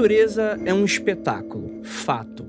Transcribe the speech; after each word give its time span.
natureza 0.00 0.58
é 0.64 0.72
um 0.72 0.82
espetáculo, 0.82 1.82
fato. 1.82 2.46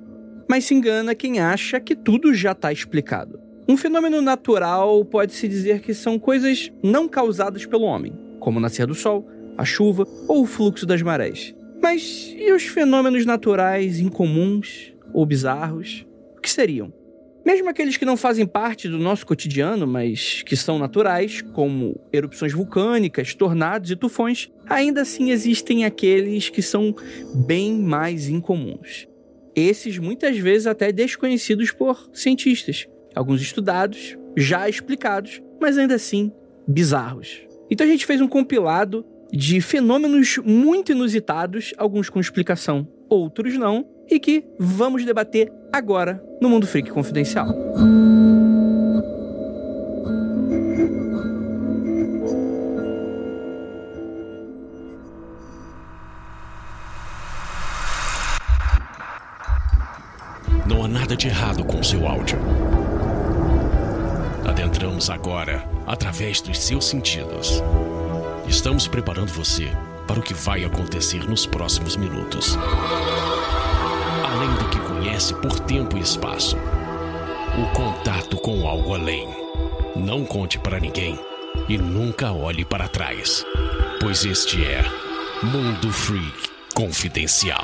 Mas 0.48 0.64
se 0.64 0.74
engana 0.74 1.14
quem 1.14 1.42
acha 1.42 1.82
que 1.82 1.98
tudo 1.98 2.34
já 2.34 2.54
está 2.54 2.72
explicado. 2.72 3.42
Um 3.68 3.76
fenômeno 3.76 4.22
natural 4.22 5.04
pode-se 5.04 5.50
dizer 5.50 5.82
que 5.82 5.94
são 5.94 6.18
coisas 6.18 6.72
não 6.82 7.10
causadas 7.10 7.66
pelo 7.66 7.84
homem, 7.84 8.14
como 8.40 8.58
o 8.58 8.62
nascer 8.62 8.88
do 8.88 8.96
sol, 8.96 9.28
a 9.58 9.66
chuva 9.66 10.08
ou 10.30 10.44
o 10.44 10.46
fluxo 10.46 10.86
das 10.86 11.02
marés. 11.02 11.54
Mas 11.82 12.34
e 12.38 12.54
os 12.54 12.64
fenômenos 12.64 13.26
naturais 13.26 14.00
incomuns 14.00 14.94
ou 15.14 15.26
bizarros? 15.26 16.08
O 16.38 16.40
que 16.40 16.50
seriam? 16.50 16.94
Mesmo 17.46 17.70
aqueles 17.70 17.98
que 17.98 18.06
não 18.06 18.16
fazem 18.16 18.46
parte 18.46 18.88
do 18.88 19.00
nosso 19.00 19.26
cotidiano, 19.26 19.88
mas 19.88 20.44
que 20.44 20.56
são 20.56 20.78
naturais, 20.78 21.42
como 21.42 22.00
erupções 22.14 22.54
vulcânicas, 22.54 23.34
tornados 23.34 23.90
e 23.90 23.96
tufões, 23.96 24.50
ainda 24.68 25.02
assim 25.02 25.32
existem 25.32 25.84
aqueles 25.84 26.50
que 26.50 26.62
são 26.62 26.96
bem 27.34 27.74
mais 27.74 28.30
incomuns. 28.30 29.08
Esses 29.56 29.98
muitas 29.98 30.38
vezes 30.38 30.68
até 30.68 30.92
desconhecidos 30.92 31.72
por 31.72 32.10
cientistas, 32.14 32.88
alguns 33.16 33.42
estudados, 33.42 34.18
já 34.38 34.70
explicados, 34.70 35.42
mas 35.60 35.78
ainda 35.78 35.96
assim 35.96 36.32
bizarros. 36.68 37.42
Então 37.70 37.86
a 37.86 37.90
gente 37.90 38.06
fez 38.06 38.22
um 38.22 38.28
compilado 38.28 39.06
de 39.32 39.62
fenômenos 39.62 40.38
muito 40.38 40.92
inusitados, 40.92 41.74
alguns 41.78 42.10
com 42.10 42.20
explicação, 42.20 42.88
outros 43.10 43.58
não, 43.58 43.86
e 44.12 44.20
que 44.20 44.44
vamos 44.60 45.06
debater 45.06 45.52
agora 45.72 46.22
no 46.42 46.50
Mundo 46.50 46.68
Freak 46.68 46.92
Confidencial. 46.92 47.48
Não 60.68 60.84
há 60.84 60.88
nada 60.88 61.16
de 61.16 61.28
errado 61.28 61.64
com 61.64 61.82
seu 61.82 62.06
áudio. 62.06 62.38
Adentramos 64.46 65.10
agora 65.10 65.66
através 65.88 66.42
dos 66.42 66.60
seus 66.60 66.86
sentidos. 66.86 67.64
Estamos 68.48 68.88
preparando 68.88 69.32
você 69.32 69.70
para 70.06 70.20
o 70.20 70.24
que 70.24 70.34
vai 70.34 70.66
acontecer 70.66 71.28
nos 71.30 71.46
próximos 71.46 71.96
minutos. 71.96 72.58
Por 75.30 75.60
tempo 75.60 75.98
e 75.98 76.02
espaço, 76.02 76.58
o 76.58 77.76
contato 77.76 78.38
com 78.38 78.68
algo 78.68 78.96
além. 78.96 79.30
Não 79.96 80.26
conte 80.26 80.58
para 80.58 80.80
ninguém 80.80 81.20
e 81.70 81.78
nunca 81.78 82.32
olhe 82.32 82.66
para 82.66 82.88
trás, 82.88 83.46
pois 84.00 84.26
este 84.26 84.66
é 84.66 84.84
Mundo 85.44 85.94
Freak 85.94 86.50
Confidencial. 86.74 87.64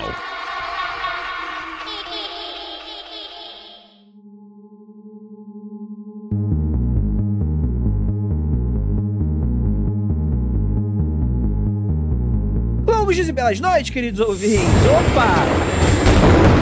Longos 12.85 13.15
dias 13.15 13.27
e 13.27 13.31
belas 13.31 13.59
noites, 13.59 13.89
queridos 13.89 14.19
ouvintes. 14.19 14.67
Opa! 15.11 16.56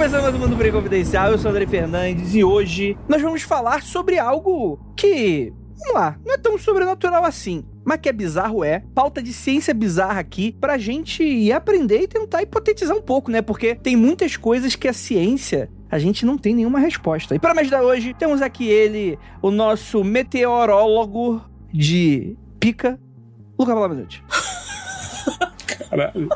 Começando 0.00 0.22
mais 0.22 0.34
um 0.34 0.38
Mundo 0.38 0.56
Freak 0.56 0.74
Confidencial, 0.74 1.30
eu 1.30 1.36
sou 1.36 1.50
o 1.50 1.54
André 1.54 1.66
Fernandes 1.66 2.34
e 2.34 2.42
hoje 2.42 2.96
nós 3.06 3.20
vamos 3.20 3.42
falar 3.42 3.82
sobre 3.82 4.18
algo 4.18 4.80
que, 4.96 5.52
vamos 5.78 5.92
lá, 5.94 6.16
não 6.24 6.32
é 6.32 6.38
tão 6.38 6.56
sobrenatural 6.56 7.22
assim, 7.22 7.66
mas 7.84 8.00
que 8.00 8.08
é 8.08 8.12
bizarro 8.12 8.64
é. 8.64 8.82
Pauta 8.94 9.22
de 9.22 9.30
ciência 9.30 9.74
bizarra 9.74 10.18
aqui 10.18 10.56
pra 10.58 10.78
gente 10.78 11.22
ir 11.22 11.52
aprender 11.52 12.00
e 12.00 12.08
tentar 12.08 12.40
hipotetizar 12.40 12.96
um 12.96 13.02
pouco, 13.02 13.30
né? 13.30 13.42
Porque 13.42 13.74
tem 13.74 13.94
muitas 13.94 14.38
coisas 14.38 14.74
que 14.74 14.88
a 14.88 14.94
ciência 14.94 15.70
a 15.90 15.98
gente 15.98 16.24
não 16.24 16.38
tem 16.38 16.54
nenhuma 16.54 16.78
resposta. 16.78 17.34
E 17.34 17.38
para 17.38 17.52
me 17.52 17.60
ajudar 17.60 17.82
hoje, 17.82 18.14
temos 18.14 18.40
aqui 18.40 18.66
ele, 18.66 19.18
o 19.42 19.50
nosso 19.50 20.02
meteorólogo 20.02 21.44
de 21.70 22.38
pica, 22.58 22.98
Luca 23.58 23.74
Palamenute. 23.74 24.24
Caralho. 25.90 26.30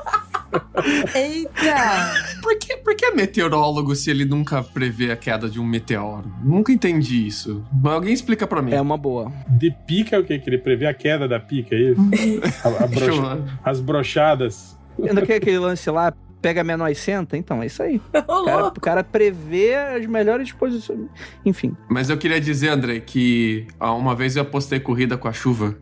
Eita! 1.15 2.15
Por 2.42 2.56
que, 2.59 2.76
por 2.78 2.94
que 2.94 3.06
é 3.06 3.10
meteorólogo 3.15 3.94
se 3.94 4.10
ele 4.10 4.25
nunca 4.25 4.62
prevê 4.62 5.10
a 5.10 5.16
queda 5.16 5.48
de 5.48 5.60
um 5.60 5.65
meteoro? 5.65 6.32
Nunca 6.42 6.72
entendi 6.72 7.26
isso. 7.26 7.65
Mas 7.72 7.92
alguém 7.94 8.12
explica 8.12 8.47
pra 8.47 8.60
mim. 8.62 8.72
É 8.72 8.81
uma 8.81 8.97
boa. 8.97 9.32
De 9.48 9.70
pica 9.87 10.16
é 10.16 10.19
o 10.19 10.25
quê? 10.25 10.38
Que 10.38 10.48
ele 10.50 10.59
prevê 10.59 10.87
a 10.87 10.94
queda 10.94 11.26
da 11.28 11.41
pica, 11.41 11.75
é 11.75 11.78
isso? 11.78 12.00
A- 12.64 12.84
a 12.84 12.87
brocha- 12.87 13.44
as 13.64 13.81
brochadas. 13.81 14.78
Ainda 15.03 15.22
que 15.22 15.32
aquele 15.32 15.59
lance 15.59 15.91
lá, 15.91 16.12
pega 16.41 16.62
menor 16.62 16.88
e 16.91 16.94
senta, 16.94 17.37
então 17.37 17.62
é 17.62 17.66
isso 17.66 17.82
aí. 17.82 18.00
O 18.28 18.44
cara, 18.44 18.66
o 18.69 18.81
cara 18.81 19.04
prevê 19.04 19.75
as 19.75 20.06
melhores 20.06 20.53
posições. 20.53 21.09
Enfim. 21.44 21.75
Mas 21.88 22.10
eu 22.10 22.16
queria 22.19 22.41
dizer, 22.41 22.69
André, 22.69 23.00
que 23.00 23.66
ah, 23.81 23.93
uma 23.93 24.14
vez 24.14 24.37
eu 24.37 24.43
apostei 24.43 24.78
corrida 24.78 25.16
com 25.16 25.26
a 25.26 25.32
chuva 25.32 25.76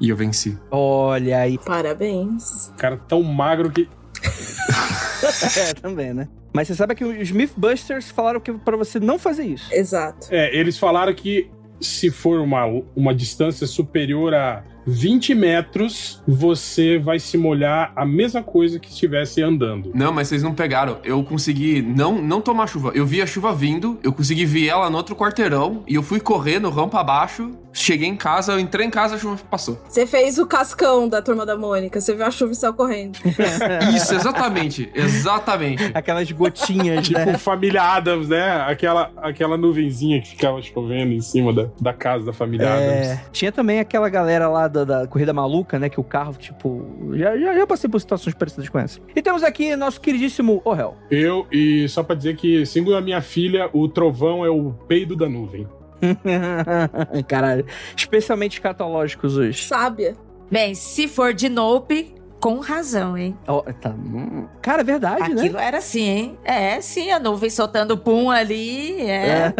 e 0.00 0.08
eu 0.10 0.16
venci. 0.16 0.58
Olha 0.70 1.38
aí. 1.40 1.56
Parabéns. 1.58 2.68
O 2.68 2.74
cara 2.76 2.96
tão 2.96 3.22
magro 3.22 3.70
que. 3.70 3.88
É, 5.56 5.74
também, 5.74 6.14
né? 6.14 6.28
Mas 6.52 6.68
você 6.68 6.74
sabe 6.74 6.94
que 6.94 7.04
os 7.04 7.30
Mythbusters 7.30 8.10
falaram 8.10 8.40
que 8.40 8.52
pra 8.52 8.76
você 8.76 9.00
não 9.00 9.18
fazer 9.18 9.44
isso. 9.44 9.72
Exato. 9.74 10.28
É, 10.30 10.56
eles 10.56 10.78
falaram 10.78 11.12
que 11.12 11.50
se 11.80 12.10
for 12.10 12.40
uma, 12.40 12.64
uma 12.94 13.14
distância 13.14 13.66
superior 13.66 14.34
a 14.34 14.64
20 14.86 15.34
metros, 15.34 16.22
você 16.26 16.98
vai 16.98 17.18
se 17.18 17.36
molhar 17.36 17.92
a 17.94 18.06
mesma 18.06 18.42
coisa 18.42 18.78
que 18.78 18.88
estivesse 18.88 19.42
andando. 19.42 19.90
Não, 19.94 20.10
mas 20.10 20.28
vocês 20.28 20.42
não 20.42 20.54
pegaram. 20.54 20.98
Eu 21.04 21.22
consegui 21.22 21.82
não, 21.82 22.22
não 22.22 22.40
tomar 22.40 22.66
chuva. 22.66 22.92
Eu 22.94 23.04
vi 23.04 23.20
a 23.20 23.26
chuva 23.26 23.54
vindo, 23.54 23.98
eu 24.02 24.12
consegui 24.12 24.46
ver 24.46 24.68
ela 24.68 24.88
no 24.88 24.96
outro 24.96 25.14
quarteirão 25.14 25.84
e 25.86 25.94
eu 25.94 26.02
fui 26.02 26.20
correndo, 26.20 26.70
rampa 26.70 27.00
abaixo. 27.00 27.50
Cheguei 27.78 28.08
em 28.08 28.16
casa, 28.16 28.52
eu 28.52 28.58
entrei 28.60 28.86
em 28.86 28.90
casa, 28.90 29.14
a 29.14 29.18
chuva 29.18 29.38
passou. 29.50 29.78
Você 29.88 30.06
fez 30.06 30.38
o 30.38 30.46
cascão 30.46 31.08
da 31.08 31.22
turma 31.22 31.46
da 31.46 31.56
Mônica. 31.56 32.00
Você 32.00 32.14
viu 32.14 32.24
a 32.26 32.30
chuva 32.30 32.52
e 32.52 32.56
saiu 32.56 32.74
correndo. 32.74 33.18
Isso, 33.94 34.14
exatamente. 34.14 34.90
Exatamente. 34.94 35.90
Aquelas 35.94 36.30
gotinhas, 36.32 37.08
né? 37.08 37.24
Tipo 37.26 37.38
família 37.38 37.82
Adams, 37.82 38.28
né? 38.28 38.62
Aquela, 38.62 39.10
aquela 39.18 39.56
nuvenzinha 39.56 40.20
que 40.20 40.28
ficava 40.30 40.60
chovendo 40.60 41.12
em 41.12 41.20
cima 41.20 41.52
da, 41.52 41.68
da 41.80 41.92
casa 41.92 42.24
da 42.26 42.32
família 42.32 42.66
É, 42.66 43.12
Adams. 43.12 43.20
tinha 43.32 43.52
também 43.52 43.78
aquela 43.80 44.08
galera 44.08 44.48
lá 44.48 44.66
da, 44.68 44.84
da 44.84 45.06
Corrida 45.06 45.32
Maluca, 45.32 45.78
né? 45.78 45.88
Que 45.88 46.00
o 46.00 46.04
carro, 46.04 46.34
tipo. 46.34 46.84
Já, 47.14 47.36
já, 47.38 47.54
já 47.54 47.66
passei 47.66 47.88
por 47.88 48.00
situações 48.00 48.34
parecidas 48.34 48.68
com 48.68 48.78
essa. 48.78 48.98
E 49.14 49.22
temos 49.22 49.42
aqui 49.42 49.74
nosso 49.76 50.00
queridíssimo 50.00 50.60
Orel. 50.64 50.96
Eu, 51.10 51.46
e 51.52 51.88
só 51.88 52.02
pra 52.02 52.14
dizer 52.16 52.36
que, 52.36 52.66
segundo 52.66 52.96
a 52.96 53.00
minha 53.00 53.20
filha, 53.22 53.70
o 53.72 53.88
trovão 53.88 54.44
é 54.44 54.50
o 54.50 54.72
peido 54.88 55.14
da 55.16 55.28
nuvem. 55.28 55.66
Caralho. 57.28 57.66
Especialmente 57.96 58.56
escatológicos 58.56 59.36
hoje. 59.36 59.66
Sábia. 59.66 60.16
Bem, 60.50 60.74
se 60.74 61.06
for 61.06 61.34
de 61.34 61.48
Nope, 61.48 62.14
com 62.40 62.60
razão, 62.60 63.16
hein? 63.16 63.36
Ó, 63.46 63.62
tá. 63.62 63.90
hum. 63.90 64.46
Cara, 64.62 64.82
é 64.82 64.84
verdade, 64.84 65.34
né? 65.34 65.40
Aquilo 65.40 65.58
era 65.58 65.78
assim, 65.78 66.02
hein? 66.02 66.38
É, 66.44 66.80
sim, 66.80 67.10
a 67.10 67.18
nuvem 67.18 67.50
soltando 67.50 67.96
pum 67.96 68.30
ali, 68.30 69.00
é. 69.00 69.52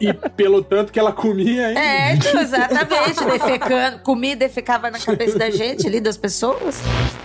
E 0.00 0.12
pelo 0.12 0.62
tanto 0.62 0.92
que 0.92 0.98
ela 0.98 1.12
comia, 1.12 1.70
hein? 1.70 1.78
É, 1.78 2.14
então, 2.14 2.40
exatamente, 2.40 3.24
defecando, 3.24 3.98
comia 4.00 4.32
e 4.32 4.36
defecava 4.36 4.90
na 4.90 4.98
cabeça 4.98 5.38
da 5.38 5.50
gente 5.50 5.86
ali, 5.86 6.00
das 6.00 6.16
pessoas. 6.16 6.80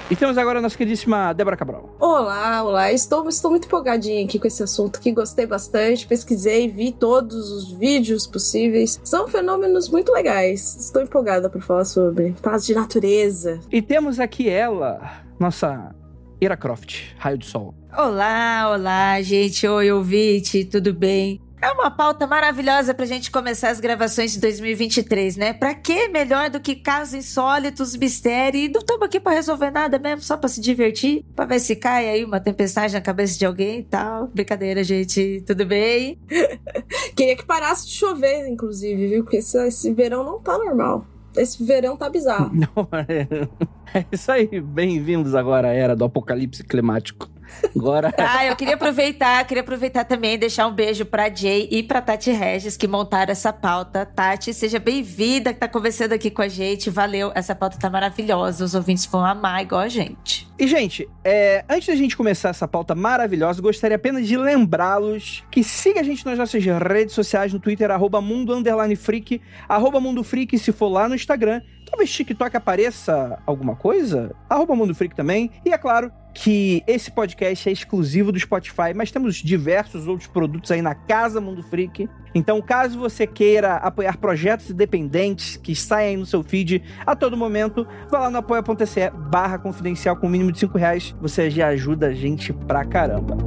E 0.09 0.15
temos 0.15 0.37
agora 0.37 0.59
a 0.59 0.61
nossa 0.61 0.77
queridíssima 0.77 1.33
Débora 1.33 1.57
Cabral. 1.57 1.95
Olá, 1.99 2.63
olá. 2.63 2.91
Estou, 2.91 3.27
estou 3.27 3.49
muito 3.49 3.65
empolgadinha 3.65 4.23
aqui 4.23 4.37
com 4.37 4.45
esse 4.47 4.61
assunto 4.61 4.99
que 4.99 5.11
gostei 5.11 5.47
bastante. 5.47 6.05
Pesquisei, 6.05 6.69
vi 6.69 6.91
todos 6.91 7.49
os 7.51 7.71
vídeos 7.71 8.27
possíveis. 8.27 8.99
São 9.03 9.27
fenômenos 9.27 9.89
muito 9.89 10.11
legais. 10.11 10.75
Estou 10.79 11.01
empolgada 11.01 11.49
por 11.49 11.59
falar 11.61 11.85
sobre 11.85 12.35
paz 12.39 12.63
de 12.65 12.75
natureza. 12.75 13.59
E 13.71 13.81
temos 13.81 14.19
aqui 14.19 14.47
ela, 14.47 14.94
nossa 15.39 15.95
Ira 16.41 16.57
Croft, 16.57 17.13
Raio 17.17 17.37
de 17.37 17.45
Sol. 17.45 17.73
Olá, 17.97 18.71
olá, 18.71 19.21
gente. 19.21 19.67
Oi, 19.67 19.91
ouvinte, 19.91 20.65
tudo 20.65 20.93
bem? 20.93 21.41
É 21.61 21.71
uma 21.71 21.89
pauta 21.89 22.27
maravilhosa 22.27 22.93
pra 22.93 23.05
gente 23.05 23.31
começar 23.31 23.69
as 23.69 23.79
gravações 23.79 24.33
de 24.33 24.39
2023, 24.39 25.35
né? 25.37 25.53
Pra 25.53 25.73
que 25.73 26.09
melhor 26.09 26.49
do 26.49 26.59
que 26.59 26.75
casos 26.75 27.15
insólitos, 27.15 27.95
mistério? 27.95 28.59
E 28.59 28.69
não 28.69 28.81
estamos 28.81 29.03
aqui 29.03 29.19
pra 29.19 29.31
resolver 29.31 29.71
nada 29.71 29.97
mesmo, 29.97 30.21
só 30.21 30.37
pra 30.37 30.47
se 30.47 30.61
divertir, 30.61 31.25
pra 31.35 31.45
ver 31.45 31.59
se 31.59 31.75
cai 31.75 32.07
aí 32.07 32.23
uma 32.23 32.39
tempestade 32.39 32.93
na 32.93 33.01
cabeça 33.01 33.39
de 33.39 33.45
alguém 33.47 33.79
e 33.79 33.83
tal. 33.83 34.27
Brincadeira, 34.27 34.83
gente. 34.83 35.43
Tudo 35.47 35.65
bem? 35.65 36.19
Queria 37.15 37.35
que 37.35 37.45
parasse 37.45 37.87
de 37.87 37.93
chover, 37.93 38.47
inclusive, 38.47 39.07
viu? 39.07 39.23
Porque 39.23 39.37
esse, 39.37 39.57
esse 39.65 39.91
verão 39.91 40.23
não 40.23 40.39
tá 40.39 40.55
normal. 40.57 41.03
Esse 41.37 41.63
verão 41.63 41.97
tá 41.97 42.09
bizarro. 42.09 42.51
Não, 42.55 42.87
é, 42.93 43.97
é 43.97 44.05
isso 44.11 44.31
aí. 44.31 44.61
Bem-vindos 44.61 45.35
agora 45.35 45.69
à 45.69 45.73
era 45.73 45.95
do 45.95 46.05
apocalipse 46.05 46.63
climático. 46.63 47.29
Agora. 47.75 48.13
Ah, 48.27 48.45
eu 48.45 48.55
queria 48.55 48.73
aproveitar, 48.73 49.45
queria 49.45 49.61
aproveitar 49.61 50.03
também 50.03 50.33
e 50.33 50.37
deixar 50.37 50.67
um 50.67 50.73
beijo 50.73 51.05
pra 51.05 51.33
Jay 51.33 51.69
e 51.71 51.83
pra 51.83 52.01
Tati 52.01 52.31
Regis 52.31 52.75
que 52.75 52.87
montaram 52.87 53.31
essa 53.31 53.53
pauta. 53.53 54.05
Tati, 54.05 54.53
seja 54.53 54.79
bem-vinda 54.79 55.53
que 55.53 55.59
tá 55.59 55.67
conversando 55.67 56.13
aqui 56.13 56.29
com 56.29 56.41
a 56.41 56.47
gente. 56.47 56.89
Valeu, 56.89 57.31
essa 57.35 57.55
pauta 57.55 57.77
tá 57.77 57.89
maravilhosa. 57.89 58.65
Os 58.65 58.73
ouvintes 58.73 59.05
vão 59.05 59.23
amar 59.23 59.61
igual 59.61 59.81
a 59.81 59.87
gente. 59.87 60.47
E, 60.57 60.67
gente, 60.67 61.07
é, 61.23 61.63
antes 61.69 61.87
da 61.87 61.95
gente 61.95 62.15
começar 62.15 62.49
essa 62.49 62.67
pauta 62.67 62.95
maravilhosa, 62.95 63.61
gostaria 63.61 63.97
apenas 63.97 64.27
de 64.27 64.37
lembrá-los 64.37 65.43
que 65.51 65.63
siga 65.63 65.99
a 65.99 66.03
gente 66.03 66.25
nas 66.25 66.37
nossas 66.37 66.63
redes 66.63 67.13
sociais, 67.13 67.53
no 67.53 67.59
Twitter, 67.59 67.91
arroba 67.91 68.21
mundo 68.21 68.53
underline 68.53 68.95
freak, 68.95 69.41
arroba 69.67 69.99
mundo 69.99 70.23
freak, 70.23 70.57
se 70.57 70.71
for 70.71 70.87
lá 70.87 71.07
no 71.07 71.15
Instagram. 71.15 71.61
Talvez 71.89 72.11
TikTok 72.11 72.57
apareça 72.57 73.37
alguma 73.45 73.75
coisa? 73.75 74.35
Arroba 74.49 74.75
mundo 74.75 74.95
freak 74.95 75.15
também. 75.15 75.51
E 75.63 75.71
é 75.71 75.77
claro 75.77 76.11
que 76.33 76.83
esse 76.85 77.09
podcast 77.09 77.69
é 77.69 77.71
exclusivo 77.71 78.31
do 78.31 78.39
Spotify, 78.39 78.93
mas 78.93 79.09
temos 79.11 79.35
diversos 79.35 80.07
outros 80.07 80.27
produtos 80.27 80.69
aí 80.69 80.81
na 80.81 80.93
Casa 80.93 81.39
Mundo 81.39 81.63
Freak. 81.63 82.09
Então, 82.35 82.61
caso 82.61 82.99
você 82.99 83.25
queira 83.25 83.75
apoiar 83.75 84.17
projetos 84.17 84.69
independentes 84.69 85.55
que 85.55 85.73
saem 85.73 86.09
aí 86.09 86.17
no 86.17 86.25
seu 86.25 86.43
feed 86.43 86.83
a 87.05 87.15
todo 87.15 87.37
momento, 87.37 87.87
vá 88.09 88.19
lá 88.19 88.29
no 88.29 88.37
apoia.se 88.37 89.09
barra 89.11 89.57
confidencial 89.57 90.17
com 90.17 90.27
mínimo 90.27 90.51
de 90.51 90.59
5 90.59 90.77
reais. 90.77 91.15
Você 91.21 91.49
já 91.49 91.67
ajuda 91.69 92.07
a 92.07 92.13
gente 92.13 92.51
pra 92.51 92.83
caramba. 92.83 93.37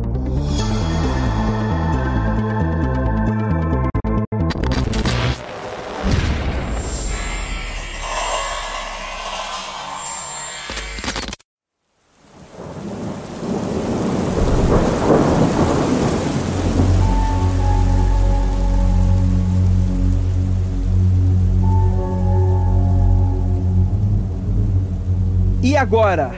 E 25.68 25.76
agora? 25.76 26.30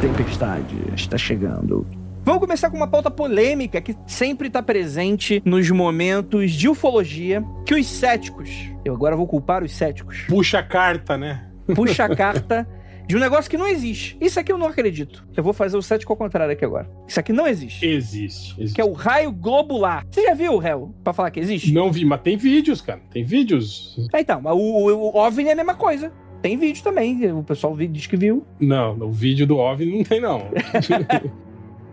Tempestade 0.00 0.74
está 0.96 1.16
chegando. 1.16 1.86
Vamos 2.24 2.40
começar 2.40 2.68
com 2.70 2.76
uma 2.76 2.88
pauta 2.88 3.08
polêmica 3.08 3.80
que 3.80 3.94
sempre 4.04 4.48
está 4.48 4.60
presente 4.60 5.40
nos 5.44 5.70
momentos 5.70 6.50
de 6.50 6.68
ufologia, 6.68 7.44
que 7.64 7.72
os 7.72 7.86
céticos, 7.86 8.50
eu 8.84 8.92
agora 8.92 9.14
vou 9.14 9.28
culpar 9.28 9.62
os 9.62 9.70
céticos, 9.70 10.24
Puxa 10.28 10.58
a 10.58 10.62
carta, 10.64 11.16
né? 11.16 11.48
puxa 11.72 12.06
a 12.06 12.08
carta 12.16 12.68
de 13.06 13.16
um 13.16 13.20
negócio 13.20 13.48
que 13.48 13.56
não 13.56 13.68
existe. 13.68 14.18
Isso 14.20 14.40
aqui 14.40 14.50
eu 14.50 14.58
não 14.58 14.66
acredito. 14.66 15.24
Eu 15.36 15.44
vou 15.44 15.52
fazer 15.52 15.76
o 15.76 15.82
cético 15.82 16.12
ao 16.12 16.16
contrário 16.16 16.52
aqui 16.52 16.64
agora. 16.64 16.90
Isso 17.06 17.20
aqui 17.20 17.32
não 17.32 17.46
existe. 17.46 17.86
Existe. 17.86 18.60
existe. 18.60 18.74
Que 18.74 18.80
é 18.80 18.84
o 18.84 18.92
raio 18.92 19.30
globular. 19.30 20.04
Você 20.10 20.24
já 20.24 20.34
viu, 20.34 20.58
réu, 20.58 20.92
pra 21.04 21.12
falar 21.12 21.30
que 21.30 21.38
existe? 21.38 21.72
Não 21.72 21.92
vi, 21.92 22.04
mas 22.04 22.22
tem 22.22 22.36
vídeos, 22.36 22.80
cara. 22.80 23.00
Tem 23.12 23.22
vídeos. 23.22 23.96
É, 24.12 24.20
então, 24.20 24.42
o, 24.42 24.90
o, 24.90 25.14
o 25.14 25.16
OVNI 25.16 25.50
é 25.50 25.52
a 25.52 25.56
mesma 25.56 25.76
coisa. 25.76 26.12
Tem 26.46 26.56
vídeo 26.56 26.80
também. 26.80 27.32
O 27.32 27.42
pessoal 27.42 27.76
diz 27.76 28.06
que 28.06 28.16
viu. 28.16 28.46
Não, 28.60 28.96
o 29.00 29.10
vídeo 29.10 29.48
do 29.48 29.56
OVNI 29.56 29.98
não 29.98 30.04
tem, 30.04 30.20
não. 30.20 30.42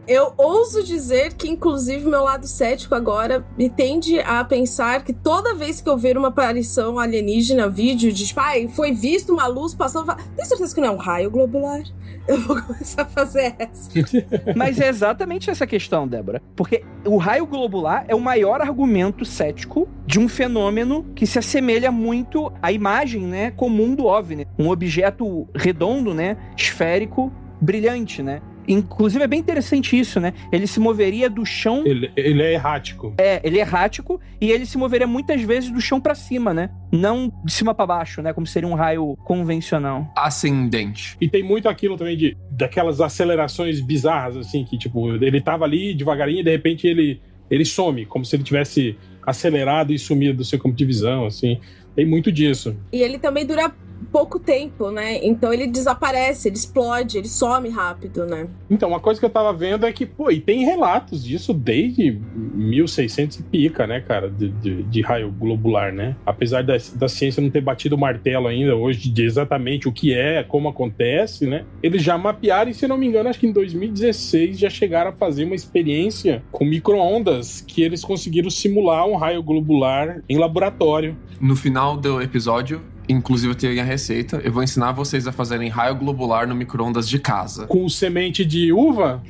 Eu 0.08 0.34
ouso 0.38 0.84
dizer 0.84 1.34
que, 1.34 1.50
inclusive, 1.50 2.10
meu 2.10 2.24
lado 2.24 2.46
cético 2.46 2.94
agora 2.94 3.46
me 3.58 3.70
tende 3.70 4.20
a 4.20 4.44
pensar 4.44 5.04
que 5.04 5.14
toda 5.14 5.56
vez 5.56 5.80
que 5.80 5.90
eu 5.90 5.98
ver 5.98 6.18
uma 6.18 6.28
aparição 6.28 7.00
alienígena, 7.00 7.70
vídeo 7.70 8.12
de 8.12 8.28
tipo, 8.28 8.40
ai, 8.40 8.68
foi 8.68 8.92
visto 8.92 9.32
uma 9.32 9.48
luz 9.48 9.74
passando. 9.74 10.14
Tem 10.36 10.46
certeza 10.46 10.76
que 10.76 10.82
não 10.82 10.90
é 10.90 10.92
um 10.92 10.98
raio 10.98 11.32
globular? 11.32 11.84
Eu 12.28 12.40
vou 12.40 12.62
começar 12.62 13.02
a 13.02 13.06
fazer 13.06 13.54
essa. 13.60 13.90
Mas 14.56 14.80
é 14.80 14.88
exatamente 14.88 15.50
essa 15.50 15.68
questão, 15.68 16.08
Débora. 16.08 16.42
Porque 16.56 16.84
o 17.06 17.18
raio 17.18 17.46
globular 17.46 18.06
é 18.08 18.16
o 18.16 18.20
maior 18.20 18.62
argumento 18.62 19.26
cético 19.26 19.90
de 20.06 20.20
um 20.20 20.30
fenômeno 20.30 21.06
que 21.16 21.28
se 21.28 21.38
assemelha 21.38 21.92
muito 21.92 22.52
à 22.62 22.72
imagem, 22.72 23.24
né, 23.24 23.52
comum 23.52 23.94
do 23.94 24.06
OVNI. 24.06 24.48
Um 24.58 24.70
objeto 24.70 25.48
redondo, 25.54 26.14
né, 26.14 26.38
esférico, 26.56 27.30
brilhante, 27.60 28.24
né? 28.24 28.42
Inclusive 28.68 29.24
é 29.24 29.28
bem 29.28 29.40
interessante 29.40 29.98
isso, 29.98 30.20
né? 30.20 30.34
Ele 30.52 30.68
se 30.68 30.80
moveria 30.80 31.30
do 31.30 31.46
chão 31.46 31.84
ele, 31.86 32.12
ele 32.16 32.42
é 32.42 32.54
errático. 32.54 33.14
É, 33.18 33.42
ele 33.44 33.58
é 33.58 33.62
errático 33.62 34.20
e 34.40 34.52
ele 34.52 34.66
se 34.66 34.78
moveria 34.78 35.08
muitas 35.08 35.42
vezes 35.42 35.70
do 35.70 35.82
chão 35.82 36.00
pra 36.00 36.16
cima, 36.16 36.54
né? 36.54 36.70
Não 36.92 37.32
de 37.44 37.52
cima 37.52 37.74
pra 37.74 37.86
baixo, 37.86 38.22
né? 38.22 38.34
Como 38.34 38.48
seria 38.48 38.68
um 38.68 38.74
raio 38.74 39.16
convencional. 39.24 40.12
Ascendente. 40.16 41.18
E 41.20 41.28
tem 41.28 41.44
muito 41.44 41.68
aquilo 41.68 41.98
também 41.98 42.18
de 42.18 42.38
daquelas 42.52 43.02
acelerações 43.02 43.82
bizarras, 43.82 44.38
assim, 44.38 44.64
que, 44.64 44.78
tipo, 44.78 45.14
ele 45.16 45.42
tava 45.42 45.66
ali 45.66 45.94
devagarinho 45.94 46.42
e 46.42 46.44
de 46.44 46.52
repente 46.52 46.88
ele, 46.88 47.22
ele 47.50 47.66
some, 47.66 48.06
como 48.06 48.26
se 48.26 48.36
ele 48.36 48.44
tivesse 48.44 48.98
acelerado 49.26 49.94
e 49.94 50.00
sumido 50.00 50.38
do 50.38 50.44
seu 50.44 50.60
campo 50.60 50.76
de 50.76 50.86
visão, 50.86 51.26
assim. 51.26 51.60
Tem 51.96 52.06
muito 52.06 52.32
disso. 52.32 52.76
E 52.92 53.02
ele 53.02 53.20
também 53.20 53.46
dura 53.46 53.72
pouco 54.12 54.40
tempo, 54.40 54.92
né? 54.92 55.26
Então 55.26 55.52
ele 55.52 55.66
desaparece, 55.66 56.48
ele 56.48 56.56
explode, 56.56 57.18
ele 57.18 57.28
some 57.28 57.68
rápido, 57.70 58.26
né? 58.28 58.48
Então, 58.70 58.90
uma 58.90 59.00
coisa 59.00 59.20
que 59.20 59.26
eu 59.26 59.30
tava 59.30 59.52
vendo 59.52 59.86
é 59.86 59.92
que, 59.92 60.06
pô, 60.06 60.30
e 60.30 60.40
tem 60.40 60.64
relatos 60.64 61.24
disso 61.24 61.54
desde 61.54 62.12
1600 62.36 63.40
e 63.40 63.44
pica, 63.44 63.88
né, 63.88 64.02
cara, 64.02 64.30
de, 64.30 64.50
de, 64.50 64.84
de 64.84 65.02
raio 65.02 65.32
globular, 65.32 65.92
né? 65.92 66.16
Apesar 66.26 66.64
da, 66.64 66.76
da 66.96 67.10
ciência 67.10 67.42
não 67.42 67.50
ter 67.50 67.62
batido 67.62 67.96
o 67.96 68.00
martelo 68.00 68.48
ainda 68.48 68.76
hoje 68.76 69.10
de 69.10 69.24
exatamente 69.24 69.88
o 69.88 69.92
que 69.92 70.14
é, 70.14 70.44
como 70.44 70.70
acontece, 70.70 71.48
né? 71.48 71.66
Eles 71.82 72.04
já 72.04 72.18
mapearam 72.18 72.70
e, 72.70 72.74
se 72.74 72.88
não 72.88 72.98
me 72.98 73.08
engano, 73.08 73.30
acho 73.30 73.40
que 73.40 73.48
em 73.48 73.52
2016 73.52 74.60
já 74.60 74.70
chegaram 74.70 75.10
a 75.10 75.14
fazer 75.14 75.46
uma 75.46 75.56
experiência 75.56 76.44
com 76.52 76.66
micro-ondas 76.66 77.62
que 77.62 77.82
eles 77.82 78.04
conseguiram 78.04 78.50
simular 78.50 79.08
um 79.08 79.16
raio 79.16 79.42
globular 79.42 80.22
em 80.30 80.38
laboratório. 80.38 81.16
No 81.42 81.56
final 81.56 81.98
do 81.98 82.22
episódio, 82.22 82.82
inclusive 83.08 83.52
eu 83.52 83.56
tenho 83.56 83.82
a 83.82 83.84
receita, 83.84 84.42
eu 84.44 84.52
vou 84.52 84.64
ensinar 84.64 84.92
vocês 84.92 85.28
a 85.28 85.32
fazerem 85.32 85.70
raio 85.70 85.96
globular 85.96 86.48
no 86.48 86.56
micro-ondas 86.56 87.08
de 87.08 87.20
casa. 87.20 87.68
Com 87.68 87.88
semente 87.90 88.46
de 88.46 88.72
uva, 88.72 89.22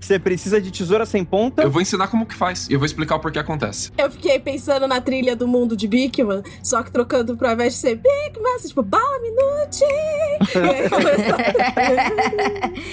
Você 0.00 0.18
precisa 0.18 0.60
de 0.60 0.70
tesoura 0.70 1.06
sem 1.06 1.24
ponta. 1.24 1.62
Eu 1.62 1.70
vou 1.70 1.80
ensinar 1.80 2.08
como 2.08 2.26
que 2.26 2.34
faz 2.34 2.68
e 2.68 2.72
eu 2.72 2.78
vou 2.78 2.86
explicar 2.86 3.16
o 3.16 3.20
porquê 3.20 3.38
acontece. 3.38 3.92
Eu 3.96 4.10
fiquei 4.10 4.38
pensando 4.38 4.86
na 4.86 5.00
trilha 5.00 5.34
do 5.36 5.46
mundo 5.46 5.76
de 5.76 5.86
Bigman, 5.86 6.42
só 6.62 6.82
que 6.82 6.90
trocando 6.90 7.36
pro 7.36 7.50
invés 7.50 7.74
de 7.74 7.78
ser 7.80 7.96
Bigman, 7.96 8.54
assim, 8.56 8.68
tipo, 8.68 8.82
bala 8.82 9.20
minute! 9.20 9.84
e 10.54 10.58
aí 10.58 10.88
começou... 10.88 11.40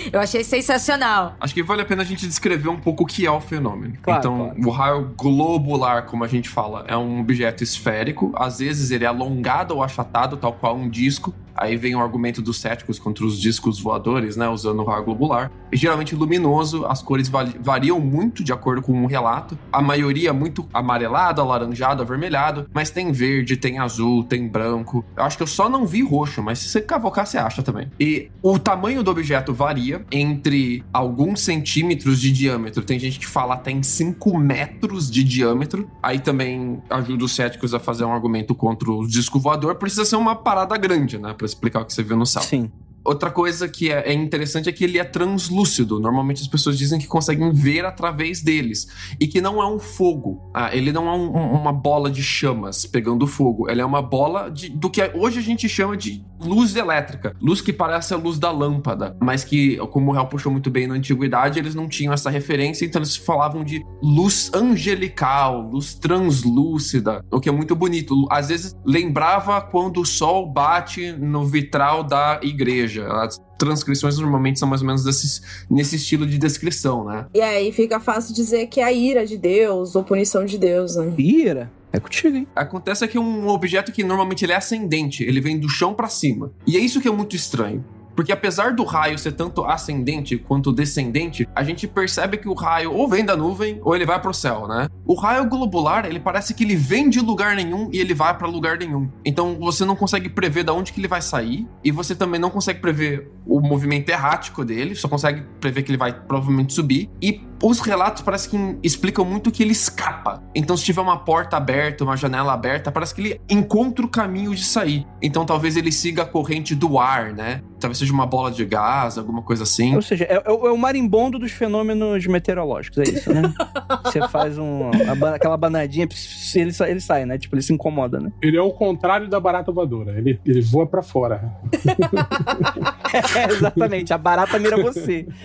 Eu 0.11 0.19
achei 0.19 0.43
sensacional. 0.43 1.35
Acho 1.39 1.53
que 1.53 1.63
vale 1.63 1.81
a 1.81 1.85
pena 1.85 2.01
a 2.01 2.05
gente 2.05 2.27
descrever 2.27 2.69
um 2.69 2.79
pouco 2.79 3.03
o 3.03 3.05
que 3.05 3.25
é 3.25 3.31
o 3.31 3.39
fenômeno. 3.39 3.93
Claro, 4.01 4.19
então, 4.19 4.37
claro. 4.37 4.67
o 4.67 4.69
raio 4.69 5.13
globular, 5.17 6.05
como 6.05 6.23
a 6.23 6.27
gente 6.27 6.49
fala, 6.49 6.85
é 6.87 6.95
um 6.95 7.19
objeto 7.19 7.63
esférico. 7.63 8.31
Às 8.35 8.59
vezes 8.59 8.91
ele 8.91 9.03
é 9.03 9.07
alongado 9.07 9.75
ou 9.75 9.83
achatado, 9.83 10.26
tal 10.35 10.53
qual 10.53 10.75
um 10.75 10.89
disco. 10.89 11.33
Aí 11.59 11.75
vem 11.75 11.95
o 11.95 11.99
argumento 11.99 12.39
dos 12.39 12.59
céticos 12.59 12.99
contra 12.99 13.25
os 13.25 13.39
discos 13.41 13.79
voadores, 13.79 14.35
né? 14.37 14.47
Usando 14.47 14.79
o 14.81 14.83
raio 14.85 15.03
globular. 15.03 15.51
E 15.71 15.75
geralmente 15.77 16.13
luminoso, 16.13 16.85
as 16.85 17.01
cores 17.01 17.27
vari- 17.27 17.55
variam 17.59 17.99
muito 17.99 18.43
de 18.43 18.53
acordo 18.53 18.79
com 18.79 19.03
o 19.03 19.07
relato. 19.07 19.57
A 19.73 19.81
maioria 19.81 20.31
muito 20.31 20.67
amarelado, 20.71 21.41
alaranjado, 21.41 22.03
avermelhado. 22.03 22.69
Mas 22.71 22.91
tem 22.91 23.11
verde, 23.11 23.57
tem 23.57 23.79
azul, 23.79 24.23
tem 24.23 24.47
branco. 24.47 25.03
Eu 25.15 25.23
acho 25.23 25.35
que 25.35 25.41
eu 25.41 25.47
só 25.47 25.67
não 25.67 25.87
vi 25.87 26.03
roxo, 26.03 26.43
mas 26.43 26.59
se 26.59 26.69
você 26.69 26.79
cavocar, 26.79 27.25
você 27.25 27.39
acha 27.39 27.63
também. 27.63 27.89
E 27.99 28.29
o 28.43 28.59
tamanho 28.59 29.01
do 29.01 29.09
objeto 29.09 29.51
varia 29.51 30.05
entre 30.11 30.83
alguns 30.93 31.41
centímetros 31.41 32.21
de 32.21 32.31
diâmetro. 32.31 32.83
Tem 32.83 32.99
gente 32.99 33.17
que 33.17 33.25
fala 33.25 33.55
até 33.55 33.71
em 33.71 33.81
5 33.81 34.37
metros 34.37 35.09
de 35.09 35.23
diâmetro. 35.23 35.89
Aí 36.03 36.19
também 36.19 36.79
ajuda 36.87 37.25
os 37.25 37.33
céticos 37.35 37.73
a 37.73 37.79
fazer 37.79 38.05
um 38.05 38.13
argumento 38.13 38.53
contra 38.53 38.91
o 38.91 39.07
disco 39.07 39.39
voador. 39.39 39.73
Precisa 39.75 40.05
ser 40.05 40.16
uma 40.17 40.35
parada 40.35 40.77
grande, 40.77 41.17
né? 41.17 41.33
Pra 41.33 41.45
explicar 41.45 41.81
o 41.81 41.85
que 41.85 41.93
você 41.93 42.03
viu 42.03 42.17
no 42.17 42.25
céu. 42.25 42.41
Sim. 42.41 42.71
Outra 43.07 43.31
coisa 43.31 43.67
que 43.69 43.89
é, 43.91 44.09
é 44.09 44.13
interessante 44.13 44.67
é 44.67 44.71
que 44.71 44.83
ele 44.83 44.97
é 44.99 45.03
translúcido. 45.03 45.99
Normalmente 45.99 46.41
as 46.41 46.47
pessoas 46.47 46.77
dizem 46.77 46.99
que 46.99 47.07
conseguem 47.07 47.51
ver 47.53 47.85
através 47.85 48.41
deles. 48.41 48.87
E 49.19 49.25
que 49.27 49.39
não 49.39 49.61
é 49.61 49.65
um 49.67 49.79
fogo. 49.79 50.51
Ah, 50.53 50.75
ele 50.75 50.91
não 50.91 51.07
é 51.07 51.13
um- 51.13 51.35
um- 51.37 51.51
uma 51.53 51.71
bola 51.71 52.09
de 52.09 52.21
chamas 52.21 52.85
pegando 52.85 53.25
fogo. 53.25 53.69
Ele 53.69 53.79
é 53.81 53.85
uma 53.85 54.01
bola 54.01 54.49
de, 54.51 54.69
do 54.69 54.89
que 54.89 55.01
hoje 55.15 55.39
a 55.39 55.41
gente 55.41 55.69
chama 55.69 55.95
de 55.95 56.23
luz 56.39 56.75
elétrica. 56.75 57.33
Luz 57.41 57.61
que 57.61 57.71
parece 57.73 58.13
a 58.13 58.17
luz 58.17 58.37
da 58.37 58.51
lâmpada. 58.51 59.15
Mas 59.21 59.43
que, 59.43 59.77
como 59.91 60.11
o 60.11 60.15
Hel 60.15 60.27
puxou 60.27 60.51
muito 60.51 60.69
bem 60.69 60.85
na 60.85 60.93
antiguidade, 60.95 61.57
eles 61.59 61.73
não 61.73 61.87
tinham 61.87 62.13
essa 62.13 62.29
referência. 62.29 62.85
Então 62.85 62.99
eles 62.99 63.15
falavam 63.15 63.63
de 63.63 63.81
luz 64.03 64.51
angelical, 64.53 65.61
luz 65.71 65.93
translúcida. 65.93 67.23
O 67.31 67.39
que 67.39 67.49
é 67.49 67.51
muito 67.51 67.75
bonito. 67.75 68.27
Às 68.29 68.49
vezes 68.49 68.75
lembrava 68.85 69.61
quando 69.61 70.01
o 70.01 70.05
sol 70.05 70.45
bate 70.51 71.11
no 71.13 71.45
vitral 71.45 72.03
da 72.03 72.39
igreja. 72.43 72.96
As 73.01 73.41
transcrições 73.57 74.17
normalmente 74.17 74.59
são 74.59 74.67
mais 74.67 74.81
ou 74.81 74.87
menos 74.87 75.03
desses, 75.03 75.41
nesse 75.69 75.95
estilo 75.95 76.25
de 76.25 76.37
descrição, 76.37 77.05
né? 77.05 77.25
E 77.33 77.41
aí 77.41 77.71
fica 77.71 77.99
fácil 77.99 78.33
dizer 78.33 78.67
que 78.67 78.79
é 78.79 78.83
a 78.83 78.91
ira 78.91 79.25
de 79.25 79.37
Deus 79.37 79.95
ou 79.95 80.03
punição 80.03 80.45
de 80.45 80.57
Deus, 80.57 80.95
né? 80.95 81.13
Ira, 81.17 81.71
é 81.91 81.99
contigo, 81.99 82.37
hein? 82.37 82.47
Acontece 82.55 83.07
que 83.07 83.17
é 83.17 83.21
um 83.21 83.47
objeto 83.47 83.91
que 83.91 84.03
normalmente 84.03 84.45
ele 84.45 84.51
é 84.51 84.55
ascendente, 84.55 85.23
ele 85.23 85.41
vem 85.41 85.59
do 85.59 85.69
chão 85.69 85.93
pra 85.93 86.07
cima. 86.07 86.51
E 86.65 86.77
é 86.77 86.79
isso 86.79 87.01
que 87.01 87.07
é 87.07 87.11
muito 87.11 87.35
estranho. 87.35 87.83
Porque 88.17 88.31
apesar 88.31 88.73
do 88.73 88.83
raio 88.83 89.15
ser 89.19 89.33
tanto 89.33 89.63
ascendente 89.63 90.39
quanto 90.39 90.73
descendente, 90.73 91.47
a 91.53 91.63
gente 91.63 91.87
percebe 91.87 92.37
que 92.37 92.49
o 92.49 92.55
raio 92.55 92.91
ou 92.91 93.07
vem 93.07 93.23
da 93.23 93.37
nuvem 93.37 93.79
ou 93.83 93.95
ele 93.95 94.07
vai 94.07 94.19
pro 94.19 94.33
céu, 94.33 94.67
né? 94.67 94.89
O 95.05 95.13
raio 95.13 95.47
globular, 95.47 96.03
ele 96.03 96.19
parece 96.19 96.55
que 96.55 96.63
ele 96.63 96.75
vem 96.75 97.11
de 97.11 97.19
lugar 97.19 97.55
nenhum 97.55 97.91
e 97.93 97.99
ele 97.99 98.15
vai 98.15 98.35
para 98.35 98.47
lugar 98.47 98.79
nenhum. 98.79 99.07
Então 99.23 99.59
você 99.59 99.85
não 99.85 99.95
consegue 99.95 100.29
prever 100.29 100.63
de 100.63 100.71
onde 100.71 100.91
que 100.91 100.99
ele 100.99 101.07
vai 101.07 101.21
sair 101.21 101.67
e 101.83 101.91
você 101.91 102.15
também 102.15 102.41
não 102.41 102.49
consegue 102.49 102.79
prever 102.79 103.31
o 103.45 103.61
movimento 103.61 104.09
errático 104.09 104.65
dele, 104.65 104.95
só 104.95 105.07
consegue 105.07 105.43
prever 105.61 105.83
que 105.83 105.91
ele 105.91 105.97
vai 105.99 106.11
provavelmente 106.11 106.73
subir 106.73 107.11
e 107.21 107.33
os 107.61 107.79
relatos 107.79 108.21
parece 108.21 108.49
que 108.49 108.57
explicam 108.83 109.25
muito 109.25 109.51
que 109.51 109.63
ele 109.63 109.71
escapa. 109.71 110.43
Então, 110.53 110.75
se 110.77 110.83
tiver 110.83 111.01
uma 111.01 111.17
porta 111.17 111.57
aberta, 111.57 112.03
uma 112.03 112.15
janela 112.15 112.53
aberta, 112.53 112.91
parece 112.91 113.13
que 113.13 113.21
ele 113.21 113.41
encontra 113.49 114.05
o 114.05 114.09
caminho 114.09 114.53
de 114.55 114.63
sair. 114.63 115.05
Então, 115.21 115.45
talvez 115.45 115.75
ele 115.75 115.91
siga 115.91 116.23
a 116.23 116.25
corrente 116.25 116.75
do 116.75 116.99
ar, 116.99 117.33
né? 117.33 117.61
Talvez 117.79 117.97
seja 117.97 118.13
uma 118.13 118.25
bola 118.25 118.51
de 118.51 118.65
gás, 118.65 119.17
alguma 119.17 119.41
coisa 119.41 119.63
assim. 119.63 119.95
Ou 119.95 120.01
seja, 120.01 120.25
é, 120.25 120.41
é 120.45 120.51
o 120.51 120.77
marimbondo 120.77 121.37
dos 121.37 121.51
fenômenos 121.51 122.25
meteorológicos, 122.25 122.97
é 122.99 123.03
isso, 123.03 123.33
né? 123.33 123.53
Você 124.03 124.27
faz 124.27 124.57
um, 124.57 124.89
a, 124.89 125.35
aquela 125.35 125.57
banadinha, 125.57 126.07
ele, 126.55 126.71
ele 126.87 127.01
sai, 127.01 127.25
né? 127.25 127.37
Tipo, 127.37 127.55
ele 127.55 127.61
se 127.61 127.73
incomoda, 127.73 128.19
né? 128.19 128.31
Ele 128.41 128.57
é 128.57 128.61
o 128.61 128.71
contrário 128.71 129.27
da 129.27 129.39
barata 129.39 129.71
voadora. 129.71 130.17
Ele, 130.17 130.39
ele 130.45 130.61
voa 130.61 130.87
para 130.87 131.01
fora. 131.01 131.53
é, 133.35 133.51
exatamente. 133.51 134.13
A 134.13 134.17
barata 134.17 134.57
mira 134.59 134.77
você. 134.81 135.27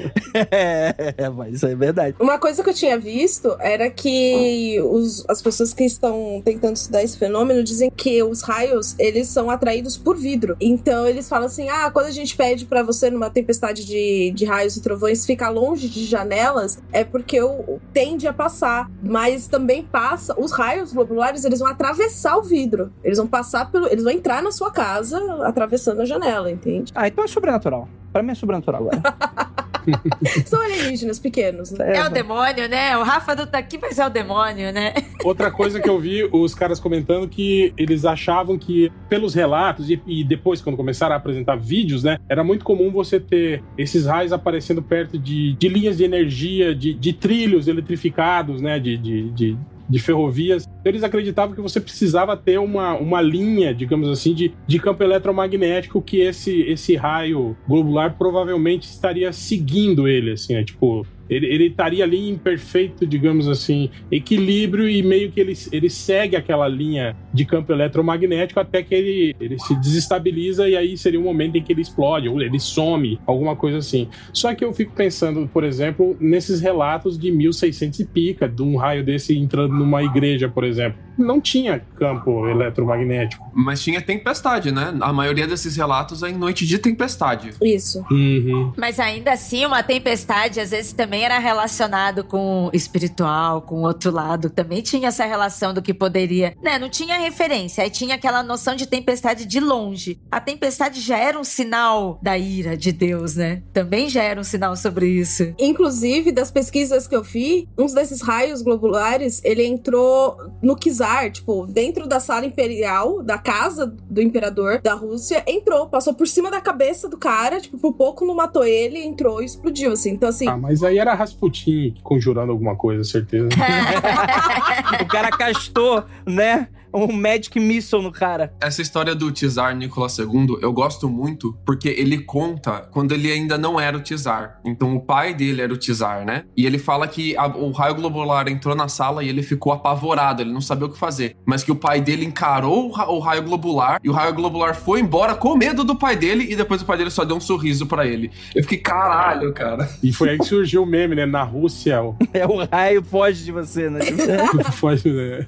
É, 0.50 1.28
mas 1.28 1.54
isso 1.54 1.66
é 1.66 1.75
verdade. 1.75 2.02
Uma 2.19 2.39
coisa 2.39 2.63
que 2.63 2.71
eu 2.71 2.75
tinha 2.75 2.99
visto 2.99 3.55
era 3.61 3.91
que 3.91 4.81
os, 4.83 5.25
as 5.29 5.41
pessoas 5.41 5.73
que 5.73 5.85
estão 5.85 6.43
tentando 6.45 6.77
estudar 6.77 7.03
esse 7.03 7.17
fenômeno 7.17 7.63
dizem 7.63 7.91
que 7.91 8.23
os 8.23 8.43
raios, 8.43 8.95
eles 8.99 9.29
são 9.29 9.51
atraídos 9.51 9.97
por 9.97 10.17
vidro. 10.17 10.57
Então, 10.61 11.07
eles 11.07 11.29
falam 11.29 11.47
assim, 11.47 11.69
ah, 11.69 11.91
quando 11.91 12.07
a 12.07 12.11
gente 12.11 12.23
gente 12.23 12.37
pede 12.37 12.65
para 12.65 12.83
você, 12.83 13.11
numa 13.11 13.29
tempestade 13.29 13.85
de, 13.85 14.33
de 14.35 14.45
raios 14.45 14.77
e 14.77 14.83
trovões, 14.83 15.27
ficar 15.27 15.51
longe 15.51 15.89
de 15.89 16.05
janelas, 16.05 16.83
é 16.93 17.05
porque 17.05 17.41
o, 17.41 17.81
tende 17.93 18.27
a 18.27 18.33
passar. 18.33 18.91
Mas 19.03 19.47
também 19.47 19.83
passa. 19.83 20.35
Os 20.41 20.53
raios 20.53 20.93
globulares, 20.93 21.45
eles 21.45 21.61
vão 21.61 21.69
atravessar 21.69 22.37
o 22.39 22.43
vidro. 22.43 22.93
Eles 23.05 23.19
vão 23.19 23.27
passar 23.27 23.71
pelo. 23.71 23.87
Eles 23.87 24.05
vão 24.05 24.13
entrar 24.13 24.43
na 24.43 24.51
sua 24.51 24.71
casa 24.71 25.19
atravessando 25.45 26.01
a 26.01 26.05
janela, 26.05 26.51
entende? 26.51 26.93
Ah, 26.95 27.07
então 27.09 27.25
é 27.25 27.29
sobrenatural. 27.29 27.89
Pra 28.12 28.23
mim 28.23 28.33
é 28.33 28.35
sobrenatural 28.35 28.83
agora. 28.83 29.02
São 30.47 30.61
alienígenas 30.61 31.19
pequenos, 31.19 31.73
né? 31.73 31.97
É 31.97 32.07
o 32.07 32.09
demônio, 32.09 32.69
né? 32.69 32.97
O 32.97 33.02
Rafa 33.02 33.35
não 33.35 33.47
tá 33.47 33.59
aqui, 33.59 33.78
mas 33.81 33.99
é 33.99 34.07
o 34.07 34.11
demônio, 34.11 34.73
né? 34.73 34.95
Outra 35.25 35.50
coisa 35.50 35.81
que 35.81 35.88
eu 35.88 35.99
vi 35.99 36.28
os 36.31 36.54
caras 36.54 36.78
comentando 36.78 37.28
que 37.28 37.73
eles 37.76 38.04
achavam 38.04 38.59
que, 38.59 38.92
pelos 39.09 39.35
relatos 39.35 39.90
e, 39.90 40.00
e 40.07 40.23
depois, 40.23 40.61
quando 40.61 40.76
começaram 40.76 41.14
a 41.14 41.19
apresentar 41.19 41.57
vídeos, 41.57 42.04
né? 42.04 42.19
Era 42.28 42.45
muito 42.45 42.64
comum 42.64 42.90
você 42.90 43.19
ter 43.19 43.62
esses 43.76 44.07
raios 44.07 44.33
aparecendo 44.33 44.83
perto 44.83 45.19
de, 45.19 45.54
de 45.54 45.69
linhas 45.69 45.97
de 45.97 46.04
energia, 46.04 46.75
de, 46.75 46.95
de 46.95 47.12
trilhos 47.12 47.66
eletrificados, 47.66 48.61
né? 48.61 48.78
de, 48.78 48.97
de, 48.97 49.31
de 49.31 49.57
de 49.93 49.99
ferrovias. 49.99 50.67
Eles 50.85 51.05
acreditavam 51.05 51.55
que 51.55 51.61
você 51.61 51.81
precisava 51.81 52.37
ter 52.37 52.59
uma, 52.59 52.95
uma 52.95 53.21
linha, 53.21 53.75
digamos 53.75 54.09
assim, 54.09 54.35
de, 54.35 54.53
de 54.67 54.79
campo 54.79 55.03
eletromagnético 55.05 56.01
que 56.01 56.21
esse, 56.21 56.63
esse 56.63 56.97
raio 56.97 57.57
globular 57.69 58.17
provavelmente 58.17 58.85
estaria 58.85 59.33
seguindo 59.33 60.09
ele, 60.09 60.33
assim, 60.33 60.55
né? 60.55 60.65
Tipo, 60.65 61.07
ele, 61.33 61.47
ele 61.47 61.67
estaria 61.69 62.05
ali 62.05 62.29
em 62.29 62.37
perfeito, 62.37 63.07
digamos 63.07 63.49
assim, 63.49 63.91
equilíbrio 64.11 64.89
e 64.89 65.03
meio 65.03 65.33
que 65.33 65.41
ele, 65.41 65.55
ele 65.73 65.89
segue 65.89 66.37
aquela 66.37 66.69
linha 66.69 67.17
de 67.33 67.45
campo 67.45 67.73
eletromagnético 67.73 68.61
até 68.61 68.83
que 68.83 68.95
ele, 68.95 69.37
ele 69.41 69.59
se 69.59 69.75
desestabiliza 69.77 70.69
e 70.69 70.77
aí 70.77 70.97
seria 70.97 71.19
o 71.19 71.23
um 71.23 71.27
momento 71.27 71.57
em 71.57 71.62
que 71.62 71.73
ele 71.73 71.81
explode 71.81 72.29
ou 72.29 72.41
ele 72.41 72.61
some, 72.61 73.19
alguma 73.27 73.57
coisa 73.57 73.79
assim. 73.79 74.09
Só 74.33 74.55
que 74.55 74.65
eu 74.65 74.73
fico 74.73 74.93
pensando, 74.93 75.49
por 75.53 75.65
exemplo, 75.65 76.17
nesses 76.21 76.61
relatos 76.61 77.19
de 77.19 77.31
1600 77.31 78.01
e 78.01 78.05
pica, 78.05 78.49
de 78.49 78.62
um 78.62 78.77
raio 78.77 79.05
desse 79.05 79.37
entrando 79.37 79.75
numa 79.75 80.03
igreja, 80.03 80.49
por 80.49 80.65
exemplo 80.65 80.99
não 81.17 81.41
tinha 81.41 81.81
campo 81.97 82.47
eletromagnético. 82.49 83.51
Mas 83.55 83.83
tinha 83.83 84.01
tempestade, 84.01 84.73
né? 84.73 84.95
A 85.01 85.12
maioria 85.12 85.47
desses 85.47 85.77
relatos 85.77 86.23
é 86.23 86.31
em 86.31 86.35
noite 86.35 86.67
de 86.67 86.79
tempestade. 86.79 87.51
Isso. 87.61 88.05
Uhum. 88.11 88.73
Mas 88.77 88.99
ainda 88.99 89.33
assim, 89.33 89.65
uma 89.65 89.83
tempestade 89.83 90.61
às 90.61 90.71
vezes 90.71 90.93
também 90.93 91.22
era 91.25 91.38
relacionado 91.38 92.25
com 92.25 92.71
espiritual, 92.73 93.62
com 93.62 93.83
outro 93.83 94.11
lado. 94.11 94.50
Também 94.50 94.83
tinha 94.83 95.09
essa 95.09 95.25
relação 95.25 95.73
do 95.73 95.83
que 95.83 95.95
poderia. 95.95 96.55
Né? 96.62 96.79
Não 96.79 96.88
tinha 96.88 97.19
referência. 97.19 97.85
Aí 97.85 97.91
tinha 97.91 98.14
aquela 98.14 98.43
noção 98.43 98.75
de 98.75 98.87
tempestade 98.87 99.45
de 99.47 99.61
longe. 99.61 100.21
A 100.31 100.41
tempestade 100.41 101.00
já 101.00 101.19
era 101.19 101.38
um 101.38 101.45
sinal 101.45 102.19
da 102.23 102.37
ira 102.37 102.76
de 102.76 102.93
Deus, 102.93 103.37
né? 103.37 103.62
Também 103.73 104.09
já 104.09 104.23
era 104.23 104.41
um 104.41 104.45
sinal 104.45 104.76
sobre 104.76 105.07
isso. 105.07 105.55
Inclusive, 105.59 106.33
das 106.33 106.50
pesquisas 106.50 107.07
que 107.07 107.14
eu 107.14 107.23
vi, 107.23 107.69
uns 107.79 107.93
desses 107.93 108.21
raios 108.21 108.62
globulares, 108.62 109.41
ele 109.45 109.64
entrou 109.64 110.37
no 110.62 110.76
Kizar 110.76 111.31
tipo, 111.31 111.67
dentro 111.67 112.07
da 112.07 112.21
sala 112.21 112.47
imperial, 112.47 113.23
da 113.23 113.38
casa 113.38 113.87
do 113.87 114.21
imperador 114.21 114.81
da 114.81 114.95
Rússia, 114.95 115.43
entrou, 115.47 115.88
passou 115.88 116.14
por 116.14 116.26
cima 116.26 116.50
da 116.50 116.61
cabeça 116.61 117.09
do 117.09 117.19
cara, 117.19 117.61
tipo, 117.61 117.79
por 117.79 117.93
pouco 117.95 118.25
não 118.25 118.35
matou 118.35 118.64
ele, 118.64 118.99
entrou 118.99 119.43
e 119.43 119.47
explodiu, 119.47 119.93
assim. 119.93 120.11
Então, 120.11 120.29
assim. 120.29 120.49
Ah, 120.49 120.57
mas 120.57 120.83
aí 120.83 120.99
era 121.03 121.15
Rasputin 121.15 121.95
conjurando 122.03 122.53
alguma 122.53 122.77
coisa, 122.77 123.05
certeza. 123.05 123.49
o 125.03 125.07
cara 125.07 125.31
castou, 125.31 126.05
né? 126.27 126.69
Um 126.93 127.13
Magic 127.13 127.59
Missile 127.59 128.03
no 128.03 128.13
cara. 128.13 128.53
Essa 128.61 128.83
história 128.83 129.15
do 129.15 129.31
Tsar 129.31 129.75
Nicolas 129.77 130.19
II 130.19 130.59
eu 130.61 130.73
gosto 130.73 131.09
muito 131.09 131.57
porque 131.65 131.89
ele 131.89 132.19
conta 132.19 132.89
quando 132.91 133.13
ele 133.13 133.31
ainda 133.31 133.57
não 133.57 133.79
era 133.81 133.97
o 133.97 134.01
Tsar. 134.01 134.61
Então 134.65 134.95
o 134.95 135.01
pai 135.01 135.35
dele 135.35 135.63
era 135.63 135.73
o 135.73 135.77
Tsar, 135.77 136.25
né? 136.25 136.45
E 136.57 136.67
ele 136.67 136.79
fala 136.79 137.07
que 137.07 137.37
a, 137.37 137.47
o 137.47 137.71
raio 137.71 137.95
globular 137.95 138.49
entrou 138.49 138.75
na 138.75 138.89
sala 138.89 139.23
e 139.23 139.29
ele 139.29 139.43
ficou 139.43 139.73
apavorado, 139.73 140.43
ele 140.43 140.53
não 140.53 140.61
sabia 140.61 140.87
o 140.87 140.91
que 140.91 140.99
fazer. 140.99 141.37
Mas 141.47 141.65
que 141.65 141.73
o 141.73 141.77
pai 141.77 142.01
dele 142.01 142.25
encarou 142.25 142.91
o, 142.91 143.17
o 143.17 143.19
raio 143.19 143.43
globular 143.43 144.01
e 144.03 144.09
o 144.09 144.13
raio 144.13 144.35
globular 144.35 144.75
foi 144.75 145.01
embora 145.01 145.35
com 145.35 145.57
medo 145.57 145.85
do 145.85 145.97
pai 145.97 146.17
dele 146.17 146.47
e 146.51 146.57
depois 146.57 146.83
o 146.83 146.85
pai 146.85 146.99
dele 146.99 147.11
só 147.11 147.25
deu 147.25 147.37
um 147.37 147.41
sorriso 147.41 147.87
para 147.87 148.07
ele. 148.07 148.31
Eu 148.55 148.63
fiquei, 148.63 148.79
caralho, 148.79 149.53
cara. 149.53 149.89
E 150.03 150.13
foi 150.13 150.31
aí 150.31 150.39
que 150.39 150.45
surgiu 150.45 150.83
o 150.83 150.87
meme, 150.87 151.15
né? 151.15 151.27
Na 151.27 151.43
Rússia. 151.43 152.03
O... 152.03 152.17
É 152.33 152.47
o 152.47 152.65
raio 152.65 153.05
foge 153.05 153.45
de 153.45 153.53
você, 153.53 153.91
né? 153.91 154.01
foge, 154.73 155.11
né? 155.11 155.47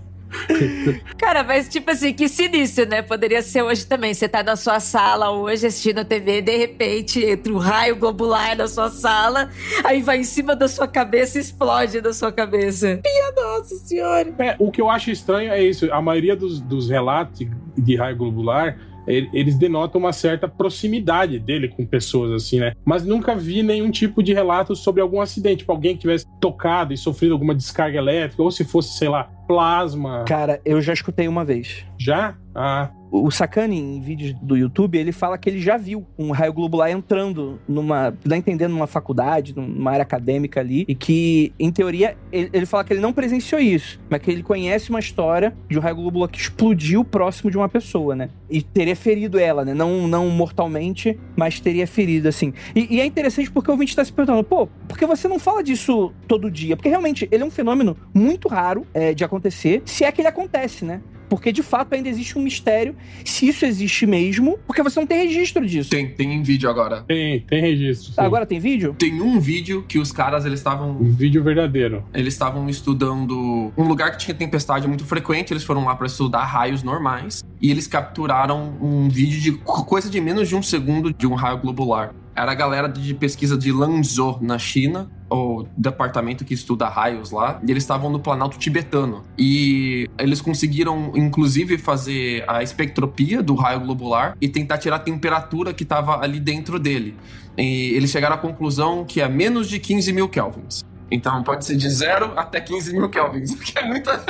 Cara, 1.19 1.43
mas 1.43 1.69
tipo 1.69 1.91
assim, 1.91 2.13
que 2.13 2.29
sinistro, 2.29 2.87
né? 2.87 3.03
Poderia 3.03 3.43
ser 3.43 3.63
hoje 3.63 3.87
também. 3.87 4.13
Você 4.13 4.29
tá 4.29 4.43
na 4.43 4.57
sua 4.57 4.81
sala 4.81 5.31
hoje 5.31 5.67
assistindo 5.67 6.05
TV, 6.05 6.43
de 6.43 6.57
repente 6.57 7.25
entra 7.25 7.53
um 7.53 7.59
raio 7.59 7.97
globular 7.97 8.57
na 8.57 8.69
sua 8.69 8.91
sala, 8.91 9.51
aí 9.85 10.03
vai 10.03 10.19
em 10.19 10.25
cima 10.25 10.55
da 10.55 10.69
sua 10.69 10.87
cabeça 10.87 11.39
e 11.39 11.41
explode 11.41 12.01
na 12.01 12.13
sua 12.13 12.33
cabeça. 12.33 13.01
Minha 13.05 13.33
nossa 13.33 13.75
senhora. 13.77 14.35
É, 14.39 14.57
o 14.59 14.71
que 14.71 14.81
eu 14.81 14.91
acho 14.91 15.11
estranho 15.11 15.53
é 15.53 15.63
isso. 15.63 15.93
A 15.93 16.01
maioria 16.01 16.37
dos, 16.37 16.61
dos 16.61 16.89
relatos 16.89 17.47
de 17.77 17.97
raio 17.97 18.17
globular 18.17 18.79
eles 19.07 19.57
denotam 19.57 20.01
uma 20.01 20.13
certa 20.13 20.49
proximidade 20.49 21.39
dele 21.39 21.69
com 21.69 21.85
pessoas, 21.85 22.33
assim, 22.33 22.61
né? 22.61 22.73
Mas 22.85 23.05
nunca 23.05 23.35
vi 23.35 23.63
nenhum 23.63 23.91
tipo 23.91 24.23
de 24.23 24.33
relato 24.33 24.75
sobre 24.75 25.01
algum 25.01 25.21
acidente, 25.21 25.59
tipo, 25.59 25.73
alguém 25.73 25.95
que 25.95 26.03
tivesse 26.03 26.27
tocado 26.41 26.93
e 26.93 26.97
sofrido 26.97 27.33
alguma 27.33 27.55
descarga 27.55 27.99
elétrica, 27.99 28.43
ou 28.43 28.51
se 28.51 28.65
fosse, 28.65 28.99
sei 28.99 29.09
lá, 29.09 29.25
plasma. 29.47 30.25
Cara, 30.27 30.61
eu 30.65 30.81
já 30.81 30.93
escutei 30.93 31.29
uma 31.29 31.45
vez. 31.45 31.85
Já? 31.99 32.37
Ah 32.55 32.91
o 33.17 33.31
Sakane, 33.31 33.79
em 33.79 34.01
vídeos 34.01 34.35
do 34.43 34.57
YouTube, 34.57 34.99
ele 34.99 35.13
fala 35.13 35.39
que 35.39 35.49
ele 35.49 35.61
já 35.61 35.77
viu 35.77 36.05
um 36.19 36.33
raio 36.33 36.53
globular 36.53 36.91
entrando 36.91 37.61
numa. 37.69 38.13
dá 38.25 38.37
entendendo 38.37 38.73
numa 38.73 38.89
faculdade, 38.89 39.55
numa 39.55 39.93
área 39.93 40.03
acadêmica 40.03 40.59
ali, 40.59 40.85
e 40.89 40.97
que, 40.97 41.53
em 41.59 41.71
teoria, 41.71 42.17
ele, 42.33 42.51
ele, 42.53 42.67
fala 42.67 42.83
que 42.83 42.93
ele 42.93 43.01
não 43.01 43.13
presenciou 43.13 43.61
isso, 43.61 44.01
mas 44.11 44.21
que 44.21 44.31
ele 44.33 44.43
conhece 44.43 44.91
uma 44.91 44.99
história 44.99 45.57
de 45.69 45.79
um 45.79 45.81
raio 45.81 45.95
globular 45.95 46.29
que 46.29 46.39
explodiu 46.39 47.05
próximo 47.05 47.53
de 47.53 47.57
uma 47.57 47.69
pessoa, 47.69 48.17
né? 48.17 48.31
E 48.51 48.61
teria 48.61 48.97
ferido 48.97 49.39
ela, 49.39 49.65
né? 49.65 49.75
Não, 49.75 50.09
não 50.09 50.29
mortalmente, 50.31 51.17
mas 51.37 51.61
teria 51.61 51.87
ferido, 51.87 52.29
assim. 52.29 52.53
E, 52.75 52.97
e 52.97 53.01
é 53.01 53.07
interessante 53.07 53.49
porque 53.49 53.71
o 53.71 53.75
ouvinte 53.75 53.91
está 53.91 54.05
se 54.05 54.13
perguntando, 54.13 54.43
pô, 54.43 54.67
por 54.89 54.99
que 54.99 55.07
você 55.07 55.29
não 55.29 55.39
fala 55.39 55.63
disso 55.63 56.13
todo 56.27 56.51
dia? 56.51 56.77
Porque 56.77 56.89
realmente 56.89 57.29
ele 57.31 57.45
é 57.45 57.47
um 57.47 57.51
fenômeno 57.51 57.97
muito 58.13 58.49
raro 58.49 58.85
é, 58.93 59.15
de 59.15 59.23
acontecer, 59.23 59.83
se 59.85 60.05
é 60.05 60.11
que 60.11 60.21
ele 60.21 60.29
acontece, 60.29 60.85
né? 60.85 61.01
Porque 61.29 61.53
de 61.53 61.63
fato 61.63 61.95
ainda 61.95 62.09
existe 62.09 62.39
um 62.39 62.43
mistério 62.43 62.95
se 63.25 63.49
isso 63.49 63.65
existe 63.65 64.07
mesmo, 64.07 64.59
porque 64.67 64.83
você 64.83 65.01
não 65.01 65.07
tem 65.07 65.27
registro 65.27 65.67
disso. 65.67 65.91
Tem, 65.91 66.09
tem 66.09 66.33
em 66.35 66.43
vídeo 66.43 66.69
agora. 66.69 67.03
Tem, 67.03 67.41
tem 67.41 67.61
registro. 67.61 68.13
Sim. 68.13 68.21
Agora 68.21 68.47
tem 68.47 68.59
vídeo? 68.59 68.95
Tem 68.99 69.21
um 69.21 69.41
vídeo 69.41 69.85
que 69.89 69.99
os 69.99 70.13
caras 70.13 70.45
eles 70.45 70.61
estavam. 70.61 70.91
Um 70.91 71.11
vídeo 71.11 71.43
verdadeiro. 71.43 72.05
Eles 72.13 72.35
estavam 72.35 72.69
estudando 72.69 73.73
um 73.77 73.85
lugar 73.85 74.13
que 74.13 74.19
tinha 74.19 74.35
tempestade 74.35 74.87
muito 74.87 75.05
frequente, 75.05 75.53
eles 75.53 75.65
foram 75.65 75.85
lá 75.85 75.95
para 75.95 76.07
estudar 76.07 76.45
raios 76.45 76.83
normais 76.83 77.45
e 77.61 77.71
eles 77.71 77.87
capturaram 77.87 78.77
um 78.81 79.09
vídeo 79.09 79.41
de 79.41 79.53
coisa 79.53 80.11
de 80.11 80.21
menos 80.21 80.49
de 80.49 80.57
um 80.57 80.63
segundo 80.63 81.13
de 81.13 81.27
um 81.27 81.35
raio 81.35 81.59
globular. 81.59 82.15
Era 82.37 82.53
a 82.53 82.55
galera 82.55 82.89
de 82.89 83.15
pesquisa 83.15 83.57
de 83.57 83.71
Lanzhou, 83.71 84.39
na 84.41 84.59
China, 84.59 85.09
o 85.31 85.67
departamento 85.77 86.45
que 86.45 86.53
estuda 86.53 86.89
raios 86.89 87.31
lá, 87.31 87.61
e 87.67 87.71
eles 87.71 87.85
estavam 87.85 88.11
no 88.11 88.19
Planalto 88.19 88.59
tibetano. 88.59 89.25
E 89.39 90.11
eles 90.19 90.41
conseguiram, 90.41 91.13
inclusive, 91.15 91.79
fazer 91.79 92.45
a 92.49 92.63
espectropia 92.63 93.43
do 93.43 93.55
raio 93.55 93.81
globular 93.81 94.37
e 94.41 94.49
tentar 94.49 94.79
tirar 94.79 94.97
a 94.97 94.99
temperatura 94.99 95.73
que 95.73 95.85
estava 95.85 96.21
ali 96.21 96.41
dentro 96.41 96.79
dele. 96.79 97.17
E 97.57 97.93
eles 97.95 98.11
chegaram 98.11 98.35
à 98.35 98.39
conclusão 98.39 99.05
que 99.05 99.21
é 99.21 99.29
menos 99.29 99.69
de 99.69 99.79
15 99.79 100.13
mil 100.13 100.29
kelvins. 100.29 100.85
Então 101.11 101.43
pode 101.43 101.65
ser 101.65 101.77
de 101.77 101.89
0 101.89 102.33
até 102.37 102.61
15 102.61 102.93
mil 102.93 103.09
kelvins, 103.09 103.53
o 103.55 103.59
que 103.59 103.79
é 103.79 103.85
muita. 103.85 104.25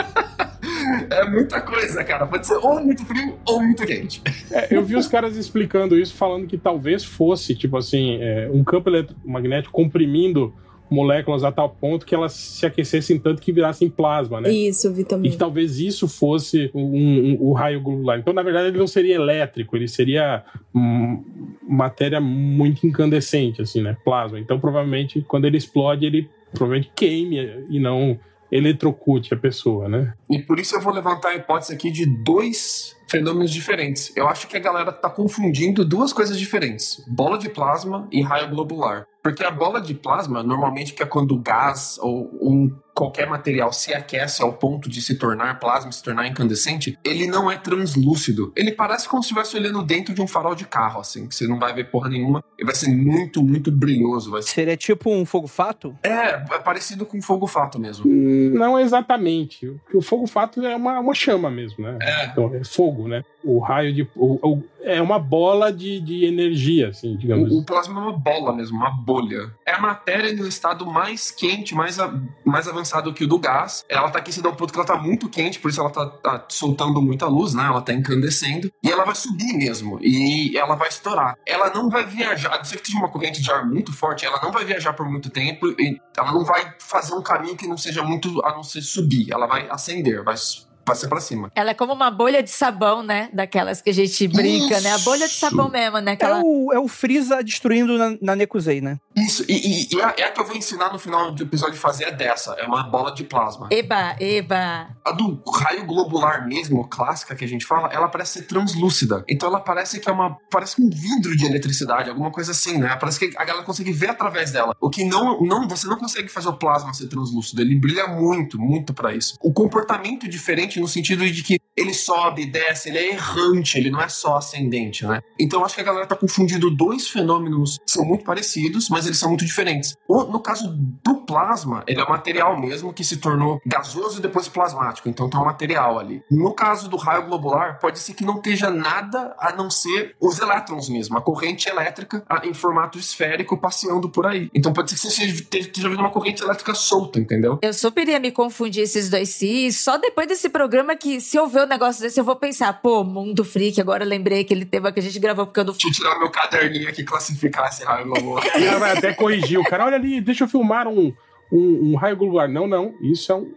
é 1.10 1.28
muita 1.28 1.60
coisa, 1.60 2.02
cara. 2.04 2.26
Pode 2.26 2.46
ser 2.46 2.56
ou 2.56 2.80
muito 2.82 3.04
frio 3.04 3.38
ou 3.46 3.62
muito 3.62 3.84
quente. 3.86 4.22
É, 4.50 4.68
eu 4.70 4.84
vi 4.84 4.96
os 4.96 5.06
caras 5.06 5.36
explicando 5.36 5.98
isso, 5.98 6.14
falando 6.14 6.46
que 6.46 6.58
talvez 6.58 7.04
fosse, 7.04 7.54
tipo 7.54 7.76
assim, 7.76 8.18
é, 8.20 8.48
um 8.52 8.64
campo 8.64 8.88
eletromagnético 8.88 9.72
comprimindo 9.72 10.52
moléculas 10.90 11.42
a 11.42 11.50
tal 11.50 11.70
ponto 11.70 12.04
que 12.04 12.14
elas 12.14 12.32
se 12.32 12.66
aquecessem 12.66 13.18
tanto 13.18 13.40
que 13.40 13.52
virassem 13.52 13.88
plasma, 13.88 14.40
né? 14.40 14.50
Isso, 14.50 14.86
eu 14.86 14.92
vi 14.92 15.04
também. 15.04 15.28
E 15.28 15.32
que 15.32 15.38
talvez 15.38 15.78
isso 15.78 16.06
fosse 16.06 16.70
o 16.72 16.78
um, 16.78 17.38
um, 17.40 17.48
um, 17.48 17.52
raio 17.52 17.80
globular. 17.80 18.18
Então, 18.18 18.32
na 18.32 18.42
verdade, 18.42 18.68
ele 18.68 18.78
não 18.78 18.86
seria 18.86 19.14
elétrico, 19.14 19.76
ele 19.76 19.88
seria 19.88 20.44
hum, 20.74 21.24
matéria 21.66 22.20
muito 22.20 22.86
incandescente, 22.86 23.62
assim, 23.62 23.82
né? 23.82 23.96
Plasma. 24.04 24.38
Então, 24.38 24.60
provavelmente, 24.60 25.24
quando 25.26 25.46
ele 25.46 25.56
explode, 25.56 26.06
ele 26.06 26.30
provavelmente 26.54 26.92
queime 26.94 27.66
e 27.68 27.78
não 27.78 28.18
eletrocute 28.50 29.34
a 29.34 29.36
pessoa, 29.36 29.88
né? 29.88 30.14
E 30.30 30.38
por 30.38 30.60
isso 30.60 30.76
eu 30.76 30.80
vou 30.80 30.92
levantar 30.92 31.30
a 31.30 31.34
hipótese 31.34 31.72
aqui 31.72 31.90
de 31.90 32.06
dois 32.22 32.94
fenômenos 33.10 33.50
diferentes. 33.50 34.16
Eu 34.16 34.28
acho 34.28 34.46
que 34.46 34.56
a 34.56 34.60
galera 34.60 34.92
tá 34.92 35.10
confundindo 35.10 35.84
duas 35.84 36.12
coisas 36.12 36.38
diferentes: 36.38 37.04
bola 37.08 37.36
de 37.36 37.48
plasma 37.48 38.08
e 38.12 38.22
raio 38.22 38.48
globular. 38.50 39.06
Porque 39.22 39.42
a 39.42 39.50
bola 39.50 39.80
de 39.80 39.94
plasma, 39.94 40.42
normalmente, 40.42 40.92
que 40.92 41.02
é 41.02 41.06
quando 41.06 41.32
o 41.32 41.40
gás 41.40 41.98
ou 42.00 42.30
um 42.40 42.70
qualquer 42.94 43.28
material 43.28 43.72
se 43.72 43.92
aquece 43.92 44.42
ao 44.42 44.52
ponto 44.52 44.88
de 44.88 45.02
se 45.02 45.16
tornar 45.16 45.58
plasma, 45.58 45.90
se 45.90 46.02
tornar 46.02 46.28
incandescente, 46.28 46.98
ele 47.04 47.26
não 47.26 47.50
é 47.50 47.56
translúcido. 47.56 48.52
Ele 48.54 48.70
parece 48.72 49.08
como 49.08 49.22
se 49.22 49.26
estivesse 49.26 49.56
olhando 49.56 49.82
dentro 49.82 50.14
de 50.14 50.22
um 50.22 50.26
farol 50.26 50.54
de 50.54 50.64
carro, 50.64 51.00
assim, 51.00 51.26
que 51.26 51.34
você 51.34 51.46
não 51.46 51.58
vai 51.58 51.74
ver 51.74 51.90
porra 51.90 52.08
nenhuma. 52.08 52.42
Ele 52.56 52.66
vai 52.66 52.74
ser 52.74 52.88
muito, 52.88 53.42
muito 53.42 53.72
brilhoso. 53.72 54.30
Vai 54.30 54.42
ser... 54.42 54.50
Seria 54.50 54.76
tipo 54.76 55.10
um 55.10 55.26
fogo-fato? 55.26 55.96
É, 56.02 56.44
é 56.54 56.58
parecido 56.58 57.04
com 57.04 57.20
fogo-fato 57.20 57.78
mesmo. 57.78 58.06
Não 58.06 58.78
exatamente. 58.78 59.74
O 59.92 60.00
fogo-fato 60.00 60.64
é 60.64 60.76
uma, 60.76 61.00
uma 61.00 61.14
chama 61.14 61.50
mesmo, 61.50 61.84
né? 61.84 61.98
É. 62.00 62.26
Então, 62.26 62.54
é 62.54 62.62
fogo, 62.62 63.08
né? 63.08 63.24
O 63.42 63.58
raio 63.58 63.92
de. 63.92 64.08
O, 64.14 64.38
o, 64.42 64.62
é 64.84 65.00
uma 65.00 65.18
bola 65.18 65.72
de, 65.72 66.00
de 66.00 66.24
energia, 66.24 66.88
assim, 66.88 67.16
digamos. 67.16 67.50
O, 67.50 67.60
o 67.60 67.64
plasma 67.64 67.98
é 67.98 68.02
uma 68.02 68.12
bola 68.18 68.54
mesmo, 68.54 68.76
uma 68.76 68.90
bolha. 68.90 69.52
É 69.66 69.72
a 69.72 69.80
matéria 69.80 70.32
no 70.34 70.46
estado 70.46 70.86
mais 70.86 71.30
quente, 71.30 71.74
mais, 71.74 71.98
a, 71.98 72.12
mais 72.44 72.68
avançado 72.68 73.12
que 73.12 73.24
o 73.24 73.26
do 73.26 73.38
gás. 73.38 73.84
Ela 73.88 74.10
tá 74.10 74.18
aquecida 74.18 74.48
ao 74.48 74.54
ponto 74.54 74.72
que 74.72 74.78
ela 74.78 74.86
tá 74.86 74.96
muito 74.96 75.28
quente, 75.28 75.58
por 75.58 75.70
isso 75.70 75.80
ela 75.80 75.90
tá, 75.90 76.06
tá, 76.06 76.44
soltando 76.48 77.00
muita 77.00 77.26
luz, 77.26 77.54
né? 77.54 77.64
Ela 77.64 77.80
tá 77.80 77.92
incandescendo. 77.92 78.70
E 78.82 78.90
ela 78.90 79.04
vai 79.04 79.14
subir 79.14 79.54
mesmo. 79.54 79.98
E 80.02 80.56
ela 80.56 80.74
vai 80.74 80.88
estourar. 80.88 81.36
Ela 81.46 81.72
não 81.72 81.88
vai 81.88 82.04
viajar, 82.04 82.54
a 82.54 82.58
não 82.58 82.64
ser 82.64 82.78
que 82.78 82.86
seja 82.86 82.98
uma 82.98 83.10
corrente 83.10 83.42
de 83.42 83.50
ar 83.50 83.66
muito 83.66 83.92
forte, 83.92 84.26
ela 84.26 84.40
não 84.42 84.52
vai 84.52 84.64
viajar 84.64 84.92
por 84.92 85.08
muito 85.08 85.30
tempo. 85.30 85.68
E 85.80 85.98
ela 86.16 86.32
não 86.32 86.44
vai 86.44 86.74
fazer 86.78 87.14
um 87.14 87.22
caminho 87.22 87.56
que 87.56 87.66
não 87.66 87.76
seja 87.76 88.02
muito, 88.02 88.44
a 88.44 88.52
não 88.52 88.62
ser 88.62 88.82
subir. 88.82 89.32
Ela 89.32 89.46
vai 89.46 89.68
acender, 89.70 90.22
vai 90.22 90.36
passei 90.84 91.08
pra 91.08 91.20
cima. 91.20 91.50
Ela 91.54 91.70
é 91.70 91.74
como 91.74 91.92
uma 91.92 92.10
bolha 92.10 92.42
de 92.42 92.50
sabão, 92.50 93.02
né? 93.02 93.28
Daquelas 93.32 93.80
que 93.80 93.90
a 93.90 93.94
gente 93.94 94.28
brinca, 94.28 94.74
Isso. 94.74 94.82
né? 94.82 94.92
A 94.92 94.98
bolha 94.98 95.26
de 95.26 95.34
sabão 95.34 95.68
mesmo, 95.68 95.98
né? 95.98 96.12
Aquela... 96.12 96.38
É, 96.38 96.42
o, 96.44 96.72
é 96.72 96.78
o 96.78 96.88
Freeza 96.88 97.42
destruindo 97.42 97.96
na, 97.98 98.16
na 98.20 98.36
Nekuzei, 98.36 98.80
né? 98.80 98.98
Isso, 99.16 99.44
e, 99.48 99.54
e, 99.54 99.94
e 99.94 100.02
a, 100.02 100.14
é 100.18 100.24
a, 100.24 100.32
que 100.32 100.40
eu 100.40 100.44
vou 100.44 100.56
ensinar 100.56 100.92
no 100.92 100.98
final 100.98 101.30
do 101.30 101.42
episódio 101.42 101.76
fazer 101.78 102.04
é 102.04 102.12
dessa. 102.12 102.52
É 102.54 102.66
uma 102.66 102.82
bola 102.82 103.14
de 103.14 103.24
plasma. 103.24 103.68
Eba, 103.70 104.16
eba. 104.20 104.88
A 105.04 105.12
do 105.12 105.40
raio 105.50 105.86
globular 105.86 106.46
mesmo, 106.46 106.86
clássica 106.88 107.34
que 107.34 107.44
a 107.44 107.48
gente 107.48 107.64
fala, 107.64 107.88
ela 107.92 108.08
parece 108.08 108.40
ser 108.40 108.46
translúcida. 108.46 109.24
Então 109.28 109.48
ela 109.48 109.60
parece 109.60 110.00
que 110.00 110.08
é 110.08 110.12
uma. 110.12 110.36
Parece 110.50 110.82
um 110.82 110.90
vidro 110.90 111.36
de 111.36 111.46
eletricidade, 111.46 112.10
alguma 112.10 112.30
coisa 112.30 112.50
assim, 112.50 112.78
né? 112.78 112.96
Parece 112.96 113.18
que 113.18 113.36
a 113.36 113.44
galera 113.44 113.64
consegue 113.64 113.92
ver 113.92 114.10
através 114.10 114.50
dela. 114.50 114.74
O 114.80 114.90
que 114.90 115.04
não, 115.04 115.40
não. 115.40 115.68
Você 115.68 115.86
não 115.86 115.96
consegue 115.96 116.28
fazer 116.28 116.48
o 116.48 116.54
plasma 116.54 116.92
ser 116.92 117.08
translúcido. 117.08 117.60
Ele 117.62 117.78
brilha 117.78 118.08
muito, 118.08 118.58
muito 118.58 118.92
para 118.92 119.14
isso. 119.14 119.36
O 119.40 119.52
comportamento 119.52 120.28
diferente 120.28 120.80
no 120.80 120.88
sentido 120.88 121.28
de 121.30 121.42
que 121.42 121.60
ele 121.76 121.92
sobe, 121.92 122.46
desce, 122.46 122.88
ele 122.88 122.98
é 122.98 123.10
errante, 123.12 123.76
ele 123.76 123.90
não 123.90 124.00
é 124.00 124.08
só 124.08 124.36
ascendente, 124.36 125.04
né? 125.04 125.20
Então 125.38 125.60
eu 125.60 125.66
acho 125.66 125.74
que 125.74 125.80
a 125.80 125.84
galera 125.84 126.06
tá 126.06 126.16
confundindo 126.16 126.70
dois 126.70 127.08
fenômenos 127.08 127.78
que 127.78 127.90
são 127.90 128.04
muito 128.04 128.24
parecidos, 128.24 128.88
mas 128.88 129.03
eles 129.06 129.18
são 129.18 129.28
muito 129.28 129.44
diferentes. 129.44 129.96
no 130.08 130.40
caso 130.40 130.68
do 130.68 131.24
plasma, 131.24 131.82
ele 131.86 132.00
é 132.00 132.04
um 132.04 132.08
material 132.08 132.58
mesmo 132.58 132.92
que 132.92 133.04
se 133.04 133.16
tornou 133.16 133.60
gasoso 133.66 134.18
e 134.18 134.22
depois 134.22 134.48
plasmático, 134.48 135.08
então 135.08 135.28
tem 135.28 135.40
um 135.40 135.44
material 135.44 135.98
ali. 135.98 136.22
No 136.30 136.54
caso 136.54 136.88
do 136.88 136.96
raio 136.96 137.26
globular, 137.26 137.78
pode 137.78 137.98
ser 137.98 138.14
que 138.14 138.24
não 138.24 138.36
esteja 138.36 138.70
nada 138.70 139.34
a 139.38 139.52
não 139.52 139.70
ser 139.70 140.14
os 140.20 140.38
elétrons 140.38 140.88
mesmo, 140.88 141.16
a 141.16 141.20
corrente 141.20 141.68
elétrica 141.68 142.24
em 142.42 142.54
formato 142.54 142.98
esférico 142.98 143.56
passeando 143.56 144.08
por 144.08 144.26
aí. 144.26 144.50
Então 144.54 144.72
pode 144.72 144.90
ser 144.90 145.08
que 145.08 145.14
você 145.14 145.58
esteja 145.58 145.88
vendo 145.88 146.00
uma 146.00 146.10
corrente 146.10 146.42
elétrica 146.42 146.74
solta, 146.74 147.18
entendeu? 147.18 147.58
Eu 147.62 147.72
super 147.72 148.06
ia 148.08 148.20
me 148.20 148.30
confundir 148.30 148.82
esses 148.82 149.08
dois 149.08 149.30
se 149.30 149.72
só 149.72 149.96
depois 149.96 150.26
desse 150.28 150.48
programa 150.48 150.96
que 150.96 151.20
se 151.20 151.36
eu 151.36 151.46
ver 151.46 151.62
um 151.62 151.66
negócio 151.66 152.02
desse 152.02 152.20
eu 152.20 152.24
vou 152.24 152.36
pensar, 152.36 152.72
pô, 152.80 153.02
Mundo 153.02 153.44
Freak, 153.44 153.80
agora 153.80 154.04
lembrei 154.04 154.40
aquele 154.40 154.64
tema 154.64 154.92
que 154.92 155.00
a 155.00 155.02
gente 155.02 155.18
gravou 155.18 155.46
porque 155.46 155.60
eu 155.60 155.64
não... 155.64 155.72
Deixa 155.72 155.88
eu 155.88 155.92
tirar 155.92 156.18
meu 156.18 156.30
caderninho 156.30 156.88
aqui 156.88 157.02
e 157.02 157.04
classificar 157.04 157.68
esse 157.68 157.84
raio 157.84 158.06
globular. 158.06 158.44
Até 158.96 159.12
corrigir 159.12 159.58
o 159.58 159.64
cara, 159.64 159.86
olha 159.86 159.96
ali, 159.96 160.20
deixa 160.20 160.44
eu 160.44 160.48
filmar 160.48 160.88
um, 160.88 161.12
um, 161.52 161.92
um 161.92 161.96
raio 161.96 162.16
globular. 162.16 162.48
Não, 162.48 162.66
não, 162.66 162.94
isso 163.00 163.30
é 163.32 163.34
um, 163.34 163.52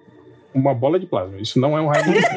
uma 0.53 0.73
bola 0.73 0.99
de 0.99 1.05
plasma. 1.05 1.37
Isso 1.39 1.59
não 1.59 1.77
é 1.77 1.81
um 1.81 1.87
raio 1.87 2.03
globular. 2.05 2.35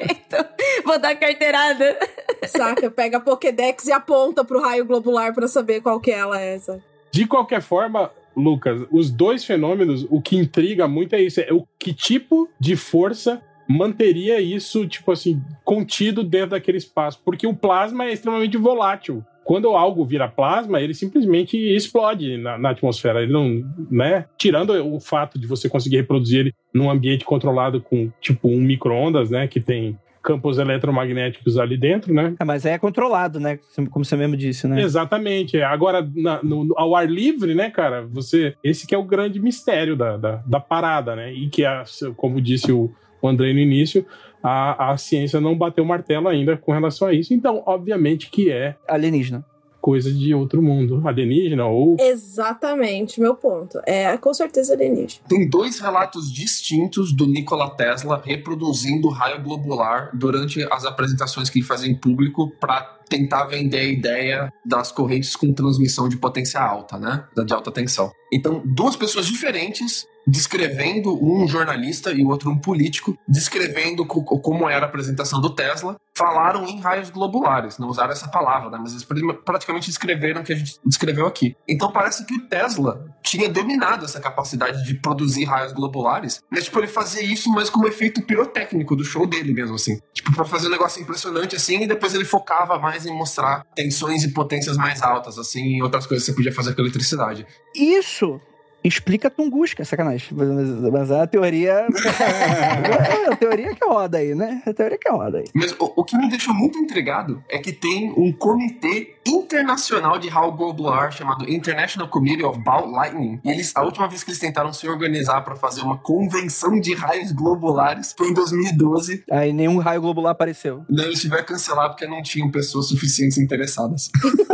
então, 0.10 0.44
vou 0.84 0.98
dar 0.98 1.14
carteirada. 1.16 1.98
Saca, 2.46 2.90
pega 2.90 3.18
a 3.18 3.20
Pokédex 3.20 3.86
e 3.86 3.92
aponta 3.92 4.44
pro 4.44 4.60
raio 4.60 4.84
globular 4.84 5.34
para 5.34 5.48
saber 5.48 5.80
qual 5.80 6.00
que 6.00 6.10
é 6.10 6.18
ela 6.18 6.40
é 6.40 6.54
essa. 6.54 6.80
De 7.10 7.26
qualquer 7.26 7.60
forma, 7.60 8.10
Lucas, 8.36 8.82
os 8.90 9.10
dois 9.10 9.44
fenômenos, 9.44 10.06
o 10.08 10.20
que 10.20 10.36
intriga 10.36 10.86
muito 10.86 11.14
é 11.14 11.20
isso: 11.20 11.40
é 11.40 11.52
o 11.52 11.66
que 11.78 11.92
tipo 11.92 12.48
de 12.58 12.76
força 12.76 13.42
manteria 13.68 14.40
isso, 14.40 14.86
tipo 14.88 15.12
assim, 15.12 15.40
contido 15.64 16.24
dentro 16.24 16.50
daquele 16.50 16.78
espaço. 16.78 17.20
Porque 17.24 17.46
o 17.46 17.54
plasma 17.54 18.04
é 18.04 18.12
extremamente 18.12 18.56
volátil. 18.56 19.24
Quando 19.50 19.70
algo 19.70 20.04
vira 20.04 20.28
plasma, 20.28 20.80
ele 20.80 20.94
simplesmente 20.94 21.56
explode 21.56 22.36
na, 22.36 22.56
na 22.56 22.70
atmosfera. 22.70 23.20
Ele 23.20 23.32
não, 23.32 23.64
né? 23.90 24.26
Tirando 24.38 24.70
o 24.70 25.00
fato 25.00 25.40
de 25.40 25.44
você 25.44 25.68
conseguir 25.68 25.96
reproduzir 25.96 26.38
ele 26.38 26.54
num 26.72 26.88
ambiente 26.88 27.24
controlado 27.24 27.80
com, 27.80 28.12
tipo, 28.20 28.46
um 28.46 28.60
micro-ondas, 28.60 29.28
né? 29.28 29.48
Que 29.48 29.58
tem 29.58 29.98
campos 30.22 30.56
eletromagnéticos 30.56 31.58
ali 31.58 31.76
dentro, 31.76 32.14
né? 32.14 32.32
É, 32.38 32.44
mas 32.44 32.64
é 32.64 32.78
controlado, 32.78 33.40
né? 33.40 33.58
Como 33.90 34.04
você 34.04 34.14
mesmo 34.14 34.36
disse, 34.36 34.68
né? 34.68 34.80
Exatamente. 34.80 35.60
Agora, 35.60 36.08
na, 36.14 36.40
no, 36.44 36.72
ao 36.76 36.94
ar 36.94 37.10
livre, 37.10 37.52
né, 37.52 37.70
cara? 37.70 38.06
Você. 38.06 38.54
Esse 38.62 38.86
que 38.86 38.94
é 38.94 38.98
o 38.98 39.02
grande 39.02 39.40
mistério 39.40 39.96
da, 39.96 40.16
da, 40.16 40.36
da 40.46 40.60
parada, 40.60 41.16
né? 41.16 41.32
E 41.32 41.48
que, 41.48 41.64
é, 41.64 41.82
como 42.16 42.40
disse 42.40 42.70
o, 42.70 42.88
o 43.20 43.26
André 43.26 43.52
no 43.52 43.58
início, 43.58 44.06
a, 44.42 44.92
a 44.92 44.96
ciência 44.96 45.40
não 45.40 45.56
bateu 45.56 45.84
o 45.84 45.86
martelo 45.86 46.28
ainda 46.28 46.56
com 46.56 46.72
relação 46.72 47.08
a 47.08 47.12
isso. 47.12 47.34
Então, 47.34 47.62
obviamente 47.66 48.30
que 48.30 48.50
é. 48.50 48.76
Alienígena 48.88 49.44
coisa 49.80 50.12
de 50.12 50.34
outro 50.34 50.62
mundo, 50.62 51.02
alienígena 51.06 51.66
ou. 51.66 51.96
Exatamente, 51.98 53.20
meu 53.20 53.34
ponto. 53.34 53.80
É 53.86 54.16
com 54.18 54.32
certeza 54.34 54.74
alienígena. 54.74 55.24
Tem 55.28 55.48
dois 55.48 55.80
relatos 55.80 56.32
distintos 56.32 57.12
do 57.12 57.26
Nikola 57.26 57.70
Tesla 57.70 58.20
reproduzindo 58.22 59.08
raio 59.08 59.42
globular 59.42 60.10
durante 60.12 60.62
as 60.70 60.84
apresentações 60.84 61.48
que 61.48 61.60
ele 61.60 61.66
fazia 61.66 61.90
em 61.90 61.94
público 61.94 62.50
para 62.60 62.99
tentar 63.10 63.44
vender 63.46 63.78
a 63.78 63.84
ideia 63.84 64.52
das 64.64 64.92
correntes 64.92 65.34
com 65.34 65.52
transmissão 65.52 66.08
de 66.08 66.16
potência 66.16 66.60
alta, 66.60 66.96
né? 66.96 67.24
De 67.44 67.52
alta 67.52 67.72
tensão. 67.72 68.10
Então, 68.32 68.62
duas 68.64 68.94
pessoas 68.94 69.26
diferentes 69.26 70.06
descrevendo 70.26 71.18
um 71.22 71.48
jornalista 71.48 72.12
e 72.12 72.22
o 72.22 72.28
outro 72.28 72.50
um 72.50 72.58
político, 72.58 73.16
descrevendo 73.26 74.06
co 74.06 74.22
como 74.22 74.68
era 74.68 74.86
a 74.86 74.88
apresentação 74.88 75.40
do 75.40 75.54
Tesla, 75.54 75.96
falaram 76.14 76.66
em 76.66 76.80
raios 76.80 77.10
globulares, 77.10 77.78
não 77.78 77.88
usaram 77.88 78.12
essa 78.12 78.28
palavra, 78.28 78.70
né? 78.70 78.78
mas 78.80 78.92
eles 78.92 79.06
praticamente 79.44 79.86
descreveram 79.86 80.42
o 80.42 80.44
que 80.44 80.52
a 80.52 80.56
gente 80.56 80.78
descreveu 80.84 81.26
aqui. 81.26 81.56
Então 81.66 81.90
parece 81.90 82.26
que 82.26 82.34
o 82.34 82.46
Tesla 82.46 83.06
tinha 83.22 83.48
dominado 83.48 84.04
essa 84.04 84.20
capacidade 84.20 84.84
de 84.84 84.94
produzir 84.94 85.44
raios 85.44 85.72
globulares, 85.72 86.42
mas 86.50 86.64
tipo, 86.64 86.78
ele 86.78 86.86
fazia 86.86 87.22
isso 87.22 87.50
mais 87.50 87.70
como 87.70 87.88
efeito 87.88 88.22
pirotécnico 88.22 88.94
do 88.94 89.04
show 89.04 89.26
dele 89.26 89.54
mesmo, 89.54 89.76
assim. 89.76 89.98
Tipo, 90.12 90.32
pra 90.34 90.44
fazer 90.44 90.68
um 90.68 90.70
negócio 90.70 91.02
impressionante 91.02 91.56
assim, 91.56 91.82
e 91.82 91.86
depois 91.86 92.14
ele 92.14 92.24
focava 92.24 92.78
mais 92.78 92.99
em 93.06 93.12
mostrar 93.12 93.64
tensões 93.74 94.24
e 94.24 94.32
potências 94.32 94.76
mais 94.76 95.02
altas, 95.02 95.38
assim, 95.38 95.76
e 95.76 95.82
outras 95.82 96.06
coisas 96.06 96.24
que 96.24 96.32
você 96.32 96.36
podia 96.36 96.52
fazer 96.52 96.74
com 96.74 96.82
eletricidade. 96.82 97.46
Isso 97.74 98.40
explica 98.82 99.30
Tunguska, 99.30 99.84
sacanagem. 99.84 100.28
Mas, 100.32 100.48
mas 100.92 101.10
a 101.10 101.26
teoria. 101.26 101.86
a 103.30 103.36
teoria 103.36 103.74
que 103.74 103.84
roda 103.84 104.18
aí, 104.18 104.34
né? 104.34 104.62
A 104.66 104.72
teoria 104.72 104.98
que 104.98 105.10
roda 105.10 105.38
aí. 105.38 105.44
Mas 105.54 105.72
o, 105.72 105.92
o 105.96 106.04
que 106.04 106.16
me 106.16 106.28
deixou 106.28 106.54
muito 106.54 106.78
intrigado 106.78 107.42
é 107.48 107.58
que 107.58 107.72
tem 107.72 108.12
um 108.16 108.32
comitê 108.32 109.16
internacional 109.26 110.18
de 110.18 110.28
raio 110.28 110.52
globular 110.52 111.12
chamado 111.12 111.48
International 111.50 112.08
Committee 112.08 112.44
of 112.44 112.58
Ball 112.60 112.90
Lightning. 112.90 113.40
E 113.44 113.50
eles, 113.50 113.72
a 113.74 113.82
última 113.82 114.08
vez 114.08 114.24
que 114.24 114.30
eles 114.30 114.40
tentaram 114.40 114.72
se 114.72 114.88
organizar 114.88 115.42
para 115.42 115.56
fazer 115.56 115.82
uma 115.82 115.98
convenção 115.98 116.80
de 116.80 116.94
raios 116.94 117.32
globulares 117.32 118.14
foi 118.16 118.28
em 118.28 118.34
2012. 118.34 119.24
Aí 119.30 119.52
nenhum 119.52 119.78
raio 119.78 120.00
globular 120.00 120.32
apareceu. 120.32 120.84
Daí 120.88 121.06
eles 121.06 121.20
tiveram 121.20 121.44
que 121.44 121.52
cancelar 121.52 121.90
porque 121.90 122.06
não 122.06 122.22
tinham 122.22 122.50
pessoas 122.50 122.86
suficientes 122.88 123.38
interessadas. 123.38 124.10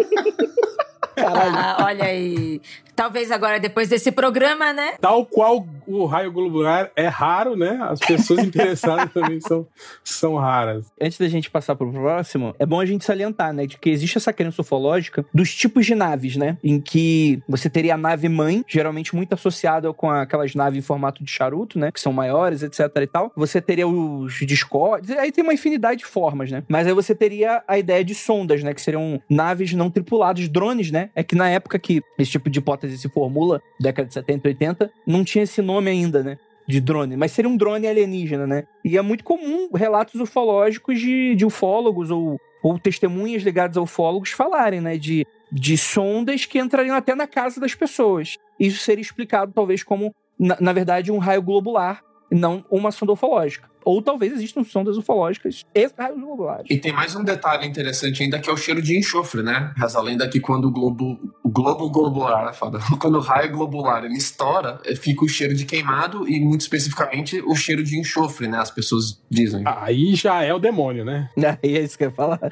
Ah, 1.19 1.85
olha 1.87 2.05
aí. 2.05 2.61
Talvez 2.97 3.31
agora, 3.31 3.61
depois 3.61 3.91
desse 3.91 4.11
programa, 4.11 4.73
né? 4.73 4.95
Tal 4.99 5.27
qual 5.27 5.67
o 5.87 6.07
raio 6.07 6.33
globular 6.33 6.91
é 6.97 7.07
raro, 7.07 7.55
né? 7.55 7.79
As 7.83 8.01
pessoas 8.01 8.41
interessadas 8.43 9.13
também 9.13 9.39
são, 9.39 9.67
são 10.03 10.37
raras. 10.37 10.87
Antes 11.01 11.19
da 11.19 11.29
gente 11.29 11.51
passar 11.51 11.77
pro 11.77 11.93
próximo, 11.93 12.55
é 12.59 12.65
bom 12.65 12.81
a 12.81 12.87
gente 12.87 13.05
salientar, 13.05 13.53
né, 13.53 13.67
de 13.67 13.77
que 13.77 13.91
existe 13.91 14.17
essa 14.17 14.33
crença 14.33 14.63
ufológica 14.63 15.27
dos 15.33 15.55
tipos 15.55 15.85
de 15.85 15.95
naves, 15.95 16.37
né? 16.37 16.57
Em 16.65 16.81
que 16.81 17.43
você 17.47 17.69
teria 17.69 17.95
a 17.95 17.99
nave 17.99 18.31
mãe, 18.31 18.65
geralmente 18.67 19.15
muito 19.15 19.35
associada 19.35 19.93
com 19.93 20.11
aquelas 20.11 20.55
naves 20.55 20.79
em 20.79 20.83
formato 20.83 21.23
de 21.23 21.31
charuto, 21.31 21.79
né? 21.79 21.93
Que 21.93 22.01
são 22.01 22.15
maiores, 22.15 22.63
etc 22.63 22.91
e 22.97 23.07
tal. 23.07 23.31
Você 23.37 23.61
teria 23.61 23.87
os 23.87 24.35
Discord, 24.41 25.13
aí 25.19 25.31
tem 25.31 25.45
uma 25.45 25.53
infinidade 25.53 25.99
de 25.99 26.07
formas, 26.07 26.51
né? 26.51 26.63
Mas 26.67 26.87
aí 26.87 26.95
você 26.95 27.15
teria 27.15 27.63
a 27.69 27.77
ideia 27.77 28.03
de 28.03 28.15
sondas, 28.15 28.63
né? 28.63 28.73
Que 28.73 28.81
seriam 28.81 29.21
naves 29.29 29.75
não 29.75 29.91
tripuladas, 29.91 30.49
drones, 30.49 30.91
né? 30.91 31.11
É 31.15 31.23
que 31.23 31.35
na 31.35 31.51
época 31.51 31.79
que 31.79 32.03
esse 32.19 32.31
tipo 32.31 32.49
de 32.49 32.59
hipótese 32.59 32.86
se 32.89 33.09
formula, 33.09 33.63
década 33.81 34.09
de 34.09 34.15
70, 34.15 34.49
80, 34.49 34.91
não 35.07 35.25
tinha 35.25 35.45
esse 35.45 35.63
nome 35.63 35.91
ainda, 35.91 36.23
né? 36.23 36.39
De 36.67 36.81
drone, 36.81 37.17
mas 37.17 37.33
seria 37.33 37.49
um 37.49 37.57
drone 37.57 37.87
alienígena, 37.87 38.47
né? 38.47 38.65
E 38.85 38.99
é 38.99 39.03
muito 39.03 39.23
comum 39.23 39.69
relatos 39.73 40.21
ufológicos 40.21 40.99
de, 40.99 41.35
de 41.35 41.47
ufólogos 41.47 42.11
ou, 42.11 42.41
ou 42.63 42.79
testemunhas 42.79 43.43
ligadas 43.43 43.77
a 43.77 43.83
ufólogos 43.83 44.31
falarem, 44.31 44.81
né? 44.81 44.97
De, 44.97 45.27
de 45.51 45.79
sondas 45.79 46.45
que 46.45 46.59
entrariam 46.59 46.97
até 46.97 47.15
na 47.15 47.27
casa 47.27 47.61
das 47.61 47.75
pessoas. 47.75 48.37
Isso 48.59 48.81
seria 48.81 49.03
explicado, 49.03 49.53
talvez, 49.55 49.83
como, 49.83 50.15
na, 50.39 50.57
na 50.61 50.73
verdade, 50.73 51.13
um 51.13 51.19
raio 51.19 51.43
globular, 51.43 52.03
não 52.31 52.65
uma 52.71 52.91
sonda 52.91 53.13
ufológica. 53.13 53.69
Ou 53.87 54.03
talvez 54.03 54.33
existam 54.33 54.65
sondas 54.65 54.97
ufológicas 54.97 55.65
e 55.73 55.89
raios 55.97 56.21
globulares. 56.21 56.67
E 56.69 56.77
tem 56.77 56.93
mais 56.93 57.15
um 57.15 57.23
detalhe 57.23 57.65
interessante 57.65 58.21
ainda 58.21 58.41
que 58.41 58.51
é 58.51 58.53
o 58.53 58.57
cheiro 58.57 58.83
de 58.83 58.99
enxofre, 58.99 59.45
né? 59.45 59.73
Reza 59.77 60.01
a 60.01 60.03
lenda 60.03 60.29
que 60.29 60.41
quando 60.41 60.65
o 60.65 60.73
globo, 60.73 61.17
o 61.45 61.49
globo 61.49 61.89
globular, 61.89 62.49
é 62.51 62.53
foda, 62.53 62.81
quando 63.01 63.15
o 63.19 63.21
raio 63.21 63.53
globular 63.53 64.05
ele 64.05 64.17
estoura, 64.17 64.81
é, 64.85 64.97
fica 64.97 65.25
o 65.25 65.29
cheiro 65.29 65.55
de 65.55 65.65
queimado 65.65 66.29
e 66.29 66.41
muito 66.41 66.63
especificamente 66.63 67.41
o 67.47 67.55
cheiro 67.55 67.85
de 67.85 67.97
enxofre, 67.97 68.49
né? 68.49 68.59
As 68.59 68.73
pessoas 68.73 69.23
dizem. 69.31 69.63
Aí 69.65 70.17
já 70.17 70.43
é 70.43 70.53
o 70.53 70.59
demônio, 70.59 71.05
né? 71.05 71.31
Aí 71.63 71.77
é 71.77 71.83
isso 71.83 71.97
que 71.97 72.03
eu 72.03 72.09
ia 72.09 72.15
falar. 72.15 72.41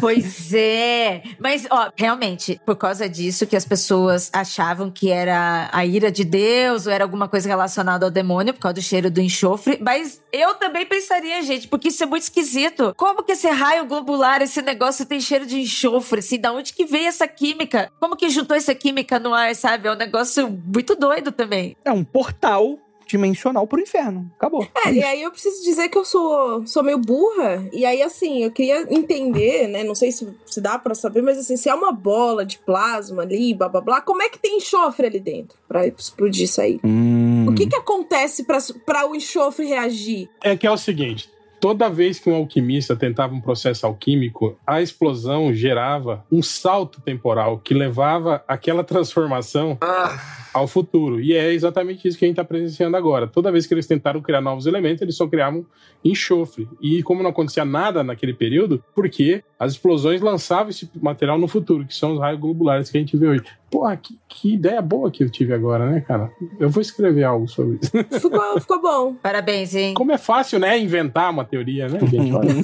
Pois 0.00 0.52
é. 0.54 1.22
Mas, 1.40 1.66
ó, 1.70 1.90
realmente, 1.96 2.60
por 2.64 2.76
causa 2.76 3.08
disso 3.08 3.46
que 3.46 3.56
as 3.56 3.64
pessoas 3.64 4.30
achavam 4.32 4.90
que 4.90 5.10
era 5.10 5.68
a 5.72 5.84
ira 5.84 6.10
de 6.10 6.24
Deus 6.24 6.86
ou 6.86 6.92
era 6.92 7.02
alguma 7.02 7.28
coisa 7.28 7.48
relacionada 7.48 8.04
ao 8.04 8.10
demônio, 8.10 8.54
por 8.54 8.60
causa 8.60 8.74
do 8.74 8.82
cheiro 8.82 9.10
do 9.10 9.20
enxofre. 9.20 9.78
Mas 9.80 10.20
eu 10.36 10.54
também 10.54 10.86
pensaria, 10.86 11.42
gente, 11.42 11.68
porque 11.68 11.88
isso 11.88 12.02
é 12.02 12.06
muito 12.06 12.24
esquisito. 12.24 12.94
Como 12.96 13.22
que 13.22 13.32
esse 13.32 13.48
raio 13.48 13.86
globular, 13.86 14.42
esse 14.42 14.62
negócio 14.62 15.06
tem 15.06 15.20
cheiro 15.20 15.46
de 15.46 15.60
enxofre, 15.60 16.20
assim? 16.20 16.38
Da 16.38 16.52
onde 16.52 16.72
que 16.72 16.84
veio 16.84 17.06
essa 17.06 17.26
química? 17.26 17.90
Como 18.00 18.16
que 18.16 18.30
juntou 18.30 18.56
essa 18.56 18.74
química 18.74 19.18
no 19.18 19.34
ar, 19.34 19.54
sabe? 19.54 19.88
É 19.88 19.92
um 19.92 19.96
negócio 19.96 20.48
muito 20.48 20.94
doido 20.94 21.32
também. 21.32 21.76
É 21.84 21.92
um 21.92 22.04
portal 22.04 22.78
dimensional 23.06 23.66
pro 23.66 23.80
inferno. 23.80 24.30
Acabou. 24.36 24.66
É, 24.84 24.92
e 24.92 25.02
aí 25.02 25.22
eu 25.22 25.30
preciso 25.30 25.62
dizer 25.62 25.88
que 25.88 25.96
eu 25.96 26.04
sou, 26.04 26.66
sou 26.66 26.82
meio 26.82 26.98
burra. 26.98 27.68
E 27.72 27.84
aí, 27.84 28.02
assim, 28.02 28.42
eu 28.42 28.50
queria 28.50 28.82
entender, 28.92 29.68
né? 29.68 29.84
Não 29.84 29.94
sei 29.94 30.10
se, 30.12 30.28
se 30.44 30.60
dá 30.60 30.78
pra 30.78 30.94
saber, 30.94 31.22
mas 31.22 31.38
assim, 31.38 31.56
se 31.56 31.68
é 31.68 31.74
uma 31.74 31.92
bola 31.92 32.44
de 32.44 32.58
plasma 32.58 33.22
ali, 33.22 33.54
blá 33.54 33.68
blá 33.68 33.80
blá, 33.80 34.00
como 34.00 34.22
é 34.22 34.28
que 34.28 34.38
tem 34.38 34.56
enxofre 34.56 35.06
ali 35.06 35.20
dentro 35.20 35.56
pra 35.68 35.86
explodir 35.86 36.44
isso 36.44 36.60
aí? 36.60 36.80
Hum. 36.84 37.46
O 37.48 37.54
que 37.54 37.66
que 37.66 37.76
acontece 37.76 38.44
pra, 38.44 38.58
pra 38.84 39.06
o 39.08 39.14
enxofre 39.14 39.66
reagir? 39.66 40.28
É 40.42 40.56
que 40.56 40.66
é 40.66 40.70
o 40.70 40.76
seguinte. 40.76 41.30
Toda 41.58 41.88
vez 41.88 42.18
que 42.18 42.28
um 42.28 42.34
alquimista 42.34 42.94
tentava 42.94 43.34
um 43.34 43.40
processo 43.40 43.86
alquímico, 43.86 44.58
a 44.66 44.82
explosão 44.82 45.54
gerava 45.54 46.24
um 46.30 46.42
salto 46.42 47.00
temporal 47.00 47.58
que 47.58 47.72
levava 47.72 48.44
aquela 48.46 48.84
transformação 48.84 49.78
Ah, 49.80 50.18
ao 50.56 50.66
futuro. 50.66 51.20
E 51.20 51.34
é 51.34 51.52
exatamente 51.52 52.08
isso 52.08 52.18
que 52.18 52.24
a 52.24 52.28
gente 52.28 52.32
está 52.32 52.44
presenciando 52.44 52.96
agora. 52.96 53.26
Toda 53.26 53.52
vez 53.52 53.66
que 53.66 53.74
eles 53.74 53.86
tentaram 53.86 54.22
criar 54.22 54.40
novos 54.40 54.64
elementos, 54.64 55.02
eles 55.02 55.14
só 55.14 55.26
criavam 55.26 55.66
enxofre. 56.02 56.66
E 56.80 57.02
como 57.02 57.22
não 57.22 57.28
acontecia 57.28 57.64
nada 57.64 58.02
naquele 58.02 58.32
período, 58.32 58.82
porque 58.94 59.44
as 59.58 59.72
explosões 59.72 60.22
lançavam 60.22 60.70
esse 60.70 60.88
material 60.94 61.38
no 61.38 61.46
futuro, 61.46 61.84
que 61.84 61.94
são 61.94 62.14
os 62.14 62.20
raios 62.20 62.40
globulares 62.40 62.90
que 62.90 62.96
a 62.96 63.00
gente 63.00 63.16
vê 63.18 63.28
hoje. 63.28 63.44
Porra, 63.70 63.96
que, 63.96 64.16
que 64.28 64.54
ideia 64.54 64.80
boa 64.80 65.10
que 65.10 65.24
eu 65.24 65.28
tive 65.28 65.52
agora, 65.52 65.90
né, 65.90 66.00
cara? 66.00 66.30
Eu 66.58 66.70
vou 66.70 66.80
escrever 66.80 67.24
algo 67.24 67.48
sobre 67.48 67.78
isso. 67.82 67.90
Ficou, 68.20 68.60
ficou 68.60 68.80
bom. 68.80 69.14
Parabéns, 69.14 69.74
hein? 69.74 69.94
Como 69.94 70.12
é 70.12 70.18
fácil, 70.18 70.58
né, 70.58 70.78
inventar 70.78 71.30
uma 71.30 71.44
teoria, 71.44 71.88
né, 71.88 71.98
gente? 72.00 72.32
Olha. 72.32 72.48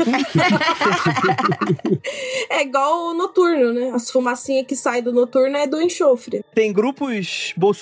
É 2.51 2.63
igual 2.63 3.11
o 3.11 3.15
noturno, 3.15 3.73
né? 3.73 3.91
As 3.95 4.11
fumacinhas 4.11 4.67
que 4.67 4.77
saem 4.77 5.03
do 5.03 5.11
noturno 5.11 5.57
é 5.57 5.67
do 5.67 5.81
enxofre. 5.81 6.45
Tem 6.55 6.73
grupos 6.73 7.55
bolsonaristas 7.57 7.82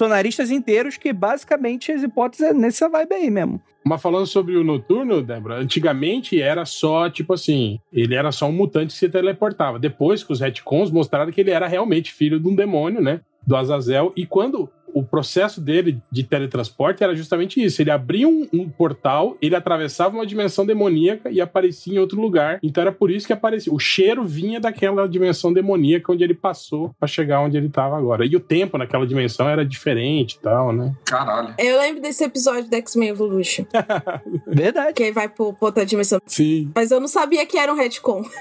inteiros 0.50 0.96
que 0.96 1.12
basicamente 1.12 1.90
as 1.92 2.02
hipóteses 2.02 2.46
é 2.46 2.54
nessa 2.54 2.88
vibe 2.88 3.14
aí 3.14 3.30
mesmo. 3.30 3.60
Mas 3.84 4.00
falando 4.00 4.26
sobre 4.26 4.56
o 4.56 4.64
noturno, 4.64 5.22
Débora, 5.22 5.56
antigamente 5.56 6.40
era 6.40 6.64
só, 6.64 7.08
tipo 7.08 7.32
assim, 7.32 7.80
ele 7.92 8.14
era 8.14 8.30
só 8.30 8.46
um 8.46 8.52
mutante 8.52 8.92
que 8.92 8.98
se 8.98 9.08
teleportava. 9.08 9.78
Depois 9.78 10.22
que 10.22 10.32
os 10.32 10.40
retcons 10.40 10.90
mostraram 10.90 11.32
que 11.32 11.40
ele 11.40 11.50
era 11.50 11.66
realmente 11.66 12.12
filho 12.12 12.38
de 12.38 12.46
um 12.46 12.54
demônio, 12.54 13.00
né? 13.00 13.20
Do 13.46 13.56
Azazel. 13.56 14.12
E 14.16 14.26
quando 14.26 14.70
o 14.94 15.03
processo 15.03 15.61
dele 15.61 16.00
de 16.11 16.22
teletransporte 16.24 17.03
era 17.03 17.14
justamente 17.14 17.62
isso. 17.62 17.83
Ele 17.83 17.90
abria 17.90 18.29
um, 18.29 18.46
um 18.53 18.68
portal, 18.68 19.37
ele 19.40 19.55
atravessava 19.55 20.14
uma 20.16 20.26
dimensão 20.26 20.64
demoníaca 20.66 21.31
e 21.31 21.40
aparecia 21.40 21.94
em 21.94 21.98
outro 21.98 22.20
lugar. 22.20 22.59
Então 22.62 22.83
era 22.83 22.92
por 22.92 23.11
isso 23.11 23.26
que 23.26 23.33
aparecia. 23.33 23.72
O 23.72 23.79
cheiro 23.79 24.24
vinha 24.24 24.61
daquela 24.61 25.09
dimensão 25.09 25.53
demoníaca 25.53 26.12
onde 26.12 26.24
ele 26.24 26.35
passou 26.35 26.94
pra 26.98 27.07
chegar 27.07 27.40
onde 27.40 27.57
ele 27.57 27.68
tava 27.68 27.96
agora. 27.96 28.24
E 28.26 28.35
o 28.37 28.40
tempo 28.40 28.79
naquela 28.79 29.07
dimensão 29.07 29.48
era 29.48 29.64
diferente 29.64 30.35
e 30.35 30.40
tal, 30.40 30.72
né? 30.72 30.94
caralho. 31.05 31.55
Eu 31.59 31.79
lembro 31.79 32.00
desse 32.00 32.24
episódio 32.24 32.68
do 32.68 32.74
X-Men 32.76 33.09
Evolution, 33.11 33.64
Verdade. 34.46 34.92
que 34.94 35.03
aí 35.03 35.12
vai 35.12 35.29
pro, 35.29 35.53
pra 35.53 35.66
outra 35.66 35.85
dimensão. 35.87 36.20
Sim. 36.26 36.70
Mas 36.74 36.90
eu 36.90 37.00
não 37.00 37.09
sabia 37.09 37.44
que 37.46 37.59
era 37.59 37.72
um 37.72 37.76
retcon. 37.76 38.22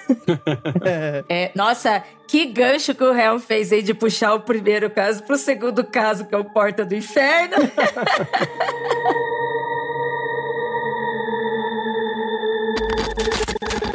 É, 1.30 1.52
nossa, 1.56 2.04
que 2.30 2.46
gancho 2.46 2.94
que 2.94 3.04
o 3.04 3.12
réu 3.12 3.40
fez 3.40 3.74
aí 3.74 3.82
de 3.82 3.92
puxar 3.92 4.36
o 4.36 4.42
primeiro 4.42 4.88
caso 4.88 5.24
pro 5.24 5.36
segundo 5.36 5.84
caso, 5.84 6.28
que 6.28 6.36
é 6.36 6.38
o 6.38 6.46
Porta 6.46 6.86
do 6.86 6.94
Inferno. 6.94 7.58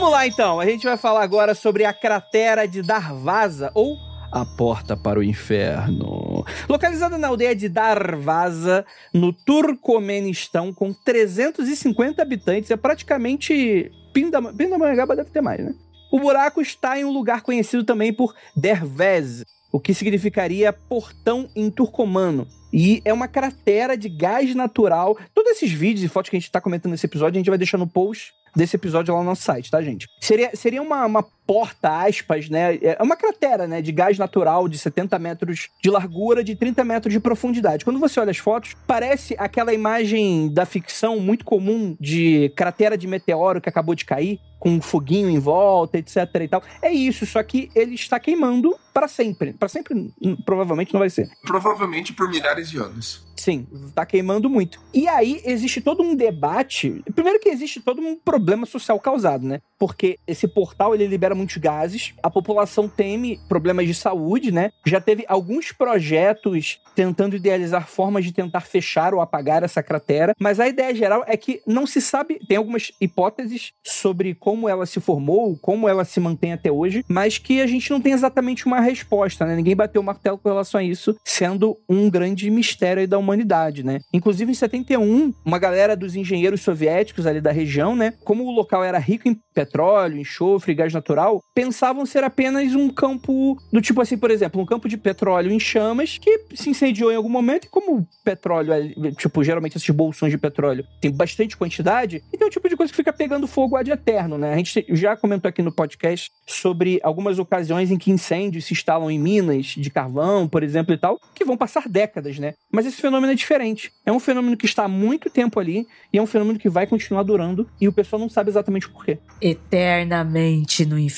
Vamos 0.00 0.12
lá 0.14 0.26
então, 0.26 0.58
a 0.58 0.64
gente 0.64 0.84
vai 0.86 0.96
falar 0.96 1.22
agora 1.22 1.54
sobre 1.54 1.84
a 1.84 1.92
cratera 1.92 2.66
de 2.66 2.80
Darvaza, 2.80 3.70
ou 3.74 3.98
a 4.32 4.46
porta 4.46 4.96
para 4.96 5.18
o 5.18 5.22
inferno. 5.22 6.42
Localizada 6.66 7.18
na 7.18 7.28
aldeia 7.28 7.54
de 7.54 7.68
Darvaza, 7.68 8.86
no 9.12 9.30
Turcomenistão, 9.30 10.72
com 10.72 10.90
350 10.94 12.22
habitantes, 12.22 12.70
é 12.70 12.76
praticamente 12.78 13.92
Pinda- 14.14 14.40
Pindamonhangaba 14.54 15.14
deve 15.14 15.28
ter 15.28 15.42
mais, 15.42 15.62
né? 15.62 15.74
O 16.10 16.18
buraco 16.18 16.62
está 16.62 16.98
em 16.98 17.04
um 17.04 17.12
lugar 17.12 17.42
conhecido 17.42 17.84
também 17.84 18.10
por 18.10 18.34
Dervez, 18.56 19.44
o 19.70 19.78
que 19.78 19.92
significaria 19.92 20.72
portão 20.72 21.46
em 21.54 21.70
turcomano. 21.70 22.46
E 22.72 23.02
é 23.04 23.12
uma 23.12 23.28
cratera 23.28 23.98
de 23.98 24.08
gás 24.08 24.54
natural. 24.54 25.18
Todos 25.34 25.50
esses 25.52 25.70
vídeos 25.70 26.04
e 26.04 26.08
fotos 26.08 26.30
que 26.30 26.36
a 26.36 26.38
gente 26.40 26.48
está 26.48 26.60
comentando 26.60 26.92
nesse 26.92 27.04
episódio, 27.06 27.36
a 27.36 27.40
gente 27.40 27.50
vai 27.50 27.58
deixar 27.58 27.76
no 27.76 27.86
post 27.86 28.32
desse 28.54 28.76
episódio 28.76 29.14
lá 29.14 29.20
no 29.20 29.26
nosso 29.26 29.42
site, 29.42 29.70
tá, 29.70 29.80
gente? 29.82 30.06
Seria, 30.20 30.50
seria 30.54 30.82
uma, 30.82 31.06
uma 31.06 31.26
porta, 31.50 32.06
aspas, 32.06 32.48
né? 32.48 32.76
É 32.80 33.02
uma 33.02 33.16
cratera, 33.16 33.66
né? 33.66 33.82
De 33.82 33.90
gás 33.90 34.16
natural 34.16 34.68
de 34.68 34.78
70 34.78 35.18
metros 35.18 35.68
de 35.82 35.90
largura, 35.90 36.44
de 36.44 36.54
30 36.54 36.84
metros 36.84 37.12
de 37.12 37.18
profundidade. 37.18 37.84
Quando 37.84 37.98
você 37.98 38.20
olha 38.20 38.30
as 38.30 38.38
fotos, 38.38 38.76
parece 38.86 39.34
aquela 39.36 39.74
imagem 39.74 40.54
da 40.54 40.64
ficção 40.64 41.18
muito 41.18 41.44
comum 41.44 41.96
de 41.98 42.52
cratera 42.54 42.96
de 42.96 43.08
meteoro 43.08 43.60
que 43.60 43.68
acabou 43.68 43.96
de 43.96 44.04
cair, 44.04 44.38
com 44.60 44.68
um 44.70 44.80
foguinho 44.80 45.28
em 45.28 45.38
volta, 45.38 45.98
etc 45.98 46.16
e 46.40 46.46
tal. 46.46 46.62
É 46.80 46.92
isso, 46.92 47.26
só 47.26 47.42
que 47.42 47.70
ele 47.74 47.94
está 47.94 48.20
queimando 48.20 48.76
para 48.92 49.08
sempre. 49.08 49.54
Para 49.54 49.68
sempre, 49.68 50.12
provavelmente 50.44 50.92
não 50.92 51.00
vai 51.00 51.08
ser. 51.08 51.28
Provavelmente 51.42 52.12
por 52.12 52.28
milhares 52.28 52.70
de 52.70 52.78
anos. 52.78 53.26
Sim, 53.34 53.66
tá 53.94 54.04
queimando 54.04 54.50
muito. 54.50 54.78
E 54.92 55.08
aí 55.08 55.40
existe 55.46 55.80
todo 55.80 56.02
um 56.02 56.14
debate. 56.14 57.02
Primeiro 57.14 57.40
que 57.40 57.48
existe 57.48 57.80
todo 57.80 58.02
um 58.02 58.14
problema 58.14 58.66
social 58.66 59.00
causado, 59.00 59.46
né? 59.46 59.62
Porque 59.78 60.18
esse 60.26 60.46
portal 60.46 60.94
ele 60.94 61.06
libera 61.06 61.34
muitos 61.40 61.56
gases, 61.56 62.14
a 62.22 62.30
população 62.30 62.88
teme 62.88 63.40
problemas 63.48 63.86
de 63.86 63.94
saúde, 63.94 64.52
né? 64.52 64.70
Já 64.86 65.00
teve 65.00 65.24
alguns 65.28 65.72
projetos 65.72 66.80
tentando 66.94 67.36
idealizar 67.36 67.86
formas 67.86 68.24
de 68.24 68.32
tentar 68.32 68.60
fechar 68.60 69.14
ou 69.14 69.20
apagar 69.20 69.62
essa 69.62 69.82
cratera, 69.82 70.34
mas 70.38 70.60
a 70.60 70.68
ideia 70.68 70.94
geral 70.94 71.24
é 71.26 71.36
que 71.36 71.62
não 71.66 71.86
se 71.86 72.00
sabe, 72.00 72.38
tem 72.46 72.56
algumas 72.56 72.92
hipóteses 73.00 73.72
sobre 73.82 74.34
como 74.34 74.68
ela 74.68 74.84
se 74.84 75.00
formou, 75.00 75.56
como 75.58 75.88
ela 75.88 76.04
se 76.04 76.20
mantém 76.20 76.52
até 76.52 76.70
hoje, 76.70 77.04
mas 77.08 77.38
que 77.38 77.60
a 77.60 77.66
gente 77.66 77.90
não 77.90 78.00
tem 78.00 78.12
exatamente 78.12 78.66
uma 78.66 78.80
resposta, 78.80 79.46
né? 79.46 79.56
Ninguém 79.56 79.74
bateu 79.74 80.02
o 80.02 80.04
martelo 80.04 80.38
com 80.38 80.48
relação 80.48 80.80
a 80.80 80.84
isso, 80.84 81.16
sendo 81.24 81.76
um 81.88 82.10
grande 82.10 82.50
mistério 82.50 83.06
da 83.08 83.18
humanidade, 83.18 83.82
né? 83.82 84.00
Inclusive 84.12 84.50
em 84.50 84.54
71, 84.54 85.32
uma 85.44 85.58
galera 85.58 85.96
dos 85.96 86.14
engenheiros 86.14 86.60
soviéticos 86.60 87.26
ali 87.26 87.40
da 87.40 87.50
região, 87.50 87.96
né, 87.96 88.12
como 88.24 88.44
o 88.44 88.50
local 88.50 88.84
era 88.84 88.98
rico 88.98 89.28
em 89.28 89.40
petróleo, 89.54 90.18
enxofre, 90.18 90.74
gás 90.74 90.92
natural, 90.92 91.29
pensavam 91.54 92.04
ser 92.06 92.24
apenas 92.24 92.74
um 92.74 92.88
campo 92.88 93.56
do 93.72 93.80
tipo 93.80 94.00
assim, 94.00 94.16
por 94.16 94.30
exemplo, 94.30 94.60
um 94.60 94.66
campo 94.66 94.88
de 94.88 94.96
petróleo 94.96 95.52
em 95.52 95.60
chamas 95.60 96.18
que 96.18 96.46
se 96.54 96.70
incendiou 96.70 97.12
em 97.12 97.16
algum 97.16 97.28
momento 97.28 97.66
e 97.66 97.68
como 97.68 98.06
petróleo 98.24 98.72
é, 98.72 99.10
tipo, 99.12 99.44
geralmente 99.44 99.76
esses 99.76 99.90
bolsões 99.90 100.32
de 100.32 100.38
petróleo 100.38 100.84
tem 101.00 101.10
bastante 101.10 101.56
quantidade, 101.56 102.22
então 102.32 102.46
é 102.46 102.48
o 102.48 102.52
tipo 102.52 102.68
de 102.68 102.76
coisa 102.76 102.92
que 102.92 102.96
fica 102.96 103.12
pegando 103.12 103.46
fogo 103.46 103.76
ad 103.76 103.90
eterno, 103.90 104.38
né? 104.38 104.54
A 104.54 104.56
gente 104.56 104.84
já 104.90 105.16
comentou 105.16 105.48
aqui 105.48 105.62
no 105.62 105.72
podcast 105.72 106.30
sobre 106.46 107.00
algumas 107.02 107.38
ocasiões 107.38 107.90
em 107.90 107.98
que 107.98 108.10
incêndios 108.10 108.64
se 108.64 108.72
instalam 108.72 109.10
em 109.10 109.18
minas 109.18 109.66
de 109.66 109.90
carvão, 109.90 110.48
por 110.48 110.62
exemplo, 110.62 110.94
e 110.94 110.98
tal, 110.98 111.20
que 111.34 111.44
vão 111.44 111.56
passar 111.56 111.88
décadas, 111.88 112.38
né? 112.38 112.54
Mas 112.72 112.86
esse 112.86 113.00
fenômeno 113.00 113.32
é 113.32 113.36
diferente. 113.36 113.92
É 114.04 114.12
um 114.12 114.20
fenômeno 114.20 114.56
que 114.56 114.66
está 114.66 114.84
há 114.84 114.88
muito 114.88 115.28
tempo 115.28 115.60
ali 115.60 115.86
e 116.12 116.18
é 116.18 116.22
um 116.22 116.26
fenômeno 116.26 116.58
que 116.58 116.68
vai 116.68 116.86
continuar 116.86 117.22
durando 117.22 117.68
e 117.80 117.88
o 117.88 117.92
pessoal 117.92 118.20
não 118.20 118.28
sabe 118.28 118.50
exatamente 118.50 118.86
o 118.86 118.90
porquê. 118.90 119.18
Eternamente 119.40 120.84
no 120.86 120.98
inferno. 120.98 121.09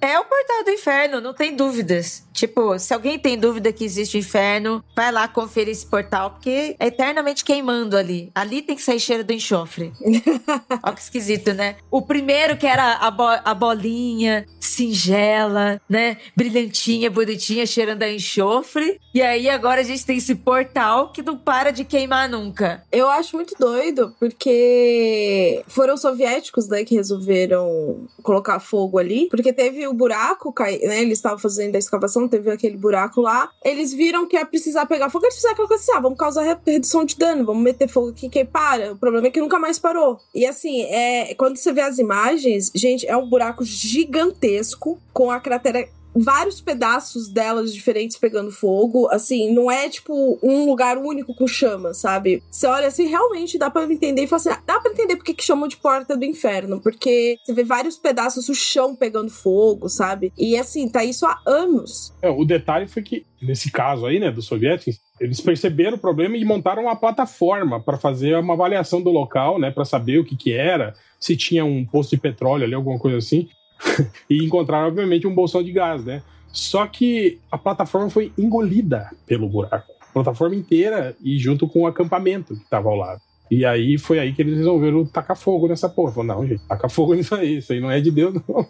É 0.00 0.18
o 0.18 0.24
portal 0.24 0.64
do 0.64 0.70
inferno, 0.70 1.20
não 1.20 1.34
tem 1.34 1.54
dúvidas. 1.54 2.24
Tipo, 2.32 2.78
se 2.78 2.92
alguém 2.92 3.18
tem 3.18 3.38
dúvida 3.38 3.72
que 3.72 3.84
existe 3.84 4.18
inferno, 4.18 4.84
vai 4.96 5.12
lá 5.12 5.28
conferir 5.28 5.70
esse 5.70 5.86
portal, 5.86 6.32
porque 6.32 6.76
é 6.78 6.86
eternamente 6.88 7.44
queimando 7.44 7.96
ali. 7.96 8.30
Ali 8.34 8.62
tem 8.62 8.74
que 8.74 8.82
sair 8.82 8.98
cheiro 8.98 9.24
do 9.24 9.32
enxofre. 9.32 9.92
Olha 10.82 10.94
que 10.94 11.00
esquisito, 11.00 11.52
né? 11.52 11.76
O 11.90 12.02
primeiro 12.02 12.56
que 12.56 12.66
era 12.66 12.94
a, 12.94 13.10
bo 13.10 13.24
a 13.24 13.54
bolinha, 13.54 14.46
singela, 14.58 15.80
né? 15.88 16.16
Brilhantinha, 16.36 17.10
bonitinha, 17.10 17.66
cheirando 17.66 18.02
a 18.02 18.10
enxofre. 18.10 19.00
E 19.14 19.22
aí 19.22 19.48
agora 19.48 19.80
a 19.80 19.84
gente 19.84 20.04
tem 20.04 20.18
esse 20.18 20.34
portal 20.34 21.12
que 21.12 21.22
não 21.22 21.36
para 21.36 21.70
de 21.70 21.84
queimar 21.84 22.28
nunca. 22.28 22.82
Eu 22.90 23.08
acho 23.08 23.36
muito 23.36 23.54
doido, 23.58 24.14
porque 24.18 25.62
foram 25.68 25.94
os 25.94 26.00
soviéticos, 26.00 26.68
né, 26.68 26.84
que 26.84 26.94
resolveram 26.94 28.08
colocar 28.22 28.58
fogo 28.58 28.98
ali, 28.98 29.03
porque 29.30 29.52
teve 29.52 29.86
o 29.86 29.92
buraco, 29.92 30.54
né? 30.58 31.02
Eles 31.02 31.18
estavam 31.18 31.38
fazendo 31.38 31.76
a 31.76 31.78
escavação, 31.78 32.28
teve 32.28 32.50
aquele 32.50 32.76
buraco 32.76 33.20
lá. 33.20 33.50
Eles 33.64 33.92
viram 33.92 34.26
que 34.26 34.36
ia 34.36 34.46
precisar 34.46 34.86
pegar 34.86 35.10
fogo, 35.10 35.24
eles 35.24 35.36
fizeram 35.36 35.54
aquela 35.54 35.68
coisa 35.68 35.82
assim, 35.82 35.92
ah, 35.92 36.00
vamos 36.00 36.18
causar 36.18 36.60
redução 36.66 37.04
de 37.04 37.16
dano, 37.16 37.44
vamos 37.44 37.62
meter 37.62 37.88
fogo 37.88 38.10
aqui 38.10 38.28
que 38.28 38.44
para. 38.44 38.92
O 38.92 38.96
problema 38.96 39.26
é 39.26 39.30
que 39.30 39.40
nunca 39.40 39.58
mais 39.58 39.78
parou. 39.78 40.18
E 40.34 40.46
assim, 40.46 40.82
é, 40.82 41.34
quando 41.34 41.56
você 41.56 41.72
vê 41.72 41.80
as 41.80 41.98
imagens, 41.98 42.70
gente, 42.74 43.06
é 43.06 43.16
um 43.16 43.28
buraco 43.28 43.64
gigantesco 43.64 44.98
com 45.12 45.30
a 45.30 45.40
cratera 45.40 45.88
vários 46.14 46.60
pedaços 46.60 47.28
delas 47.28 47.72
diferentes 47.72 48.16
pegando 48.16 48.50
fogo. 48.50 49.08
Assim, 49.10 49.52
não 49.52 49.70
é 49.70 49.88
tipo 49.88 50.38
um 50.42 50.66
lugar 50.66 50.98
único 50.98 51.34
com 51.34 51.46
chama, 51.46 51.94
sabe? 51.94 52.42
Você 52.50 52.66
olha 52.66 52.88
assim, 52.88 53.06
realmente 53.06 53.58
dá 53.58 53.70
pra 53.70 53.84
entender 53.84 54.22
e 54.22 54.26
fala 54.26 54.40
assim: 54.40 54.50
ah, 54.50 54.62
dá 54.66 54.80
pra 54.80 54.92
entender 54.92 55.16
porque 55.16 55.34
que 55.34 55.44
chamam 55.44 55.68
de 55.68 55.76
porta 55.76 56.16
do 56.16 56.24
inferno. 56.24 56.80
Porque 56.80 57.36
você 57.44 57.52
vê 57.52 57.64
vários 57.64 57.96
pedaços 57.96 58.46
do 58.46 58.54
chão 58.54 58.94
pegando 58.94 59.30
fogo, 59.30 59.88
sabe? 59.88 60.32
E 60.38 60.56
assim, 60.56 60.88
tá 60.88 61.04
isso 61.04 61.26
há 61.26 61.40
anos. 61.46 62.14
É, 62.22 62.28
o 62.28 62.44
detalhe 62.44 62.86
foi 62.86 63.02
que, 63.02 63.24
nesse 63.42 63.70
caso 63.70 64.06
aí, 64.06 64.18
né, 64.18 64.30
dos 64.30 64.46
soviéticos, 64.46 65.00
eles 65.20 65.40
perceberam 65.40 65.96
o 65.96 66.00
problema 66.00 66.36
e 66.36 66.44
montaram 66.44 66.82
uma 66.82 66.96
plataforma 66.96 67.80
para 67.80 67.98
fazer 67.98 68.36
uma 68.36 68.54
avaliação 68.54 69.02
do 69.02 69.10
local, 69.10 69.58
né, 69.58 69.70
para 69.70 69.84
saber 69.84 70.18
o 70.18 70.24
que 70.24 70.36
que 70.36 70.52
era, 70.52 70.94
se 71.20 71.36
tinha 71.36 71.64
um 71.64 71.84
posto 71.84 72.10
de 72.10 72.18
petróleo 72.18 72.64
ali, 72.64 72.74
alguma 72.74 72.98
coisa 72.98 73.18
assim. 73.18 73.48
e 74.28 74.44
encontraram, 74.44 74.88
obviamente, 74.88 75.26
um 75.26 75.34
bolsão 75.34 75.62
de 75.62 75.72
gás, 75.72 76.04
né? 76.04 76.22
Só 76.52 76.86
que 76.86 77.40
a 77.50 77.58
plataforma 77.58 78.08
foi 78.08 78.32
engolida 78.38 79.10
pelo 79.26 79.48
buraco. 79.48 79.92
A 80.00 80.12
plataforma 80.12 80.54
inteira 80.54 81.16
e 81.22 81.38
junto 81.38 81.66
com 81.66 81.82
o 81.82 81.86
acampamento 81.86 82.54
que 82.54 82.62
estava 82.62 82.88
ao 82.88 82.96
lado. 82.96 83.20
E 83.50 83.64
aí 83.64 83.98
foi 83.98 84.18
aí 84.18 84.32
que 84.32 84.42
eles 84.42 84.56
resolveram 84.56 85.04
tacar 85.04 85.36
fogo 85.36 85.68
nessa 85.68 85.88
porra. 85.88 86.12
Falaram, 86.12 86.40
não, 86.40 86.48
gente, 86.48 86.62
taca 86.66 86.88
fogo 86.88 87.14
nisso 87.14 87.34
aí, 87.34 87.58
isso 87.58 87.72
aí 87.72 87.80
não 87.80 87.90
é 87.90 88.00
de 88.00 88.10
Deus, 88.10 88.34
não. 88.34 88.42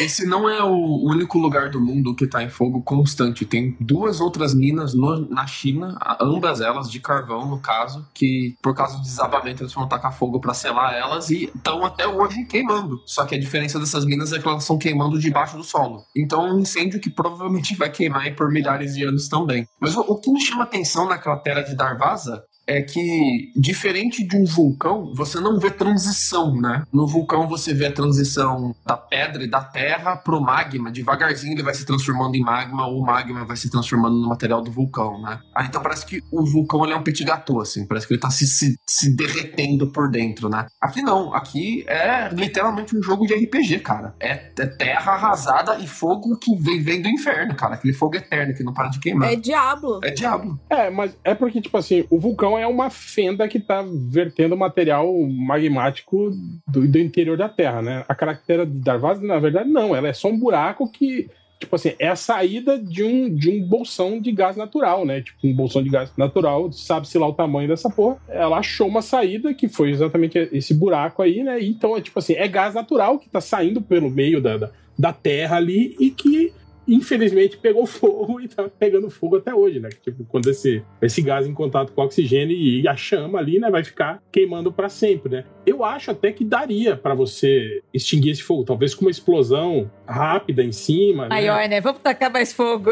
Esse 0.00 0.26
não 0.26 0.48
é 0.48 0.62
o 0.62 1.04
único 1.04 1.38
lugar 1.38 1.70
do 1.70 1.80
mundo 1.80 2.14
que 2.14 2.26
tá 2.26 2.42
em 2.42 2.48
fogo 2.48 2.82
constante. 2.82 3.44
Tem 3.44 3.76
duas 3.80 4.20
outras 4.20 4.54
minas 4.54 4.94
no, 4.94 5.28
na 5.28 5.46
China, 5.46 5.98
ambas 6.20 6.60
elas 6.60 6.90
de 6.90 7.00
carvão, 7.00 7.48
no 7.48 7.58
caso, 7.58 8.06
que 8.14 8.56
por 8.62 8.74
causa 8.74 8.96
do 8.96 9.02
desabamento 9.02 9.62
eles 9.62 9.72
foram 9.72 9.88
tacar 9.88 10.16
fogo 10.16 10.40
para 10.40 10.54
selar 10.54 10.94
elas 10.94 11.30
e 11.30 11.44
estão 11.44 11.84
até 11.84 12.06
hoje 12.06 12.44
queimando. 12.44 13.00
Só 13.06 13.24
que 13.24 13.34
a 13.34 13.40
diferença 13.40 13.78
dessas 13.78 14.04
minas 14.04 14.32
é 14.32 14.38
que 14.38 14.46
elas 14.46 14.62
estão 14.62 14.78
queimando 14.78 15.18
debaixo 15.18 15.56
do 15.56 15.64
solo. 15.64 16.04
Então 16.14 16.46
é 16.46 16.52
um 16.52 16.60
incêndio 16.60 17.00
que 17.00 17.10
provavelmente 17.10 17.74
vai 17.76 17.90
queimar 17.90 18.34
por 18.34 18.50
milhares 18.50 18.94
de 18.94 19.04
anos 19.04 19.28
também. 19.28 19.66
Mas 19.80 19.96
o, 19.96 20.00
o 20.00 20.20
que 20.20 20.30
me 20.30 20.40
chama 20.40 20.64
atenção 20.64 21.08
na 21.08 21.18
cratera 21.18 21.62
de 21.62 21.74
Darvaza 21.74 22.44
é 22.68 22.82
que, 22.82 23.50
diferente 23.56 24.22
de 24.22 24.36
um 24.36 24.44
vulcão, 24.44 25.10
você 25.14 25.40
não 25.40 25.58
vê 25.58 25.70
transição, 25.70 26.54
né? 26.54 26.84
No 26.92 27.06
vulcão 27.06 27.48
você 27.48 27.72
vê 27.72 27.86
a 27.86 27.92
transição 27.92 28.76
da 28.84 28.94
pedra 28.94 29.42
e 29.42 29.48
da 29.48 29.62
terra 29.62 30.14
pro 30.16 30.38
magma. 30.38 30.92
Devagarzinho 30.92 31.54
ele 31.54 31.62
vai 31.62 31.72
se 31.72 31.86
transformando 31.86 32.34
em 32.34 32.42
magma, 32.42 32.86
ou 32.86 33.00
o 33.00 33.06
magma 33.06 33.46
vai 33.46 33.56
se 33.56 33.70
transformando 33.70 34.20
no 34.20 34.28
material 34.28 34.60
do 34.60 34.70
vulcão, 34.70 35.18
né? 35.22 35.40
Ah, 35.54 35.64
então 35.64 35.82
parece 35.82 36.04
que 36.04 36.22
o 36.30 36.44
vulcão 36.44 36.84
ele 36.84 36.92
é 36.92 36.96
um 36.96 37.02
petit 37.02 37.24
gâteau, 37.24 37.62
assim. 37.62 37.86
Parece 37.86 38.06
que 38.06 38.12
ele 38.12 38.20
tá 38.20 38.28
se, 38.28 38.46
se, 38.46 38.78
se 38.86 39.16
derretendo 39.16 39.86
por 39.90 40.10
dentro, 40.10 40.50
né? 40.50 40.66
Aqui 40.78 41.00
não. 41.00 41.34
Aqui 41.34 41.84
é 41.88 42.28
literalmente 42.28 42.94
um 42.94 43.02
jogo 43.02 43.26
de 43.26 43.32
RPG, 43.34 43.78
cara. 43.78 44.14
É, 44.20 44.32
é 44.58 44.66
terra 44.66 45.12
arrasada 45.12 45.78
e 45.78 45.86
fogo 45.86 46.36
que 46.36 46.54
vem, 46.56 46.82
vem 46.82 47.00
do 47.00 47.08
inferno, 47.08 47.54
cara. 47.54 47.76
Aquele 47.76 47.94
fogo 47.94 48.16
eterno 48.16 48.54
que 48.54 48.62
não 48.62 48.74
para 48.74 48.88
de 48.88 49.00
queimar. 49.00 49.32
É 49.32 49.36
diabo. 49.36 50.00
É 50.04 50.10
diabo. 50.10 50.60
É, 50.68 50.90
mas 50.90 51.16
é 51.24 51.34
porque, 51.34 51.62
tipo 51.62 51.78
assim, 51.78 52.04
o 52.10 52.20
vulcão 52.20 52.57
é 52.58 52.66
uma 52.66 52.90
fenda 52.90 53.48
que 53.48 53.58
está 53.58 53.84
vertendo 53.86 54.56
material 54.56 55.12
magmático 55.28 56.30
do, 56.66 56.86
do, 56.86 56.98
interior 56.98 57.36
da 57.36 57.48
Terra, 57.48 57.82
né? 57.82 58.04
A 58.08 58.14
característica 58.14 58.70
de 58.70 58.80
Darvaz, 58.80 59.20
na 59.20 59.38
verdade, 59.38 59.68
não. 59.68 59.94
Ela 59.94 60.08
é 60.08 60.12
só 60.12 60.28
um 60.28 60.38
buraco 60.38 60.90
que, 60.90 61.28
tipo 61.58 61.74
assim, 61.74 61.92
é 61.98 62.08
a 62.08 62.16
saída 62.16 62.78
de 62.78 63.02
um, 63.02 63.34
de 63.34 63.50
um 63.50 63.66
bolsão 63.66 64.20
de 64.20 64.32
gás 64.32 64.56
natural, 64.56 65.04
né? 65.04 65.22
Tipo, 65.22 65.46
um 65.46 65.54
bolsão 65.54 65.82
de 65.82 65.90
gás 65.90 66.12
natural, 66.16 66.70
sabe-se 66.72 67.18
lá 67.18 67.26
o 67.28 67.34
tamanho 67.34 67.68
dessa 67.68 67.88
porra. 67.88 68.18
Ela 68.28 68.58
achou 68.58 68.88
uma 68.88 69.02
saída 69.02 69.54
que 69.54 69.68
foi 69.68 69.90
exatamente 69.90 70.48
esse 70.52 70.74
buraco 70.74 71.22
aí, 71.22 71.42
né? 71.42 71.62
Então, 71.62 71.96
é 71.96 72.00
tipo 72.00 72.18
assim, 72.18 72.34
é 72.34 72.46
gás 72.46 72.74
natural 72.74 73.18
que 73.18 73.26
está 73.26 73.40
saindo 73.40 73.80
pelo 73.80 74.10
meio 74.10 74.40
da, 74.40 74.56
da, 74.56 74.70
da 74.98 75.12
Terra 75.12 75.56
ali 75.56 75.96
e 75.98 76.10
que 76.10 76.52
infelizmente 76.88 77.58
pegou 77.58 77.84
fogo 77.86 78.40
e 78.40 78.48
tá 78.48 78.68
pegando 78.78 79.10
fogo 79.10 79.36
até 79.36 79.54
hoje, 79.54 79.78
né? 79.78 79.90
Tipo, 80.02 80.24
quando 80.24 80.48
esse, 80.48 80.82
esse 81.02 81.20
gás 81.22 81.46
em 81.46 81.54
contato 81.54 81.92
com 81.92 82.00
o 82.00 82.04
oxigênio 82.04 82.56
e 82.56 82.88
a 82.88 82.96
chama 82.96 83.38
ali, 83.38 83.58
né, 83.58 83.70
vai 83.70 83.84
ficar 83.84 84.22
queimando 84.32 84.72
para 84.72 84.88
sempre, 84.88 85.30
né? 85.30 85.44
Eu 85.66 85.84
acho 85.84 86.10
até 86.10 86.32
que 86.32 86.44
daria 86.44 86.96
para 86.96 87.14
você 87.14 87.82
extinguir 87.92 88.30
esse 88.32 88.42
fogo, 88.42 88.64
talvez 88.64 88.94
com 88.94 89.04
uma 89.04 89.10
explosão 89.10 89.90
rápida 90.06 90.64
em 90.64 90.72
cima. 90.72 91.24
Né? 91.24 91.28
Maior, 91.28 91.60
né? 91.60 91.68
né? 91.68 91.80
Vamos 91.80 92.00
tacar 92.00 92.32
mais 92.32 92.52
fogo. 92.52 92.90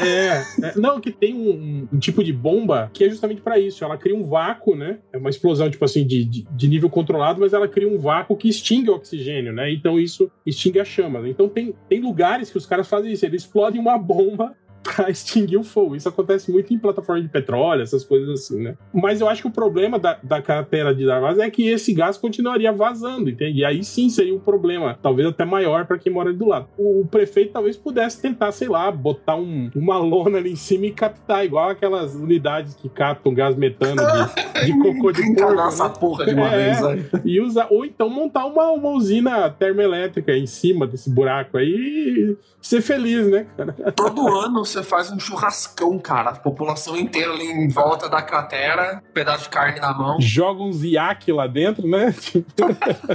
é, 0.00 0.06
é, 0.06 0.44
é, 0.62 0.72
não, 0.76 1.00
que 1.00 1.10
tem 1.10 1.34
um, 1.34 1.86
um, 1.92 1.98
tipo 1.98 2.24
de 2.24 2.32
bomba 2.32 2.90
que 2.92 3.04
é 3.04 3.10
justamente 3.10 3.40
para 3.40 3.58
isso. 3.58 3.84
Ela 3.84 3.96
cria 3.96 4.16
um 4.16 4.24
vácuo, 4.24 4.74
né? 4.74 4.98
É 5.12 5.18
uma 5.18 5.30
explosão, 5.30 5.70
tipo 5.70 5.84
assim, 5.84 6.06
de, 6.06 6.24
de, 6.24 6.46
de, 6.50 6.68
nível 6.68 6.88
controlado, 6.88 7.40
mas 7.40 7.52
ela 7.52 7.68
cria 7.68 7.88
um 7.88 7.98
vácuo 7.98 8.36
que 8.36 8.48
extingue 8.48 8.90
o 8.90 8.94
oxigênio, 8.94 9.52
né? 9.52 9.70
Então 9.72 9.98
isso 9.98 10.30
extingue 10.46 10.80
a 10.80 10.84
chama. 10.84 11.28
Então 11.28 11.48
tem, 11.48 11.74
tem 11.88 12.00
lugares 12.22 12.50
que 12.50 12.58
os 12.58 12.66
caras 12.66 12.86
fazem 12.86 13.12
isso, 13.12 13.26
eles 13.26 13.42
explodem 13.42 13.80
uma 13.80 13.98
bomba 13.98 14.54
pra 14.82 15.08
extinguir 15.10 15.58
o 15.58 15.64
fogo. 15.64 15.96
Isso 15.96 16.08
acontece 16.08 16.50
muito 16.50 16.72
em 16.72 16.78
plataforma 16.78 17.22
de 17.22 17.28
petróleo, 17.28 17.82
essas 17.82 18.04
coisas 18.04 18.28
assim, 18.30 18.62
né? 18.62 18.76
Mas 18.92 19.20
eu 19.20 19.28
acho 19.28 19.42
que 19.42 19.48
o 19.48 19.52
problema 19.52 19.98
da, 19.98 20.18
da 20.22 20.42
cratera 20.42 20.94
de 20.94 21.06
Darvaza 21.06 21.44
é 21.44 21.50
que 21.50 21.68
esse 21.68 21.92
gás 21.92 22.16
continuaria 22.16 22.72
vazando, 22.72 23.30
entende? 23.30 23.60
E 23.60 23.64
aí 23.64 23.84
sim 23.84 24.08
seria 24.08 24.34
um 24.34 24.38
problema, 24.38 24.98
talvez 25.02 25.28
até 25.28 25.44
maior 25.44 25.86
para 25.86 25.98
quem 25.98 26.12
mora 26.12 26.30
ali 26.30 26.38
do 26.38 26.46
lado. 26.46 26.68
O, 26.76 27.00
o, 27.00 27.06
prefeito 27.06 27.52
talvez 27.52 27.76
pudesse 27.76 28.20
tentar, 28.20 28.52
sei 28.52 28.68
lá, 28.68 28.90
botar 28.90 29.36
um, 29.36 29.70
uma 29.74 29.98
lona 29.98 30.38
ali 30.38 30.52
em 30.52 30.56
cima 30.56 30.86
e 30.86 30.90
captar, 30.90 31.44
igual 31.44 31.70
aquelas 31.70 32.14
unidades 32.14 32.74
que 32.74 32.88
captam 32.88 33.34
gás 33.34 33.56
metano 33.56 34.02
de, 34.02 34.66
de 34.66 34.78
cocô 34.80 35.12
de 35.12 35.22
porco. 35.34 35.54
Né? 35.54 35.66
essa 35.66 35.88
porra 35.88 36.26
de 36.26 36.34
uma 36.34 36.48
é, 36.48 36.56
vez, 36.56 36.84
aí. 36.84 37.04
E 37.24 37.40
usar, 37.40 37.68
ou 37.70 37.84
então 37.84 38.08
montar 38.08 38.44
uma, 38.46 38.70
uma 38.70 38.90
usina 38.90 39.48
termoelétrica 39.50 40.36
em 40.36 40.46
cima 40.46 40.86
desse 40.86 41.10
buraco 41.10 41.56
aí 41.56 41.72
e 41.72 42.36
ser 42.60 42.80
feliz, 42.80 43.26
né, 43.28 43.46
cara? 43.56 43.72
Todo 43.92 44.26
ano 44.38 44.64
você 44.72 44.82
faz 44.82 45.10
um 45.10 45.18
churrascão, 45.18 45.98
cara. 45.98 46.30
A 46.30 46.34
população 46.34 46.96
inteira 46.96 47.32
ali 47.32 47.46
em 47.46 47.68
volta 47.68 48.08
da 48.08 48.22
cratera, 48.22 49.02
um 49.08 49.12
pedaço 49.12 49.44
de 49.44 49.50
carne 49.50 49.78
na 49.80 49.92
mão. 49.92 50.16
Joga 50.20 50.62
uns 50.62 50.82
iaque 50.82 51.30
lá 51.32 51.46
dentro, 51.46 51.86
né? 51.86 52.14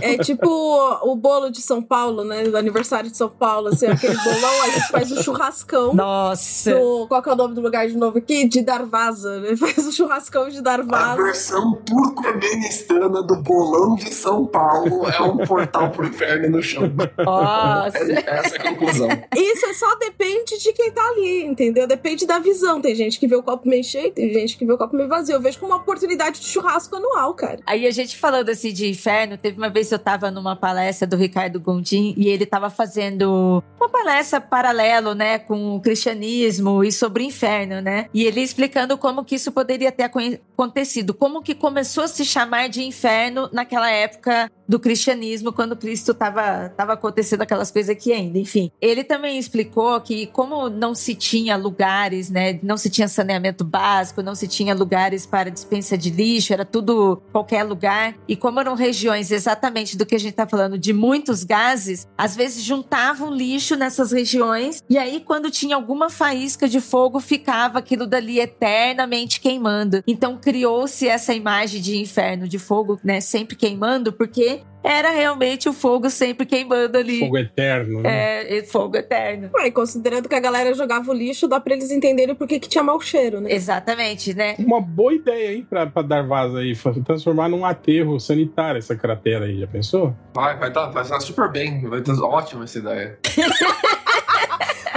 É 0.02 0.18
tipo 0.18 0.48
o 0.48 1.16
bolo 1.16 1.50
de 1.50 1.62
São 1.62 1.82
Paulo, 1.82 2.24
né? 2.24 2.44
Do 2.44 2.58
aniversário 2.58 3.10
de 3.10 3.18
São 3.18 3.30
Paulo, 3.30 3.70
assim, 3.70 3.88
aquele 3.88 4.16
bolão, 4.16 4.64
a 4.64 4.70
gente 4.70 4.88
faz 4.90 5.12
um 5.12 5.22
churrascão. 5.22 5.94
Nossa! 5.94 6.74
Do, 6.74 7.08
qual 7.08 7.22
que 7.22 7.30
é 7.30 7.34
o 7.34 7.36
nome 7.36 7.56
do 7.56 7.62
lugar 7.62 7.88
de 7.88 7.98
novo 7.98 8.18
aqui? 8.18 8.48
De 8.48 8.62
Darvaza, 8.62 9.40
né? 9.40 9.56
Faz 9.58 9.78
um 9.80 9.92
churrascão 9.92 10.50
de 10.50 10.62
Darvaza. 10.62 11.14
A 11.14 11.16
versão 11.16 11.74
turco-armeniana 11.86 13.24
do 13.24 13.42
bolão 13.42 13.96
de 13.96 14.14
São 14.14 14.46
Paulo 14.46 15.08
é 15.10 15.22
um 15.22 15.38
portal 15.38 15.90
pro 15.90 16.06
inferno 16.06 16.50
no 16.50 16.62
chão. 16.62 16.84
Nossa! 17.18 17.98
É, 17.98 18.24
essa 18.28 18.56
é 18.56 18.60
a 18.60 18.64
conclusão. 18.64 19.10
Isso 19.36 19.74
só 19.74 19.96
depende 19.98 20.58
de 20.60 20.74
quem 20.74 20.92
tá 20.92 21.06
ali, 21.10 21.47
entendeu? 21.48 21.88
Depende 21.88 22.26
da 22.26 22.40
visão. 22.40 22.82
Tem 22.82 22.96
gente 22.96 23.20
que 23.20 23.28
vê 23.28 23.36
o 23.36 23.44
copo 23.44 23.68
meio 23.68 23.84
cheio, 23.84 24.12
tem 24.12 24.32
gente 24.32 24.58
que 24.58 24.66
vê 24.66 24.74
o 24.74 24.78
copo 24.78 24.96
meio 24.96 25.10
vazio. 25.10 25.36
Eu 25.36 25.42
vejo 25.42 25.60
como 25.60 25.72
uma 25.72 25.80
oportunidade 25.80 26.40
de 26.40 26.46
churrasco 26.48 26.96
anual, 26.96 27.34
cara. 27.34 27.60
Aí 27.66 27.88
a 27.88 27.92
gente 27.92 28.18
falando 28.18 28.50
assim 28.50 28.74
de 28.74 28.90
inferno, 28.90 29.38
teve 29.38 29.58
uma 29.58 29.70
vez 29.70 29.92
eu 29.92 30.00
tava 30.00 30.30
numa 30.30 30.56
palestra 30.56 31.08
do 31.08 31.16
Ricardo 31.16 31.60
Gondim 31.60 32.14
e 32.18 32.28
ele 32.28 32.46
tava 32.46 32.70
fazendo 32.70 33.64
uma 33.78 33.90
palestra 33.90 34.40
paralelo, 34.42 35.14
né, 35.14 35.40
com 35.40 35.76
o 35.76 35.82
cristianismo 35.82 36.84
e 36.84 36.92
sobre 36.92 37.24
o 37.24 37.26
inferno, 37.26 37.82
né? 37.82 38.08
E 38.14 38.24
ele 38.24 38.42
explicando 38.42 38.98
como 38.98 39.24
que 39.24 39.36
isso 39.36 39.52
poderia 39.52 39.92
ter 39.92 40.04
acontecido, 40.04 41.14
como 41.14 41.42
que 41.42 41.56
começou 41.56 42.04
a 42.04 42.08
se 42.08 42.26
chamar 42.26 42.70
de 42.70 42.84
inferno 42.84 43.50
naquela 43.52 43.90
época 43.90 44.52
do 44.68 44.80
cristianismo, 44.80 45.54
quando 45.54 45.76
Cristo 45.76 46.14
tava, 46.14 46.70
tava 46.70 46.94
acontecendo 46.94 47.42
aquelas 47.42 47.72
coisas 47.72 47.90
aqui 47.90 48.12
ainda. 48.12 48.38
Enfim, 48.38 48.72
ele 48.82 49.04
também 49.04 49.38
explicou 49.38 50.00
que 50.02 50.28
como 50.28 50.70
não 50.70 50.94
se 50.94 51.16
tinha 51.16 51.56
lugares, 51.56 52.30
né, 52.30 52.60
não 52.62 52.78
se 52.78 52.90
tinha 52.90 53.08
saneamento 53.08 53.64
básico, 53.64 54.22
não 54.22 54.36
se 54.36 54.48
tinha 54.48 54.74
lugares 54.76 55.26
para 55.26 55.50
dispensa 55.50 55.98
de 55.98 56.10
lixo, 56.10 56.54
era 56.54 56.66
tudo 56.66 57.22
qualquer 57.32 57.64
lugar, 57.64 58.16
e 58.28 58.36
como 58.36 58.60
eram 58.60 58.76
regiões 58.76 59.32
exatamente 59.32 59.98
do 59.98 60.06
que 60.06 60.16
a 60.16 60.20
gente 60.20 60.34
tá 60.34 60.48
falando, 60.48 60.78
de 60.78 60.94
muitos 60.94 61.44
gases, 61.44 62.08
às 62.18 62.36
vezes 62.36 62.64
juntavam 62.64 63.34
lixo 63.34 63.76
nessas 63.76 64.12
regiões, 64.12 64.82
e 64.90 64.98
aí 64.98 65.20
quando 65.20 65.52
tinha 65.52 65.76
alguma 65.76 66.10
faísca 66.10 66.68
de 66.68 66.82
fogo, 66.82 67.20
ficava 67.20 67.80
aquilo 67.80 68.06
dali 68.06 68.40
eternamente 68.40 69.40
queimando. 69.40 70.04
Então 70.08 70.38
criou-se 70.38 71.08
essa 71.08 71.34
imagem 71.34 71.82
de 71.82 71.98
inferno, 71.98 72.48
de 72.48 72.60
fogo, 72.60 73.00
né, 73.04 73.22
sempre 73.22 73.56
queimando, 73.56 74.12
porque 74.12 74.57
era 74.84 75.10
realmente 75.12 75.68
o 75.68 75.74
fogo 75.74 76.10
sempre 76.10 76.46
queimando 76.46 76.98
ali. 76.98 77.20
Fogo 77.20 77.38
eterno, 77.38 78.02
né? 78.02 78.58
É, 78.58 78.64
fogo 78.64 78.96
eterno. 78.96 79.50
Ué, 79.56 79.70
considerando 79.70 80.30
que 80.30 80.36
a 80.36 80.40
galera 80.40 80.74
jogava 80.74 81.12
o 81.12 81.14
lixo, 81.14 81.48
dá 81.48 81.60
pra 81.60 81.74
eles 81.74 81.92
entenderem 81.92 82.34
por 82.34 82.48
que 82.48 82.60
tinha 82.60 82.84
mau 82.84 83.00
cheiro, 83.02 83.42
né? 83.42 83.52
Exatamente, 83.52 84.34
né? 84.34 84.56
Uma 84.60 84.80
boa 84.80 85.14
ideia, 85.14 85.54
hein, 85.54 85.68
pra, 85.70 85.88
pra 85.88 86.02
dar 86.02 86.26
vaza 86.26 86.60
aí, 86.60 86.74
transformar 87.06 87.50
num 87.50 87.66
aterro 87.66 88.20
sanitário 88.20 88.80
essa 88.80 88.96
cratera 88.96 89.46
aí, 89.46 89.60
já 89.60 89.68
pensou? 89.68 90.16
Vai, 90.34 90.58
vai 90.58 90.72
vai 90.72 91.08
dar 91.08 91.20
super 91.20 91.52
bem, 91.52 91.82
vai 91.88 92.02
dar 92.02 92.14
ótima 92.24 92.64
essa 92.64 92.80
ideia. 92.80 93.20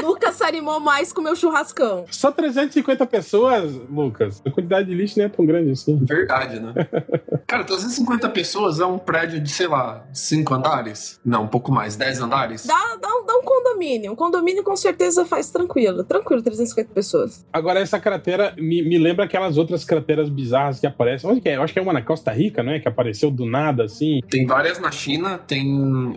Lucas 0.02 0.34
se 0.36 0.44
animou 0.44 0.80
mais 0.80 1.12
com 1.12 1.20
o 1.20 1.24
meu 1.24 1.36
churrascão. 1.36 2.04
Só 2.10 2.30
350 2.30 3.06
pessoas, 3.06 3.72
Lucas. 3.90 4.42
A 4.46 4.50
quantidade 4.50 4.88
de 4.88 4.94
lixo 4.94 5.18
não 5.18 5.26
é 5.26 5.28
tão 5.28 5.44
grande 5.44 5.70
assim. 5.72 5.96
Verdade, 6.04 6.60
né? 6.60 6.72
Cara, 7.46 7.64
350 7.64 8.28
pessoas 8.30 8.80
é 8.80 8.86
um 8.86 8.98
prédio 8.98 9.40
de, 9.40 9.50
sei 9.50 9.66
lá, 9.66 10.06
5 10.12 10.54
andares? 10.54 11.20
Não, 11.24 11.44
um 11.44 11.48
pouco 11.48 11.72
mais, 11.72 11.96
10 11.96 12.20
andares? 12.20 12.66
Dá, 12.66 12.96
dá, 13.00 13.08
dá 13.26 13.34
um 13.36 13.42
condomínio. 13.42 14.12
Um 14.12 14.16
condomínio 14.16 14.62
com 14.62 14.76
certeza 14.76 15.24
faz 15.24 15.50
tranquilo. 15.50 16.04
Tranquilo, 16.04 16.42
350 16.42 16.94
pessoas. 16.94 17.44
Agora, 17.52 17.80
essa 17.80 17.98
cratera 17.98 18.54
me, 18.56 18.82
me 18.82 18.98
lembra 18.98 19.24
aquelas 19.24 19.58
outras 19.58 19.84
crateras 19.84 20.28
bizarras 20.28 20.78
que 20.78 20.86
aparecem. 20.86 21.28
Onde 21.28 21.40
que 21.40 21.48
é? 21.48 21.56
Eu 21.56 21.62
acho 21.62 21.72
que 21.72 21.78
é 21.78 21.82
uma 21.82 21.92
na 21.92 22.02
Costa 22.02 22.30
Rica, 22.30 22.62
não 22.62 22.72
é? 22.72 22.78
Que 22.78 22.88
apareceu 22.88 23.30
do 23.30 23.44
nada, 23.44 23.84
assim. 23.84 24.20
Tem 24.28 24.46
várias 24.46 24.78
na 24.78 24.90
China, 24.90 25.38
tem 25.38 25.66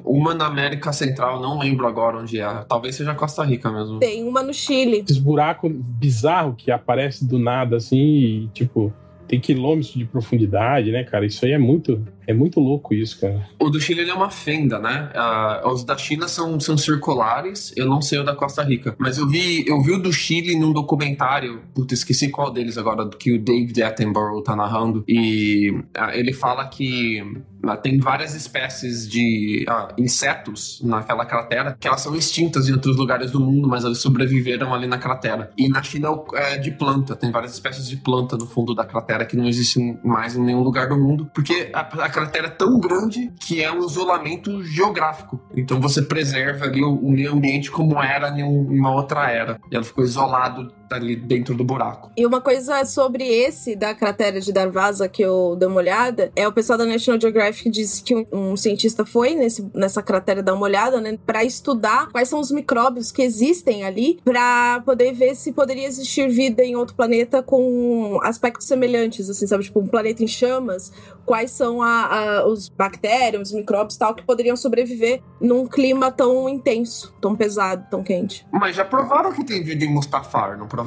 uma 0.06 0.34
na 0.34 0.46
América 0.46 0.94
Central, 0.94 1.42
não 1.42 1.58
lembro 1.58 1.88
agora 1.88 2.18
onde 2.18 2.40
é. 2.40 2.66
Talvez 2.68 2.96
seja 2.96 3.16
Costa 3.16 3.44
Rica 3.44 3.72
mesmo. 3.74 4.00
Tem 4.00 4.24
uma 4.24 4.44
no 4.44 4.54
Chile. 4.54 5.04
Esses 5.06 5.18
buracos 5.18 5.72
bizarros 5.74 6.56
que 6.58 6.72
aparecem 6.72 7.28
do 7.28 7.40
nada, 7.40 7.78
assim, 7.78 7.98
e, 7.98 8.50
tipo, 8.54 8.94
tem 9.28 9.40
quilômetros 9.40 9.94
de 9.94 10.06
profundidade, 10.06 10.92
né, 10.92 11.04
cara? 11.04 11.26
Isso 11.26 11.44
aí 11.46 11.52
é 11.52 11.58
muito, 11.58 12.06
é 12.28 12.34
muito 12.34 12.60
louco 12.60 12.94
isso, 12.94 13.20
cara. 13.20 13.48
O 13.60 13.70
do 13.70 13.80
Chile 13.80 14.10
é 14.10 14.14
uma 14.14 14.30
fenda, 14.30 14.80
né? 14.80 15.10
Uh, 15.16 15.70
os 15.70 15.84
da 15.84 15.98
China 15.98 16.28
são, 16.28 16.60
são 16.60 16.78
circulares, 16.78 17.74
eu 17.76 17.88
não 17.88 18.02
sei 18.02 18.20
o 18.20 18.24
da 18.24 18.36
Costa 18.36 18.64
Rica. 18.64 18.96
Mas 18.98 19.18
eu 19.18 19.28
vi, 19.28 19.66
eu 19.68 19.82
vi 19.82 19.92
o 19.92 20.02
do 20.02 20.12
Chile 20.12 20.58
num 20.58 20.72
documentário, 20.72 21.62
puta, 21.74 21.94
esqueci 21.94 22.30
qual 22.30 22.52
deles 22.52 22.78
agora, 22.78 23.10
que 23.10 23.34
o 23.34 23.40
David 23.40 23.82
Attenborough 23.84 24.42
tá 24.42 24.56
narrando. 24.56 25.04
E 25.08 25.72
uh, 25.72 26.12
ele 26.14 26.34
fala 26.34 26.68
que 26.68 27.22
uh, 27.22 27.78
tem 27.82 27.98
várias 27.98 28.34
espécies 28.34 29.08
de 29.08 29.66
insetos 29.98 30.82
naquela 30.84 31.26
cratera 31.26 31.78
que 31.80 31.88
elas 31.88 32.02
são 32.02 32.16
extintas 32.16 32.68
em 32.68 32.74
outros 32.74 32.96
lugares 32.98 33.32
do 33.32 33.40
mundo, 33.40 33.68
mas 33.68 33.84
elas 33.84 34.00
sobreviveram 34.00 34.74
ali 34.74 34.88
na 34.88 34.98
cratera. 34.98 35.52
E 35.58 35.68
na 35.68 35.82
China 35.84 36.10
é 36.34 36.58
de 36.58 36.72
planta, 36.72 37.16
tem 37.16 37.32
várias 37.32 37.54
espécies 37.54 37.88
de 37.88 37.98
planta 37.98 38.38
no 38.38 38.46
fundo 38.46 38.74
da 38.74 38.86
cratera 38.86 39.26
que 39.26 39.36
não 39.36 39.46
existem 39.46 40.00
mais 40.04 40.36
em 40.36 40.42
nenhum 40.42 40.62
lugar 40.62 40.88
do 40.88 40.98
mundo, 40.98 41.30
porque 41.34 41.70
a, 41.74 41.82
a 41.82 42.10
cratera 42.14 42.48
é 42.48 42.52
tão 42.52 42.80
grande 42.80 43.32
que 43.40 43.62
é 43.62 43.72
um 43.72 43.86
isolamento 43.86 44.64
geográfico. 44.64 45.42
Então 45.56 45.82
você 45.82 46.02
preserva 46.02 46.66
ali 46.66 46.84
o, 46.84 47.10
meio 47.10 47.34
ambiente 47.34 47.70
como 47.70 48.02
era 48.02 48.30
em, 48.30 48.42
em 48.42 48.80
uma 48.80 48.94
outra 48.94 49.30
era. 49.30 49.60
E 49.72 49.76
ela 49.76 49.84
ficou 49.84 50.04
isolado 50.04 50.72
ali 50.96 51.16
dentro 51.16 51.56
do 51.56 51.64
buraco. 51.64 52.12
E 52.18 52.26
uma 52.26 52.42
coisa 52.42 52.84
sobre 52.86 53.24
esse 53.24 53.76
da 53.76 53.94
cratera 53.94 54.40
de 54.40 54.52
Darvaza 54.52 55.08
que 55.08 55.22
eu 55.22 55.56
dei 55.58 55.68
uma 55.68 55.78
olhada, 55.78 56.32
é 56.36 56.48
o 56.48 56.52
pessoal 56.52 56.78
da 56.78 56.86
National 56.86 57.20
Geographic 57.20 57.70
disse 57.70 58.04
que 58.04 58.16
um, 58.16 58.26
um 58.32 58.58
cientista 58.58 59.06
foi 59.06 59.36
nesse, 59.36 59.70
nessa 59.74 60.02
cratera 60.02 60.44
dar 60.44 60.54
uma 60.54 60.66
olhada, 60.66 61.00
né, 61.02 61.18
para 61.26 61.44
estudar 61.44 62.10
quais 62.12 62.30
são 62.30 62.40
os 62.40 62.52
micróbios 62.52 63.12
que 63.12 63.22
existem 63.22 63.84
ali, 63.84 64.20
para 64.24 64.82
poder 64.86 65.14
ver 65.14 65.36
se 65.36 65.52
poderia 65.52 65.88
existir 65.88 66.30
vida 66.30 66.64
em 66.64 66.76
outro 66.76 66.96
planeta 66.96 67.42
com 67.42 68.20
aspectos 68.24 68.68
semelhantes, 68.68 69.30
assim, 69.30 69.48
sabe, 69.48 69.64
tipo 69.64 69.80
um 69.80 69.88
planeta 69.88 70.24
em 70.24 70.28
chamas, 70.28 70.92
quais 71.26 71.52
são 71.52 71.82
a, 71.82 72.06
a, 72.06 72.48
os 72.48 72.70
bactérias, 72.70 73.50
os 73.50 73.54
micróbios 73.54 73.98
tal 73.98 74.14
que 74.14 74.24
poderiam 74.24 74.56
sobreviver 74.56 75.22
num 75.40 75.68
clima 75.68 76.12
tão 76.12 76.48
intenso, 76.48 77.14
tão 77.20 77.36
pesado, 77.36 77.86
tão 77.90 78.04
quente. 78.04 78.46
Mas 78.52 78.76
já 78.76 78.86
provaram 78.86 79.32
que 79.32 79.44
tem 79.44 79.64
vida 79.64 79.86
em 79.86 79.94
Mustafar, 79.94 80.58
não 80.58 80.68
provaram? 80.68 80.83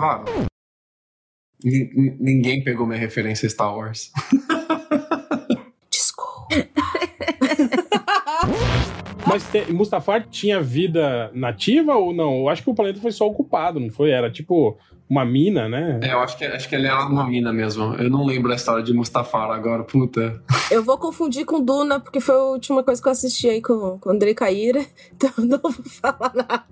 N 1.65 2.17
ninguém 2.21 2.63
pegou 2.63 2.87
minha 2.87 2.99
referência 2.99 3.49
Star 3.49 3.75
Wars. 3.75 4.13
Desculpa. 5.91 6.55
Mas 9.27 9.43
te, 9.45 9.73
Mustafar 9.73 10.29
tinha 10.29 10.61
vida 10.61 11.31
nativa 11.35 11.97
ou 11.97 12.15
não? 12.15 12.41
Eu 12.41 12.49
acho 12.49 12.63
que 12.63 12.71
o 12.71 12.75
planeta 12.75 13.01
foi 13.01 13.11
só 13.11 13.27
ocupado, 13.27 13.81
não 13.81 13.91
foi? 13.91 14.11
Era 14.11 14.31
tipo 14.31 14.79
uma 15.09 15.25
mina, 15.25 15.69
né? 15.69 16.01
É, 16.03 16.13
eu 16.13 16.21
acho 16.21 16.37
que, 16.37 16.45
acho 16.45 16.69
que 16.69 16.75
ele 16.75 16.87
era 16.87 17.07
uma 17.07 17.27
mina 17.27 17.53
mesmo. 17.53 17.95
Eu 17.95 18.11
não 18.11 18.25
lembro 18.25 18.53
a 18.53 18.57
história 18.57 18.83
de 18.83 18.93
Mustafar 18.93 19.51
agora, 19.51 19.85
puta. 19.85 20.43
Eu 20.71 20.83
vou 20.83 20.99
confundir 20.99 21.45
com 21.45 21.61
Duna, 21.61 22.01
porque 22.01 22.21
foi 22.21 22.35
a 22.35 22.45
última 22.45 22.83
coisa 22.83 23.01
que 23.01 23.09
eu 23.09 23.13
assisti 23.13 23.49
aí 23.49 23.63
com, 23.63 23.99
com 23.99 24.09
o 24.09 24.13
André 24.13 24.35
Caíra, 24.35 24.85
então 25.15 25.31
eu 25.39 25.45
não 25.45 25.59
vou 25.59 25.73
falar 25.73 26.33
nada. 26.35 26.67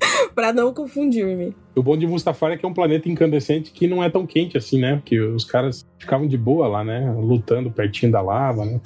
pra 0.34 0.52
não 0.52 0.72
confundir-me. 0.72 1.54
O 1.74 1.82
bom 1.82 1.96
de 1.96 2.06
Mustafar 2.06 2.52
é 2.52 2.56
que 2.56 2.64
é 2.64 2.68
um 2.68 2.74
planeta 2.74 3.08
incandescente 3.08 3.70
que 3.70 3.86
não 3.86 4.02
é 4.02 4.10
tão 4.10 4.26
quente 4.26 4.56
assim, 4.56 4.80
né? 4.80 4.96
Porque 4.96 5.20
os 5.20 5.44
caras 5.44 5.86
ficavam 5.98 6.26
de 6.26 6.36
boa 6.36 6.66
lá, 6.66 6.84
né? 6.84 7.14
Lutando 7.18 7.70
pertinho 7.70 8.10
da 8.10 8.20
lava, 8.20 8.64
né? 8.64 8.80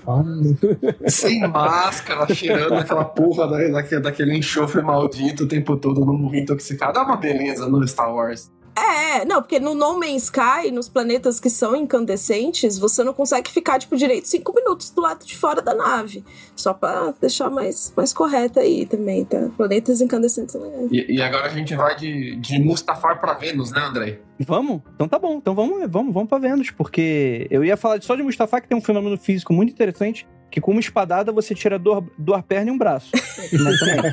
Sem 1.08 1.40
máscara, 1.48 2.32
cheirando 2.34 2.74
aquela 2.74 3.04
porra 3.04 3.48
daquele, 3.48 4.00
daquele 4.00 4.36
enxofre 4.36 4.82
maldito 4.82 5.44
o 5.44 5.48
tempo 5.48 5.76
todo, 5.76 6.04
não 6.04 6.14
morrer 6.14 6.40
intoxicado. 6.40 6.98
É 6.98 7.02
uma 7.02 7.16
beleza 7.16 7.68
no 7.68 7.86
Star 7.86 8.14
Wars. 8.14 8.52
É, 8.76 9.24
não, 9.24 9.40
porque 9.40 9.60
no 9.60 9.74
No 9.74 9.98
Man's 9.98 10.24
Sky, 10.24 10.70
nos 10.72 10.88
planetas 10.88 11.38
que 11.38 11.48
são 11.48 11.76
incandescentes, 11.76 12.78
você 12.78 13.04
não 13.04 13.14
consegue 13.14 13.50
ficar, 13.50 13.78
tipo, 13.78 13.96
direito 13.96 14.26
cinco 14.26 14.52
minutos 14.52 14.90
do 14.90 15.00
lado 15.00 15.24
de 15.24 15.36
fora 15.36 15.62
da 15.62 15.74
nave. 15.74 16.24
Só 16.56 16.74
pra 16.74 17.14
deixar 17.20 17.50
mais, 17.50 17.92
mais 17.96 18.12
correta 18.12 18.60
aí 18.60 18.84
também, 18.84 19.24
tá? 19.24 19.48
Planetas 19.56 20.00
incandescentes 20.00 20.52
são 20.52 20.62
legais. 20.62 20.88
E, 20.90 21.14
e 21.14 21.22
agora 21.22 21.46
a 21.46 21.50
gente 21.50 21.74
vai 21.74 21.94
de, 21.96 22.36
de 22.36 22.58
Mustafar 22.58 23.20
pra 23.20 23.34
Vênus, 23.34 23.70
né, 23.70 23.80
André? 23.80 24.20
Vamos? 24.40 24.82
Então 24.94 25.06
tá 25.06 25.18
bom. 25.18 25.36
Então 25.36 25.54
vamos, 25.54 25.88
vamos, 25.88 26.12
vamos 26.12 26.28
pra 26.28 26.38
Vênus, 26.38 26.70
porque 26.70 27.46
eu 27.50 27.64
ia 27.64 27.76
falar 27.76 28.02
só 28.02 28.16
de 28.16 28.22
Mustafa, 28.22 28.60
que 28.60 28.68
tem 28.68 28.76
um 28.76 28.82
fenômeno 28.82 29.16
físico 29.16 29.52
muito 29.52 29.72
interessante, 29.72 30.26
que 30.54 30.60
com 30.60 30.70
uma 30.70 30.78
espadada 30.78 31.32
você 31.32 31.52
tira 31.52 31.76
duas, 31.80 32.04
duas 32.16 32.40
pernas 32.44 32.68
e 32.68 32.70
um 32.70 32.78
braço. 32.78 33.10
Né, 33.52 34.12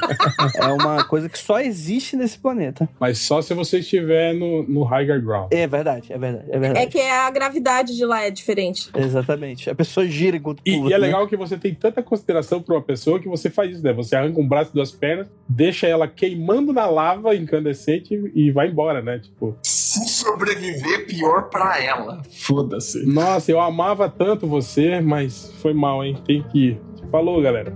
é 0.56 0.65
uma 0.73 1.04
coisa 1.04 1.30
que 1.30 1.38
só 1.38 1.60
existe 1.60 2.15
nesse 2.15 2.39
planeta. 2.39 2.89
Mas 2.99 3.19
só 3.19 3.43
se 3.43 3.54
você 3.54 3.77
estiver 3.77 4.34
no, 4.34 4.63
no 4.63 4.84
higher 4.84 5.21
ground. 5.23 5.49
É 5.51 5.67
verdade, 5.67 6.12
é 6.12 6.17
verdade, 6.17 6.46
é 6.50 6.58
verdade. 6.58 6.79
É 6.79 6.87
que 6.89 7.00
a 7.00 7.29
gravidade 7.29 7.96
de 7.96 8.04
lá 8.04 8.23
é 8.23 8.31
diferente. 8.31 8.89
Exatamente. 8.96 9.69
A 9.69 9.75
pessoa 9.75 10.08
gira 10.08 10.35
enquanto 10.37 10.63
E, 10.65 10.75
pula. 10.77 10.89
e 10.89 10.94
é 10.94 10.98
né? 10.98 11.06
legal 11.06 11.27
que 11.27 11.37
você 11.37 11.58
tem 11.58 11.75
tanta 11.75 12.02
consideração 12.02 12.60
pra 12.60 12.73
uma 12.73 12.81
pessoa 12.81 13.19
que 13.19 13.27
você 13.29 13.48
faz 13.52 13.73
isso, 13.75 13.83
né? 13.83 13.94
Você 13.94 14.15
arranca 14.15 14.39
um 14.42 14.48
braço 14.48 14.71
e 14.71 14.73
duas 14.73 14.92
pernas, 14.92 15.27
deixa 15.48 15.85
ela 15.85 16.08
queimando 16.08 16.73
na 16.73 16.87
lava 16.87 17.35
incandescente 17.35 18.19
e 18.33 18.50
vai 18.50 18.69
embora, 18.69 19.00
né? 19.00 19.19
Tipo, 19.19 19.56
Se 19.62 20.08
sobreviver, 20.08 21.06
pior 21.06 21.50
pra 21.52 21.79
ela. 21.83 22.23
Foda-se. 22.31 23.06
nossa, 23.06 23.52
eu 23.52 23.62
amava 23.62 24.10
tanto 24.10 24.48
você, 24.48 25.00
mas 25.02 25.52
foi 25.62 25.73
mal, 25.75 26.04
hein? 26.04 26.17
Que 26.40 26.60
ir. 26.60 26.82
Falou, 27.12 27.42
galera. 27.42 27.73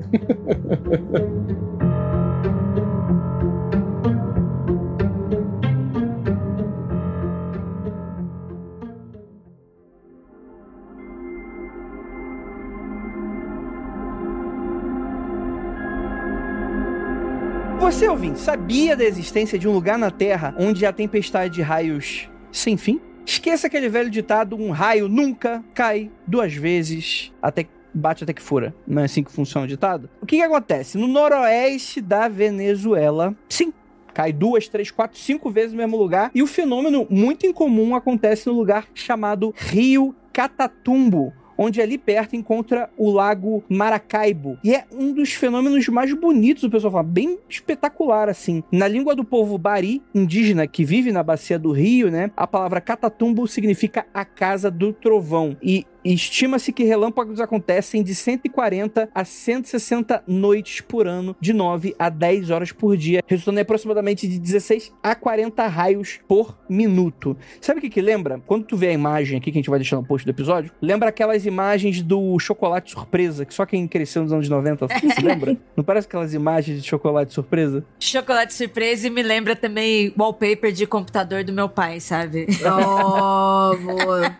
Você, 17.79 18.07
ouvinte, 18.07 18.39
sabia 18.39 18.95
da 18.95 19.03
existência 19.03 19.59
de 19.59 19.67
um 19.67 19.71
lugar 19.71 19.97
na 19.97 20.09
Terra 20.09 20.55
onde 20.57 20.85
há 20.85 20.91
tempestade 20.91 21.53
de 21.53 21.61
raios 21.61 22.29
sem 22.51 22.77
fim? 22.77 22.99
Esqueça 23.25 23.67
aquele 23.67 23.89
velho 23.89 24.09
ditado: 24.09 24.55
um 24.55 24.71
raio 24.71 25.07
nunca 25.07 25.63
cai 25.73 26.11
duas 26.27 26.53
vezes 26.53 27.31
até 27.41 27.63
que 27.63 27.74
bate 27.95 28.23
até 28.23 28.33
que 28.33 28.41
fura. 28.41 28.75
Não 28.85 29.01
é 29.01 29.05
assim 29.05 29.23
que 29.23 29.31
funciona 29.31 29.65
o 29.65 29.67
ditado? 29.67 30.09
O 30.21 30.25
que, 30.25 30.37
que 30.37 30.43
acontece? 30.43 30.97
No 30.97 31.07
noroeste 31.07 32.01
da 32.01 32.27
Venezuela, 32.27 33.35
sim. 33.49 33.73
Cai 34.13 34.31
duas, 34.31 34.69
três, 34.69 34.91
quatro, 34.91 35.19
cinco 35.19 35.49
vezes 35.49 35.73
no 35.73 35.77
mesmo 35.77 35.97
lugar. 35.97 36.31
E 36.33 36.41
o 36.41 36.47
fenômeno 36.47 37.05
muito 37.09 37.45
incomum 37.45 37.95
acontece 37.95 38.47
no 38.47 38.53
lugar 38.53 38.87
chamado 38.93 39.53
Rio 39.57 40.15
Catatumbo, 40.31 41.33
onde 41.57 41.81
ali 41.81 41.97
perto 41.97 42.33
encontra 42.33 42.89
o 42.97 43.11
lago 43.11 43.61
Maracaibo. 43.67 44.57
E 44.63 44.73
é 44.73 44.85
um 44.91 45.11
dos 45.11 45.33
fenômenos 45.33 45.87
mais 45.89 46.13
bonitos, 46.13 46.63
o 46.63 46.69
pessoal 46.69 46.93
fala, 46.93 47.03
bem 47.03 47.37
espetacular 47.49 48.29
assim. 48.29 48.63
Na 48.71 48.87
língua 48.87 49.15
do 49.15 49.25
povo 49.25 49.57
Bari, 49.57 50.01
indígena 50.13 50.65
que 50.65 50.85
vive 50.85 51.11
na 51.11 51.23
bacia 51.23 51.59
do 51.59 51.73
rio, 51.73 52.09
né, 52.09 52.31
a 52.37 52.47
palavra 52.47 52.79
Catatumbo 52.79 53.45
significa 53.47 54.05
a 54.13 54.23
casa 54.23 54.71
do 54.71 54.93
trovão. 54.93 55.57
E 55.61 55.85
estima-se 56.13 56.71
que 56.71 56.83
relâmpagos 56.83 57.39
acontecem 57.39 58.03
de 58.03 58.13
140 58.13 59.09
a 59.13 59.25
160 59.25 60.23
noites 60.27 60.81
por 60.81 61.07
ano, 61.07 61.35
de 61.39 61.53
9 61.53 61.95
a 61.97 62.09
10 62.09 62.49
horas 62.51 62.71
por 62.71 62.95
dia, 62.95 63.23
resultando 63.25 63.59
em 63.59 63.61
aproximadamente 63.61 64.27
de 64.27 64.39
16 64.39 64.93
a 65.01 65.15
40 65.15 65.65
raios 65.67 66.19
por 66.27 66.57
minuto. 66.69 67.35
Sabe 67.59 67.79
o 67.79 67.81
que 67.81 67.89
que 67.89 68.01
lembra? 68.01 68.41
Quando 68.45 68.65
tu 68.65 68.77
vê 68.77 68.89
a 68.89 68.93
imagem 68.93 69.37
aqui 69.37 69.51
que 69.51 69.57
a 69.57 69.61
gente 69.61 69.69
vai 69.69 69.79
deixar 69.79 69.95
no 69.95 70.05
post 70.05 70.25
do 70.25 70.29
episódio, 70.29 70.71
lembra 70.81 71.09
aquelas 71.09 71.45
imagens 71.45 72.01
do 72.01 72.37
chocolate 72.39 72.91
surpresa, 72.91 73.45
que 73.45 73.53
só 73.53 73.65
quem 73.65 73.87
cresceu 73.87 74.23
nos 74.23 74.31
anos 74.31 74.47
90 74.47 74.87
se 75.15 75.21
lembra? 75.21 75.57
Não 75.75 75.83
parece 75.83 76.07
aquelas 76.07 76.33
imagens 76.33 76.81
de 76.81 76.87
chocolate 76.87 77.33
surpresa? 77.33 77.83
Chocolate 77.99 78.53
surpresa 78.53 79.07
e 79.07 79.09
me 79.09 79.23
lembra 79.23 79.55
também 79.55 80.13
wallpaper 80.17 80.71
de 80.71 80.85
computador 80.85 81.43
do 81.43 81.53
meu 81.53 81.69
pai, 81.69 81.99
sabe? 81.99 82.47
Oh, 82.61 83.75
boa. 83.77 84.35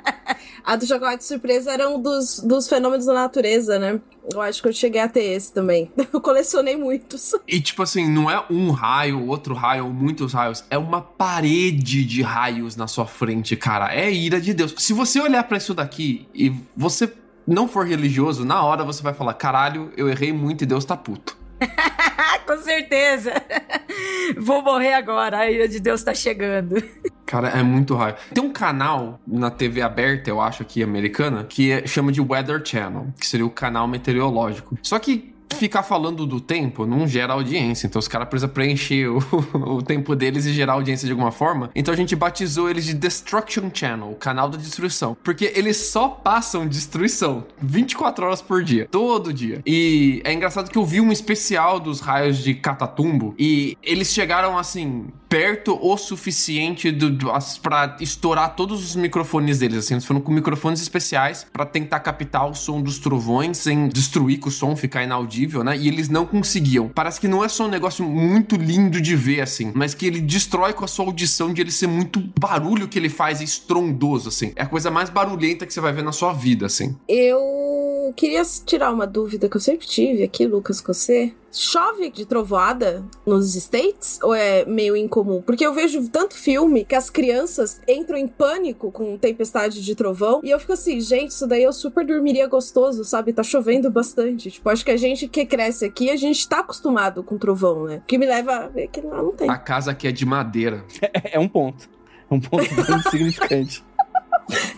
A 0.63 0.75
do 0.75 0.85
chocolate 0.87 1.23
surpresa 1.23 1.54
era 1.67 1.89
um 1.89 2.01
dos, 2.01 2.39
dos 2.39 2.67
fenômenos 2.67 3.05
da 3.05 3.13
natureza, 3.13 3.79
né? 3.79 3.99
Eu 4.31 4.41
acho 4.41 4.61
que 4.61 4.67
eu 4.67 4.73
cheguei 4.73 5.01
a 5.01 5.07
ter 5.07 5.23
esse 5.23 5.53
também. 5.53 5.91
Eu 6.11 6.19
colecionei 6.19 6.75
muitos. 6.75 7.33
E 7.47 7.61
tipo 7.61 7.83
assim, 7.83 8.09
não 8.09 8.29
é 8.29 8.43
um 8.49 8.71
raio, 8.71 9.27
outro 9.27 9.53
raio 9.53 9.87
muitos 9.87 10.33
raios, 10.33 10.63
é 10.69 10.77
uma 10.77 11.01
parede 11.01 12.03
de 12.03 12.21
raios 12.21 12.75
na 12.75 12.87
sua 12.87 13.05
frente, 13.05 13.55
cara. 13.55 13.93
É 13.93 14.11
ira 14.11 14.41
de 14.41 14.53
Deus. 14.53 14.73
Se 14.77 14.93
você 14.93 15.19
olhar 15.21 15.43
pra 15.43 15.57
isso 15.57 15.73
daqui 15.73 16.27
e 16.33 16.51
você 16.75 17.11
não 17.47 17.67
for 17.67 17.85
religioso, 17.85 18.43
na 18.43 18.63
hora 18.63 18.83
você 18.83 19.01
vai 19.03 19.13
falar: 19.13 19.35
caralho, 19.35 19.91
eu 19.95 20.09
errei 20.09 20.33
muito 20.33 20.63
e 20.63 20.67
Deus 20.67 20.83
tá 20.83 20.97
puto. 20.97 21.37
Com 22.45 22.57
certeza. 22.57 23.33
Vou 24.37 24.61
morrer 24.61 24.93
agora, 24.93 25.39
a 25.39 25.49
ira 25.51 25.67
de 25.67 25.79
Deus 25.79 26.03
tá 26.03 26.13
chegando. 26.13 26.75
Cara, 27.25 27.49
é 27.49 27.63
muito 27.63 27.95
raio. 27.95 28.15
Tem 28.33 28.43
um 28.43 28.51
canal 28.53 29.19
na 29.25 29.49
TV 29.49 29.81
aberta, 29.81 30.29
eu 30.29 30.39
acho 30.39 30.61
aqui, 30.61 30.83
americana, 30.83 31.43
que 31.43 31.71
é- 31.71 31.87
chama 31.87 32.11
de 32.11 32.21
Weather 32.21 32.61
Channel, 32.63 33.07
que 33.19 33.25
seria 33.25 33.45
o 33.45 33.49
canal 33.49 33.87
meteorológico. 33.87 34.77
Só 34.81 34.99
que 34.99 35.34
ficar 35.53 35.83
falando 35.83 36.25
do 36.25 36.39
tempo 36.39 36.85
não 36.85 37.07
gera 37.07 37.33
audiência, 37.33 37.87
então 37.87 37.99
os 37.99 38.07
caras 38.07 38.27
precisam 38.27 38.49
preencher 38.49 39.07
o, 39.07 39.19
o 39.77 39.81
tempo 39.81 40.15
deles 40.15 40.45
e 40.45 40.53
gerar 40.53 40.73
audiência 40.73 41.05
de 41.05 41.11
alguma 41.11 41.31
forma. 41.31 41.69
Então 41.75 41.93
a 41.93 41.97
gente 41.97 42.15
batizou 42.15 42.69
eles 42.69 42.85
de 42.85 42.93
Destruction 42.93 43.69
Channel, 43.73 44.11
o 44.11 44.15
canal 44.15 44.49
da 44.49 44.57
destruição. 44.57 45.15
Porque 45.23 45.51
eles 45.55 45.77
só 45.77 46.09
passam 46.09 46.67
destruição 46.67 47.45
24 47.61 48.25
horas 48.25 48.41
por 48.41 48.63
dia, 48.63 48.87
todo 48.89 49.33
dia. 49.33 49.61
E 49.65 50.21
é 50.23 50.33
engraçado 50.33 50.69
que 50.69 50.77
eu 50.77 50.85
vi 50.85 51.01
um 51.01 51.11
especial 51.11 51.79
dos 51.79 51.99
raios 51.99 52.37
de 52.37 52.53
Catatumbo 52.53 53.33
e 53.37 53.77
eles 53.83 54.13
chegaram 54.13 54.57
assim 54.57 55.07
perto 55.35 55.77
o 55.81 55.97
suficiente 55.97 56.95
pra 57.61 57.97
estourar 57.99 58.55
todos 58.55 58.81
os 58.81 58.95
microfones 58.95 59.59
deles, 59.59 59.79
assim, 59.79 59.95
eles 59.95 60.05
foram 60.05 60.21
com 60.21 60.31
microfones 60.31 60.81
especiais 60.81 61.45
pra 61.51 61.65
tentar 61.65 61.99
captar 61.99 62.49
o 62.49 62.53
som 62.53 62.81
dos 62.81 62.99
trovões 62.99 63.57
sem 63.57 63.89
destruir 63.89 64.39
que 64.39 64.47
o 64.47 64.51
som 64.51 64.77
ficar 64.77 65.03
inaudível, 65.03 65.61
né? 65.61 65.75
E 65.75 65.89
eles 65.89 66.07
não 66.07 66.25
conseguiam. 66.25 66.87
Parece 66.87 67.19
que 67.19 67.27
não 67.27 67.43
é 67.43 67.49
só 67.49 67.65
um 67.65 67.67
negócio 67.67 68.05
muito 68.05 68.55
lindo 68.55 69.01
de 69.01 69.13
ver, 69.13 69.41
assim, 69.41 69.73
mas 69.75 69.93
que 69.93 70.05
ele 70.05 70.21
destrói 70.21 70.71
com 70.71 70.85
a 70.85 70.87
sua 70.87 71.03
audição 71.03 71.53
de 71.53 71.59
ele 71.59 71.71
ser 71.71 71.87
muito 71.87 72.23
barulho 72.39 72.87
que 72.87 72.97
ele 72.97 73.09
faz, 73.09 73.41
estrondoso, 73.41 74.29
assim. 74.29 74.53
É 74.55 74.63
a 74.63 74.67
coisa 74.67 74.89
mais 74.89 75.09
barulhenta 75.09 75.65
que 75.65 75.73
você 75.73 75.81
vai 75.81 75.91
ver 75.91 76.05
na 76.05 76.13
sua 76.13 76.31
vida, 76.31 76.65
assim. 76.65 76.95
Eu 77.09 77.74
queria 78.13 78.41
tirar 78.65 78.91
uma 78.91 79.07
dúvida 79.07 79.47
que 79.47 79.57
eu 79.57 79.61
sempre 79.61 79.87
tive 79.87 80.23
aqui, 80.23 80.45
Lucas, 80.45 80.81
com 80.81 80.93
você. 80.93 81.33
Chove 81.51 82.09
de 82.09 82.25
trovoada 82.25 83.05
nos 83.25 83.55
States 83.55 84.19
ou 84.21 84.35
é 84.35 84.65
meio 84.65 84.95
incomum? 84.97 85.41
Porque 85.41 85.65
eu 85.65 85.73
vejo 85.73 86.09
tanto 86.09 86.35
filme 86.35 86.83
que 86.83 86.95
as 86.95 87.09
crianças 87.09 87.79
entram 87.87 88.17
em 88.17 88.27
pânico 88.27 88.91
com 88.91 89.17
tempestade 89.17 89.81
de 89.81 89.95
trovão 89.95 90.41
e 90.43 90.49
eu 90.49 90.59
fico 90.59 90.73
assim, 90.73 90.99
gente, 90.99 91.31
isso 91.31 91.47
daí 91.47 91.63
eu 91.63 91.71
super 91.71 92.05
dormiria 92.05 92.45
gostoso, 92.45 93.05
sabe? 93.05 93.31
Tá 93.31 93.41
chovendo 93.41 93.89
bastante. 93.89 94.51
Tipo, 94.51 94.69
acho 94.69 94.83
que 94.83 94.91
a 94.91 94.97
gente 94.97 95.29
que 95.29 95.45
cresce 95.45 95.85
aqui, 95.85 96.09
a 96.09 96.17
gente 96.17 96.45
tá 96.47 96.59
acostumado 96.59 97.23
com 97.23 97.37
trovão, 97.37 97.85
né? 97.85 97.97
O 97.97 98.01
que 98.01 98.17
me 98.17 98.25
leva 98.25 98.55
a 98.55 98.67
ver 98.67 98.89
que 98.89 98.99
lá 98.99 99.23
não 99.23 99.31
tem. 99.31 99.49
A 99.49 99.57
casa 99.57 99.91
aqui 99.91 100.07
é 100.07 100.11
de 100.11 100.25
madeira. 100.25 100.83
É, 101.13 101.37
é 101.37 101.39
um 101.39 101.47
ponto. 101.47 101.87
É 102.29 102.33
um 102.33 102.39
ponto 102.39 102.67
bem 102.75 103.01
significante. 103.09 103.83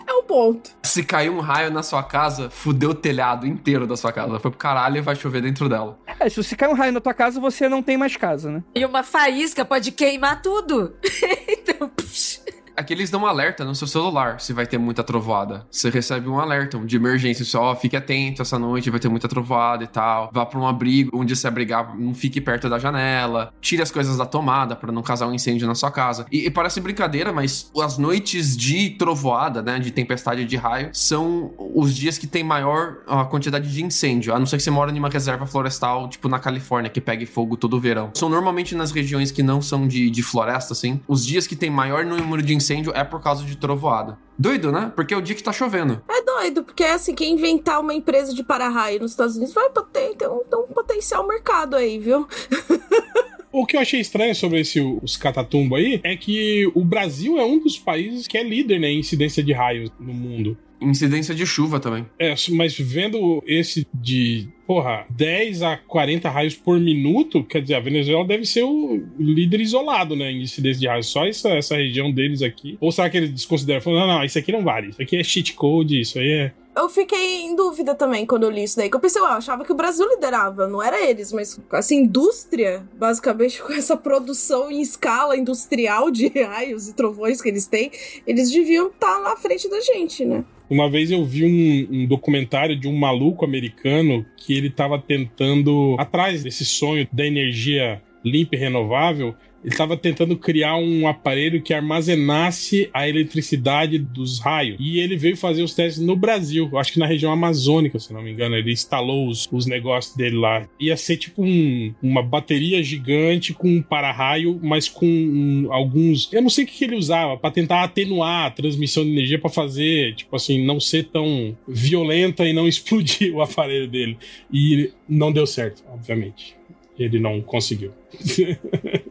É 0.06 0.12
um 0.12 0.22
ponto. 0.22 0.70
Se 0.82 1.02
cair 1.02 1.30
um 1.30 1.40
raio 1.40 1.70
na 1.70 1.82
sua 1.82 2.02
casa, 2.02 2.50
fudeu 2.50 2.90
o 2.90 2.94
telhado 2.94 3.46
inteiro 3.46 3.86
da 3.86 3.96
sua 3.96 4.12
casa. 4.12 4.38
Foi 4.38 4.50
pro 4.50 4.58
caralho 4.58 4.98
e 4.98 5.00
vai 5.00 5.14
chover 5.14 5.42
dentro 5.42 5.68
dela. 5.68 5.98
É, 6.18 6.28
se 6.28 6.42
você 6.42 6.56
cai 6.56 6.68
um 6.68 6.74
raio 6.74 6.92
na 6.92 7.00
tua 7.00 7.14
casa, 7.14 7.40
você 7.40 7.68
não 7.68 7.82
tem 7.82 7.96
mais 7.96 8.16
casa, 8.16 8.50
né? 8.50 8.62
E 8.74 8.84
uma 8.84 9.02
faísca 9.02 9.64
pode 9.64 9.92
queimar 9.92 10.40
tudo. 10.42 10.94
então, 11.48 11.88
psh, 11.88 12.40
Aqui 12.78 12.92
eles 12.92 13.10
dão 13.10 13.22
um 13.22 13.26
alerta 13.26 13.64
no 13.64 13.74
seu 13.74 13.88
celular 13.88 14.38
se 14.38 14.52
vai 14.52 14.64
ter 14.64 14.78
muita 14.78 15.02
trovoada. 15.02 15.66
Você 15.68 15.90
recebe 15.90 16.28
um 16.28 16.38
alerta 16.38 16.78
de 16.78 16.94
emergência, 16.94 17.44
só 17.44 17.74
fique 17.74 17.96
atento 17.96 18.40
essa 18.40 18.56
noite, 18.56 18.88
vai 18.88 19.00
ter 19.00 19.08
muita 19.08 19.26
trovoada 19.26 19.82
e 19.82 19.88
tal. 19.88 20.30
Vá 20.32 20.46
pra 20.46 20.60
um 20.60 20.64
abrigo 20.64 21.10
onde 21.12 21.34
se 21.34 21.44
abrigar, 21.48 21.98
não 21.98 22.14
fique 22.14 22.40
perto 22.40 22.68
da 22.68 22.78
janela. 22.78 23.52
Tire 23.60 23.82
as 23.82 23.90
coisas 23.90 24.16
da 24.16 24.24
tomada 24.24 24.76
pra 24.76 24.92
não 24.92 25.02
causar 25.02 25.26
um 25.26 25.34
incêndio 25.34 25.66
na 25.66 25.74
sua 25.74 25.90
casa. 25.90 26.24
E, 26.30 26.46
e 26.46 26.50
parece 26.52 26.80
brincadeira, 26.80 27.32
mas 27.32 27.68
as 27.82 27.98
noites 27.98 28.56
de 28.56 28.90
trovoada, 28.90 29.60
né, 29.60 29.80
de 29.80 29.90
tempestade 29.90 30.44
de 30.44 30.56
raio, 30.56 30.90
são 30.92 31.52
os 31.74 31.92
dias 31.92 32.16
que 32.16 32.28
tem 32.28 32.44
maior 32.44 32.98
a 33.08 33.24
quantidade 33.24 33.72
de 33.72 33.84
incêndio. 33.84 34.32
A 34.32 34.38
não 34.38 34.46
ser 34.46 34.56
que 34.56 34.62
você 34.62 34.70
mora 34.70 34.92
em 34.92 34.98
uma 35.00 35.08
reserva 35.08 35.46
florestal, 35.46 36.08
tipo 36.08 36.28
na 36.28 36.38
Califórnia, 36.38 36.88
que 36.88 37.00
pegue 37.00 37.26
fogo 37.26 37.56
todo 37.56 37.80
verão. 37.80 38.12
São 38.14 38.28
normalmente 38.28 38.76
nas 38.76 38.92
regiões 38.92 39.32
que 39.32 39.42
não 39.42 39.60
são 39.60 39.88
de, 39.88 40.08
de 40.10 40.22
floresta, 40.22 40.74
assim. 40.74 41.00
Os 41.08 41.26
dias 41.26 41.44
que 41.44 41.56
tem 41.56 41.70
maior 41.70 42.04
número 42.04 42.40
de 42.40 42.54
incêndio 42.54 42.67
é 42.94 43.04
por 43.04 43.22
causa 43.22 43.44
de 43.44 43.56
trovoada. 43.56 44.18
Doido, 44.38 44.70
né? 44.70 44.92
Porque 44.94 45.14
é 45.14 45.16
o 45.16 45.22
dia 45.22 45.34
que 45.34 45.42
tá 45.42 45.52
chovendo. 45.52 46.02
É 46.08 46.22
doido, 46.22 46.64
porque 46.64 46.84
assim, 46.84 47.14
quem 47.14 47.34
inventar 47.34 47.80
uma 47.80 47.94
empresa 47.94 48.34
de 48.34 48.44
para-raio 48.44 49.00
nos 49.00 49.12
Estados 49.12 49.36
Unidos 49.36 49.54
vai 49.54 49.68
ter, 49.92 50.14
ter, 50.16 50.28
um, 50.28 50.44
ter 50.44 50.56
um 50.56 50.68
potencial 50.68 51.26
mercado 51.26 51.76
aí, 51.76 51.98
viu? 51.98 52.26
O 53.50 53.64
que 53.64 53.76
eu 53.76 53.80
achei 53.80 53.98
estranho 53.98 54.34
sobre 54.34 54.60
esse, 54.60 54.78
os 55.02 55.16
catatumbo 55.16 55.74
aí 55.74 56.00
é 56.04 56.14
que 56.14 56.70
o 56.74 56.84
Brasil 56.84 57.38
é 57.38 57.44
um 57.44 57.58
dos 57.58 57.78
países 57.78 58.26
que 58.26 58.36
é 58.36 58.42
líder 58.42 58.78
né, 58.78 58.88
em 58.88 58.98
incidência 58.98 59.42
de 59.42 59.52
raios 59.52 59.90
no 59.98 60.12
mundo. 60.12 60.56
Incidência 60.80 61.34
de 61.34 61.46
chuva 61.46 61.80
também. 61.80 62.06
É, 62.18 62.34
mas 62.50 62.78
vendo 62.78 63.42
esse 63.46 63.86
de, 63.92 64.48
porra, 64.66 65.06
10 65.10 65.62
a 65.62 65.76
40 65.76 66.28
raios 66.30 66.54
por 66.54 66.78
minuto, 66.78 67.42
quer 67.44 67.62
dizer, 67.62 67.74
a 67.74 67.80
Venezuela 67.80 68.24
deve 68.24 68.44
ser 68.44 68.62
o 68.62 69.04
líder 69.18 69.60
isolado, 69.60 70.14
né, 70.14 70.30
em 70.30 70.42
incidência 70.42 70.80
de 70.80 70.86
raios. 70.86 71.06
Só 71.06 71.26
essa, 71.26 71.50
essa 71.50 71.76
região 71.76 72.12
deles 72.12 72.42
aqui. 72.42 72.76
Ou 72.80 72.92
será 72.92 73.10
que 73.10 73.16
eles 73.16 73.30
desconsideram? 73.30 73.80
Falando, 73.80 74.06
não, 74.06 74.18
não, 74.18 74.24
isso 74.24 74.38
aqui 74.38 74.52
não 74.52 74.62
vale. 74.62 74.90
Isso 74.90 75.02
aqui 75.02 75.16
é 75.16 75.24
cheat 75.24 75.54
code, 75.54 76.00
isso 76.00 76.18
aí 76.18 76.30
é 76.30 76.52
eu 76.78 76.88
fiquei 76.88 77.42
em 77.42 77.56
dúvida 77.56 77.92
também 77.92 78.24
quando 78.24 78.44
eu 78.44 78.50
li 78.50 78.62
isso 78.62 78.76
daí. 78.76 78.88
Que 78.88 78.94
eu 78.94 79.00
pensei, 79.00 79.20
eu 79.20 79.26
achava 79.26 79.64
que 79.64 79.72
o 79.72 79.74
Brasil 79.74 80.08
liderava, 80.08 80.68
não 80.68 80.80
era 80.80 81.04
eles, 81.04 81.32
mas 81.32 81.58
essa 81.72 81.94
indústria, 81.94 82.86
basicamente, 82.94 83.60
com 83.62 83.72
essa 83.72 83.96
produção 83.96 84.70
em 84.70 84.80
escala 84.80 85.36
industrial 85.36 86.10
de 86.10 86.28
raios 86.28 86.88
e 86.88 86.94
trovões 86.94 87.42
que 87.42 87.48
eles 87.48 87.66
têm, 87.66 87.90
eles 88.26 88.50
deviam 88.50 88.88
estar 88.88 89.16
tá 89.16 89.20
na 89.20 89.36
frente 89.36 89.68
da 89.68 89.80
gente, 89.80 90.24
né? 90.24 90.44
Uma 90.70 90.88
vez 90.88 91.10
eu 91.10 91.24
vi 91.24 91.44
um, 91.44 92.02
um, 92.02 92.06
documentário 92.06 92.76
de 92.76 92.86
um 92.86 92.96
maluco 92.96 93.44
americano 93.44 94.24
que 94.36 94.52
ele 94.52 94.68
estava 94.68 94.98
tentando, 94.98 95.96
atrás 95.98 96.42
desse 96.42 96.64
sonho 96.64 97.08
da 97.10 97.26
energia 97.26 98.02
limpa 98.24 98.56
e 98.56 98.58
renovável, 98.58 99.34
ele 99.68 99.74
estava 99.74 99.98
tentando 99.98 100.34
criar 100.34 100.76
um 100.76 101.06
aparelho 101.06 101.60
que 101.60 101.74
armazenasse 101.74 102.88
a 102.92 103.06
eletricidade 103.06 103.98
dos 103.98 104.38
raios. 104.40 104.78
E 104.80 104.98
ele 104.98 105.14
veio 105.14 105.36
fazer 105.36 105.62
os 105.62 105.74
testes 105.74 106.02
no 106.02 106.16
Brasil, 106.16 106.70
acho 106.78 106.92
que 106.94 106.98
na 106.98 107.06
região 107.06 107.30
amazônica, 107.30 107.98
se 107.98 108.12
não 108.12 108.22
me 108.22 108.32
engano. 108.32 108.56
Ele 108.56 108.72
instalou 108.72 109.28
os, 109.28 109.46
os 109.52 109.66
negócios 109.66 110.16
dele 110.16 110.36
lá. 110.36 110.66
Ia 110.80 110.96
ser 110.96 111.18
tipo 111.18 111.42
um, 111.42 111.94
uma 112.02 112.22
bateria 112.22 112.82
gigante 112.82 113.52
com 113.52 113.68
um 113.68 113.82
para-raio, 113.82 114.58
mas 114.62 114.88
com 114.88 115.06
um, 115.06 115.70
alguns. 115.70 116.32
Eu 116.32 116.40
não 116.40 116.48
sei 116.48 116.64
o 116.64 116.66
que 116.66 116.82
ele 116.82 116.96
usava, 116.96 117.36
para 117.36 117.50
tentar 117.50 117.84
atenuar 117.84 118.46
a 118.46 118.50
transmissão 118.50 119.04
de 119.04 119.10
energia, 119.10 119.38
para 119.38 119.50
fazer, 119.50 120.14
tipo 120.14 120.34
assim, 120.34 120.64
não 120.64 120.80
ser 120.80 121.04
tão 121.04 121.54
violenta 121.68 122.48
e 122.48 122.54
não 122.54 122.66
explodir 122.68 123.34
o 123.34 123.42
aparelho 123.42 123.86
dele. 123.86 124.16
E 124.50 124.90
não 125.06 125.30
deu 125.30 125.46
certo, 125.46 125.84
obviamente. 125.92 126.56
Ele 126.98 127.20
não 127.20 127.40
conseguiu. 127.42 127.92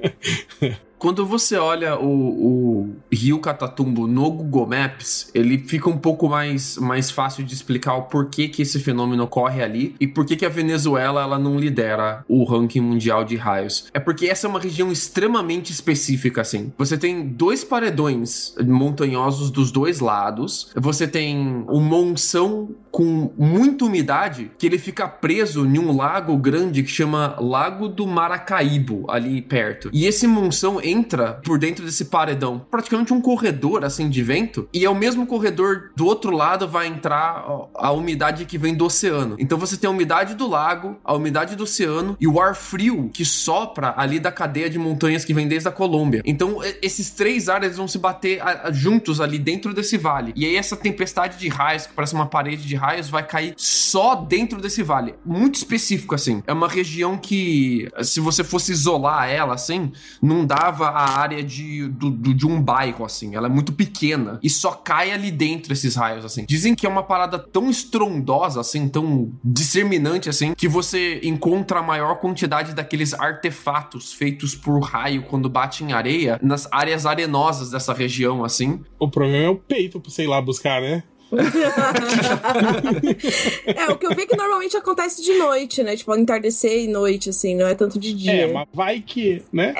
Quando 0.97 1.25
você 1.25 1.55
olha 1.57 1.99
o, 1.99 2.07
o, 2.07 2.95
Rio 3.11 3.39
Catatumbo 3.39 4.07
no 4.07 4.31
Google 4.31 4.65
Maps, 4.65 5.29
ele 5.33 5.59
fica 5.59 5.89
um 5.89 5.97
pouco 5.97 6.27
mais, 6.27 6.77
mais 6.77 7.11
fácil 7.11 7.43
de 7.43 7.53
explicar 7.53 7.95
o 7.95 8.03
porquê 8.03 8.47
que 8.47 8.63
esse 8.63 8.79
fenômeno 8.79 9.23
ocorre 9.23 9.61
ali 9.61 9.95
e 9.99 10.07
por 10.07 10.25
que 10.25 10.45
a 10.45 10.49
Venezuela 10.49 11.21
ela 11.21 11.37
não 11.37 11.59
lidera 11.59 12.25
o 12.27 12.43
ranking 12.43 12.81
mundial 12.81 13.23
de 13.23 13.35
raios. 13.35 13.87
É 13.93 13.99
porque 13.99 14.25
essa 14.25 14.47
é 14.47 14.49
uma 14.49 14.59
região 14.59 14.91
extremamente 14.91 15.71
específica, 15.71 16.41
assim. 16.41 16.73
Você 16.77 16.97
tem 16.97 17.27
dois 17.27 17.63
paredões 17.63 18.55
montanhosos 18.65 19.51
dos 19.51 19.71
dois 19.71 19.99
lados, 19.99 20.71
você 20.75 21.07
tem 21.07 21.65
um 21.69 21.79
monção 21.79 22.69
com 22.91 23.31
muita 23.37 23.85
umidade 23.85 24.51
que 24.57 24.65
ele 24.65 24.79
fica 24.79 25.07
preso 25.07 25.65
em 25.67 25.77
um 25.77 25.95
lago 25.95 26.35
grande 26.35 26.81
que 26.81 26.89
chama 26.89 27.35
Lago 27.39 27.87
do 27.87 28.07
Maracaibo, 28.07 29.05
ali 29.07 29.39
perto. 29.39 29.91
E 29.97 30.05
esse 30.05 30.27
monção 30.27 30.79
entra 30.79 31.41
por 31.43 31.57
dentro 31.57 31.83
desse 31.83 32.05
paredão, 32.05 32.63
praticamente 32.69 33.11
um 33.11 33.19
corredor 33.19 33.83
assim 33.83 34.11
de 34.11 34.21
vento, 34.21 34.69
e 34.71 34.85
é 34.85 34.89
o 34.89 34.93
mesmo 34.93 35.25
corredor 35.25 35.89
do 35.95 36.05
outro 36.05 36.29
lado 36.29 36.67
vai 36.67 36.85
entrar 36.85 37.43
a 37.73 37.91
umidade 37.91 38.45
que 38.45 38.59
vem 38.59 38.75
do 38.75 38.85
oceano. 38.85 39.35
Então 39.39 39.57
você 39.57 39.75
tem 39.75 39.87
a 39.87 39.91
umidade 39.91 40.35
do 40.35 40.47
lago, 40.47 40.97
a 41.03 41.15
umidade 41.15 41.55
do 41.55 41.63
oceano 41.63 42.15
e 42.19 42.27
o 42.27 42.39
ar 42.39 42.55
frio 42.55 43.09
que 43.11 43.25
sopra 43.25 43.95
ali 43.97 44.19
da 44.19 44.31
cadeia 44.31 44.69
de 44.69 44.77
montanhas 44.77 45.25
que 45.25 45.33
vem 45.33 45.47
desde 45.47 45.67
a 45.67 45.71
Colômbia. 45.71 46.21
Então 46.23 46.59
esses 46.79 47.09
três 47.09 47.49
ares 47.49 47.77
vão 47.77 47.87
se 47.87 47.97
bater 47.97 48.39
juntos 48.73 49.19
ali 49.19 49.39
dentro 49.39 49.73
desse 49.73 49.97
vale. 49.97 50.31
E 50.35 50.45
aí 50.45 50.55
essa 50.55 50.77
tempestade 50.77 51.39
de 51.39 51.49
raios, 51.49 51.87
que 51.87 51.93
parece 51.93 52.13
uma 52.13 52.27
parede 52.27 52.67
de 52.67 52.75
raios, 52.75 53.09
vai 53.09 53.25
cair 53.25 53.55
só 53.57 54.13
dentro 54.13 54.61
desse 54.61 54.83
vale. 54.83 55.15
Muito 55.25 55.55
específico 55.55 56.13
assim. 56.13 56.43
É 56.45 56.53
uma 56.53 56.67
região 56.67 57.17
que 57.17 57.89
se 58.03 58.19
você 58.19 58.43
fosse 58.43 58.71
isolar 58.71 59.27
ela 59.27 59.55
assim, 59.55 59.76
não 60.21 60.45
dava 60.45 60.87
a 60.87 61.19
área 61.19 61.43
de, 61.43 61.87
do, 61.87 62.09
do, 62.09 62.33
de 62.33 62.45
um 62.45 62.61
bairro, 62.61 63.05
assim. 63.05 63.35
Ela 63.35 63.47
é 63.47 63.49
muito 63.49 63.73
pequena 63.73 64.39
e 64.43 64.49
só 64.49 64.71
cai 64.71 65.11
ali 65.11 65.31
dentro 65.31 65.73
esses 65.73 65.95
raios, 65.95 66.25
assim. 66.25 66.45
Dizem 66.47 66.75
que 66.75 66.85
é 66.85 66.89
uma 66.89 67.03
parada 67.03 67.39
tão 67.39 67.69
estrondosa, 67.69 68.61
assim, 68.61 68.87
tão 68.87 69.31
disseminante, 69.43 70.29
assim, 70.29 70.53
que 70.53 70.67
você 70.67 71.19
encontra 71.23 71.79
a 71.79 71.83
maior 71.83 72.15
quantidade 72.15 72.73
daqueles 72.73 73.13
artefatos 73.13 74.13
feitos 74.13 74.55
por 74.55 74.79
raio 74.79 75.23
quando 75.23 75.49
bate 75.49 75.83
em 75.83 75.93
areia 75.93 76.39
nas 76.41 76.67
áreas 76.71 77.05
arenosas 77.05 77.71
dessa 77.71 77.93
região, 77.93 78.43
assim. 78.43 78.81
O 78.99 79.09
problema 79.09 79.45
é 79.45 79.49
o 79.49 79.55
peito, 79.55 80.01
sei 80.09 80.27
lá, 80.27 80.41
buscar, 80.41 80.81
né? 80.81 81.03
é, 83.65 83.91
o 83.91 83.97
que 83.97 84.05
eu 84.05 84.15
vi 84.15 84.21
é 84.21 84.25
que 84.25 84.37
normalmente 84.37 84.77
acontece 84.77 85.23
de 85.23 85.33
noite, 85.33 85.83
né? 85.83 85.95
Tipo, 85.95 86.15
entardecer 86.15 86.83
e 86.83 86.87
noite, 86.87 87.29
assim, 87.29 87.55
não 87.55 87.67
é 87.67 87.75
tanto 87.75 87.99
de 87.99 88.13
dia. 88.13 88.31
É, 88.31 88.53
mas 88.53 88.67
vai 88.73 89.01
que, 89.01 89.43
né? 89.51 89.73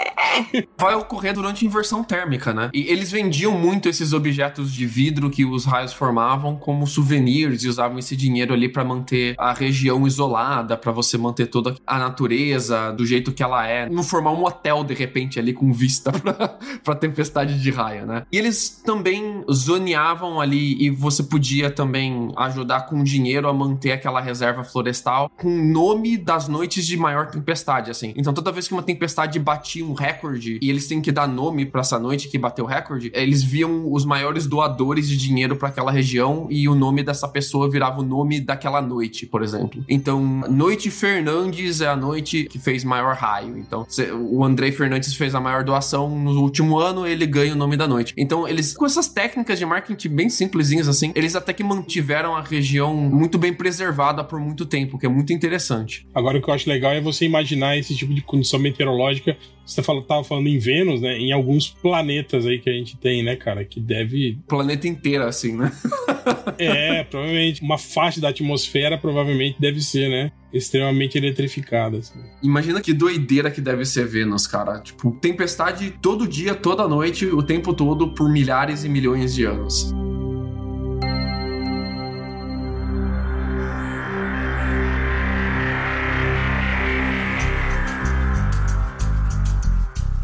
Vai 0.78 0.96
ocorrer 0.96 1.34
durante 1.34 1.66
inversão 1.66 2.04
térmica, 2.04 2.54
né? 2.54 2.70
E 2.74 2.92
eles 2.92 3.12
vendiam 3.12 3.54
muito 3.54 3.88
esses 3.88 4.14
objetos 4.14 4.74
de 4.74 4.86
vidro 4.86 5.30
que 5.30 5.46
os 5.46 5.66
raios 5.66 5.94
formavam 5.94 6.56
como 6.56 6.86
souvenirs 6.86 7.64
e 7.64 7.70
usavam 7.70 7.98
esse 7.98 8.16
dinheiro 8.16 8.54
ali 8.54 8.70
para 8.70 8.84
manter 8.84 9.36
a 9.38 9.54
região 9.54 10.06
isolada, 10.06 10.78
para 10.78 10.92
você 10.92 11.18
manter 11.18 11.48
toda 11.48 11.76
a 11.86 11.98
natureza 11.98 12.92
do 12.92 13.06
jeito 13.06 13.32
que 13.32 13.42
ela 13.42 13.66
é. 13.68 13.90
Não 13.90 14.04
formar 14.04 14.32
um 14.32 14.44
hotel, 14.44 14.84
de 14.84 14.94
repente, 14.94 15.40
ali 15.40 15.54
com 15.54 15.72
vista 15.72 16.12
pra, 16.20 16.58
pra 16.84 16.96
tempestade 16.96 17.62
de 17.62 17.72
raia, 17.72 18.06
né? 18.06 18.24
E 18.32 18.38
eles 18.38 18.82
também 18.86 19.44
zoneavam 19.52 20.42
ali 20.42 20.84
e 20.84 20.90
você 20.90 21.24
podia 21.24 21.37
podia 21.38 21.70
também 21.70 22.32
ajudar 22.36 22.88
com 22.88 23.04
dinheiro 23.04 23.48
a 23.48 23.54
manter 23.54 23.92
aquela 23.92 24.20
reserva 24.20 24.64
florestal 24.64 25.30
com 25.38 25.48
o 25.48 25.64
nome 25.64 26.18
das 26.18 26.48
noites 26.48 26.88
de 26.88 26.98
maior 26.98 27.30
tempestade, 27.30 27.92
assim. 27.92 28.12
Então 28.18 28.34
toda 28.34 28.52
vez 28.52 28.68
que 28.68 28.74
uma 28.74 28.82
tempestade 28.82 29.38
batia 29.38 29.86
um 29.86 29.94
recorde 29.94 30.58
e 30.60 30.68
eles 30.68 30.88
têm 30.88 31.00
que 31.00 31.12
dar 31.12 31.28
nome 31.28 31.64
para 31.64 31.82
essa 31.82 32.00
noite 32.00 32.28
que 32.28 32.40
bateu 32.40 32.66
o 32.66 32.68
recorde, 32.68 33.12
eles 33.14 33.44
viam 33.44 33.94
os 33.94 34.04
maiores 34.04 34.48
doadores 34.48 35.08
de 35.08 35.16
dinheiro 35.16 35.56
para 35.56 35.68
aquela 35.68 35.92
região 35.92 36.48
e 36.50 36.68
o 36.68 36.74
nome 36.74 37.04
dessa 37.04 37.28
pessoa 37.28 37.70
virava 37.70 38.02
o 38.02 38.04
nome 38.04 38.40
daquela 38.40 38.82
noite, 38.82 39.28
por 39.28 39.44
exemplo. 39.44 39.86
Então, 39.88 40.42
Noite 40.50 40.90
Fernandes 40.90 41.82
é 41.82 41.88
a 41.88 41.96
noite 41.96 42.46
que 42.46 42.58
fez 42.58 42.84
maior 42.84 43.16
raio. 43.16 43.60
Então, 43.60 43.86
o 44.32 44.44
Andrei 44.44 44.72
Fernandes 44.72 45.14
fez 45.14 45.36
a 45.36 45.40
maior 45.40 45.64
doação 45.64 46.10
no 46.10 46.42
último 46.42 46.80
ano, 46.80 47.06
ele 47.06 47.28
ganha 47.28 47.54
o 47.54 47.56
nome 47.56 47.78
da 47.78 47.88
noite. 47.88 48.16
Então, 48.18 48.48
eles 48.48 48.76
com 48.76 48.88
essas 48.88 49.08
técnicas 49.08 49.60
de 49.60 49.68
marketing 49.68 50.10
bem 50.10 50.30
simplesinhas 50.30 50.88
assim, 50.88 51.12
eles 51.14 51.27
eles 51.28 51.36
até 51.36 51.54
que 51.54 51.64
mantiveram 51.64 52.36
a 52.36 52.42
região 52.42 52.96
muito 52.96 53.38
bem 53.38 53.54
preservada 53.54 54.24
por 54.24 54.40
muito 54.40 54.66
tempo, 54.66 54.98
que 54.98 55.06
é 55.06 55.10
muito 55.10 55.34
interessante. 55.34 56.08
Agora, 56.16 56.38
o 56.38 56.42
que 56.42 56.50
eu 56.50 56.54
acho 56.54 56.70
legal 56.70 56.94
é 56.94 57.02
você 57.02 57.26
imaginar 57.26 57.78
esse 57.78 57.96
tipo 57.96 58.14
de 58.14 58.22
condição 58.22 58.60
meteorológica. 58.60 59.38
Você 59.66 59.84
fala, 59.84 60.02
tava 60.02 60.24
falando 60.24 60.48
em 60.48 60.58
Vênus, 60.58 61.02
né? 61.02 61.18
Em 61.18 61.34
alguns 61.34 61.68
planetas 61.70 62.46
aí 62.46 62.58
que 62.58 62.70
a 62.70 62.74
gente 62.74 62.96
tem, 62.98 63.22
né, 63.22 63.36
cara? 63.36 63.66
Que 63.66 63.82
deve. 63.82 64.40
Planeta 64.48 64.88
inteiro, 64.88 65.26
assim, 65.26 65.58
né? 65.58 65.72
é, 66.58 67.04
provavelmente. 67.04 67.62
Uma 67.62 67.78
faixa 67.78 68.22
da 68.22 68.30
atmosfera 68.30 68.98
provavelmente 68.98 69.60
deve 69.60 69.82
ser, 69.82 70.10
né? 70.10 70.32
Extremamente 70.54 71.18
eletrificada. 71.18 71.98
Assim. 71.98 72.20
Imagina 72.42 72.80
que 72.80 72.94
doideira 72.94 73.52
que 73.52 73.60
deve 73.60 73.84
ser 73.84 74.08
Vênus, 74.08 74.48
cara. 74.48 74.80
Tipo, 74.80 75.12
tempestade 75.20 75.94
todo 76.02 76.26
dia, 76.26 76.56
toda 76.56 76.88
noite, 76.88 77.26
o 77.26 77.44
tempo 77.44 77.74
todo, 77.74 78.14
por 78.14 78.30
milhares 78.32 78.86
e 78.86 78.90
milhões 78.90 79.36
de 79.36 79.44
anos. 79.44 79.94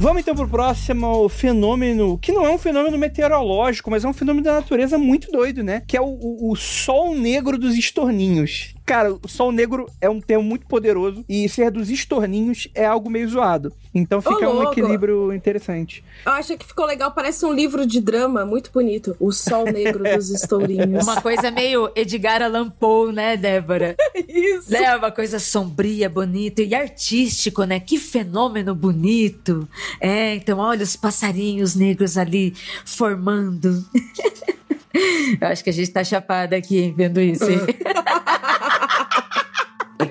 Vamos 0.03 0.21
então 0.21 0.35
pro 0.35 0.49
próximo 0.49 1.29
fenômeno, 1.29 2.17
que 2.17 2.33
não 2.33 2.45
é 2.45 2.49
um 2.49 2.57
fenômeno 2.57 2.97
meteorológico, 2.97 3.89
mas 3.89 4.03
é 4.03 4.07
um 4.09 4.11
fenômeno 4.11 4.43
da 4.43 4.55
natureza 4.55 4.97
muito 4.97 5.31
doido, 5.31 5.63
né? 5.63 5.81
Que 5.87 5.95
é 5.95 6.01
o, 6.01 6.03
o, 6.03 6.51
o 6.51 6.55
sol 6.57 7.15
negro 7.15 7.57
dos 7.57 7.77
estorninhos. 7.77 8.75
Cara, 8.85 9.13
o 9.13 9.27
sol 9.27 9.51
negro 9.51 9.87
é 10.01 10.09
um 10.09 10.19
termo 10.19 10.43
muito 10.43 10.65
poderoso 10.65 11.23
e 11.29 11.47
ser 11.47 11.71
dos 11.71 11.89
estorninhos 11.89 12.67
é 12.75 12.85
algo 12.85 13.09
meio 13.09 13.29
zoado. 13.29 13.71
Então 13.95 14.21
fica 14.21 14.49
um 14.49 14.63
equilíbrio 14.63 15.31
interessante. 15.31 16.03
Eu 16.25 16.33
acho 16.33 16.57
que 16.57 16.65
ficou 16.65 16.85
legal, 16.85 17.11
parece 17.11 17.45
um 17.45 17.53
livro 17.53 17.85
de 17.85 18.01
drama 18.01 18.45
muito 18.45 18.71
bonito. 18.71 19.15
O 19.19 19.31
sol 19.31 19.65
negro 19.65 20.03
dos 20.03 20.29
estorninhos. 20.31 21.03
Uma 21.03 21.21
coisa 21.21 21.49
meio 21.49 21.91
Edgar 21.95 22.41
Allan 22.41 22.69
Poe, 22.69 23.13
né, 23.13 23.37
Débora? 23.37 23.95
Isso. 24.27 24.75
É 24.75 24.95
uma 24.97 25.11
coisa 25.11 25.39
sombria, 25.39 26.09
bonita 26.09 26.61
e 26.61 26.75
artístico, 26.75 27.63
né? 27.63 27.79
Que 27.79 27.97
fenômeno 27.97 28.75
bonito. 28.75 29.67
É, 30.01 30.35
então 30.35 30.59
olha 30.59 30.83
os 30.83 30.95
passarinhos 30.95 31.75
negros 31.75 32.17
ali 32.17 32.53
formando. 32.85 33.85
Eu 35.41 35.47
acho 35.47 35.63
que 35.63 35.71
a 35.71 35.73
gente 35.73 35.89
tá 35.89 36.03
chapada 36.03 36.55
aqui, 36.55 36.79
hein, 36.79 36.93
vendo 36.95 37.19
isso. 37.19 37.49
Hein? 37.49 37.59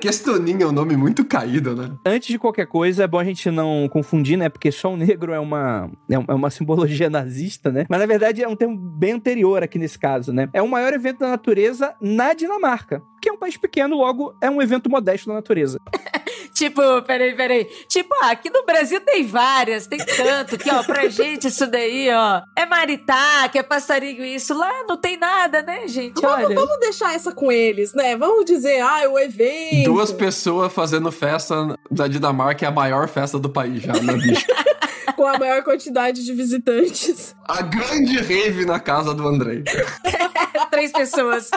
Que 0.03 0.09
Estoninha 0.09 0.64
é 0.64 0.66
um 0.66 0.72
nome 0.72 0.96
muito 0.96 1.24
caído, 1.24 1.76
né? 1.76 1.92
Antes 2.05 2.26
de 2.26 2.36
qualquer 2.36 2.66
coisa, 2.66 3.05
é 3.05 3.07
bom 3.07 3.20
a 3.20 3.24
gente 3.24 3.48
não 3.53 3.88
confundir, 3.88 4.36
né? 4.36 4.48
Porque 4.48 4.72
Sol 4.72 4.96
Negro 4.96 5.32
é 5.32 5.38
uma, 5.38 5.88
é 6.11 6.14
é 6.14 6.34
uma 6.34 6.50
simbologia 6.50 7.09
nazista, 7.09 7.70
né? 7.70 7.86
Mas 7.88 8.00
na 8.00 8.07
verdade 8.07 8.42
é 8.42 8.48
um 8.48 8.57
termo 8.57 8.76
bem 8.76 9.12
anterior 9.12 9.62
aqui 9.62 9.78
nesse 9.78 9.96
caso, 9.96 10.32
né? 10.32 10.48
É 10.53 10.61
o 10.61 10.66
maior 10.66 10.92
evento 10.92 11.20
da 11.20 11.28
natureza 11.28 11.94
na 12.00 12.34
Dinamarca, 12.34 13.00
que 13.22 13.28
é 13.28 13.32
um 13.32 13.38
país 13.38 13.57
pequeno, 13.57 13.96
logo 13.96 14.34
é 14.40 14.50
um 14.50 14.61
evento 14.61 14.90
modesto 14.90 15.28
da 15.28 15.34
natureza. 15.34 15.78
Tipo, 16.62 17.02
peraí, 17.02 17.34
peraí. 17.34 17.64
Tipo, 17.88 18.14
ah, 18.22 18.30
aqui 18.30 18.48
no 18.48 18.64
Brasil 18.64 19.00
tem 19.00 19.26
várias, 19.26 19.88
tem 19.88 19.98
tanto 19.98 20.56
que, 20.56 20.70
ó, 20.70 20.84
pra 20.84 21.08
gente 21.10 21.48
isso 21.48 21.66
daí, 21.66 22.08
ó, 22.12 22.40
é 22.54 22.64
maritaca, 22.64 23.58
é 23.58 23.62
passarinho 23.64 24.24
isso. 24.24 24.56
Lá 24.56 24.70
não 24.88 24.96
tem 24.96 25.16
nada, 25.16 25.60
né, 25.62 25.88
gente? 25.88 26.20
Vamos, 26.20 26.44
Olha. 26.46 26.54
vamos 26.54 26.78
deixar 26.78 27.16
essa 27.16 27.32
com 27.32 27.50
eles, 27.50 27.92
né? 27.94 28.16
Vamos 28.16 28.44
dizer, 28.44 28.80
ah, 28.80 29.10
o 29.10 29.18
evento. 29.18 29.86
Duas 29.86 30.12
pessoas 30.12 30.72
fazendo 30.72 31.10
festa 31.10 31.76
da 31.90 32.06
Dinamarca 32.06 32.64
é 32.64 32.68
a 32.68 32.72
maior 32.72 33.08
festa 33.08 33.40
do 33.40 33.50
país 33.50 33.82
já, 33.82 33.94
né, 33.94 34.12
bicho? 34.12 34.46
Com 35.16 35.26
a 35.26 35.36
maior 35.36 35.64
quantidade 35.64 36.24
de 36.24 36.32
visitantes. 36.32 37.34
A 37.44 37.60
grande 37.60 38.18
rave 38.18 38.64
na 38.64 38.78
casa 38.78 39.12
do 39.12 39.26
Andrei. 39.26 39.64
Três 40.72 40.90
pessoas. 40.90 41.50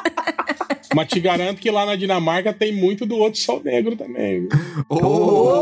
Mas 0.93 1.07
te 1.07 1.21
garanto 1.21 1.61
que 1.61 1.71
lá 1.71 1.85
na 1.85 1.95
Dinamarca 1.95 2.51
tem 2.51 2.73
muito 2.73 3.05
do 3.05 3.15
outro 3.15 3.39
sol 3.39 3.61
negro 3.63 3.95
também. 3.95 4.49
Oh. 4.89 5.61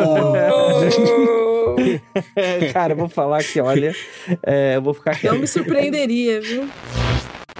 Cara, 2.74 2.93
eu 2.93 2.97
vou 2.97 3.08
falar 3.08 3.43
que, 3.43 3.62
olha, 3.62 3.95
é, 4.43 4.78
eu 4.78 4.82
vou 4.82 4.95
ficar 4.95 5.20
Não 5.24 5.38
me 5.38 5.45
surpreenderia, 5.45 6.41
viu? 6.41 6.68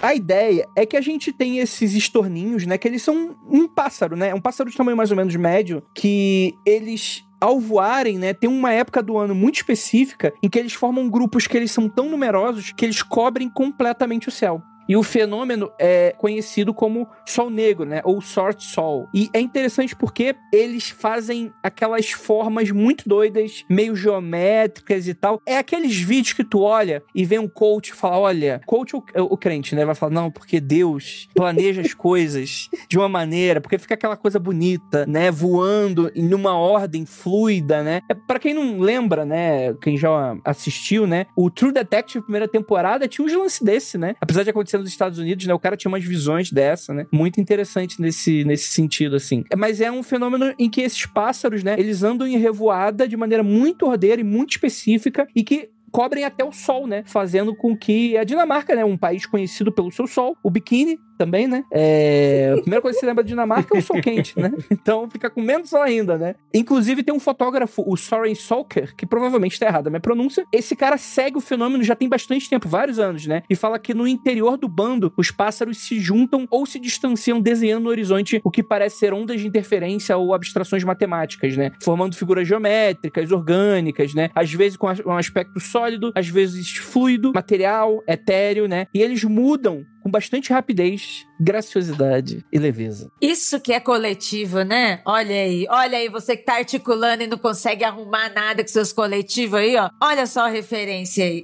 A 0.02 0.16
ideia 0.16 0.66
é 0.74 0.84
que 0.84 0.96
a 0.96 1.00
gente 1.00 1.32
tem 1.32 1.60
esses 1.60 1.94
estorninhos, 1.94 2.66
né? 2.66 2.76
Que 2.76 2.88
eles 2.88 3.00
são 3.00 3.36
um 3.48 3.68
pássaro, 3.68 4.16
né? 4.16 4.30
É 4.30 4.34
um 4.34 4.40
pássaro 4.40 4.68
de 4.68 4.76
tamanho 4.76 4.96
mais 4.96 5.12
ou 5.12 5.16
menos 5.16 5.36
médio, 5.36 5.80
que 5.94 6.54
eles. 6.66 7.22
Ao 7.40 7.60
voarem, 7.60 8.18
né, 8.18 8.32
tem 8.32 8.48
uma 8.48 8.72
época 8.72 9.02
do 9.02 9.18
ano 9.18 9.34
muito 9.34 9.56
específica 9.56 10.32
em 10.42 10.48
que 10.48 10.58
eles 10.58 10.72
formam 10.72 11.10
grupos 11.10 11.46
que 11.46 11.54
eles 11.54 11.70
são 11.70 11.90
tão 11.90 12.08
numerosos 12.08 12.72
que 12.74 12.86
eles 12.86 13.02
cobrem 13.02 13.50
completamente 13.50 14.28
o 14.28 14.30
céu. 14.30 14.62
E 14.88 14.96
o 14.96 15.02
fenômeno 15.02 15.70
é 15.78 16.14
conhecido 16.18 16.74
como 16.74 17.08
sol 17.26 17.50
negro, 17.50 17.84
né? 17.84 18.00
Ou 18.04 18.20
short 18.20 18.62
sol. 18.64 19.08
E 19.14 19.30
é 19.32 19.40
interessante 19.40 19.96
porque 19.96 20.36
eles 20.52 20.90
fazem 20.90 21.52
aquelas 21.62 22.10
formas 22.10 22.70
muito 22.70 23.08
doidas, 23.08 23.64
meio 23.68 23.96
geométricas 23.96 25.08
e 25.08 25.14
tal. 25.14 25.40
É 25.46 25.58
aqueles 25.58 25.96
vídeos 25.96 26.34
que 26.34 26.44
tu 26.44 26.60
olha 26.60 27.02
e 27.14 27.24
vem 27.24 27.38
um 27.38 27.48
coach 27.48 27.88
e 27.88 27.94
fala: 27.94 28.18
olha, 28.18 28.60
coach 28.66 28.94
o, 28.94 29.04
o 29.16 29.36
crente, 29.36 29.74
né? 29.74 29.84
Vai 29.84 29.94
falar, 29.94 30.12
não, 30.12 30.30
porque 30.30 30.60
Deus 30.60 31.28
planeja 31.34 31.80
as 31.80 31.94
coisas 31.94 32.68
de 32.88 32.98
uma 32.98 33.08
maneira, 33.08 33.60
porque 33.60 33.78
fica 33.78 33.94
aquela 33.94 34.16
coisa 34.16 34.38
bonita, 34.38 35.06
né? 35.06 35.30
Voando 35.30 36.10
em 36.14 36.34
uma 36.34 36.56
ordem 36.56 37.06
fluida, 37.06 37.82
né? 37.82 38.00
É, 38.08 38.14
para 38.14 38.38
quem 38.38 38.54
não 38.54 38.78
lembra, 38.80 39.24
né? 39.24 39.74
Quem 39.74 39.96
já 39.96 40.36
assistiu, 40.44 41.06
né? 41.06 41.26
O 41.36 41.50
True 41.50 41.72
Detective, 41.72 42.22
primeira 42.22 42.48
temporada, 42.48 43.08
tinha 43.08 43.24
uns 43.24 43.32
lances 43.32 43.62
desse, 43.62 43.98
né? 43.98 44.14
Apesar 44.20 44.42
de 44.42 44.50
acontecer 44.50 44.73
nos 44.78 44.88
Estados 44.88 45.18
Unidos, 45.18 45.46
né? 45.46 45.54
O 45.54 45.58
cara 45.58 45.76
tinha 45.76 45.90
umas 45.90 46.04
visões 46.04 46.50
dessa, 46.50 46.92
né? 46.92 47.06
Muito 47.12 47.40
interessante 47.40 48.00
nesse, 48.00 48.44
nesse 48.44 48.68
sentido, 48.68 49.16
assim. 49.16 49.44
Mas 49.56 49.80
é 49.80 49.90
um 49.90 50.02
fenômeno 50.02 50.54
em 50.58 50.68
que 50.70 50.80
esses 50.80 51.06
pássaros, 51.06 51.62
né? 51.62 51.76
Eles 51.78 52.02
andam 52.02 52.26
em 52.26 52.38
revoada 52.38 53.06
de 53.08 53.16
maneira 53.16 53.42
muito 53.42 53.86
ordeira 53.86 54.20
e 54.20 54.24
muito 54.24 54.50
específica 54.50 55.26
e 55.34 55.42
que 55.42 55.70
cobrem 55.94 56.24
até 56.24 56.44
o 56.44 56.50
sol, 56.50 56.88
né? 56.88 57.04
Fazendo 57.06 57.54
com 57.54 57.76
que 57.76 58.16
a 58.16 58.24
Dinamarca, 58.24 58.74
né? 58.74 58.84
Um 58.84 58.96
país 58.96 59.26
conhecido 59.26 59.70
pelo 59.70 59.92
seu 59.92 60.08
sol, 60.08 60.36
o 60.42 60.50
biquíni 60.50 60.98
também, 61.16 61.46
né? 61.46 61.64
É... 61.70 62.54
A 62.58 62.60
primeira 62.60 62.82
coisa 62.82 62.96
que 62.96 63.00
você 63.00 63.06
lembra 63.06 63.22
da 63.22 63.28
Dinamarca 63.28 63.76
é 63.76 63.78
o 63.78 63.82
sol 63.82 64.00
quente, 64.00 64.38
né? 64.38 64.52
Então 64.70 65.08
fica 65.08 65.30
com 65.30 65.40
menos 65.40 65.70
sol 65.70 65.82
ainda, 65.82 66.18
né? 66.18 66.34
Inclusive 66.52 67.02
tem 67.02 67.14
um 67.14 67.20
fotógrafo, 67.20 67.82
o 67.86 67.96
Soren 67.96 68.34
Solker, 68.34 68.94
que 68.96 69.06
provavelmente 69.06 69.58
tá 69.58 69.66
errada 69.66 69.88
a 69.88 69.90
minha 69.90 70.00
pronúncia. 70.00 70.44
Esse 70.52 70.76
cara 70.76 70.96
segue 70.98 71.38
o 71.38 71.40
fenômeno 71.40 71.82
já 71.82 71.94
tem 71.94 72.08
bastante 72.08 72.48
tempo, 72.48 72.68
vários 72.68 72.98
anos, 72.98 73.26
né? 73.26 73.42
E 73.48 73.54
fala 73.54 73.78
que 73.78 73.94
no 73.94 74.06
interior 74.06 74.56
do 74.56 74.68
bando, 74.68 75.12
os 75.16 75.30
pássaros 75.30 75.78
se 75.78 75.98
juntam 76.00 76.46
ou 76.50 76.66
se 76.66 76.78
distanciam 76.78 77.40
desenhando 77.40 77.84
no 77.84 77.90
horizonte 77.90 78.40
o 78.44 78.50
que 78.50 78.62
parece 78.62 78.98
ser 78.98 79.12
ondas 79.12 79.40
de 79.40 79.46
interferência 79.46 80.16
ou 80.16 80.34
abstrações 80.34 80.84
matemáticas, 80.84 81.56
né? 81.56 81.72
Formando 81.82 82.16
figuras 82.16 82.46
geométricas, 82.46 83.30
orgânicas, 83.30 84.14
né? 84.14 84.30
Às 84.34 84.52
vezes 84.52 84.76
com 84.76 84.88
um 85.06 85.16
aspecto 85.16 85.60
sólido, 85.60 86.12
às 86.14 86.28
vezes 86.28 86.76
fluido, 86.76 87.32
material, 87.32 88.02
etéreo, 88.06 88.68
né? 88.68 88.86
E 88.92 89.00
eles 89.00 89.22
mudam 89.24 89.84
com 90.04 90.10
bastante 90.10 90.52
rapidez, 90.52 91.26
graciosidade 91.40 92.44
e 92.52 92.58
leveza. 92.58 93.10
Isso 93.22 93.58
que 93.58 93.72
é 93.72 93.80
coletivo, 93.80 94.62
né? 94.62 95.00
Olha 95.06 95.34
aí, 95.34 95.66
olha 95.70 95.96
aí, 95.96 96.10
você 96.10 96.36
que 96.36 96.44
tá 96.44 96.56
articulando 96.56 97.22
e 97.22 97.26
não 97.26 97.38
consegue 97.38 97.82
arrumar 97.84 98.30
nada 98.34 98.62
com 98.62 98.68
seus 98.68 98.92
coletivos 98.92 99.58
aí, 99.58 99.74
ó. 99.76 99.88
Olha 100.02 100.26
só 100.26 100.44
a 100.44 100.48
referência 100.48 101.24
aí. 101.24 101.42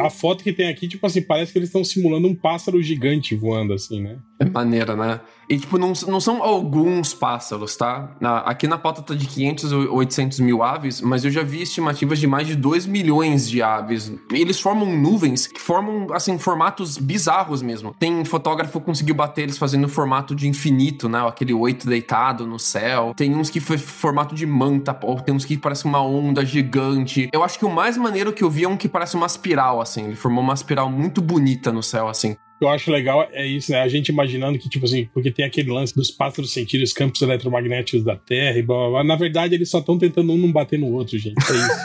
A 0.00 0.10
foto 0.10 0.42
que 0.42 0.52
tem 0.52 0.68
aqui, 0.68 0.88
tipo 0.88 1.06
assim, 1.06 1.22
parece 1.22 1.52
que 1.52 1.58
eles 1.58 1.68
estão 1.68 1.84
simulando 1.84 2.26
um 2.26 2.34
pássaro 2.34 2.82
gigante 2.82 3.36
voando, 3.36 3.74
assim, 3.74 4.02
né? 4.02 4.18
É 4.40 4.44
maneira, 4.44 4.96
né? 4.96 5.20
E, 5.50 5.58
tipo, 5.58 5.76
não, 5.78 5.92
não 6.06 6.20
são 6.20 6.44
alguns 6.44 7.12
pássaros, 7.12 7.76
tá? 7.76 8.08
Aqui 8.44 8.68
na 8.68 8.78
pauta 8.78 9.02
tá 9.02 9.14
de 9.16 9.26
500 9.26 9.72
ou 9.72 9.94
800 9.96 10.38
mil 10.38 10.62
aves, 10.62 11.00
mas 11.00 11.24
eu 11.24 11.30
já 11.30 11.42
vi 11.42 11.60
estimativas 11.60 12.20
de 12.20 12.28
mais 12.28 12.46
de 12.46 12.54
2 12.54 12.86
milhões 12.86 13.50
de 13.50 13.60
aves. 13.60 14.12
Eles 14.30 14.60
formam 14.60 14.96
nuvens 14.96 15.48
que 15.48 15.60
formam, 15.60 16.06
assim, 16.14 16.38
formatos 16.38 16.96
bizarros 16.96 17.62
mesmo. 17.62 17.92
Tem 17.98 18.24
fotógrafo 18.24 18.78
que 18.78 18.86
conseguiu 18.86 19.16
bater 19.16 19.42
eles 19.42 19.58
fazendo 19.58 19.88
formato 19.88 20.36
de 20.36 20.46
infinito, 20.46 21.08
né? 21.08 21.26
Aquele 21.26 21.52
oito 21.52 21.84
deitado 21.88 22.46
no 22.46 22.58
céu. 22.58 23.12
Tem 23.16 23.34
uns 23.34 23.50
que 23.50 23.58
foi 23.58 23.76
formato 23.76 24.36
de 24.36 24.46
manta, 24.46 24.96
ou 25.02 25.18
tem 25.20 25.34
uns 25.34 25.44
que 25.44 25.58
parece 25.58 25.84
uma 25.84 26.00
onda 26.00 26.44
gigante. 26.44 27.28
Eu 27.32 27.42
acho 27.42 27.58
que 27.58 27.64
o 27.64 27.70
mais 27.70 27.96
maneiro 27.96 28.32
que 28.32 28.44
eu 28.44 28.50
vi 28.50 28.62
é 28.62 28.68
um 28.68 28.76
que 28.76 28.88
parece 28.88 29.16
uma 29.16 29.26
espiral, 29.26 29.80
assim. 29.80 30.04
Ele 30.04 30.16
formou 30.16 30.44
uma 30.44 30.54
espiral 30.54 30.88
muito 30.88 31.20
bonita 31.20 31.72
no 31.72 31.82
céu, 31.82 32.08
assim. 32.08 32.36
Eu 32.60 32.68
acho 32.68 32.90
legal 32.90 33.26
é 33.32 33.46
isso, 33.46 33.72
né? 33.72 33.80
A 33.80 33.88
gente 33.88 34.10
imaginando 34.10 34.58
que, 34.58 34.68
tipo 34.68 34.84
assim, 34.84 35.08
porque 35.14 35.30
tem 35.30 35.44
aquele 35.44 35.70
lance 35.70 35.94
dos 35.94 36.10
pássaros 36.10 36.52
sentirem 36.52 36.84
os 36.84 36.92
campos 36.92 37.22
eletromagnéticos 37.22 38.04
da 38.04 38.16
Terra 38.16 38.58
e 38.58 38.62
blá 38.62 38.76
blá 38.76 38.90
blá. 38.90 39.04
Na 39.04 39.16
verdade, 39.16 39.54
eles 39.54 39.70
só 39.70 39.78
estão 39.78 39.98
tentando 39.98 40.32
um 40.32 40.36
não 40.36 40.52
bater 40.52 40.78
no 40.78 40.92
outro, 40.92 41.18
gente. 41.18 41.36
É 41.38 41.56
isso. 41.56 41.80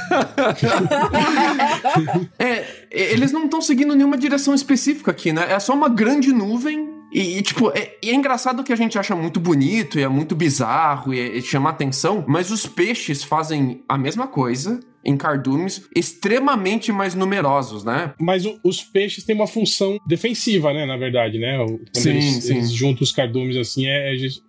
É, 2.38 2.66
eles 2.92 3.32
não 3.32 3.46
estão 3.46 3.62
seguindo 3.62 3.96
nenhuma 3.96 4.18
direção 4.18 4.54
específica 4.54 5.12
aqui, 5.12 5.32
né? 5.32 5.52
É 5.52 5.60
só 5.60 5.74
uma 5.74 5.88
grande 5.90 6.32
nuvem. 6.34 6.90
E, 7.12 7.38
e, 7.38 7.42
tipo, 7.42 7.70
é, 7.72 7.96
é 8.04 8.14
engraçado 8.14 8.64
que 8.64 8.74
a 8.74 8.76
gente 8.76 8.98
acha 9.00 9.16
muito 9.16 9.40
bonito 9.40 9.98
e 9.98 10.04
é 10.04 10.08
muito 10.08 10.36
bizarro 10.36 11.14
e, 11.14 11.38
e 11.38 11.42
chama 11.42 11.70
atenção, 11.70 12.26
mas 12.28 12.52
os 12.52 12.66
peixes 12.66 13.24
fazem 13.24 13.84
a 13.88 13.98
mesma 13.98 14.28
coisa 14.28 14.80
em 15.06 15.16
cardumes 15.16 15.88
extremamente 15.96 16.92
mais 16.92 17.14
numerosos, 17.14 17.84
né? 17.84 18.14
Mas 18.20 18.46
o- 18.46 18.60
os 18.64 18.82
peixes 18.82 19.24
têm 19.24 19.36
uma 19.36 19.46
função 19.48 19.98
defensiva, 20.08 20.74
né? 20.74 20.86
Na 20.86 20.98
verdade, 20.98 21.38
né? 21.38 21.58
Quando 21.58 21.78
Sim, 21.94 22.10
eles, 22.10 22.26
sim. 22.44 22.54
eles 22.56 22.72
juntam 22.72 23.04
os 23.04 23.12
cardumes 23.12 23.56
assim, 23.56 23.86
é, 23.86 24.14
é 24.14 24.18
ge- 24.18 24.42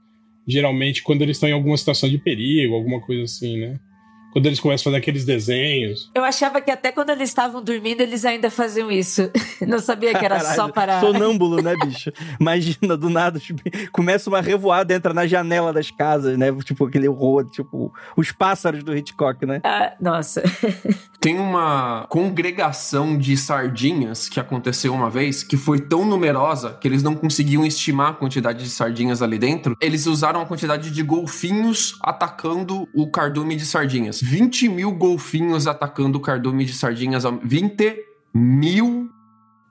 geralmente 0.47 1.03
quando 1.03 1.23
eles 1.23 1.37
estão 1.37 1.49
em 1.49 1.53
alguma 1.53 1.77
situação 1.77 2.09
de 2.09 2.19
perigo, 2.19 2.75
alguma 2.75 3.01
coisa 3.01 3.25
assim, 3.25 3.59
né? 3.59 3.79
Quando 4.37 4.45
eles 4.45 4.61
começam 4.61 4.83
a 4.83 4.93
fazer 4.93 4.97
aqueles 4.99 5.25
desenhos. 5.25 6.11
Eu 6.15 6.23
achava 6.23 6.61
que 6.61 6.71
até 6.71 6.93
quando 6.93 7.09
eles 7.09 7.31
estavam 7.31 7.65
dormindo, 7.65 8.03
eles 8.03 8.23
ainda 8.23 8.51
faziam 8.51 8.93
isso. 8.93 9.31
Não 9.67 9.79
sabia 9.79 10.13
que 10.13 10.23
era 10.23 10.39
só 10.41 10.69
Caralho, 10.69 10.73
para. 10.75 11.01
Sonâmbulo, 11.01 11.63
né, 11.63 11.73
bicho? 11.83 12.13
Imagina, 12.39 12.99
do 12.99 13.09
nada, 13.09 13.39
tipo, 13.39 13.63
começa 13.91 14.29
uma 14.29 14.43
revoada, 14.43 14.93
entra 14.93 15.15
na 15.15 15.27
janela 15.27 15.73
das 15.73 15.91
casas, 15.91 16.37
né? 16.37 16.53
Tipo, 16.63 16.85
aquele 16.85 17.09
horror, 17.09 17.47
tipo, 17.49 17.91
os 18.15 18.31
pássaros 18.31 18.85
do 18.85 18.95
Hitchcock, 18.95 19.47
né? 19.47 19.63
Ah, 19.65 19.95
nossa. 19.99 20.43
Tem 21.19 21.39
uma 21.39 22.07
congregação 22.11 23.17
de 23.17 23.39
sardinhas 23.39 24.29
que 24.29 24.39
aconteceu 24.39 24.93
uma 24.93 25.09
vez 25.09 25.43
que 25.43 25.57
foi 25.57 25.81
tão 25.81 26.05
numerosa 26.05 26.77
que 26.79 26.87
eles 26.87 27.03
não 27.03 27.15
conseguiam 27.17 27.65
estimar 27.65 28.11
a 28.11 28.15
quantidade 28.15 28.63
de 28.63 28.69
sardinhas 28.69 29.23
ali 29.23 29.39
dentro. 29.39 29.75
Eles 29.81 30.07
usaram 30.07 30.43
a 30.43 30.47
quantidade 30.47 30.91
de 30.91 31.03
golfinhos 31.03 31.99
atacando 32.03 32.87
o 32.95 33.11
cardume 33.11 33.57
de 33.57 33.65
sardinhas. 33.65 34.26
20 34.31 34.69
mil 34.69 34.91
golfinhos 34.91 35.69
atacando 35.69 36.19
o 36.19 36.21
cardume 36.21 36.65
de 36.65 36.73
sardinhas. 36.73 37.25
ao- 37.25 37.39
20 37.43 37.97
mil 38.35 39.09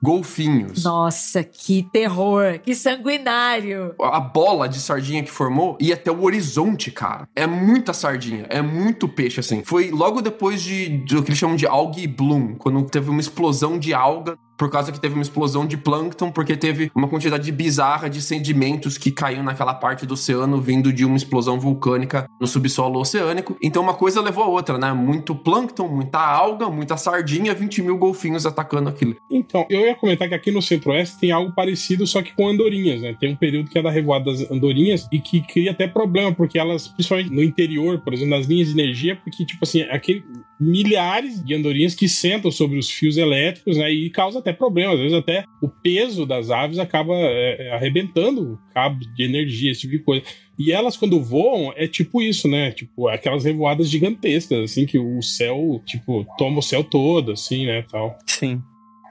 golfinhos. 0.02 0.84
Nossa, 0.84 1.42
que 1.44 1.82
terror. 1.92 2.58
Que 2.60 2.74
sanguinário. 2.74 3.94
A 4.00 4.20
bola 4.20 4.66
de 4.68 4.78
sardinha 4.78 5.22
que 5.22 5.30
formou 5.30 5.76
ia 5.80 5.94
até 5.94 6.10
o 6.10 6.22
horizonte, 6.22 6.90
cara. 6.90 7.28
É 7.34 7.46
muita 7.46 7.92
sardinha, 7.92 8.46
é 8.48 8.62
muito 8.62 9.06
peixe, 9.08 9.40
assim. 9.40 9.62
Foi 9.64 9.90
logo 9.90 10.22
depois 10.22 10.62
de, 10.62 10.88
do 11.04 11.22
que 11.22 11.30
eles 11.30 11.38
chamam 11.38 11.56
de 11.56 11.66
algae 11.66 12.06
bloom, 12.06 12.54
quando 12.54 12.82
teve 12.86 13.10
uma 13.10 13.20
explosão 13.20 13.78
de 13.78 13.92
alga 13.92 14.38
por 14.56 14.70
causa 14.70 14.90
que 14.92 15.00
teve 15.00 15.14
uma 15.14 15.22
explosão 15.22 15.66
de 15.66 15.76
plâncton, 15.76 16.30
porque 16.30 16.56
teve 16.56 16.90
uma 16.94 17.08
quantidade 17.08 17.50
bizarra 17.52 18.08
de 18.08 18.20
sedimentos 18.22 18.98
que 18.98 19.10
caiu 19.10 19.42
naquela 19.42 19.74
parte 19.74 20.06
do 20.06 20.14
oceano 20.14 20.60
vindo 20.60 20.92
de 20.92 21.04
uma 21.04 21.16
explosão 21.16 21.60
vulcânica 21.60 22.28
no 22.40 22.46
subsolo 22.46 23.00
oceânico. 23.00 23.56
Então 23.62 23.82
uma 23.82 23.94
coisa 23.94 24.20
levou 24.20 24.44
a 24.44 24.48
outra, 24.48 24.78
né? 24.78 24.92
Muito 24.92 25.34
plâncton, 25.34 25.88
muita 25.88 26.18
alga, 26.18 26.68
muita 26.68 26.96
sardinha, 26.96 27.54
20 27.54 27.82
mil 27.82 27.98
golfinhos 27.98 28.46
atacando 28.46 28.88
aquilo. 28.88 29.16
Então, 29.30 29.66
eu 29.68 29.80
ia 29.82 29.94
comentar 29.94 30.28
que 30.28 30.34
aqui 30.34 30.50
no 30.50 30.62
Centro-Oeste 30.62 31.18
tem 31.18 31.30
algo 31.30 31.52
parecido, 31.54 32.06
só 32.06 32.22
que 32.22 32.34
com 32.34 32.48
andorinhas, 32.48 33.02
né? 33.02 33.16
Tem 33.18 33.32
um 33.32 33.36
período 33.36 33.70
que 33.70 33.78
é 33.78 33.82
da 33.82 33.90
revoada 33.90 34.24
das 34.26 34.50
andorinhas 34.50 35.08
e 35.12 35.20
que 35.20 35.40
cria 35.40 35.70
até 35.70 35.86
problema, 35.86 36.32
porque 36.34 36.58
elas, 36.58 36.88
principalmente 36.88 37.30
no 37.30 37.42
interior, 37.42 38.00
por 38.00 38.12
exemplo, 38.12 38.36
nas 38.36 38.46
linhas 38.46 38.68
de 38.68 38.80
energia, 38.80 39.16
porque, 39.16 39.44
tipo 39.44 39.60
assim, 39.62 39.82
aquele 39.82 40.24
milhares 40.58 41.44
de 41.44 41.54
andorinhas 41.54 41.94
que 41.94 42.08
sentam 42.08 42.50
sobre 42.50 42.78
os 42.78 42.90
fios 42.90 43.16
elétricos, 43.16 43.76
né? 43.76 43.90
E 43.90 44.10
causa 44.10 44.40
até 44.46 44.52
problemas. 44.52 44.94
Às 44.94 45.00
vezes 45.00 45.18
até 45.18 45.44
o 45.62 45.68
peso 45.68 46.24
das 46.24 46.50
aves 46.50 46.78
acaba 46.78 47.14
é, 47.14 47.72
arrebentando 47.72 48.58
cabos 48.72 49.06
de 49.14 49.24
energia, 49.24 49.70
esse 49.70 49.82
tipo 49.82 49.92
de 49.92 49.98
coisa. 50.00 50.24
E 50.58 50.72
elas, 50.72 50.96
quando 50.96 51.22
voam, 51.22 51.72
é 51.76 51.86
tipo 51.86 52.22
isso, 52.22 52.48
né? 52.48 52.70
Tipo, 52.70 53.08
aquelas 53.08 53.44
revoadas 53.44 53.90
gigantescas, 53.90 54.70
assim, 54.70 54.86
que 54.86 54.98
o 54.98 55.20
céu, 55.20 55.82
tipo, 55.84 56.26
toma 56.38 56.60
o 56.60 56.62
céu 56.62 56.82
todo, 56.82 57.32
assim, 57.32 57.66
né? 57.66 57.82
Tal. 57.90 58.16
Sim. 58.26 58.62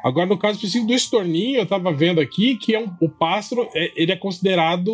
Agora, 0.04 0.28
no 0.28 0.38
caso 0.38 0.58
específico 0.58 0.88
do 0.88 0.94
estorninho, 0.94 1.58
eu 1.58 1.66
tava 1.66 1.92
vendo 1.92 2.22
aqui 2.22 2.58
que 2.58 2.76
é 2.76 2.80
um, 2.80 2.92
o 3.02 3.10
pássaro, 3.10 3.68
é, 3.74 3.92
ele 3.96 4.12
é 4.12 4.16
considerado 4.16 4.94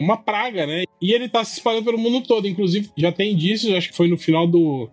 uma 0.00 0.16
praga, 0.16 0.66
né? 0.66 0.84
E 1.00 1.12
ele 1.12 1.28
tá 1.28 1.44
se 1.44 1.58
espalhando 1.58 1.84
pelo 1.84 1.98
mundo 1.98 2.26
todo. 2.26 2.48
Inclusive, 2.48 2.88
já 2.96 3.12
tem 3.12 3.34
indícios, 3.34 3.74
acho 3.74 3.90
que 3.90 3.96
foi 3.96 4.08
no 4.08 4.16
final 4.16 4.46
do, 4.46 4.90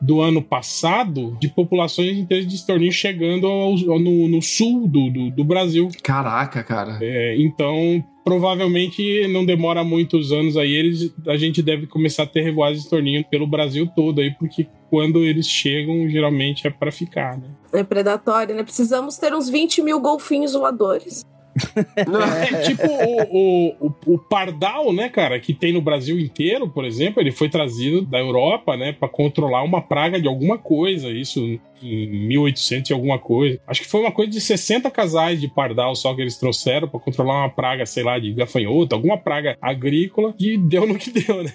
do 0.00 0.20
ano 0.20 0.42
passado, 0.42 1.36
de 1.40 1.48
populações 1.48 2.16
inteiras 2.16 2.46
de 2.46 2.54
estorninho 2.54 2.92
chegando 2.92 3.46
ao, 3.46 3.70
ao, 3.72 3.98
no, 3.98 4.28
no, 4.28 4.42
sul 4.42 4.86
do, 4.86 5.10
do, 5.10 5.30
do, 5.30 5.44
Brasil. 5.44 5.88
Caraca, 6.02 6.62
cara. 6.62 6.98
É, 7.00 7.36
então, 7.38 8.04
provavelmente 8.24 9.26
não 9.28 9.44
demora 9.44 9.84
muitos 9.84 10.32
anos 10.32 10.56
aí, 10.56 10.72
eles, 10.72 11.14
a 11.26 11.36
gente 11.36 11.62
deve 11.62 11.86
começar 11.86 12.24
a 12.24 12.26
ter 12.26 12.42
revoadas 12.42 12.78
de 12.78 12.84
estorninho 12.84 13.24
pelo 13.30 13.46
Brasil 13.46 13.88
todo 13.94 14.20
aí, 14.20 14.32
porque 14.32 14.66
quando 14.90 15.24
eles 15.24 15.48
chegam, 15.48 16.08
geralmente 16.08 16.66
é 16.66 16.70
para 16.70 16.92
ficar, 16.92 17.36
né? 17.38 17.48
É 17.72 17.82
predatório, 17.82 18.54
né? 18.54 18.62
Precisamos 18.62 19.16
ter 19.16 19.34
uns 19.34 19.48
20 19.48 19.82
mil 19.82 20.00
golfinhos 20.00 20.52
voadores. 20.52 21.24
é 21.96 22.60
tipo 22.62 22.86
o, 22.86 23.86
o, 23.86 23.94
o, 24.06 24.18
pardal, 24.18 24.92
né, 24.92 25.08
cara, 25.08 25.40
que 25.40 25.54
tem 25.54 25.72
no 25.72 25.80
Brasil 25.80 26.18
inteiro, 26.18 26.68
por 26.68 26.84
exemplo, 26.84 27.22
ele 27.22 27.32
foi 27.32 27.48
trazido 27.48 28.02
da 28.02 28.18
Europa, 28.18 28.76
né, 28.76 28.92
para 28.92 29.08
controlar 29.08 29.62
uma 29.62 29.80
praga 29.80 30.20
de 30.20 30.28
alguma 30.28 30.58
coisa, 30.58 31.08
isso 31.08 31.40
em 31.82 32.28
1800 32.28 32.90
e 32.90 32.94
alguma 32.94 33.18
coisa. 33.18 33.60
Acho 33.66 33.82
que 33.82 33.88
foi 33.88 34.00
uma 34.00 34.12
coisa 34.12 34.30
de 34.30 34.40
60 34.40 34.90
casais 34.90 35.40
de 35.40 35.48
pardal 35.48 35.94
só 35.94 36.14
que 36.14 36.20
eles 36.20 36.38
trouxeram 36.38 36.88
para 36.88 37.00
controlar 37.00 37.40
uma 37.40 37.50
praga, 37.50 37.86
sei 37.86 38.02
lá, 38.02 38.18
de 38.18 38.32
gafanhoto, 38.32 38.94
alguma 38.94 39.18
praga 39.18 39.56
agrícola, 39.60 40.34
e 40.38 40.56
deu 40.58 40.86
no 40.86 40.96
que 40.96 41.10
deu, 41.10 41.42
né? 41.42 41.52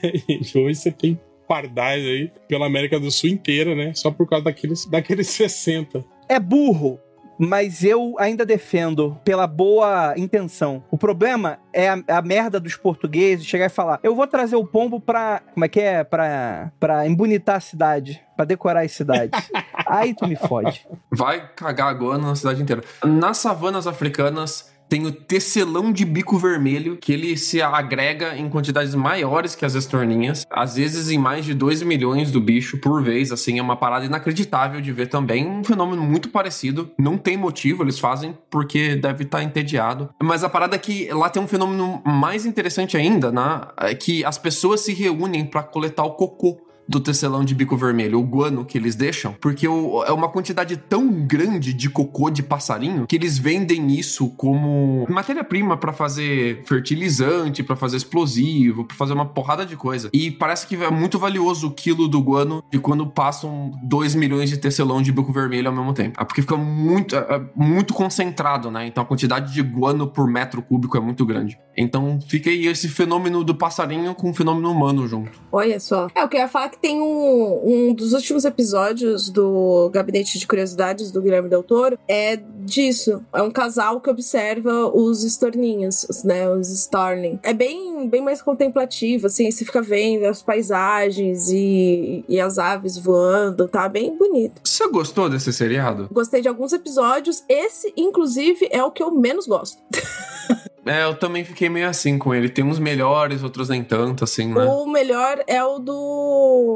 Hoje 0.55 0.75
você 0.75 0.91
tem 0.91 1.19
pardais 1.47 2.03
aí 2.05 2.31
pela 2.47 2.65
América 2.65 2.99
do 2.99 3.11
Sul 3.11 3.29
inteira, 3.29 3.75
né, 3.75 3.93
só 3.93 4.09
por 4.09 4.27
causa 4.27 4.45
daqueles, 4.45 4.85
daqueles 4.85 5.27
60. 5.27 6.03
É 6.29 6.39
burro 6.39 6.97
mas 7.37 7.83
eu 7.83 8.15
ainda 8.19 8.45
defendo 8.45 9.17
pela 9.23 9.47
boa 9.47 10.13
intenção. 10.17 10.83
O 10.91 10.97
problema 10.97 11.59
é 11.73 11.89
a, 11.89 12.03
a, 12.07 12.21
merda 12.21 12.59
dos 12.59 12.75
portugueses 12.75 13.45
chegar 13.45 13.65
e 13.65 13.69
falar: 13.69 13.99
eu 14.03 14.15
vou 14.15 14.27
trazer 14.27 14.55
o 14.55 14.65
pombo 14.65 14.99
pra. 14.99 15.41
Como 15.53 15.65
é 15.65 15.67
que 15.67 15.79
é? 15.79 16.03
Pra, 16.03 16.71
pra 16.79 17.07
embonitar 17.07 17.57
a 17.57 17.61
cidade. 17.61 18.21
Pra 18.35 18.45
decorar 18.45 18.81
as 18.81 18.91
cidades. 18.91 19.49
Aí 19.87 20.15
tu 20.15 20.27
me 20.27 20.35
fode. 20.35 20.87
Vai 21.11 21.49
cagar 21.55 21.87
agora 21.87 22.17
na 22.17 22.35
cidade 22.35 22.61
inteira. 22.61 22.83
Nas 23.03 23.37
savanas 23.37 23.87
africanas, 23.87 24.71
tem 24.91 25.05
o 25.05 25.11
tecelão 25.13 25.89
de 25.89 26.03
bico 26.03 26.37
vermelho, 26.37 26.97
que 26.97 27.13
ele 27.13 27.37
se 27.37 27.61
agrega 27.61 28.35
em 28.35 28.49
quantidades 28.49 28.93
maiores 28.93 29.55
que 29.55 29.63
as 29.63 29.73
estorninhas, 29.73 30.45
às 30.51 30.75
vezes 30.75 31.09
em 31.09 31.17
mais 31.17 31.45
de 31.45 31.53
2 31.53 31.81
milhões 31.83 32.29
do 32.29 32.41
bicho 32.41 32.77
por 32.77 33.01
vez, 33.01 33.31
assim, 33.31 33.57
é 33.57 33.61
uma 33.61 33.77
parada 33.77 34.05
inacreditável 34.05 34.81
de 34.81 34.91
ver 34.91 35.07
também, 35.07 35.47
um 35.47 35.63
fenômeno 35.63 36.01
muito 36.03 36.27
parecido, 36.27 36.91
não 36.99 37.17
tem 37.17 37.37
motivo, 37.37 37.83
eles 37.83 37.99
fazem 37.99 38.37
porque 38.49 38.97
deve 38.97 39.23
estar 39.23 39.37
tá 39.37 39.43
entediado, 39.45 40.09
mas 40.21 40.43
a 40.43 40.49
parada 40.49 40.75
é 40.75 40.79
que 40.79 41.07
lá 41.13 41.29
tem 41.29 41.41
um 41.41 41.47
fenômeno 41.47 42.01
mais 42.05 42.45
interessante 42.45 42.97
ainda, 42.97 43.31
né, 43.31 43.61
é 43.77 43.95
que 43.95 44.25
as 44.25 44.37
pessoas 44.37 44.81
se 44.81 44.93
reúnem 44.93 45.45
para 45.45 45.63
coletar 45.63 46.03
o 46.03 46.15
cocô 46.15 46.59
do 46.91 46.99
tecelão 46.99 47.43
de 47.43 47.55
bico 47.55 47.77
vermelho, 47.77 48.19
o 48.19 48.23
guano 48.23 48.65
que 48.65 48.77
eles 48.77 48.95
deixam, 48.95 49.33
porque 49.39 49.65
o, 49.65 50.03
é 50.03 50.11
uma 50.11 50.27
quantidade 50.27 50.75
tão 50.75 51.09
grande 51.25 51.73
de 51.73 51.89
cocô 51.89 52.29
de 52.29 52.43
passarinho 52.43 53.07
que 53.07 53.15
eles 53.15 53.37
vendem 53.37 53.95
isso 53.95 54.29
como 54.35 55.07
matéria-prima 55.09 55.77
para 55.77 55.93
fazer 55.93 56.63
fertilizante, 56.65 57.63
para 57.63 57.77
fazer 57.77 57.95
explosivo, 57.95 58.83
para 58.83 58.97
fazer 58.97 59.13
uma 59.13 59.25
porrada 59.25 59.65
de 59.65 59.77
coisa. 59.77 60.09
E 60.11 60.29
parece 60.29 60.67
que 60.67 60.75
é 60.75 60.91
muito 60.91 61.17
valioso 61.17 61.67
o 61.67 61.71
quilo 61.71 62.09
do 62.09 62.19
guano 62.19 62.61
de 62.69 62.77
quando 62.77 63.07
passam 63.07 63.71
2 63.83 64.13
milhões 64.15 64.49
de 64.49 64.57
tecelão 64.57 65.01
de 65.01 65.13
bico 65.13 65.31
vermelho 65.31 65.69
ao 65.69 65.75
mesmo 65.75 65.93
tempo. 65.93 66.21
É 66.21 66.25
porque 66.25 66.41
fica 66.41 66.57
muito, 66.57 67.15
é, 67.15 67.41
muito 67.55 67.93
concentrado, 67.93 68.69
né? 68.69 68.85
Então 68.85 69.01
a 69.01 69.05
quantidade 69.05 69.53
de 69.53 69.61
guano 69.61 70.07
por 70.07 70.27
metro 70.27 70.61
cúbico 70.61 70.97
é 70.97 70.99
muito 70.99 71.25
grande. 71.25 71.57
Então 71.77 72.19
fica 72.27 72.49
aí 72.49 72.67
esse 72.67 72.89
fenômeno 72.89 73.45
do 73.45 73.55
passarinho 73.55 74.13
com 74.13 74.31
o 74.31 74.33
fenômeno 74.33 74.69
humano 74.69 75.07
junto. 75.07 75.39
Olha 75.51 75.79
só. 75.79 76.07
É, 76.13 76.23
o 76.23 76.27
que 76.27 76.35
eu 76.35 76.41
ia 76.41 76.47
falar 76.49 76.69
que 76.69 76.80
tem 76.81 76.99
um, 76.99 77.61
um 77.63 77.93
dos 77.93 78.13
últimos 78.13 78.43
episódios 78.43 79.29
do 79.29 79.89
Gabinete 79.93 80.39
de 80.39 80.47
Curiosidades 80.47 81.11
do 81.11 81.21
Guilherme 81.21 81.47
Del 81.49 81.63
Toro 81.63 81.97
é 82.07 82.35
disso. 82.35 83.23
É 83.33 83.41
um 83.41 83.51
casal 83.51 84.01
que 84.01 84.09
observa 84.09 84.87
os 84.87 85.23
estorninhos, 85.23 86.23
né? 86.23 86.49
Os 86.49 86.69
Starling. 86.69 87.39
É 87.43 87.53
bem, 87.53 88.09
bem 88.09 88.21
mais 88.21 88.41
contemplativo, 88.41 89.27
assim, 89.27 89.49
você 89.49 89.63
fica 89.63 89.81
vendo 89.81 90.25
as 90.25 90.41
paisagens 90.41 91.49
e, 91.49 92.25
e 92.27 92.39
as 92.39 92.57
aves 92.57 92.97
voando, 92.97 93.67
tá 93.67 93.87
bem 93.87 94.17
bonito. 94.17 94.61
Você 94.63 94.87
gostou 94.89 95.29
desse 95.29 95.53
seriado? 95.53 96.09
Gostei 96.11 96.41
de 96.41 96.47
alguns 96.47 96.73
episódios. 96.73 97.43
Esse, 97.47 97.93
inclusive, 97.95 98.67
é 98.71 98.83
o 98.83 98.91
que 98.91 99.03
eu 99.03 99.11
menos 99.11 99.45
gosto. 99.45 99.77
É, 100.85 101.03
eu 101.03 101.13
também 101.13 101.43
fiquei 101.43 101.69
meio 101.69 101.87
assim 101.87 102.17
com 102.17 102.33
ele. 102.33 102.49
Tem 102.49 102.65
uns 102.65 102.79
melhores, 102.79 103.43
outros 103.43 103.69
nem 103.69 103.83
tanto, 103.83 104.23
assim, 104.23 104.51
né? 104.51 104.63
O 104.63 104.87
melhor 104.87 105.43
é 105.45 105.63
o 105.63 105.77
do 105.77 106.70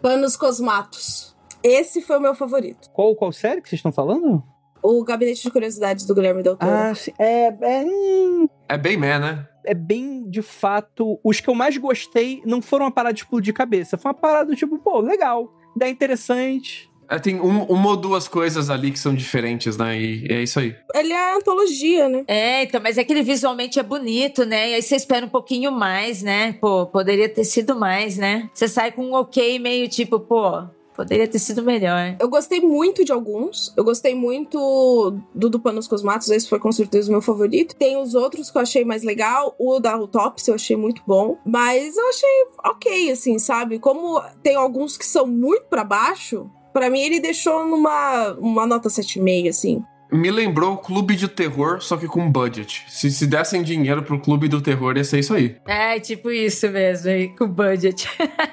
Panos 0.00 0.36
Cosmatos. 0.36 1.36
Esse 1.62 2.00
foi 2.00 2.18
o 2.18 2.20
meu 2.20 2.34
favorito. 2.34 2.88
Qual, 2.92 3.14
qual 3.14 3.32
série 3.32 3.60
que 3.60 3.68
vocês 3.68 3.78
estão 3.78 3.92
falando? 3.92 4.42
O 4.82 5.04
Gabinete 5.04 5.42
de 5.42 5.50
Curiosidades 5.50 6.06
do 6.06 6.14
Guilherme 6.14 6.42
Del 6.42 6.56
Toro. 6.56 6.72
Ah, 6.72 6.94
sim. 6.94 7.12
É, 7.18 7.46
é, 7.48 7.84
hum... 7.84 8.48
é 8.68 8.78
bem 8.78 8.96
meh, 8.96 9.18
né? 9.18 9.46
É 9.64 9.74
bem, 9.74 10.28
de 10.28 10.40
fato... 10.40 11.20
Os 11.22 11.38
que 11.38 11.50
eu 11.50 11.54
mais 11.54 11.76
gostei 11.76 12.40
não 12.46 12.62
foram 12.62 12.86
uma 12.86 12.90
parada 12.90 13.12
de 13.12 13.20
explodir 13.20 13.52
cabeça. 13.52 13.98
Foi 13.98 14.10
uma 14.10 14.18
parada 14.18 14.54
tipo, 14.54 14.78
pô, 14.78 15.00
legal. 15.00 15.52
Ideia 15.76 15.90
interessante 15.90 16.89
é, 17.10 17.18
tem 17.18 17.40
um, 17.40 17.64
uma 17.64 17.88
ou 17.88 17.96
duas 17.96 18.28
coisas 18.28 18.70
ali 18.70 18.92
que 18.92 18.98
são 18.98 19.12
diferentes, 19.12 19.76
né? 19.76 20.00
E 20.00 20.26
é 20.30 20.42
isso 20.42 20.60
aí. 20.60 20.76
Ele 20.94 21.12
é 21.12 21.34
antologia, 21.34 22.08
né? 22.08 22.24
É, 22.28 22.62
então, 22.62 22.80
mas 22.80 22.96
é 22.96 23.02
que 23.02 23.12
ele 23.12 23.22
visualmente 23.22 23.80
é 23.80 23.82
bonito, 23.82 24.46
né? 24.46 24.70
E 24.70 24.74
aí 24.74 24.82
você 24.82 24.94
espera 24.94 25.26
um 25.26 25.28
pouquinho 25.28 25.72
mais, 25.72 26.22
né? 26.22 26.52
Pô, 26.60 26.86
poderia 26.86 27.28
ter 27.28 27.44
sido 27.44 27.74
mais, 27.74 28.16
né? 28.16 28.48
Você 28.54 28.68
sai 28.68 28.92
com 28.92 29.06
um 29.06 29.14
ok 29.14 29.58
meio 29.58 29.88
tipo, 29.88 30.20
pô, 30.20 30.62
Poderia 31.00 31.26
ter 31.26 31.38
sido 31.38 31.62
melhor. 31.62 32.14
Eu 32.20 32.28
gostei 32.28 32.60
muito 32.60 33.02
de 33.06 33.10
alguns. 33.10 33.72
Eu 33.74 33.82
gostei 33.82 34.14
muito 34.14 35.16
do 35.34 35.48
do 35.48 35.58
Panos 35.58 35.88
Cosmatos. 35.88 36.28
Esse 36.28 36.46
foi 36.46 36.58
com 36.58 36.70
certeza 36.70 37.08
o 37.08 37.12
meu 37.12 37.22
favorito. 37.22 37.74
Tem 37.74 37.96
os 37.96 38.14
outros 38.14 38.50
que 38.50 38.58
eu 38.58 38.60
achei 38.60 38.84
mais 38.84 39.02
legal. 39.02 39.54
O 39.58 39.80
da 39.80 39.94
Autópsia 39.94 40.50
eu 40.50 40.56
achei 40.56 40.76
muito 40.76 41.02
bom. 41.06 41.38
Mas 41.42 41.96
eu 41.96 42.06
achei 42.06 42.46
ok, 42.66 43.10
assim, 43.12 43.38
sabe? 43.38 43.78
Como 43.78 44.20
tem 44.42 44.56
alguns 44.56 44.98
que 44.98 45.06
são 45.06 45.26
muito 45.26 45.64
para 45.70 45.84
baixo, 45.84 46.50
para 46.72 46.90
mim, 46.90 47.00
ele 47.00 47.20
deixou 47.20 47.66
numa 47.66 48.32
uma 48.38 48.66
nota 48.66 48.88
7,5, 48.88 49.48
assim. 49.48 49.82
Me 50.12 50.30
lembrou 50.30 50.72
o 50.72 50.76
Clube 50.76 51.14
de 51.14 51.28
Terror, 51.28 51.80
só 51.80 51.96
que 51.96 52.08
com 52.08 52.30
budget. 52.30 52.84
Se, 52.88 53.10
se 53.10 53.26
dessem 53.26 53.62
dinheiro 53.62 54.02
pro 54.02 54.18
Clube 54.18 54.48
do 54.48 54.60
Terror, 54.60 54.96
ia 54.96 55.04
ser 55.04 55.20
isso 55.20 55.32
aí. 55.32 55.56
É, 55.68 56.00
tipo 56.00 56.30
isso 56.30 56.68
mesmo, 56.68 57.10
aí, 57.10 57.28
com 57.28 57.46
budget. 57.46 58.08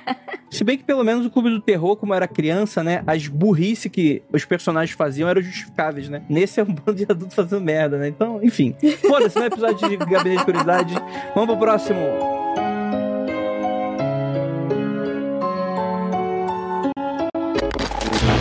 se 0.52 0.64
bem 0.64 0.78
que 0.78 0.84
pelo 0.84 1.04
menos 1.04 1.26
o 1.26 1.32
Clube 1.32 1.50
do 1.50 1.60
Terror, 1.60 1.96
como 1.98 2.14
era 2.14 2.28
criança, 2.28 2.84
né? 2.84 3.04
As 3.08 3.28
burrice 3.28 3.90
que 3.90 4.22
os 4.32 4.46
personagens 4.46 4.96
faziam 4.96 5.28
eram 5.28 5.42
justificáveis, 5.42 6.10
né? 6.10 6.22
Nesse 6.30 6.60
é 6.60 6.64
um 6.64 6.68
bando 6.68 6.94
de 6.94 7.06
adulto 7.10 7.34
fazendo 7.34 7.62
merda, 7.62 7.98
né? 7.98 8.08
Então, 8.08 8.40
enfim. 8.44 8.76
Foda-se, 9.08 9.38
no 9.38 9.44
é 9.44 9.48
episódio 9.48 9.90
de 9.90 9.98
Gabinete 9.98 10.40
de 10.40 10.46
Curiosidade. 10.46 10.94
Vamos 11.34 11.50
pro 11.50 11.58
próximo. 11.58 12.67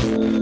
Thank 0.07 0.31
you. 0.31 0.36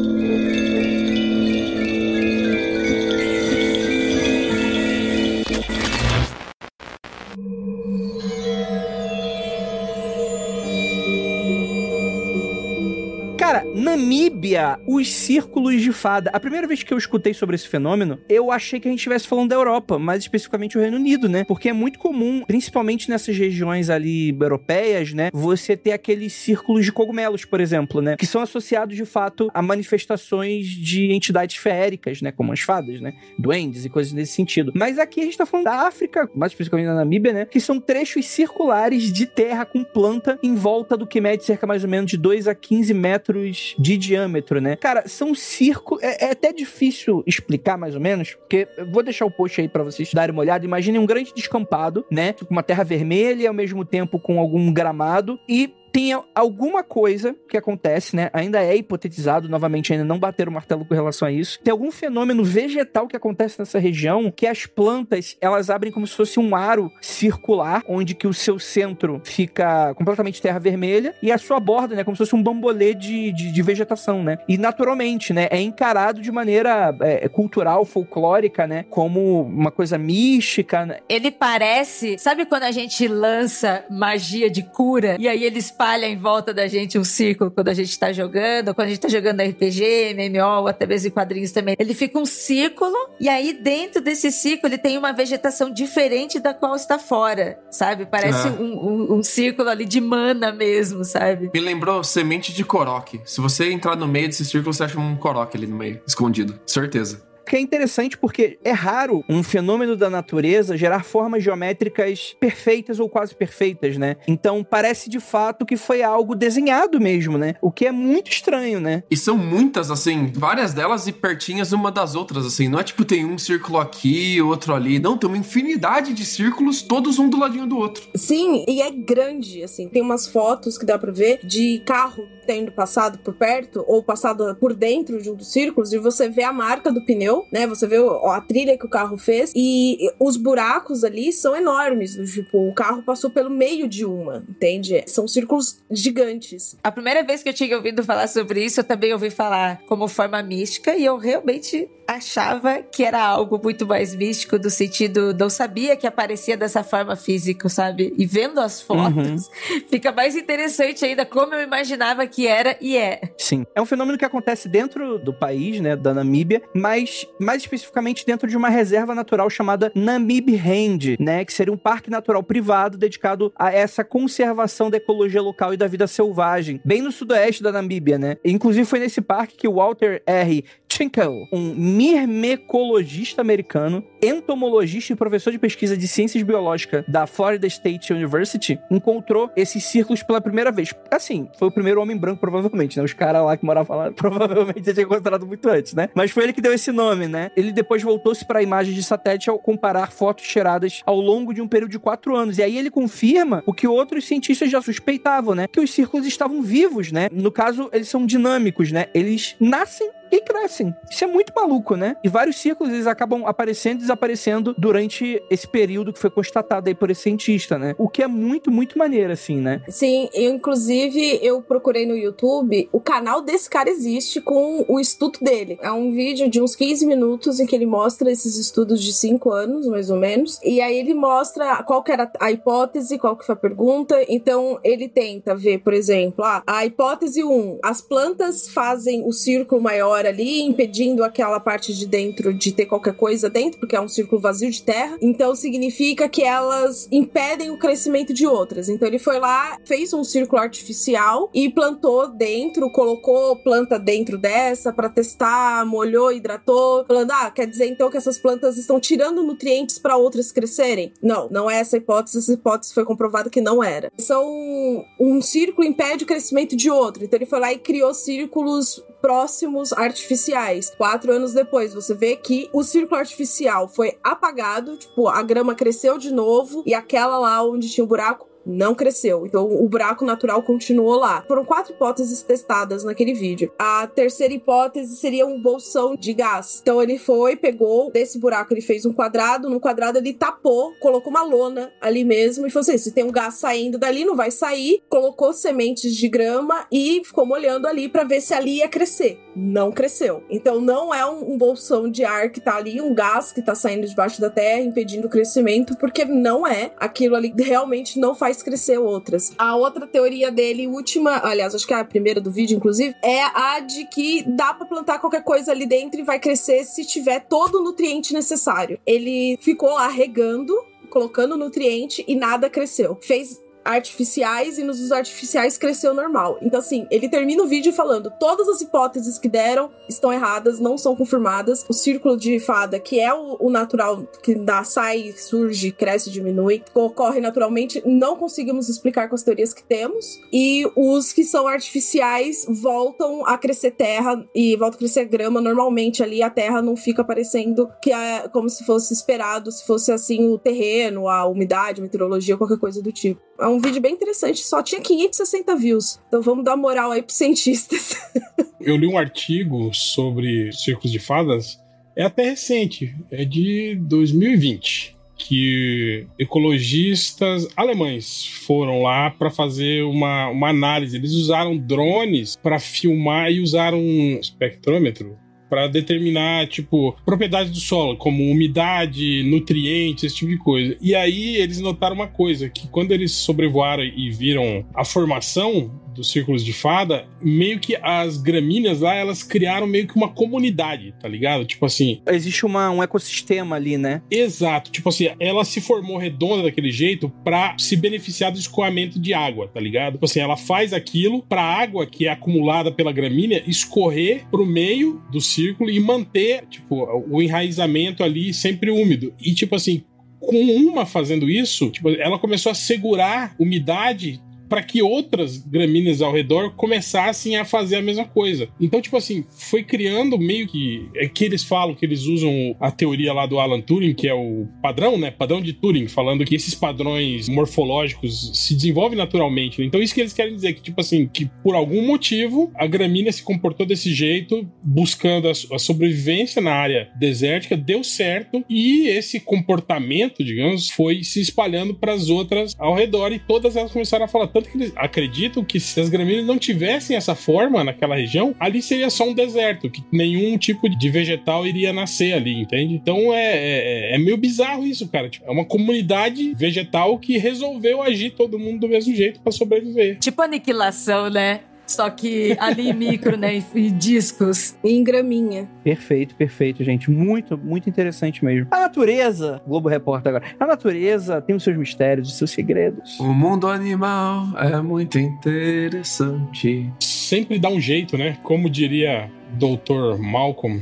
Os 14.86 15.12
círculos 15.12 15.80
de 15.80 15.92
fada. 15.92 16.30
A 16.32 16.40
primeira 16.40 16.66
vez 16.66 16.82
que 16.82 16.92
eu 16.92 16.98
escutei 16.98 17.34
sobre 17.34 17.56
esse 17.56 17.68
fenômeno, 17.68 18.18
eu 18.28 18.50
achei 18.50 18.80
que 18.80 18.88
a 18.88 18.90
gente 18.90 19.00
estivesse 19.00 19.26
falando 19.26 19.50
da 19.50 19.56
Europa, 19.56 19.98
mais 19.98 20.22
especificamente 20.22 20.78
o 20.78 20.80
Reino 20.80 20.96
Unido, 20.96 21.28
né? 21.28 21.44
Porque 21.44 21.68
é 21.68 21.72
muito 21.72 21.98
comum, 21.98 22.42
principalmente 22.46 23.08
nessas 23.08 23.36
regiões 23.36 23.90
ali 23.90 24.30
europeias, 24.30 25.12
né? 25.12 25.30
Você 25.32 25.76
ter 25.76 25.92
aqueles 25.92 26.32
círculos 26.32 26.84
de 26.84 26.92
cogumelos, 26.92 27.44
por 27.44 27.60
exemplo, 27.60 28.00
né? 28.00 28.16
Que 28.16 28.26
são 28.26 28.40
associados 28.40 28.96
de 28.96 29.04
fato 29.04 29.50
a 29.52 29.62
manifestações 29.62 30.66
de 30.66 31.12
entidades 31.12 31.56
feéricas, 31.56 32.22
né? 32.22 32.32
Como 32.32 32.52
as 32.52 32.60
fadas, 32.60 33.00
né? 33.00 33.12
Duendes 33.38 33.84
e 33.84 33.88
coisas 33.88 34.12
nesse 34.12 34.32
sentido. 34.32 34.72
Mas 34.74 34.98
aqui 34.98 35.20
a 35.20 35.24
gente 35.24 35.38
tá 35.38 35.46
falando 35.46 35.64
da 35.64 35.86
África, 35.86 36.28
mais 36.34 36.52
especificamente 36.52 36.86
da 36.86 36.94
Namíbia, 36.94 37.32
né? 37.32 37.44
Que 37.44 37.60
são 37.60 37.80
trechos 37.80 38.26
circulares 38.26 39.12
de 39.12 39.26
terra 39.26 39.64
com 39.64 39.84
planta 39.84 40.38
em 40.42 40.54
volta 40.54 40.96
do 40.96 41.06
que 41.06 41.20
mede 41.20 41.44
cerca 41.44 41.66
mais 41.66 41.84
ou 41.84 41.90
menos 41.90 42.10
de 42.10 42.16
2 42.16 42.48
a 42.48 42.54
15 42.54 42.94
metros 42.94 43.74
de 43.78 43.96
diâmetro, 43.96 44.53
né? 44.60 44.76
Cara, 44.76 45.08
são 45.08 45.34
círculos. 45.34 46.02
É, 46.02 46.26
é, 46.26 46.30
até 46.30 46.52
difícil 46.52 47.22
explicar 47.26 47.76
mais 47.76 47.94
ou 47.94 48.00
menos, 48.00 48.34
porque 48.34 48.68
eu 48.76 48.90
vou 48.90 49.02
deixar 49.02 49.24
o 49.24 49.30
post 49.30 49.60
aí 49.60 49.68
para 49.68 49.82
vocês 49.82 50.12
darem 50.12 50.32
uma 50.32 50.40
olhada. 50.40 50.64
Imaginem 50.64 51.00
um 51.00 51.06
grande 51.06 51.32
descampado, 51.34 52.04
né? 52.10 52.32
Com 52.32 52.46
uma 52.50 52.62
terra 52.62 52.84
vermelha 52.84 53.48
ao 53.48 53.54
mesmo 53.54 53.84
tempo 53.84 54.18
com 54.18 54.38
algum 54.38 54.72
gramado 54.72 55.38
e 55.48 55.72
tem 55.94 56.12
alguma 56.34 56.82
coisa 56.82 57.36
que 57.48 57.56
acontece, 57.56 58.16
né? 58.16 58.28
Ainda 58.32 58.60
é 58.60 58.74
hipotetizado, 58.74 59.48
novamente, 59.48 59.92
ainda 59.92 60.04
não 60.04 60.18
bateram 60.18 60.50
o 60.50 60.54
martelo 60.54 60.84
com 60.84 60.92
relação 60.92 61.28
a 61.28 61.30
isso. 61.30 61.60
Tem 61.62 61.70
algum 61.70 61.92
fenômeno 61.92 62.42
vegetal 62.42 63.06
que 63.06 63.14
acontece 63.14 63.60
nessa 63.60 63.78
região 63.78 64.28
que 64.28 64.44
as 64.44 64.66
plantas, 64.66 65.36
elas 65.40 65.70
abrem 65.70 65.92
como 65.92 66.04
se 66.04 66.16
fosse 66.16 66.40
um 66.40 66.56
aro 66.56 66.90
circular, 67.00 67.84
onde 67.86 68.12
que 68.12 68.26
o 68.26 68.34
seu 68.34 68.58
centro 68.58 69.20
fica 69.22 69.94
completamente 69.94 70.42
terra 70.42 70.58
vermelha 70.58 71.14
e 71.22 71.30
a 71.30 71.38
sua 71.38 71.60
borda, 71.60 71.94
né? 71.94 72.02
Como 72.02 72.16
se 72.16 72.24
fosse 72.24 72.34
um 72.34 72.42
bambolê 72.42 72.92
de, 72.92 73.30
de, 73.30 73.52
de 73.52 73.62
vegetação, 73.62 74.20
né? 74.20 74.38
E 74.48 74.58
naturalmente, 74.58 75.32
né? 75.32 75.46
É 75.48 75.60
encarado 75.60 76.20
de 76.20 76.32
maneira 76.32 76.92
é, 77.02 77.28
cultural, 77.28 77.84
folclórica, 77.84 78.66
né? 78.66 78.84
Como 78.90 79.42
uma 79.42 79.70
coisa 79.70 79.96
mística. 79.96 80.84
Né? 80.84 80.98
Ele 81.08 81.30
parece... 81.30 82.18
Sabe 82.18 82.46
quando 82.46 82.64
a 82.64 82.72
gente 82.72 83.06
lança 83.06 83.84
magia 83.88 84.50
de 84.50 84.64
cura 84.64 85.16
e 85.20 85.28
aí 85.28 85.44
eles 85.44 85.70
espalha 85.84 86.06
em 86.06 86.16
volta 86.16 86.54
da 86.54 86.66
gente 86.66 86.98
um 86.98 87.04
círculo 87.04 87.50
quando 87.50 87.68
a 87.68 87.74
gente 87.74 87.98
tá 87.98 88.10
jogando, 88.10 88.74
quando 88.74 88.86
a 88.86 88.90
gente 88.90 89.00
tá 89.00 89.08
jogando 89.08 89.42
RPG, 89.42 90.14
MMO, 90.14 90.60
ou 90.60 90.68
até 90.68 90.86
mesmo 90.86 91.08
em 91.08 91.10
quadrinhos 91.10 91.52
também. 91.52 91.76
Ele 91.78 91.92
fica 91.92 92.18
um 92.18 92.24
círculo, 92.24 92.96
e 93.20 93.28
aí 93.28 93.52
dentro 93.52 94.00
desse 94.00 94.32
círculo 94.32 94.72
ele 94.72 94.78
tem 94.78 94.96
uma 94.96 95.12
vegetação 95.12 95.70
diferente 95.70 96.40
da 96.40 96.54
qual 96.54 96.74
está 96.74 96.98
fora, 96.98 97.58
sabe? 97.70 98.06
Parece 98.06 98.48
um, 98.48 98.72
um, 98.72 99.14
um, 99.16 99.22
círculo 99.22 99.68
ali 99.68 99.84
de 99.84 100.00
mana 100.00 100.50
mesmo, 100.52 101.04
sabe? 101.04 101.50
Me 101.52 101.60
lembrou 101.60 102.02
semente 102.02 102.54
de 102.54 102.64
coroque. 102.64 103.20
Se 103.24 103.40
você 103.40 103.70
entrar 103.70 103.94
no 103.94 104.08
meio 104.08 104.28
desse 104.28 104.44
círculo, 104.44 104.72
você 104.72 104.84
acha 104.84 104.98
um 104.98 105.16
coroque 105.16 105.56
ali 105.56 105.66
no 105.66 105.76
meio, 105.76 106.00
escondido. 106.06 106.58
Certeza 106.66 107.33
que 107.44 107.56
é 107.56 107.60
interessante 107.60 108.16
porque 108.16 108.58
é 108.64 108.72
raro 108.72 109.24
um 109.28 109.42
fenômeno 109.42 109.96
da 109.96 110.08
natureza 110.08 110.76
gerar 110.76 111.04
formas 111.04 111.42
geométricas 111.42 112.34
perfeitas 112.40 112.98
ou 112.98 113.08
quase 113.08 113.34
perfeitas, 113.34 113.96
né? 113.96 114.16
Então 114.26 114.64
parece 114.64 115.08
de 115.10 115.20
fato 115.20 115.66
que 115.66 115.76
foi 115.76 116.02
algo 116.02 116.34
desenhado 116.34 117.00
mesmo, 117.00 117.38
né? 117.38 117.54
O 117.60 117.70
que 117.70 117.86
é 117.86 117.92
muito 117.92 118.30
estranho, 118.30 118.80
né? 118.80 119.02
E 119.10 119.16
são 119.16 119.36
muitas, 119.36 119.90
assim, 119.90 120.32
várias 120.34 120.72
delas 120.72 121.06
e 121.06 121.12
pertinhas 121.12 121.72
uma 121.72 121.90
das 121.90 122.14
outras, 122.14 122.46
assim. 122.46 122.68
Não 122.68 122.78
é 122.78 122.84
tipo 122.84 123.04
tem 123.04 123.24
um 123.24 123.38
círculo 123.38 123.78
aqui, 123.78 124.40
outro 124.40 124.74
ali. 124.74 124.98
Não, 124.98 125.16
tem 125.16 125.28
uma 125.28 125.38
infinidade 125.38 126.12
de 126.12 126.24
círculos, 126.24 126.82
todos 126.82 127.18
um 127.18 127.28
do 127.28 127.38
ladinho 127.38 127.66
do 127.66 127.76
outro. 127.76 128.08
Sim, 128.14 128.64
e 128.68 128.80
é 128.80 128.90
grande, 128.90 129.62
assim. 129.62 129.88
Tem 129.88 130.02
umas 130.02 130.26
fotos 130.26 130.78
que 130.78 130.86
dá 130.86 130.98
pra 130.98 131.12
ver 131.12 131.40
de 131.44 131.82
carro 131.84 132.26
tendo 132.46 132.72
passado 132.72 133.18
por 133.18 133.34
perto 133.34 133.84
ou 133.86 134.02
passado 134.02 134.54
por 134.56 134.74
dentro 134.74 135.20
de 135.20 135.30
um 135.30 135.34
dos 135.34 135.50
círculos 135.50 135.92
e 135.92 135.98
você 135.98 136.28
vê 136.28 136.42
a 136.42 136.52
marca 136.52 136.92
do 136.92 137.04
pneu 137.04 137.33
né? 137.50 137.66
Você 137.66 137.86
vê 137.86 137.96
a 137.96 138.40
trilha 138.40 138.78
que 138.78 138.86
o 138.86 138.88
carro 138.88 139.16
fez 139.16 139.52
e 139.54 139.98
os 140.18 140.36
buracos 140.36 141.04
ali 141.04 141.32
são 141.32 141.56
enormes. 141.56 142.14
Tipo, 142.32 142.68
o 142.68 142.74
carro 142.74 143.02
passou 143.02 143.30
pelo 143.30 143.50
meio 143.50 143.88
de 143.88 144.04
uma, 144.04 144.44
entende? 144.48 145.02
São 145.06 145.26
círculos 145.26 145.78
gigantes. 145.90 146.76
A 146.82 146.92
primeira 146.92 147.22
vez 147.22 147.42
que 147.42 147.48
eu 147.48 147.54
tinha 147.54 147.76
ouvido 147.76 148.02
falar 148.02 148.28
sobre 148.28 148.64
isso, 148.64 148.80
eu 148.80 148.84
também 148.84 149.12
ouvi 149.12 149.30
falar 149.30 149.80
como 149.86 150.08
forma 150.08 150.42
mística 150.42 150.96
e 150.96 151.04
eu 151.04 151.16
realmente 151.16 151.88
achava 152.06 152.82
que 152.82 153.02
era 153.02 153.22
algo 153.22 153.60
muito 153.62 153.86
mais 153.86 154.14
místico, 154.14 154.58
do 154.58 154.70
sentido, 154.70 155.34
não 155.34 155.50
sabia 155.50 155.96
que 155.96 156.06
aparecia 156.06 156.56
dessa 156.56 156.82
forma 156.82 157.16
física, 157.16 157.68
sabe? 157.68 158.14
E 158.16 158.26
vendo 158.26 158.60
as 158.60 158.80
fotos, 158.80 159.46
uhum. 159.46 159.80
fica 159.88 160.12
mais 160.12 160.36
interessante 160.36 161.04
ainda 161.04 161.24
como 161.24 161.54
eu 161.54 161.62
imaginava 161.62 162.26
que 162.26 162.46
era 162.46 162.76
e 162.80 162.96
é. 162.96 163.32
Sim. 163.38 163.66
É 163.74 163.80
um 163.80 163.86
fenômeno 163.86 164.18
que 164.18 164.24
acontece 164.24 164.68
dentro 164.68 165.18
do 165.18 165.32
país, 165.32 165.80
né, 165.80 165.96
da 165.96 166.14
Namíbia, 166.14 166.62
mas 166.74 167.26
mais 167.40 167.62
especificamente 167.62 168.26
dentro 168.26 168.48
de 168.48 168.56
uma 168.56 168.68
reserva 168.68 169.14
natural 169.14 169.48
chamada 169.48 169.92
Namib 169.94 170.50
Hand, 170.56 171.16
né, 171.18 171.44
que 171.44 171.52
seria 171.52 171.72
um 171.72 171.78
parque 171.78 172.10
natural 172.10 172.42
privado 172.42 172.98
dedicado 172.98 173.52
a 173.56 173.72
essa 173.72 174.04
conservação 174.04 174.90
da 174.90 174.96
ecologia 174.96 175.42
local 175.42 175.72
e 175.72 175.76
da 175.76 175.86
vida 175.86 176.06
selvagem, 176.06 176.80
bem 176.84 177.02
no 177.02 177.12
sudoeste 177.12 177.62
da 177.62 177.72
Namíbia, 177.72 178.18
né? 178.18 178.36
Inclusive 178.44 178.84
foi 178.84 178.98
nesse 178.98 179.20
parque 179.20 179.56
que 179.56 179.68
o 179.68 179.74
Walter 179.74 180.22
R. 180.26 180.64
Tinkle, 180.94 181.48
um 181.50 181.74
mirmecologista 181.74 183.40
americano, 183.40 184.04
entomologista 184.22 185.12
e 185.12 185.16
professor 185.16 185.50
de 185.50 185.58
pesquisa 185.58 185.96
de 185.96 186.06
ciências 186.06 186.40
biológicas 186.44 187.04
da 187.08 187.26
Florida 187.26 187.66
State 187.66 188.12
University, 188.12 188.78
encontrou 188.88 189.50
esses 189.56 189.82
círculos 189.82 190.22
pela 190.22 190.40
primeira 190.40 190.70
vez. 190.70 190.94
Assim, 191.10 191.48
foi 191.58 191.66
o 191.66 191.72
primeiro 191.72 192.00
homem 192.00 192.16
branco, 192.16 192.40
provavelmente, 192.40 192.96
né? 192.96 193.04
Os 193.04 193.12
caras 193.12 193.44
lá 193.44 193.56
que 193.56 193.66
moravam 193.66 193.96
lá, 193.96 194.10
provavelmente 194.14 194.86
já 194.86 194.94
tinham 194.94 195.06
encontrado 195.06 195.44
muito 195.44 195.68
antes, 195.68 195.94
né? 195.94 196.10
Mas 196.14 196.30
foi 196.30 196.44
ele 196.44 196.52
que 196.52 196.60
deu 196.60 196.72
esse 196.72 196.92
nome, 196.92 197.26
né? 197.26 197.50
Ele 197.56 197.72
depois 197.72 198.00
voltou-se 198.00 198.44
para 198.44 198.62
imagens 198.62 198.94
de 198.94 199.02
satélite 199.02 199.50
ao 199.50 199.58
comparar 199.58 200.12
fotos 200.12 200.46
tiradas 200.46 201.02
ao 201.04 201.18
longo 201.18 201.52
de 201.52 201.60
um 201.60 201.66
período 201.66 201.90
de 201.90 201.98
quatro 201.98 202.36
anos. 202.36 202.58
E 202.58 202.62
aí 202.62 202.78
ele 202.78 202.88
confirma 202.88 203.64
o 203.66 203.74
que 203.74 203.88
outros 203.88 204.26
cientistas 204.26 204.70
já 204.70 204.80
suspeitavam, 204.80 205.56
né? 205.56 205.66
Que 205.66 205.80
os 205.80 205.90
círculos 205.90 206.24
estavam 206.24 206.62
vivos, 206.62 207.10
né? 207.10 207.28
No 207.32 207.50
caso, 207.50 207.90
eles 207.92 208.08
são 208.08 208.24
dinâmicos, 208.24 208.92
né? 208.92 209.06
Eles 209.12 209.56
nascem 209.58 210.08
e 210.36 210.40
crescem. 210.40 210.94
Isso 211.10 211.24
é 211.24 211.26
muito 211.26 211.52
maluco, 211.54 211.96
né? 211.96 212.16
E 212.22 212.28
vários 212.28 212.56
círculos 212.56 212.92
eles 212.92 213.06
acabam 213.06 213.44
aparecendo 213.46 213.98
e 213.98 214.00
desaparecendo 214.00 214.74
durante 214.76 215.42
esse 215.48 215.66
período 215.66 216.12
que 216.12 216.18
foi 216.18 216.30
constatado 216.30 216.88
aí 216.88 216.94
por 216.94 217.10
esse 217.10 217.22
cientista, 217.22 217.78
né? 217.78 217.94
O 217.98 218.08
que 218.08 218.22
é 218.22 218.26
muito, 218.26 218.70
muito 218.70 218.98
maneiro, 218.98 219.32
assim, 219.32 219.60
né? 219.60 219.82
Sim, 219.88 220.28
eu, 220.34 220.52
inclusive 220.52 221.38
eu 221.42 221.62
procurei 221.62 222.06
no 222.06 222.16
YouTube, 222.16 222.88
o 222.92 223.00
canal 223.00 223.40
desse 223.40 223.70
cara 223.70 223.88
existe 223.88 224.40
com 224.40 224.84
o 224.88 224.98
estudo 224.98 225.38
dele. 225.40 225.78
É 225.80 225.90
um 225.92 226.12
vídeo 226.12 226.48
de 226.50 226.60
uns 226.60 226.74
15 226.74 227.06
minutos 227.06 227.60
em 227.60 227.66
que 227.66 227.74
ele 227.74 227.86
mostra 227.86 228.30
esses 228.30 228.56
estudos 228.56 229.02
de 229.02 229.12
5 229.12 229.50
anos, 229.50 229.86
mais 229.86 230.10
ou 230.10 230.16
menos. 230.16 230.58
E 230.64 230.80
aí 230.80 230.98
ele 230.98 231.14
mostra 231.14 231.82
qual 231.84 232.02
que 232.02 232.12
era 232.12 232.30
a 232.40 232.50
hipótese, 232.50 233.18
qual 233.18 233.36
que 233.36 233.46
foi 233.46 233.54
a 233.54 233.58
pergunta. 233.58 234.16
Então 234.28 234.80
ele 234.82 235.08
tenta 235.08 235.54
ver, 235.54 235.78
por 235.78 235.92
exemplo, 235.92 236.44
ah, 236.44 236.62
a 236.66 236.84
hipótese 236.84 237.44
1, 237.44 237.78
as 237.82 238.00
plantas 238.00 238.68
fazem 238.68 239.26
o 239.26 239.32
círculo 239.32 239.80
maior 239.80 240.23
ali, 240.26 240.62
impedindo 240.62 241.24
aquela 241.24 241.60
parte 241.60 241.94
de 241.94 242.06
dentro 242.06 242.52
de 242.52 242.72
ter 242.72 242.86
qualquer 242.86 243.14
coisa 243.14 243.48
dentro, 243.50 243.78
porque 243.78 243.96
é 243.96 244.00
um 244.00 244.08
círculo 244.08 244.40
vazio 244.40 244.70
de 244.70 244.82
terra. 244.82 245.16
Então 245.20 245.54
significa 245.54 246.28
que 246.28 246.42
elas 246.42 247.08
impedem 247.10 247.70
o 247.70 247.78
crescimento 247.78 248.32
de 248.32 248.46
outras. 248.46 248.88
Então 248.88 249.06
ele 249.06 249.18
foi 249.18 249.38
lá, 249.38 249.78
fez 249.84 250.12
um 250.12 250.24
círculo 250.24 250.60
artificial 250.60 251.50
e 251.54 251.68
plantou 251.70 252.28
dentro, 252.28 252.90
colocou 252.90 253.56
planta 253.56 253.98
dentro 253.98 254.38
dessa 254.38 254.92
para 254.92 255.08
testar, 255.08 255.84
molhou, 255.86 256.32
hidratou, 256.32 257.04
falando: 257.06 257.30
"Ah, 257.30 257.50
quer 257.50 257.66
dizer 257.66 257.86
então 257.86 258.10
que 258.10 258.16
essas 258.16 258.38
plantas 258.38 258.76
estão 258.76 259.00
tirando 259.00 259.42
nutrientes 259.42 259.98
para 259.98 260.16
outras 260.16 260.52
crescerem?". 260.52 261.12
Não, 261.22 261.48
não 261.50 261.70
é 261.70 261.78
essa 261.78 261.96
a 261.96 261.98
hipótese, 261.98 262.38
essa 262.38 262.52
hipótese 262.52 262.94
foi 262.94 263.04
comprovado 263.04 263.50
que 263.50 263.60
não 263.60 263.82
era. 263.82 264.10
São 264.18 265.04
um 265.18 265.40
círculo 265.40 265.86
impede 265.86 266.24
o 266.24 266.26
crescimento 266.26 266.76
de 266.76 266.90
outro. 266.90 267.24
Então 267.24 267.38
ele 267.38 267.46
foi 267.46 267.60
lá 267.60 267.72
e 267.72 267.78
criou 267.78 268.12
círculos 268.14 269.02
próximos 269.24 269.90
artificiais. 269.94 270.92
Quatro 270.98 271.32
anos 271.32 271.54
depois, 271.54 271.94
você 271.94 272.12
vê 272.12 272.36
que 272.36 272.68
o 272.74 272.82
círculo 272.82 273.18
artificial 273.18 273.88
foi 273.88 274.18
apagado, 274.22 274.98
tipo, 274.98 275.28
a 275.28 275.42
grama 275.42 275.74
cresceu 275.74 276.18
de 276.18 276.30
novo 276.30 276.82
e 276.84 276.92
aquela 276.92 277.38
lá 277.38 277.62
onde 277.64 277.88
tinha 277.88 278.04
o 278.04 278.06
buraco 278.06 278.46
não 278.66 278.94
cresceu. 278.94 279.46
Então 279.46 279.66
o 279.66 279.88
buraco 279.88 280.24
natural 280.24 280.62
continuou 280.62 281.16
lá. 281.16 281.44
Foram 281.46 281.64
quatro 281.64 281.92
hipóteses 281.92 282.42
testadas 282.42 283.04
naquele 283.04 283.34
vídeo. 283.34 283.72
A 283.78 284.06
terceira 284.06 284.54
hipótese 284.54 285.16
seria 285.16 285.46
um 285.46 285.60
bolsão 285.60 286.16
de 286.16 286.32
gás. 286.32 286.80
Então 286.82 287.02
ele 287.02 287.18
foi, 287.18 287.56
pegou 287.56 288.10
desse 288.10 288.38
buraco, 288.38 288.72
ele 288.72 288.80
fez 288.80 289.04
um 289.04 289.12
quadrado, 289.12 289.68
no 289.68 289.80
quadrado 289.80 290.18
ele 290.18 290.32
tapou, 290.32 290.92
colocou 291.00 291.30
uma 291.30 291.42
lona 291.42 291.92
ali 292.00 292.24
mesmo 292.24 292.66
e 292.66 292.70
falou 292.70 292.82
assim: 292.82 292.98
se 292.98 293.12
tem 293.12 293.24
um 293.24 293.32
gás 293.32 293.54
saindo 293.54 293.98
dali, 293.98 294.24
não 294.24 294.36
vai 294.36 294.50
sair. 294.50 295.02
Colocou 295.08 295.52
sementes 295.52 296.14
de 296.14 296.28
grama 296.28 296.86
e 296.90 297.22
ficou 297.24 297.46
molhando 297.46 297.86
ali 297.86 298.08
para 298.08 298.24
ver 298.24 298.40
se 298.40 298.54
ali 298.54 298.78
ia 298.78 298.88
crescer. 298.88 299.38
Não 299.54 299.92
cresceu. 299.92 300.42
Então 300.50 300.80
não 300.80 301.14
é 301.14 301.24
um, 301.26 301.52
um 301.52 301.58
bolsão 301.58 302.10
de 302.10 302.24
ar 302.24 302.50
que 302.50 302.60
tá 302.60 302.76
ali, 302.76 303.00
um 303.00 303.14
gás 303.14 303.52
que 303.52 303.62
tá 303.62 303.74
saindo 303.74 304.06
debaixo 304.06 304.40
da 304.40 304.50
terra 304.50 304.80
impedindo 304.80 305.26
o 305.26 305.30
crescimento, 305.30 305.96
porque 305.98 306.24
não 306.24 306.66
é. 306.66 306.92
Aquilo 306.96 307.36
ali 307.36 307.52
realmente 307.56 308.18
não 308.18 308.34
faz 308.34 308.53
faz 308.54 308.62
crescer 308.62 308.98
outras. 308.98 309.52
A 309.58 309.74
outra 309.76 310.06
teoria 310.06 310.50
dele, 310.50 310.86
última, 310.86 311.40
aliás, 311.44 311.74
acho 311.74 311.86
que 311.86 311.92
é 311.92 311.98
a 311.98 312.04
primeira 312.04 312.40
do 312.40 312.50
vídeo, 312.50 312.76
inclusive, 312.76 313.14
é 313.22 313.42
a 313.42 313.80
de 313.80 314.06
que 314.06 314.44
dá 314.46 314.72
para 314.72 314.86
plantar 314.86 315.18
qualquer 315.18 315.42
coisa 315.42 315.72
ali 315.72 315.86
dentro 315.86 316.20
e 316.20 316.22
vai 316.22 316.38
crescer 316.38 316.84
se 316.84 317.04
tiver 317.04 317.40
todo 317.40 317.80
o 317.80 317.82
nutriente 317.82 318.32
necessário. 318.32 318.98
Ele 319.04 319.58
ficou 319.60 319.90
lá 319.90 320.08
regando 320.08 320.74
colocando 321.10 321.56
nutriente 321.56 322.24
e 322.26 322.34
nada 322.34 322.68
cresceu. 322.68 323.16
Fez 323.22 323.62
artificiais 323.84 324.78
e 324.78 324.82
nos 324.82 325.12
artificiais 325.12 325.76
cresceu 325.76 326.14
normal. 326.14 326.58
Então, 326.62 326.80
assim, 326.80 327.06
ele 327.10 327.28
termina 327.28 327.62
o 327.62 327.66
vídeo 327.66 327.92
falando: 327.92 328.32
todas 328.38 328.68
as 328.68 328.80
hipóteses 328.80 329.38
que 329.38 329.48
deram 329.48 329.90
estão 330.08 330.32
erradas, 330.32 330.80
não 330.80 330.96
são 330.96 331.14
confirmadas. 331.14 331.84
O 331.88 331.92
círculo 331.92 332.36
de 332.36 332.58
fada, 332.58 332.98
que 332.98 333.20
é 333.20 333.32
o, 333.34 333.56
o 333.60 333.70
natural, 333.70 334.22
que 334.42 334.54
dá, 334.54 334.82
sai, 334.84 335.34
surge, 335.36 335.92
cresce, 335.92 336.30
diminui, 336.30 336.82
ocorre 336.94 337.40
naturalmente, 337.40 338.02
não 338.06 338.36
conseguimos 338.36 338.88
explicar 338.88 339.28
com 339.28 339.34
as 339.34 339.42
teorias 339.42 339.74
que 339.74 339.84
temos. 339.84 340.40
E 340.52 340.84
os 340.96 341.32
que 341.32 341.44
são 341.44 341.66
artificiais 341.66 342.64
voltam 342.68 343.46
a 343.46 343.58
crescer 343.58 343.90
terra 343.92 344.44
e 344.54 344.76
voltam 344.76 344.96
a 344.96 344.98
crescer 344.98 345.24
grama. 345.26 345.60
Normalmente 345.60 346.22
ali 346.22 346.42
a 346.42 346.50
terra 346.50 346.80
não 346.80 346.96
fica 346.96 347.24
parecendo 347.24 347.88
que 348.00 348.12
é 348.12 348.48
como 348.48 348.68
se 348.68 348.84
fosse 348.84 349.12
esperado, 349.12 349.70
se 349.70 349.86
fosse 349.86 350.12
assim 350.12 350.48
o 350.48 350.58
terreno, 350.58 351.28
a 351.28 351.46
umidade, 351.46 352.00
a 352.00 352.02
meteorologia, 352.02 352.56
qualquer 352.56 352.78
coisa 352.78 353.02
do 353.02 353.12
tipo. 353.12 353.40
É 353.58 353.66
um 353.66 353.73
vídeo 353.80 354.00
bem 354.00 354.14
interessante, 354.14 354.60
só 354.60 354.82
tinha 354.82 355.00
560 355.00 355.76
views. 355.76 356.20
Então 356.28 356.42
vamos 356.42 356.64
dar 356.64 356.76
moral 356.76 357.10
aí 357.10 357.22
pros 357.22 357.36
cientistas. 357.36 358.16
Eu 358.80 358.96
li 358.96 359.06
um 359.06 359.16
artigo 359.16 359.92
sobre 359.94 360.70
círculos 360.72 361.10
de 361.10 361.18
fadas, 361.18 361.80
é 362.14 362.24
até 362.24 362.50
recente, 362.50 363.14
é 363.30 363.44
de 363.44 363.96
2020 364.02 365.14
que 365.36 366.26
ecologistas 366.38 367.68
alemães 367.76 368.46
foram 368.46 369.02
lá 369.02 369.30
para 369.30 369.50
fazer 369.50 370.02
uma, 370.04 370.48
uma 370.48 370.68
análise. 370.68 371.16
Eles 371.16 371.32
usaram 371.32 371.76
drones 371.76 372.56
para 372.56 372.78
filmar 372.78 373.50
e 373.50 373.60
usaram 373.60 373.98
um 373.98 374.38
espectrômetro 374.40 375.36
para 375.68 375.86
determinar, 375.88 376.66
tipo, 376.68 377.16
propriedades 377.24 377.72
do 377.72 377.80
solo, 377.80 378.16
como 378.16 378.50
umidade, 378.50 379.42
nutrientes, 379.44 380.24
esse 380.24 380.36
tipo 380.36 380.50
de 380.50 380.58
coisa. 380.58 380.96
E 381.00 381.14
aí 381.14 381.56
eles 381.56 381.80
notaram 381.80 382.14
uma 382.14 382.28
coisa, 382.28 382.68
que 382.68 382.88
quando 382.88 383.12
eles 383.12 383.32
sobrevoaram 383.32 384.04
e 384.04 384.30
viram 384.30 384.84
a 384.94 385.04
formação 385.04 385.90
dos 386.14 386.30
círculos 386.30 386.64
de 386.64 386.72
fada, 386.72 387.26
meio 387.42 387.78
que 387.78 387.96
as 388.02 388.36
gramíneas 388.38 389.00
lá, 389.00 389.14
elas 389.14 389.42
criaram 389.42 389.86
meio 389.86 390.06
que 390.06 390.16
uma 390.16 390.28
comunidade, 390.28 391.14
tá 391.20 391.28
ligado? 391.28 391.64
Tipo 391.64 391.86
assim. 391.86 392.20
Existe 392.26 392.64
uma, 392.64 392.90
um 392.90 393.02
ecossistema 393.02 393.76
ali, 393.76 393.98
né? 393.98 394.22
Exato. 394.30 394.90
Tipo 394.90 395.08
assim, 395.08 395.28
ela 395.38 395.64
se 395.64 395.80
formou 395.80 396.16
redonda 396.16 396.62
daquele 396.62 396.90
jeito 396.90 397.28
pra 397.42 397.76
se 397.78 397.96
beneficiar 397.96 398.52
do 398.52 398.58
escoamento 398.58 399.18
de 399.18 399.34
água, 399.34 399.68
tá 399.68 399.80
ligado? 399.80 400.14
Tipo 400.14 400.24
assim, 400.24 400.40
ela 400.40 400.56
faz 400.56 400.92
aquilo 400.92 401.42
pra 401.42 401.62
água 401.62 402.06
que 402.06 402.26
é 402.26 402.30
acumulada 402.30 402.90
pela 402.90 403.12
gramínea 403.12 403.62
escorrer 403.66 404.44
pro 404.50 404.66
meio 404.66 405.22
do 405.30 405.40
círculo 405.40 405.90
e 405.90 405.98
manter, 406.00 406.64
tipo, 406.68 407.06
o 407.30 407.42
enraizamento 407.42 408.22
ali 408.22 408.52
sempre 408.54 408.90
úmido. 408.90 409.32
E, 409.40 409.54
tipo 409.54 409.74
assim, 409.74 410.04
com 410.40 410.56
uma 410.56 411.06
fazendo 411.06 411.48
isso, 411.48 411.90
tipo, 411.90 412.10
ela 412.10 412.38
começou 412.38 412.70
a 412.70 412.74
segurar 412.74 413.54
umidade 413.58 414.40
para 414.74 414.82
que 414.82 415.00
outras 415.00 415.58
gramíneas 415.58 416.20
ao 416.20 416.32
redor 416.32 416.72
começassem 416.74 417.56
a 417.56 417.64
fazer 417.64 417.94
a 417.94 418.02
mesma 418.02 418.24
coisa. 418.24 418.68
Então, 418.80 419.00
tipo 419.00 419.16
assim, 419.16 419.44
foi 419.48 419.84
criando 419.84 420.36
meio 420.36 420.66
que. 420.66 421.08
É 421.14 421.28
que 421.28 421.44
eles 421.44 421.62
falam 421.62 421.94
que 421.94 422.04
eles 422.04 422.24
usam 422.24 422.74
a 422.80 422.90
teoria 422.90 423.32
lá 423.32 423.46
do 423.46 423.60
Alan 423.60 423.80
Turing, 423.80 424.14
que 424.14 424.26
é 424.26 424.34
o 424.34 424.66
padrão, 424.82 425.16
né? 425.16 425.30
Padrão 425.30 425.62
de 425.62 425.72
Turing, 425.72 426.08
falando 426.08 426.44
que 426.44 426.56
esses 426.56 426.74
padrões 426.74 427.48
morfológicos 427.48 428.50
se 428.52 428.74
desenvolvem 428.74 429.16
naturalmente. 429.16 429.80
Né? 429.80 429.86
Então, 429.86 430.02
isso 430.02 430.12
que 430.12 430.20
eles 430.20 430.32
querem 430.32 430.56
dizer, 430.56 430.72
que, 430.72 430.82
tipo 430.82 431.00
assim, 431.00 431.28
que 431.28 431.48
por 431.62 431.76
algum 431.76 432.04
motivo 432.04 432.72
a 432.74 432.88
gramínea 432.88 433.30
se 433.30 433.44
comportou 433.44 433.86
desse 433.86 434.12
jeito, 434.12 434.68
buscando 434.82 435.46
a, 435.46 435.52
a 435.52 435.78
sobrevivência 435.78 436.60
na 436.60 436.72
área 436.72 437.10
desértica, 437.16 437.76
deu 437.76 438.02
certo, 438.02 438.64
e 438.68 439.06
esse 439.06 439.38
comportamento, 439.38 440.42
digamos, 440.42 440.90
foi 440.90 441.22
se 441.22 441.40
espalhando 441.40 441.94
para 441.94 442.12
as 442.12 442.28
outras 442.28 442.74
ao 442.76 442.92
redor, 442.92 443.30
e 443.30 443.38
todas 443.38 443.76
elas 443.76 443.92
começaram 443.92 444.24
a 444.24 444.28
falar 444.28 444.48
tanto 444.64 444.70
que 444.70 444.76
eles 444.76 444.92
acreditam 444.96 445.64
que 445.64 445.78
se 445.78 446.00
as 446.00 446.08
gramíneas 446.08 446.46
não 446.46 446.58
tivessem 446.58 447.16
essa 447.16 447.34
forma 447.34 447.84
naquela 447.84 448.16
região, 448.16 448.54
ali 448.58 448.82
seria 448.82 449.10
só 449.10 449.28
um 449.28 449.34
deserto, 449.34 449.90
que 449.90 450.02
nenhum 450.10 450.56
tipo 450.58 450.88
de 450.88 451.10
vegetal 451.10 451.66
iria 451.66 451.92
nascer 451.92 452.32
ali, 452.32 452.60
entende? 452.60 452.94
Então 452.94 453.32
é, 453.32 453.54
é, 453.54 454.14
é 454.14 454.18
meio 454.18 454.36
bizarro 454.36 454.86
isso, 454.86 455.08
cara. 455.08 455.28
Tipo, 455.28 455.46
é 455.46 455.50
uma 455.50 455.64
comunidade 455.64 456.54
vegetal 456.54 457.18
que 457.18 457.38
resolveu 457.38 458.02
agir 458.02 458.30
todo 458.30 458.58
mundo 458.58 458.80
do 458.80 458.88
mesmo 458.88 459.14
jeito 459.14 459.40
para 459.40 459.52
sobreviver. 459.52 460.18
Tipo 460.18 460.42
aniquilação, 460.42 461.30
né? 461.30 461.60
Só 461.86 462.08
que 462.10 462.56
ali 462.58 462.92
micro, 462.92 463.36
né? 463.36 463.62
Em 463.74 463.96
discos. 463.96 464.76
Em 464.82 465.02
graminha. 465.02 465.68
Perfeito, 465.82 466.34
perfeito, 466.34 466.82
gente. 466.82 467.10
Muito, 467.10 467.56
muito 467.58 467.88
interessante 467.88 468.44
mesmo. 468.44 468.66
A 468.70 468.80
natureza, 468.80 469.60
Globo 469.66 469.88
Repórter 469.88 470.34
agora. 470.34 470.44
A 470.58 470.66
natureza 470.66 471.40
tem 471.40 471.54
os 471.54 471.62
seus 471.62 471.76
mistérios, 471.76 472.28
os 472.28 472.36
seus 472.36 472.50
segredos. 472.50 473.18
O 473.20 473.32
mundo 473.32 473.68
animal 473.68 474.46
é 474.58 474.80
muito 474.80 475.18
interessante. 475.18 476.90
Sempre 477.00 477.58
dá 477.58 477.68
um 477.68 477.80
jeito, 477.80 478.16
né? 478.16 478.38
Como 478.42 478.68
diria 478.70 479.30
Dr. 479.52 480.18
Malcolm 480.18 480.80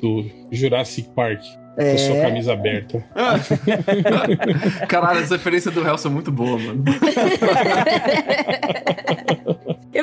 do 0.00 0.24
Jurassic 0.50 1.08
Park. 1.14 1.42
É... 1.76 1.92
Com 1.92 1.98
sua 1.98 2.20
camisa 2.20 2.52
aberta. 2.52 3.02
Caralho, 4.88 5.20
as 5.20 5.30
referências 5.30 5.72
do 5.74 5.86
Hell 5.86 5.96
são 5.96 6.10
muito 6.10 6.30
boas, 6.30 6.62
mano. 6.62 6.84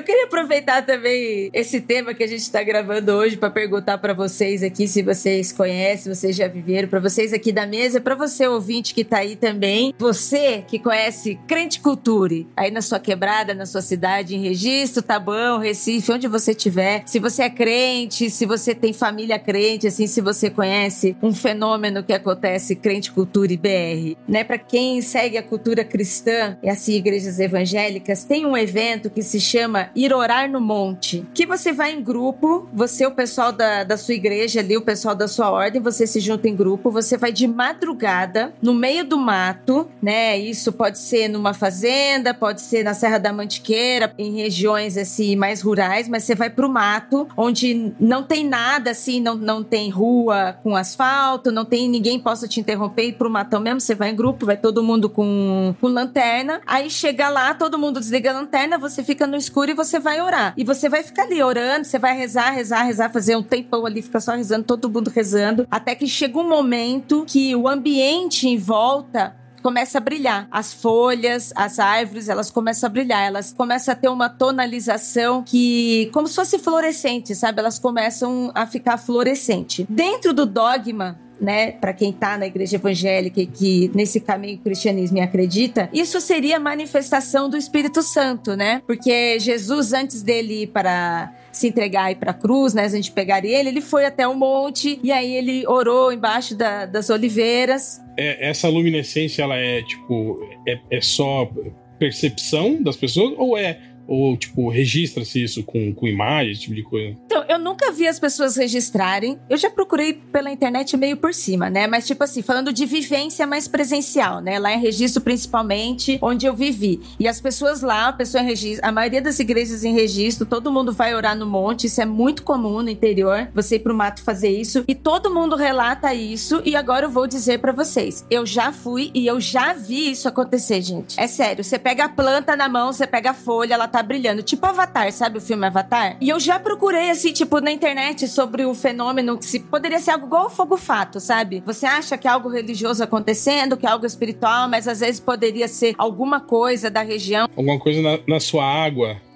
Queria 0.10 0.26
aproveitar 0.26 0.84
também 0.84 1.52
esse 1.54 1.80
tema 1.80 2.16
que 2.16 2.24
a 2.24 2.28
gente 2.28 2.42
está 2.42 2.64
gravando 2.64 3.12
hoje 3.12 3.38
para 3.38 3.52
perguntar 3.52 4.00
para 4.00 4.12
vocês 4.12 4.64
aqui 4.64 4.88
se 4.88 5.04
vocês 5.04 5.52
conhecem, 5.52 6.12
vocês 6.12 6.36
já 6.36 6.48
viveram, 6.48 6.88
para 6.88 7.00
vocês 7.00 7.32
aqui 7.32 7.52
da 7.52 7.68
mesa, 7.68 8.02
para 8.02 8.16
você 8.16 8.48
ouvinte 8.48 8.96
que 8.96 9.04
tá 9.04 9.20
aí 9.20 9.36
também, 9.36 9.94
você 10.00 10.64
que 10.68 10.80
conhece 10.80 11.40
Crente 11.48 11.80
Culture, 11.80 12.48
aí 12.58 12.72
na 12.72 12.82
sua 12.82 13.00
quebrada, 13.00 13.54
na 13.54 13.68
sua 13.68 13.84
cidade, 13.84 14.36
em 14.36 14.42
Registro, 14.42 15.04
Taboão, 15.04 15.60
Recife, 15.60 16.12
onde 16.12 16.28
você 16.28 16.54
estiver, 16.54 17.04
se 17.06 17.20
você 17.20 17.44
é 17.44 17.50
crente, 17.52 18.32
se 18.32 18.48
você 18.48 18.74
tem 18.74 18.92
família 18.92 19.38
crente, 19.38 19.86
assim, 19.86 20.08
se 20.08 20.22
você 20.22 20.50
conhece 20.50 21.16
um 21.22 21.32
fenômeno 21.32 22.04
que 22.04 22.14
acontece 22.14 22.76
Crente 22.76 23.12
Culture 23.12 23.56
BR, 23.56 24.18
né? 24.28 24.44
Para 24.44 24.58
quem 24.58 25.04
segue 25.04 25.38
a 25.38 25.44
cultura 25.44 25.84
cristã 25.84 26.58
e 26.64 26.68
assim 26.70 26.96
igrejas 26.96 27.40
evangélicas, 27.40 28.24
tem 28.24 28.44
um 28.44 28.58
evento 28.58 29.12
que 29.12 29.22
se 29.22 29.40
chama 29.40 29.92
Ir 30.00 30.14
Orar 30.14 30.50
no 30.50 30.62
Monte, 30.62 31.26
que 31.34 31.46
você 31.46 31.74
vai 31.74 31.92
em 31.92 32.02
grupo, 32.02 32.70
você, 32.74 33.06
o 33.06 33.12
pessoal 33.12 33.52
da, 33.52 33.84
da 33.84 33.98
sua 33.98 34.14
igreja 34.14 34.62
ali, 34.62 34.78
o 34.78 34.82
pessoal 34.82 35.14
da 35.14 35.28
sua 35.28 35.52
ordem, 35.52 35.82
você 35.82 36.08
se 36.08 36.22
junta 36.22 36.48
em 36.48 36.56
grupo, 36.56 36.90
você 36.90 37.18
vai 37.18 37.34
de 37.34 37.46
madrugada, 37.46 38.54
no 38.62 38.74
meio 38.74 39.04
do 39.04 39.18
mato, 39.18 39.90
né? 40.02 40.38
Isso 40.38 40.72
pode 40.72 41.00
ser 41.00 41.28
numa 41.28 41.54
fazenda, 41.54 42.34
pode 42.34 42.62
ser 42.62 42.84
na 42.86 42.94
Serra 42.94 43.18
da 43.18 43.34
Mantiqueira, 43.34 44.14
em 44.18 44.38
regiões 44.38 44.98
assim 44.98 45.36
mais 45.36 45.62
rurais, 45.62 46.08
mas 46.08 46.24
você 46.24 46.34
vai 46.34 46.50
pro 46.50 46.70
mato, 46.70 47.28
onde 47.36 47.92
não 48.00 48.24
tem 48.24 48.48
nada 48.48 48.92
assim, 48.92 49.20
não, 49.20 49.36
não 49.36 49.62
tem 49.62 49.90
rua 49.90 50.58
com 50.64 50.78
asfalto, 50.78 51.52
não 51.52 51.66
tem 51.66 51.90
ninguém 51.90 52.18
possa 52.18 52.48
te 52.48 52.62
interromper 52.62 53.04
e 53.04 53.12
pro 53.12 53.30
matão 53.30 53.60
mesmo, 53.60 53.82
você 53.82 53.94
vai 53.94 54.12
em 54.12 54.16
grupo, 54.16 54.46
vai 54.46 54.56
todo 54.56 54.82
mundo 54.82 55.10
com, 55.10 55.76
com 55.82 55.88
lanterna, 55.88 56.62
aí 56.66 56.90
chega 56.90 57.28
lá, 57.28 57.54
todo 57.54 57.78
mundo 57.78 58.00
desliga 58.00 58.32
a 58.32 58.34
lanterna, 58.34 58.78
você 58.78 59.04
fica 59.04 59.28
no 59.28 59.36
escuro 59.36 59.72
e 59.72 59.74
você 59.86 60.00
vai 60.00 60.22
orar. 60.22 60.54
E 60.58 60.64
você 60.64 60.90
vai 60.90 61.04
ficar 61.04 61.24
ali 61.24 61.42
orando, 61.42 61.86
você 61.86 61.98
vai 61.98 62.16
rezar, 62.16 62.52
rezar, 62.52 62.84
rezar, 62.84 63.10
fazer 63.10 63.36
um 63.36 63.44
tempão 63.44 63.86
ali, 63.86 64.02
ficar 64.02 64.20
só 64.20 64.34
rezando, 64.34 64.66
todo 64.66 64.90
mundo 64.90 65.10
rezando, 65.10 65.66
até 65.72 65.96
que 65.96 66.08
chega 66.08 66.38
um 66.38 66.48
momento 66.48 67.24
que 67.26 67.56
o 67.56 67.68
ambiente 67.68 68.48
em 68.48 68.58
volta 68.58 69.36
começa 69.62 69.98
a 69.98 70.02
brilhar. 70.02 70.48
As 70.52 70.74
folhas, 70.74 71.54
as 71.56 71.80
árvores, 71.80 72.30
elas 72.30 72.50
começam 72.52 72.88
a 72.88 72.90
brilhar. 72.90 73.26
Elas 73.26 73.54
começam 73.54 73.92
a 73.94 73.96
ter 73.96 74.10
uma 74.10 74.30
tonalização 74.30 75.44
que, 75.44 76.10
como 76.14 76.28
se 76.28 76.36
fosse 76.36 76.60
fluorescente, 76.60 77.36
sabe? 77.36 77.60
Elas 77.60 77.80
começam 77.80 78.52
a 78.54 78.66
ficar 78.66 78.98
fluorescente. 78.98 79.86
Dentro 79.90 80.34
do 80.34 80.46
dogma 80.46 81.18
né, 81.40 81.72
para 81.72 81.94
quem 81.94 82.10
está 82.10 82.38
na 82.38 82.48
igreja 82.48 82.76
evangélica 82.76 83.42
e 83.42 83.46
que 83.46 83.92
nesse 83.94 84.20
caminho 84.20 84.56
o 84.58 84.60
cristianismo 84.60 85.22
acredita, 85.22 85.90
isso 85.94 86.20
seria 86.22 86.60
manifestação 86.60 87.50
do 87.50 87.58
Espírito 87.58 88.02
Santo, 88.02 88.56
né? 88.56 88.82
Porque 88.86 89.40
Jesus, 89.40 89.94
antes 89.94 90.22
dele 90.22 90.64
ir 90.64 90.68
para 90.68 91.34
se 91.52 91.68
entregar 91.68 92.12
e 92.12 92.16
para 92.16 92.32
a 92.32 92.34
cruz, 92.34 92.74
né? 92.74 92.84
A 92.84 92.90
gente 92.90 93.12
pegaria 93.12 93.60
ele, 93.60 93.70
ele 93.70 93.82
foi 93.82 94.06
até 94.06 94.28
o 94.28 94.34
monte 94.34 95.00
e 95.04 95.12
aí 95.12 95.36
ele 95.36 95.66
orou 95.68 96.12
embaixo 96.12 96.56
da, 96.56 96.86
das 96.86 97.10
oliveiras. 97.10 98.02
É, 98.18 98.50
essa 98.50 98.68
luminescência, 98.70 99.44
ela 99.44 99.56
é 99.56 99.82
tipo, 99.84 100.40
é, 100.68 100.80
é 100.92 101.02
só 101.02 101.50
percepção 101.98 102.82
das 102.82 102.96
pessoas 102.96 103.34
ou 103.38 103.58
é 103.58 103.80
ou, 104.10 104.36
tipo, 104.36 104.68
registra-se 104.70 105.44
isso 105.44 105.64
com, 105.64 105.94
com 105.94 106.08
imagem, 106.08 106.52
esse 106.52 106.62
tipo 106.62 106.76
de 106.76 106.82
coisa? 106.84 107.16
Então, 107.26 107.46
eu 107.48 107.60
nunca 107.60 107.92
vi 107.92 108.08
as 108.08 108.20
pessoas 108.20 108.58
registrarem. 108.58 109.38
Eu 109.48 109.56
já 109.56 109.70
procurei 109.70 110.14
pela 110.14 110.52
internet 110.52 110.98
meio 110.98 111.16
por 111.16 111.32
cima, 111.32 111.70
né? 111.70 111.86
Mas, 111.86 112.08
tipo 112.08 112.24
assim, 112.24 112.42
falando 112.42 112.74
de 112.74 112.86
vivência 112.88 113.46
mais 113.46 113.68
presencial, 113.68 114.42
né? 114.42 114.58
Lá 114.58 114.74
em 114.74 114.80
registro, 114.80 115.22
principalmente, 115.22 116.18
onde 116.24 116.48
eu 116.48 116.56
vivi. 116.56 117.00
E 117.20 117.28
as 117.28 117.40
pessoas 117.40 117.82
lá, 117.82 118.08
a 118.08 118.14
pessoa 118.14 118.42
em 118.42 118.48
registro, 118.48 118.88
a 118.88 118.92
maioria 118.92 119.22
das 119.22 119.40
igrejas 119.40 119.84
em 119.84 119.94
registro, 119.94 120.46
todo 120.46 120.72
mundo 120.72 120.92
vai 120.92 121.14
orar 121.14 121.38
no 121.38 121.46
monte. 121.46 121.86
Isso 121.86 122.02
é 122.02 122.06
muito 122.06 122.42
comum 122.42 122.82
no 122.82 122.90
interior, 122.90 123.48
você 123.54 123.76
ir 123.76 123.80
pro 123.80 123.94
mato 123.94 124.24
fazer 124.24 124.50
isso. 124.50 124.84
E 124.88 124.96
todo 124.96 125.34
mundo 125.34 125.56
relata 125.56 126.14
isso. 126.16 126.64
E 126.66 126.76
agora 126.76 127.06
eu 127.06 127.12
vou 127.12 127.28
dizer 127.28 127.60
para 127.60 127.72
vocês: 127.72 128.26
eu 128.32 128.44
já 128.44 128.72
fui 128.72 129.12
e 129.14 129.28
eu 129.28 129.40
já 129.40 129.74
vi 129.74 130.10
isso 130.10 130.28
acontecer, 130.28 130.82
gente. 130.82 131.20
É 131.20 131.28
sério, 131.28 131.64
você 131.64 131.78
pega 131.78 132.06
a 132.06 132.10
planta 132.10 132.56
na 132.56 132.68
mão, 132.68 132.92
você 132.92 133.06
pega 133.06 133.32
a 133.32 133.34
folha, 133.36 133.76
ela 133.76 133.88
tá 133.88 133.99
brilhando. 134.04 134.44
Tipo 134.44 134.66
Avatar, 134.66 135.12
sabe 135.12 135.38
o 135.38 135.42
filme 135.42 135.66
Avatar? 135.66 136.18
E 136.20 136.30
eu 136.30 136.40
já 136.40 136.60
procurei, 136.60 137.10
assim, 137.10 137.32
tipo, 137.32 137.60
na 137.60 137.72
internet 137.72 138.28
sobre 138.28 138.66
o 138.66 138.74
fenômeno 138.74 139.38
que 139.38 139.46
se 139.46 139.60
poderia 139.60 140.00
ser 140.00 140.12
algo 140.12 140.28
igual 140.28 140.46
o 140.48 140.50
fogo 140.50 140.78
fato, 140.78 141.20
sabe? 141.20 141.64
Você 141.66 141.86
acha 141.86 142.18
que 142.18 142.28
é 142.28 142.32
algo 142.32 142.50
religioso 142.50 143.04
acontecendo, 143.04 143.78
que 143.78 143.86
é 143.86 143.90
algo 143.90 144.06
espiritual, 144.06 144.70
mas 144.70 144.88
às 144.88 145.00
vezes 145.00 145.20
poderia 145.20 145.68
ser 145.68 145.96
alguma 145.98 146.40
coisa 146.40 146.90
da 146.90 147.02
região. 147.02 147.50
Alguma 147.56 147.80
coisa 147.80 148.02
na, 148.02 148.20
na 148.28 148.40
sua 148.40 148.66
água. 148.66 149.18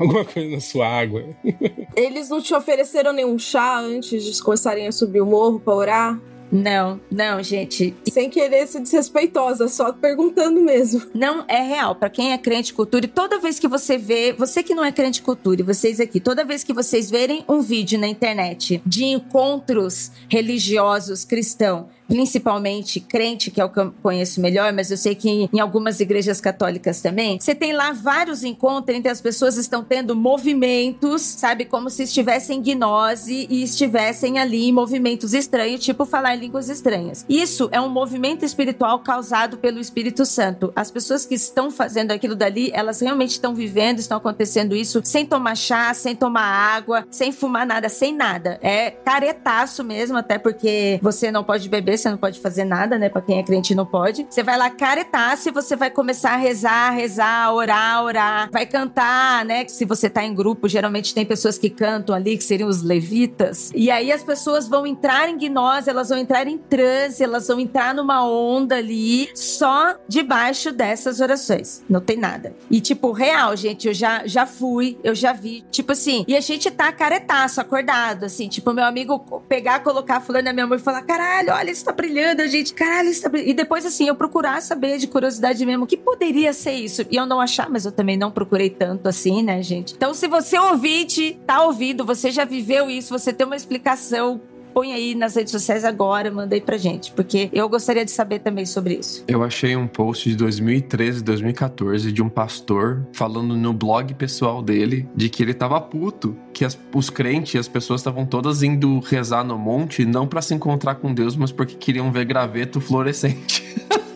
Alguma 0.00 0.24
coisa 0.24 0.48
na 0.48 0.60
sua 0.60 0.88
água. 0.88 1.22
Eles 1.94 2.30
não 2.30 2.40
te 2.40 2.54
ofereceram 2.54 3.12
nenhum 3.12 3.38
chá 3.38 3.78
antes 3.78 4.24
de 4.24 4.42
começarem 4.42 4.86
a 4.86 4.92
subir 4.92 5.20
o 5.20 5.26
morro 5.26 5.60
pra 5.60 5.74
orar? 5.74 6.20
Não, 6.50 7.00
não, 7.10 7.42
gente. 7.42 7.94
Sem 8.10 8.28
querer 8.28 8.66
ser 8.66 8.80
desrespeitosa, 8.80 9.68
só 9.68 9.92
perguntando 9.92 10.60
mesmo. 10.60 11.02
Não 11.14 11.44
é 11.46 11.60
real. 11.62 11.94
Para 11.94 12.10
quem 12.10 12.32
é 12.32 12.38
crente 12.38 12.74
cultura, 12.74 13.04
e 13.04 13.08
toda 13.08 13.38
vez 13.38 13.58
que 13.58 13.68
você 13.68 13.96
vê, 13.96 14.32
você 14.32 14.62
que 14.62 14.74
não 14.74 14.84
é 14.84 14.90
crente 14.90 15.22
cultura, 15.22 15.60
e 15.60 15.64
vocês 15.64 16.00
aqui, 16.00 16.18
toda 16.18 16.44
vez 16.44 16.64
que 16.64 16.72
vocês 16.72 17.10
verem 17.10 17.44
um 17.48 17.60
vídeo 17.60 17.98
na 17.98 18.08
internet 18.08 18.82
de 18.84 19.04
encontros 19.04 20.10
religiosos 20.28 21.24
cristãos 21.24 21.86
principalmente 22.10 22.98
crente, 22.98 23.52
que 23.52 23.60
é 23.60 23.64
o 23.64 23.68
que 23.68 23.78
eu 23.78 23.94
conheço 24.02 24.40
melhor, 24.40 24.72
mas 24.72 24.90
eu 24.90 24.96
sei 24.96 25.14
que 25.14 25.48
em 25.52 25.60
algumas 25.60 26.00
igrejas 26.00 26.40
católicas 26.40 27.00
também, 27.00 27.38
você 27.38 27.54
tem 27.54 27.72
lá 27.72 27.92
vários 27.92 28.42
encontros 28.42 28.96
entre 28.96 29.08
as 29.08 29.20
pessoas 29.20 29.56
estão 29.56 29.84
tendo 29.84 30.16
movimentos, 30.16 31.22
sabe, 31.22 31.64
como 31.64 31.88
se 31.88 32.02
estivessem 32.02 32.58
em 32.58 32.62
gnose 32.62 33.46
e 33.48 33.62
estivessem 33.62 34.40
ali 34.40 34.68
em 34.68 34.72
movimentos 34.72 35.32
estranhos, 35.32 35.84
tipo 35.84 36.04
falar 36.04 36.34
em 36.34 36.40
línguas 36.40 36.68
estranhas. 36.68 37.24
Isso 37.28 37.68
é 37.70 37.80
um 37.80 37.88
movimento 37.88 38.44
espiritual 38.44 38.98
causado 38.98 39.58
pelo 39.58 39.78
Espírito 39.78 40.26
Santo. 40.26 40.72
As 40.74 40.90
pessoas 40.90 41.24
que 41.24 41.36
estão 41.36 41.70
fazendo 41.70 42.10
aquilo 42.10 42.34
dali, 42.34 42.72
elas 42.74 43.00
realmente 43.00 43.30
estão 43.30 43.54
vivendo, 43.54 44.00
estão 44.00 44.18
acontecendo 44.18 44.74
isso 44.74 45.00
sem 45.04 45.24
tomar 45.24 45.56
chá, 45.56 45.94
sem 45.94 46.16
tomar 46.16 46.42
água, 46.42 47.06
sem 47.08 47.30
fumar 47.30 47.64
nada, 47.64 47.88
sem 47.88 48.12
nada. 48.12 48.58
É 48.62 48.90
caretaço 48.90 49.84
mesmo, 49.84 50.18
até 50.18 50.38
porque 50.38 50.98
você 51.00 51.30
não 51.30 51.44
pode 51.44 51.68
beber 51.68 51.99
você 52.02 52.10
não 52.10 52.18
pode 52.18 52.40
fazer 52.40 52.64
nada, 52.64 52.98
né? 52.98 53.08
Pra 53.08 53.20
quem 53.20 53.38
é 53.38 53.42
crente 53.42 53.74
não 53.74 53.86
pode. 53.86 54.26
Você 54.28 54.42
vai 54.42 54.56
lá 54.56 54.70
caretar 54.70 55.36
se 55.36 55.50
você 55.50 55.76
vai 55.76 55.90
começar 55.90 56.32
a 56.32 56.36
rezar, 56.36 56.90
rezar, 56.90 57.52
orar, 57.52 58.04
orar. 58.04 58.50
Vai 58.50 58.66
cantar, 58.66 59.44
né? 59.44 59.64
Que 59.64 59.72
se 59.72 59.84
você 59.84 60.08
tá 60.08 60.24
em 60.24 60.34
grupo, 60.34 60.68
geralmente 60.68 61.14
tem 61.14 61.24
pessoas 61.24 61.58
que 61.58 61.70
cantam 61.70 62.14
ali, 62.14 62.36
que 62.36 62.44
seriam 62.44 62.68
os 62.68 62.82
levitas. 62.82 63.70
E 63.74 63.90
aí 63.90 64.12
as 64.12 64.22
pessoas 64.22 64.68
vão 64.68 64.86
entrar 64.86 65.28
em 65.28 65.36
gnose, 65.36 65.90
elas 65.90 66.08
vão 66.08 66.18
entrar 66.18 66.46
em 66.46 66.58
transe, 66.58 67.22
elas 67.22 67.46
vão 67.48 67.60
entrar 67.60 67.94
numa 67.94 68.24
onda 68.28 68.76
ali, 68.76 69.28
só 69.34 69.96
debaixo 70.08 70.72
dessas 70.72 71.20
orações. 71.20 71.82
Não 71.88 72.00
tem 72.00 72.16
nada. 72.16 72.54
E 72.70 72.80
tipo, 72.80 73.12
real, 73.12 73.56
gente, 73.56 73.88
eu 73.88 73.94
já, 73.94 74.26
já 74.26 74.46
fui, 74.46 74.98
eu 75.02 75.14
já 75.14 75.32
vi. 75.32 75.64
Tipo 75.70 75.92
assim, 75.92 76.24
e 76.26 76.36
a 76.36 76.40
gente 76.40 76.70
tá 76.70 76.92
caretaço, 76.92 77.60
acordado, 77.60 78.24
assim. 78.24 78.48
Tipo, 78.48 78.72
meu 78.72 78.84
amigo 78.84 79.18
pegar, 79.48 79.80
colocar 79.80 80.20
fulano 80.20 80.44
na 80.44 80.52
minha 80.52 80.66
mão 80.66 80.76
e 80.76 80.80
falar: 80.80 81.02
caralho, 81.02 81.52
olha, 81.52 81.70
isso 81.70 81.84
tá 81.90 81.92
brilhando, 81.92 82.42
a 82.42 82.46
gente, 82.46 82.72
caralho, 82.72 83.20
tá 83.20 83.28
brilhando. 83.28 83.50
E 83.50 83.54
depois, 83.54 83.84
assim, 83.84 84.08
eu 84.08 84.14
procurar 84.14 84.62
saber 84.62 84.98
de 84.98 85.06
curiosidade 85.06 85.64
mesmo 85.66 85.84
o 85.84 85.86
que 85.86 85.96
poderia 85.96 86.52
ser 86.52 86.72
isso. 86.72 87.04
E 87.10 87.16
eu 87.16 87.26
não 87.26 87.40
achar, 87.40 87.68
mas 87.68 87.84
eu 87.84 87.92
também 87.92 88.16
não 88.16 88.30
procurei 88.30 88.70
tanto 88.70 89.08
assim, 89.08 89.42
né, 89.42 89.62
gente? 89.62 89.94
Então, 89.94 90.14
se 90.14 90.28
você 90.28 90.58
ouvinte, 90.58 91.38
tá 91.46 91.62
ouvindo, 91.62 92.04
você 92.04 92.30
já 92.30 92.44
viveu 92.44 92.88
isso, 92.88 93.16
você 93.16 93.32
tem 93.32 93.46
uma 93.46 93.56
explicação 93.56 94.40
põe 94.72 94.92
aí 94.92 95.14
nas 95.14 95.34
redes 95.34 95.50
sociais 95.50 95.84
agora, 95.84 96.30
manda 96.30 96.54
aí 96.54 96.60
pra 96.60 96.76
gente, 96.76 97.12
porque 97.12 97.48
eu 97.52 97.68
gostaria 97.68 98.04
de 98.04 98.10
saber 98.10 98.40
também 98.40 98.66
sobre 98.66 98.94
isso. 98.94 99.24
Eu 99.26 99.42
achei 99.42 99.76
um 99.76 99.86
post 99.86 100.28
de 100.28 100.36
2013, 100.36 101.22
2014 101.22 102.12
de 102.12 102.22
um 102.22 102.28
pastor 102.28 103.06
falando 103.12 103.56
no 103.56 103.72
blog 103.72 104.14
pessoal 104.14 104.62
dele 104.62 105.08
de 105.14 105.28
que 105.28 105.42
ele 105.42 105.54
tava 105.54 105.80
puto, 105.80 106.36
que 106.52 106.64
as, 106.64 106.78
os 106.94 107.10
crentes 107.10 107.54
e 107.54 107.58
as 107.58 107.68
pessoas 107.68 108.00
estavam 108.00 108.24
todas 108.24 108.62
indo 108.62 109.00
rezar 109.00 109.44
no 109.44 109.58
monte 109.58 110.04
não 110.04 110.26
para 110.26 110.42
se 110.42 110.54
encontrar 110.54 110.96
com 110.96 111.12
Deus, 111.12 111.36
mas 111.36 111.52
porque 111.52 111.74
queriam 111.74 112.10
ver 112.12 112.24
graveto 112.24 112.80
fluorescente. 112.80 113.64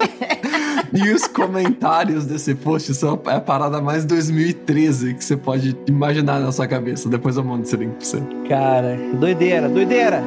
E 0.95 1.11
os 1.11 1.27
comentários 1.27 2.25
desse 2.25 2.55
post 2.55 2.95
são 2.95 3.21
a 3.27 3.41
parada 3.41 3.81
mais 3.81 4.05
2013 4.05 5.15
que 5.15 5.25
você 5.25 5.37
pode 5.37 5.77
imaginar 5.89 6.39
na 6.39 6.53
sua 6.53 6.69
cabeça. 6.69 7.09
Depois 7.09 7.37
eu 7.37 7.43
mando 7.43 7.65
esse 7.65 7.77
link 7.77 7.95
pra 7.97 8.07
você. 8.07 8.23
Cara, 8.49 8.97
doideira, 9.19 9.69
doideira. 9.69 10.23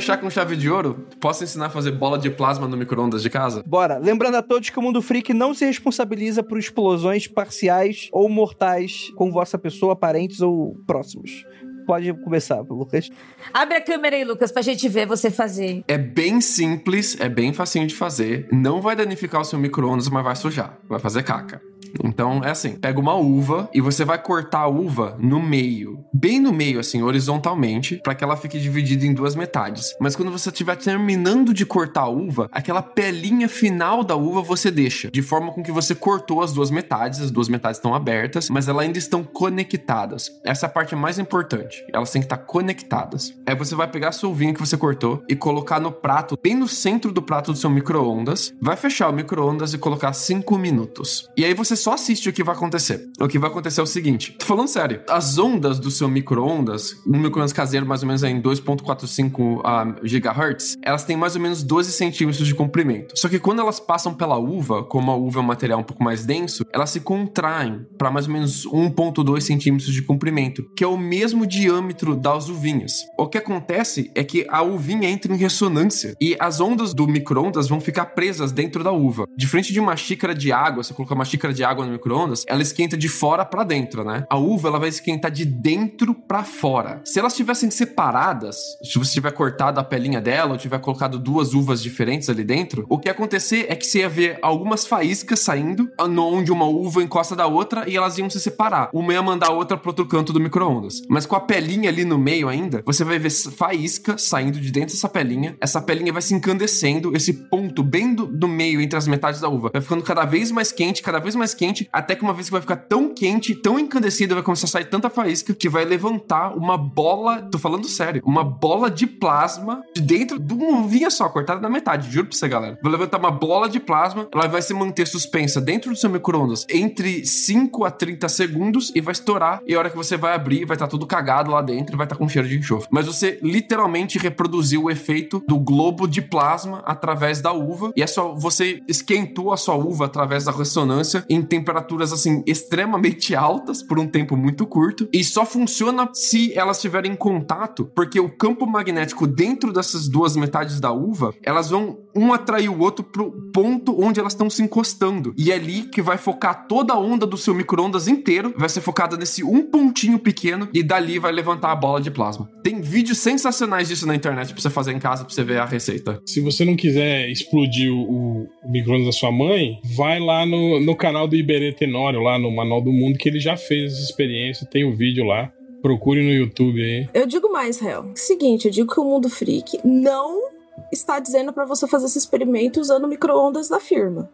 Fechar 0.00 0.16
com 0.18 0.30
chave 0.30 0.56
de 0.56 0.70
ouro, 0.70 1.06
posso 1.20 1.42
ensinar 1.42 1.66
a 1.66 1.70
fazer 1.70 1.90
bola 1.90 2.16
de 2.18 2.30
plasma 2.30 2.68
no 2.68 2.76
micro-ondas 2.76 3.20
de 3.20 3.28
casa? 3.28 3.64
Bora. 3.66 3.98
Lembrando 3.98 4.36
a 4.36 4.42
todos 4.42 4.70
que 4.70 4.78
o 4.78 4.82
Mundo 4.82 5.02
Freak 5.02 5.34
não 5.34 5.52
se 5.52 5.64
responsabiliza 5.64 6.40
por 6.40 6.56
explosões 6.56 7.26
parciais 7.26 8.08
ou 8.12 8.28
mortais 8.28 9.10
com 9.16 9.32
vossa 9.32 9.58
pessoa, 9.58 9.96
parentes 9.96 10.40
ou 10.40 10.76
próximos. 10.86 11.44
Pode 11.84 12.12
começar, 12.22 12.60
Lucas. 12.60 13.10
Abre 13.52 13.76
a 13.76 13.80
câmera 13.80 14.14
aí, 14.14 14.22
Lucas, 14.22 14.52
pra 14.52 14.62
gente 14.62 14.88
ver 14.88 15.06
você 15.06 15.32
fazer. 15.32 15.82
É 15.88 15.98
bem 15.98 16.40
simples, 16.40 17.18
é 17.18 17.28
bem 17.28 17.52
facinho 17.52 17.86
de 17.86 17.94
fazer. 17.94 18.46
Não 18.52 18.80
vai 18.80 18.94
danificar 18.94 19.40
o 19.40 19.44
seu 19.44 19.58
micro-ondas, 19.58 20.08
mas 20.08 20.22
vai 20.22 20.36
sujar. 20.36 20.78
Vai 20.88 21.00
fazer 21.00 21.24
caca. 21.24 21.60
Então 22.04 22.42
é 22.44 22.50
assim: 22.50 22.72
pega 22.72 23.00
uma 23.00 23.14
uva 23.14 23.68
e 23.72 23.80
você 23.80 24.04
vai 24.04 24.20
cortar 24.20 24.60
a 24.60 24.68
uva 24.68 25.16
no 25.18 25.40
meio, 25.40 26.04
bem 26.12 26.40
no 26.40 26.52
meio, 26.52 26.80
assim, 26.80 27.02
horizontalmente, 27.02 28.00
para 28.02 28.14
que 28.14 28.24
ela 28.24 28.36
fique 28.36 28.58
dividida 28.58 29.06
em 29.06 29.14
duas 29.14 29.34
metades. 29.34 29.94
Mas 30.00 30.16
quando 30.16 30.30
você 30.30 30.48
estiver 30.48 30.76
terminando 30.76 31.52
de 31.52 31.64
cortar 31.66 32.02
a 32.02 32.08
uva, 32.08 32.48
aquela 32.52 32.82
pelinha 32.82 33.48
final 33.48 34.02
da 34.02 34.16
uva 34.16 34.42
você 34.42 34.70
deixa, 34.70 35.10
de 35.10 35.22
forma 35.22 35.52
com 35.52 35.62
que 35.62 35.72
você 35.72 35.94
cortou 35.94 36.42
as 36.42 36.52
duas 36.52 36.70
metades, 36.70 37.20
as 37.20 37.30
duas 37.30 37.48
metades 37.48 37.78
estão 37.78 37.94
abertas, 37.94 38.48
mas 38.50 38.68
elas 38.68 38.84
ainda 38.84 38.98
estão 38.98 39.22
conectadas. 39.24 40.30
Essa 40.44 40.66
é 40.66 40.68
a 40.68 40.72
parte 40.72 40.94
mais 40.94 41.18
importante. 41.18 41.84
Elas 41.92 42.10
têm 42.10 42.20
que 42.20 42.26
estar 42.26 42.38
conectadas. 42.38 43.34
Aí 43.46 43.54
você 43.54 43.74
vai 43.74 43.88
pegar 43.88 44.08
a 44.08 44.12
sua 44.12 44.30
uvinha 44.30 44.54
que 44.54 44.60
você 44.60 44.76
cortou 44.76 45.22
e 45.28 45.36
colocar 45.36 45.80
no 45.80 45.92
prato, 45.92 46.38
bem 46.42 46.54
no 46.54 46.68
centro 46.68 47.12
do 47.12 47.22
prato 47.22 47.52
do 47.52 47.58
seu 47.58 47.70
micro-ondas, 47.70 48.52
vai 48.60 48.76
fechar 48.76 49.08
o 49.08 49.12
micro-ondas 49.12 49.74
e 49.74 49.78
colocar 49.78 50.12
5 50.12 50.58
minutos. 50.58 51.28
E 51.36 51.44
aí 51.44 51.54
você 51.54 51.76
só 51.78 51.94
assiste 51.94 52.28
o 52.28 52.32
que 52.32 52.44
vai 52.44 52.54
acontecer. 52.54 53.08
O 53.20 53.28
que 53.28 53.38
vai 53.38 53.50
acontecer 53.50 53.80
é 53.80 53.82
o 53.82 53.86
seguinte: 53.86 54.36
tô 54.38 54.46
falando 54.46 54.68
sério, 54.68 55.02
as 55.08 55.38
ondas 55.38 55.78
do 55.78 55.90
seu 55.90 56.08
micro-ondas, 56.08 56.96
um 57.06 57.18
micro-ondas 57.18 57.52
caseiro 57.52 57.86
mais 57.86 58.02
ou 58.02 58.06
menos 58.06 58.22
é 58.22 58.28
em 58.28 58.40
2.45 58.40 59.58
uh, 59.58 59.94
GHz, 60.02 60.76
elas 60.82 61.04
têm 61.04 61.16
mais 61.16 61.36
ou 61.36 61.42
menos 61.42 61.62
12 61.62 61.92
centímetros 61.92 62.46
de 62.46 62.54
comprimento. 62.54 63.14
Só 63.16 63.28
que 63.28 63.38
quando 63.38 63.60
elas 63.60 63.80
passam 63.80 64.14
pela 64.14 64.38
uva, 64.38 64.84
como 64.84 65.10
a 65.10 65.16
uva 65.16 65.40
é 65.40 65.42
um 65.42 65.46
material 65.46 65.80
um 65.80 65.84
pouco 65.84 66.02
mais 66.02 66.24
denso, 66.24 66.64
elas 66.72 66.90
se 66.90 67.00
contraem 67.00 67.86
para 67.96 68.10
mais 68.10 68.26
ou 68.26 68.32
menos 68.32 68.66
1.2 68.66 69.40
centímetros 69.40 69.92
de 69.92 70.02
comprimento, 70.02 70.64
que 70.76 70.84
é 70.84 70.86
o 70.86 70.96
mesmo 70.96 71.46
diâmetro 71.46 72.16
das 72.16 72.48
uvinhas. 72.48 72.92
O 73.18 73.26
que 73.26 73.38
acontece 73.38 74.10
é 74.14 74.24
que 74.24 74.46
a 74.48 74.62
uvinha 74.62 75.08
entra 75.08 75.32
em 75.32 75.36
ressonância 75.36 76.14
e 76.20 76.36
as 76.38 76.60
ondas 76.60 76.92
do 76.94 77.06
micro-ondas 77.06 77.68
vão 77.68 77.80
ficar 77.80 78.06
presas 78.06 78.52
dentro 78.52 78.82
da 78.82 78.92
uva. 78.92 79.24
Diferente 79.36 79.72
de 79.72 79.80
uma 79.80 79.96
xícara 79.96 80.34
de 80.34 80.52
água, 80.52 80.82
você 80.82 80.94
colocar 80.94 81.14
uma 81.14 81.24
xícara 81.24 81.52
de 81.52 81.64
no 81.76 81.92
micro-ondas, 81.92 82.44
ela 82.46 82.62
esquenta 82.62 82.96
de 82.96 83.08
fora 83.08 83.44
para 83.44 83.64
dentro, 83.64 84.04
né? 84.04 84.24
A 84.28 84.36
uva 84.36 84.68
ela 84.68 84.78
vai 84.78 84.88
esquentar 84.88 85.30
de 85.30 85.44
dentro 85.44 86.14
para 86.14 86.42
fora. 86.44 87.00
Se 87.04 87.18
elas 87.18 87.32
estivessem 87.32 87.70
separadas, 87.70 88.56
se 88.82 88.98
você 88.98 89.12
tiver 89.12 89.32
cortado 89.32 89.78
a 89.80 89.84
pelinha 89.84 90.20
dela 90.20 90.52
ou 90.52 90.58
tiver 90.58 90.78
colocado 90.80 91.18
duas 91.18 91.54
uvas 91.54 91.82
diferentes 91.82 92.28
ali 92.28 92.44
dentro, 92.44 92.84
o 92.88 92.98
que 92.98 93.08
ia 93.08 93.12
acontecer 93.12 93.66
é 93.68 93.76
que 93.76 93.86
você 93.86 94.00
ia 94.00 94.08
ver 94.08 94.38
algumas 94.42 94.86
faíscas 94.86 95.40
saindo, 95.40 95.88
onde 95.98 96.50
uma 96.50 96.66
uva 96.66 97.02
encosta 97.02 97.36
da 97.36 97.46
outra 97.46 97.88
e 97.88 97.96
elas 97.96 98.18
iam 98.18 98.28
se 98.28 98.40
separar. 98.40 98.90
Uma 98.92 99.12
ia 99.12 99.22
mandar 99.22 99.48
a 99.48 99.52
outra 99.52 99.76
pro 99.76 99.90
outro 99.90 100.06
canto 100.06 100.32
do 100.32 100.40
micro-ondas. 100.40 101.02
Mas 101.08 101.26
com 101.26 101.36
a 101.36 101.40
pelinha 101.40 101.88
ali 101.88 102.04
no 102.04 102.18
meio 102.18 102.48
ainda, 102.48 102.82
você 102.84 103.04
vai 103.04 103.18
ver 103.18 103.30
faísca 103.30 104.16
saindo 104.18 104.60
de 104.60 104.70
dentro 104.70 104.94
dessa 104.94 105.08
pelinha. 105.08 105.56
Essa 105.60 105.80
pelinha 105.80 106.12
vai 106.12 106.22
se 106.22 106.34
encandecendo, 106.34 107.14
esse 107.16 107.32
ponto 107.32 107.82
bem 107.82 108.14
do, 108.14 108.26
do 108.26 108.48
meio 108.48 108.80
entre 108.80 108.98
as 108.98 109.06
metades 109.06 109.40
da 109.40 109.48
uva 109.48 109.70
vai 109.72 109.82
ficando 109.82 110.02
cada 110.02 110.24
vez 110.24 110.50
mais 110.50 110.72
quente, 110.72 111.02
cada 111.02 111.18
vez 111.18 111.34
mais 111.34 111.54
quente, 111.58 111.88
até 111.92 112.14
que 112.14 112.22
uma 112.22 112.32
vez 112.32 112.46
que 112.46 112.52
vai 112.52 112.60
ficar 112.60 112.76
tão 112.76 113.12
quente, 113.12 113.54
tão 113.54 113.78
encandecido, 113.78 114.34
vai 114.34 114.44
começar 114.44 114.66
a 114.66 114.70
sair 114.70 114.84
tanta 114.84 115.10
faísca 115.10 115.52
que 115.52 115.68
vai 115.68 115.84
levantar 115.84 116.56
uma 116.56 116.78
bola, 116.78 117.42
tô 117.42 117.58
falando 117.58 117.88
sério, 117.88 118.22
uma 118.24 118.44
bola 118.44 118.90
de 118.90 119.06
plasma 119.06 119.82
de 119.94 120.00
dentro 120.00 120.38
de 120.38 120.54
uma 120.54 120.80
uvinha 120.80 121.10
só, 121.10 121.28
cortada 121.28 121.60
na 121.60 121.68
metade, 121.68 122.10
juro 122.10 122.28
pra 122.28 122.36
você, 122.36 122.48
galera. 122.48 122.78
Vai 122.82 122.92
levantar 122.92 123.18
uma 123.18 123.30
bola 123.30 123.68
de 123.68 123.80
plasma, 123.80 124.28
ela 124.32 124.46
vai 124.46 124.62
se 124.62 124.72
manter 124.72 125.06
suspensa 125.06 125.60
dentro 125.60 125.90
do 125.90 125.96
seu 125.96 126.08
micro-ondas 126.08 126.64
entre 126.70 127.26
5 127.26 127.84
a 127.84 127.90
30 127.90 128.28
segundos 128.28 128.92
e 128.94 129.00
vai 129.00 129.12
estourar. 129.12 129.60
E 129.66 129.74
a 129.74 129.78
hora 129.78 129.90
que 129.90 129.96
você 129.96 130.16
vai 130.16 130.34
abrir, 130.34 130.64
vai 130.64 130.76
estar 130.76 130.86
tá 130.86 130.90
tudo 130.90 131.06
cagado 131.06 131.50
lá 131.50 131.60
dentro 131.60 131.94
e 131.94 131.96
vai 131.96 132.06
estar 132.06 132.14
tá 132.14 132.18
com 132.18 132.28
cheiro 132.28 132.48
de 132.48 132.58
enxofre. 132.58 132.88
Mas 132.90 133.06
você 133.06 133.38
literalmente 133.42 134.18
reproduziu 134.18 134.84
o 134.84 134.90
efeito 134.90 135.42
do 135.46 135.58
globo 135.58 136.06
de 136.06 136.22
plasma 136.22 136.82
através 136.84 137.40
da 137.40 137.52
uva. 137.52 137.92
E 137.96 138.02
é 138.02 138.06
só 138.06 138.34
você 138.34 138.82
esquentou 138.86 139.52
a 139.52 139.56
sua 139.56 139.74
uva 139.74 140.06
através 140.06 140.44
da 140.44 140.52
ressonância 140.52 141.24
em 141.28 141.42
temperaturas 141.48 142.12
assim 142.12 142.42
extremamente 142.46 143.34
altas 143.34 143.82
por 143.82 143.98
um 143.98 144.06
tempo 144.06 144.36
muito 144.36 144.66
curto. 144.66 145.08
E 145.12 145.24
só 145.24 145.44
funciona 145.44 146.08
se 146.12 146.52
elas 146.56 146.76
estiverem 146.76 147.12
em 147.12 147.16
contato, 147.16 147.90
porque 147.94 148.20
o 148.20 148.28
campo 148.28 148.66
magnético 148.66 149.26
dentro 149.26 149.72
dessas 149.72 150.08
duas 150.08 150.36
metades 150.36 150.80
da 150.80 150.92
uva, 150.92 151.34
elas 151.42 151.70
vão 151.70 151.98
um 152.14 152.32
atrair 152.32 152.68
o 152.68 152.80
outro 152.80 153.04
pro 153.04 153.30
ponto 153.52 154.00
onde 154.00 154.20
elas 154.20 154.32
estão 154.32 154.50
se 154.50 154.62
encostando. 154.62 155.34
E 155.36 155.52
é 155.52 155.54
ali 155.54 155.82
que 155.82 156.02
vai 156.02 156.18
focar 156.18 156.66
toda 156.66 156.94
a 156.94 156.98
onda 156.98 157.26
do 157.26 157.36
seu 157.36 157.54
micro-ondas 157.54 158.08
inteiro, 158.08 158.54
vai 158.56 158.68
ser 158.68 158.80
focada 158.80 159.16
nesse 159.16 159.44
um 159.44 159.62
pontinho 159.62 160.18
pequeno 160.18 160.68
e 160.74 160.82
dali 160.82 161.18
vai 161.18 161.32
levantar 161.32 161.72
a 161.72 161.76
bola 161.76 162.00
de 162.00 162.10
plasma. 162.10 162.48
Tem 162.62 162.80
vídeos 162.80 163.18
sensacionais 163.18 163.88
disso 163.88 164.06
na 164.06 164.14
internet 164.14 164.52
pra 164.52 164.60
você 164.60 164.70
fazer 164.70 164.92
em 164.92 164.98
casa, 164.98 165.24
pra 165.24 165.32
você 165.32 165.44
ver 165.44 165.58
a 165.58 165.64
receita. 165.64 166.20
Se 166.26 166.40
você 166.40 166.64
não 166.64 166.76
quiser 166.76 167.28
explodir 167.28 167.92
o, 167.92 168.48
o 168.62 168.70
micro-ondas 168.70 169.06
da 169.06 169.12
sua 169.12 169.30
mãe, 169.30 169.78
vai 169.96 170.18
lá 170.18 170.44
no, 170.44 170.80
no 170.80 170.96
canal 170.96 171.28
do 171.28 171.36
Iberê 171.40 171.72
Tenório, 171.72 172.20
lá 172.20 172.38
no 172.38 172.50
Manual 172.50 172.80
do 172.80 172.92
Mundo, 172.92 173.18
que 173.18 173.28
ele 173.28 173.40
já 173.40 173.56
fez 173.56 173.92
essa 173.92 174.02
experiência, 174.02 174.66
tem 174.66 174.84
o 174.84 174.94
vídeo 174.94 175.24
lá. 175.24 175.52
Procure 175.80 176.22
no 176.22 176.32
YouTube 176.32 176.82
aí. 176.82 177.08
Eu 177.14 177.26
digo 177.26 177.52
mais, 177.52 177.78
Real. 177.78 178.10
Seguinte, 178.14 178.66
eu 178.66 178.72
digo 178.72 178.92
que 178.92 179.00
o 179.00 179.04
mundo 179.04 179.28
freak 179.28 179.78
não 179.84 180.50
está 180.92 181.20
dizendo 181.20 181.52
para 181.52 181.64
você 181.64 181.86
fazer 181.86 182.06
esse 182.06 182.18
experimento 182.18 182.80
usando 182.80 183.06
micro-ondas 183.06 183.68
da 183.68 183.78
firma. 183.78 184.28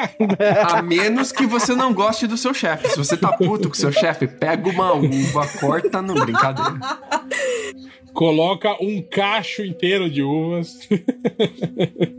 A 0.68 0.80
menos 0.80 1.32
que 1.32 1.46
você 1.46 1.74
não 1.74 1.92
goste 1.92 2.26
do 2.26 2.36
seu 2.36 2.54
chefe. 2.54 2.88
Se 2.88 2.96
você 2.96 3.16
tá 3.16 3.32
puto 3.32 3.68
com 3.68 3.74
o 3.74 3.78
seu 3.78 3.92
chefe, 3.92 4.26
pega 4.26 4.68
uma 4.68 4.92
uva, 4.94 5.46
corta 5.58 6.00
no 6.00 6.14
brincadeira. 6.14 6.78
Coloca 8.12 8.76
um 8.82 9.00
cacho 9.02 9.62
inteiro 9.62 10.10
de 10.10 10.22
uvas. 10.22 10.88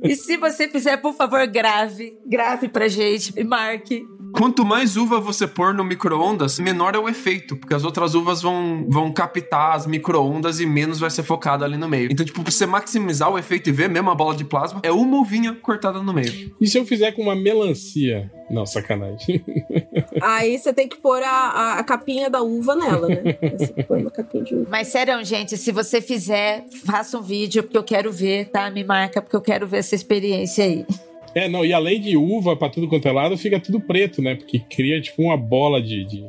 E 0.04 0.16
se 0.16 0.38
você 0.38 0.68
fizer, 0.68 0.98
por 0.98 1.14
favor, 1.14 1.46
grave. 1.48 2.18
Grave 2.26 2.68
pra 2.70 2.88
gente 2.88 3.34
e 3.38 3.44
marque. 3.44 4.06
Quanto 4.34 4.66
mais 4.66 4.98
uva 4.98 5.20
você 5.20 5.48
pôr 5.48 5.74
no 5.74 5.84
micro-ondas, 5.84 6.60
menor 6.60 6.96
é 6.96 6.98
o 6.98 7.10
efeito, 7.10 7.56
porque 7.56 7.74
as 7.74 7.84
outras 7.84 8.16
uvas 8.16 8.42
vão, 8.42 8.86
vão 8.88 9.12
captar 9.12 9.76
as 9.76 9.86
micro-ondas 9.86 10.60
e 10.60 10.66
menos 10.66 11.00
vai 11.00 11.10
ser 11.10 11.24
focado 11.24 11.64
ali 11.64 11.78
no 11.78 11.88
meio. 11.88 12.10
Então, 12.12 12.26
tipo, 12.26 12.42
pra 12.42 12.52
você 12.52 12.66
maximizar 12.66 13.30
o 13.30 13.38
efeito 13.38 13.70
e 13.70 13.72
ver 13.72 13.90
mesmo 13.90 14.10
a 14.10 14.16
bola 14.16 14.36
de 14.36 14.46
plasma, 14.46 14.80
é 14.84 14.92
uma 14.92 15.18
uvinha 15.18 15.54
cortada 15.54 16.02
no 16.02 16.14
meio. 16.14 16.56
E 16.60 16.68
se 16.68 16.78
eu 16.78 16.86
fizer 16.86 17.12
com 17.12 17.24
uma 17.24 17.36
melancia? 17.36 18.32
Não, 18.50 18.66
sacanagem. 18.66 19.44
Aí 20.22 20.58
você 20.58 20.74
tem 20.74 20.88
que 20.88 20.98
pôr 20.98 21.24
a, 21.24 21.30
a, 21.30 21.80
a 21.80 21.84
capinha 21.84 22.30
da 22.30 22.42
uva 22.42 22.76
nela, 22.76 23.08
né? 23.08 23.22
Você 23.58 23.84
põe 23.84 24.02
uma 24.02 24.12
capinha 24.12 24.44
de 24.44 24.56
uva. 24.56 24.68
Mas 24.70 24.90
sério, 24.90 25.24
gente, 25.24 25.58
se 25.58 25.72
você 25.72 26.02
fizer, 26.02 26.66
faça 26.86 27.18
um 27.18 27.22
vídeo, 27.22 27.64
porque 27.64 27.78
eu 27.78 27.84
quero 27.84 28.12
ver, 28.12 28.50
tá? 28.50 28.70
Me 28.70 28.84
marca, 28.84 29.22
porque 29.22 29.36
eu 29.36 29.42
quero 29.42 29.68
ver 29.68 29.78
essa 29.78 29.96
experiência 29.96 30.66
aí. 30.66 30.86
É, 31.34 31.48
não, 31.48 31.66
e 31.66 31.72
além 31.72 32.00
de 32.00 32.18
uva 32.18 32.56
pra 32.56 32.70
tudo 32.70 32.88
quanto 32.88 33.08
é 33.08 33.12
lado, 33.12 33.38
fica 33.38 33.60
tudo 33.60 33.80
preto, 33.80 34.22
né? 34.22 34.36
Porque 34.36 34.60
cria 34.60 35.00
tipo 35.02 35.24
uma 35.24 35.38
bola 35.38 35.82
de, 35.82 36.04
de, 36.06 36.26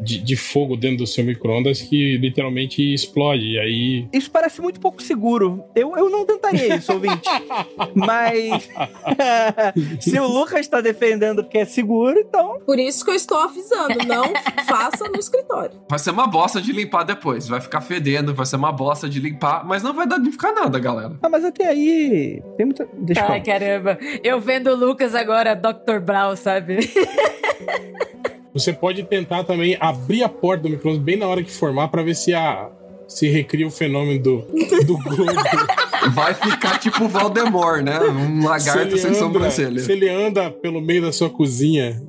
de, 0.00 0.18
de 0.18 0.36
fogo 0.36 0.76
dentro 0.76 0.98
do 0.98 1.06
seu 1.06 1.24
micro-ondas 1.24 1.82
que 1.82 2.16
literalmente 2.18 2.82
explode. 2.92 3.44
E 3.44 3.58
aí. 3.58 4.08
Isso 4.12 4.30
parece 4.30 4.60
muito 4.60 4.80
pouco 4.80 5.02
seguro. 5.02 5.64
Eu, 5.74 5.96
eu 5.96 6.10
não 6.10 6.24
tentaria 6.24 6.76
isso, 6.76 6.92
ouvinte. 6.92 7.28
Mas. 7.94 8.68
se 10.00 10.18
o 10.18 10.26
Lucas 10.26 10.60
está 10.60 10.80
defendendo 10.80 11.44
que 11.44 11.58
é 11.58 11.64
seguro, 11.64 12.18
então. 12.18 12.60
Por 12.64 12.78
isso 12.78 13.04
que 13.04 13.10
eu 13.10 13.14
estou 13.14 13.38
avisando, 13.38 13.98
não 14.06 14.32
faça 14.66 15.08
no 15.08 15.18
escritório. 15.18 15.80
Vai 15.88 15.98
ser 15.98 16.10
uma 16.10 16.26
bosta 16.26 16.60
de 16.60 16.72
limpar 16.72 17.04
depois. 17.04 17.48
Vai 17.48 17.60
ficar 17.60 17.80
fedendo, 17.80 18.34
vai 18.34 18.46
ser 18.46 18.56
uma 18.56 18.72
bosta 18.72 19.08
de 19.08 19.20
limpar, 19.20 19.66
mas 19.66 19.82
não 19.82 19.92
vai 19.92 20.06
dar 20.06 20.18
de 20.18 20.30
ficar 20.30 20.52
nada, 20.52 20.78
galera. 20.78 21.16
Ah, 21.22 21.28
mas 21.28 21.44
até 21.44 21.68
aí. 21.68 22.42
Tem 22.56 22.66
muita. 22.66 22.88
Deixa 22.94 23.22
eu 23.22 23.28
Ai, 23.28 23.42
caramba. 23.42 23.98
Eu 24.22 24.40
vendo 24.40 24.70
o 24.70 24.76
Lucas 24.76 25.14
agora, 25.14 25.54
Dr. 25.54 25.98
Brown, 26.00 26.36
sabe? 26.36 26.78
Você 28.58 28.72
pode 28.72 29.04
tentar 29.04 29.44
também 29.44 29.76
abrir 29.78 30.24
a 30.24 30.28
porta 30.28 30.64
do 30.64 30.70
micro-ondas 30.70 31.02
bem 31.02 31.16
na 31.16 31.26
hora 31.26 31.42
que 31.42 31.50
formar 31.50 31.88
pra 31.88 32.02
ver 32.02 32.14
se 32.14 32.34
a. 32.34 32.70
Se 33.06 33.26
recria 33.26 33.66
o 33.66 33.70
fenômeno 33.70 34.22
do, 34.22 34.38
do 34.84 34.98
globo. 34.98 35.32
Vai 36.10 36.34
ficar 36.34 36.78
tipo 36.78 37.04
o 37.04 37.08
Valdemort, 37.08 37.82
né? 37.82 37.98
Um 38.00 38.40
se, 38.40 38.46
lagarto 38.46 38.80
ele 38.80 38.98
sem 38.98 39.10
anda, 39.10 39.18
sobrancelha. 39.18 39.80
se 39.80 39.92
ele 39.92 40.08
anda 40.08 40.50
pelo 40.50 40.80
meio 40.80 41.02
da 41.02 41.12
sua 41.12 41.28
cozinha. 41.28 42.00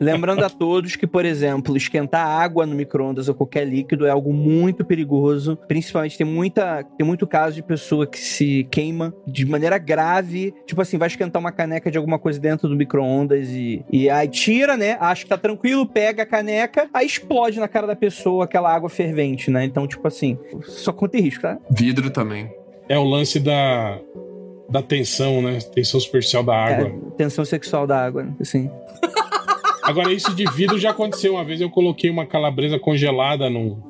Lembrando 0.00 0.44
a 0.44 0.50
todos 0.50 0.96
que, 0.96 1.06
por 1.06 1.24
exemplo, 1.24 1.76
esquentar 1.76 2.26
água 2.26 2.66
no 2.66 2.74
micro-ondas 2.74 3.28
ou 3.28 3.34
qualquer 3.34 3.66
líquido 3.66 4.06
é 4.06 4.10
algo 4.10 4.32
muito 4.32 4.84
perigoso. 4.84 5.56
Principalmente 5.68 6.18
tem 6.18 6.26
muita, 6.26 6.84
tem 6.96 7.06
muito 7.06 7.26
caso 7.26 7.56
de 7.56 7.62
pessoa 7.62 8.06
que 8.06 8.18
se 8.18 8.66
queima 8.70 9.14
de 9.26 9.46
maneira 9.46 9.78
grave. 9.78 10.54
Tipo 10.66 10.82
assim, 10.82 10.98
vai 10.98 11.08
esquentar 11.08 11.40
uma 11.40 11.52
caneca 11.52 11.90
de 11.90 11.98
alguma 11.98 12.18
coisa 12.18 12.38
dentro 12.38 12.68
do 12.68 12.76
micro-ondas 12.76 13.48
e, 13.48 13.84
e 13.90 14.10
aí 14.10 14.28
tira, 14.28 14.76
né? 14.76 14.96
Acha 15.00 15.22
que 15.22 15.28
tá 15.28 15.38
tranquilo, 15.38 15.86
pega 15.86 16.22
a 16.22 16.26
caneca, 16.26 16.88
aí 16.92 17.06
explode 17.06 17.58
na 17.60 17.68
cara 17.68 17.86
da 17.86 17.96
pessoa 17.96 18.44
aquela 18.44 18.74
água 18.74 18.88
fervente, 18.88 19.50
né? 19.50 19.64
Então, 19.64 19.86
tipo 19.86 20.06
assim, 20.06 20.38
só 20.64 20.92
conta 20.92 21.18
risco, 21.18 21.42
tá? 21.42 21.58
Vidro 21.70 22.10
também. 22.10 22.50
É 22.88 22.98
o 22.98 23.04
lance 23.04 23.40
da. 23.40 23.98
Da 24.68 24.82
tensão, 24.82 25.40
né? 25.40 25.58
Tensão 25.72 26.00
superficial 26.00 26.42
da 26.42 26.56
água. 26.56 26.88
É, 26.88 27.16
tensão 27.16 27.44
sexual 27.44 27.86
da 27.86 28.04
água, 28.04 28.26
assim. 28.40 28.68
Agora, 29.82 30.12
isso 30.12 30.34
de 30.34 30.44
vidro 30.50 30.76
já 30.76 30.90
aconteceu. 30.90 31.34
Uma 31.34 31.44
vez 31.44 31.60
eu 31.60 31.70
coloquei 31.70 32.10
uma 32.10 32.26
calabresa 32.26 32.76
congelada 32.76 33.48
num, 33.48 33.80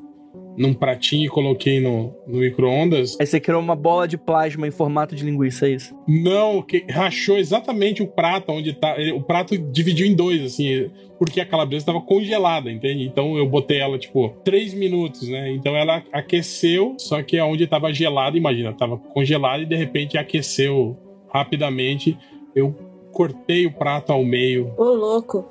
num 0.57 0.73
pratinho 0.73 1.27
e 1.27 1.29
coloquei 1.29 1.81
no, 1.81 2.15
no 2.27 2.39
micro-ondas. 2.39 3.17
Aí 3.21 3.27
você 3.27 3.39
criou 3.39 3.61
uma 3.61 3.77
bola 3.77 4.09
de 4.09 4.17
plasma 4.17 4.67
em 4.67 4.71
formato 4.71 5.15
de 5.15 5.25
linguiça, 5.25 5.67
é 5.67 5.71
isso? 5.71 5.95
Não, 6.09 6.63
que 6.63 6.85
rachou 6.91 7.39
exatamente 7.39 8.03
o 8.03 8.07
prato 8.07 8.53
onde 8.53 8.73
tá. 8.73 8.97
O 9.15 9.23
prato 9.23 9.57
dividiu 9.57 10.07
em 10.07 10.15
dois, 10.15 10.43
assim, 10.43 10.91
porque 11.19 11.41
a 11.41 11.47
calabresa 11.47 11.83
estava 11.83 12.01
congelada, 12.01 12.71
entende? 12.71 13.05
Então 13.05 13.37
eu 13.37 13.49
botei 13.49 13.79
ela, 13.79 13.99
tipo, 13.99 14.31
três 14.45 14.73
minutos, 14.75 15.29
né? 15.29 15.51
Então 15.53 15.77
ela 15.77 16.03
aqueceu, 16.13 16.95
só 16.99 17.23
que 17.23 17.41
onde 17.41 17.67
tava 17.67 17.93
gelado, 17.93 18.37
imagina, 18.37 18.73
tava 18.73 18.97
congelada 18.97 19.63
e 19.63 19.67
de 19.67 19.77
repente 19.77 20.17
aqueceu 20.19 20.97
rapidamente. 21.33 22.17
Eu 22.55 22.75
cortei 23.13 23.67
o 23.67 23.73
prato 23.73 24.13
ao 24.13 24.25
meio. 24.25 24.73
Ô, 24.77 24.85
louco. 24.85 25.47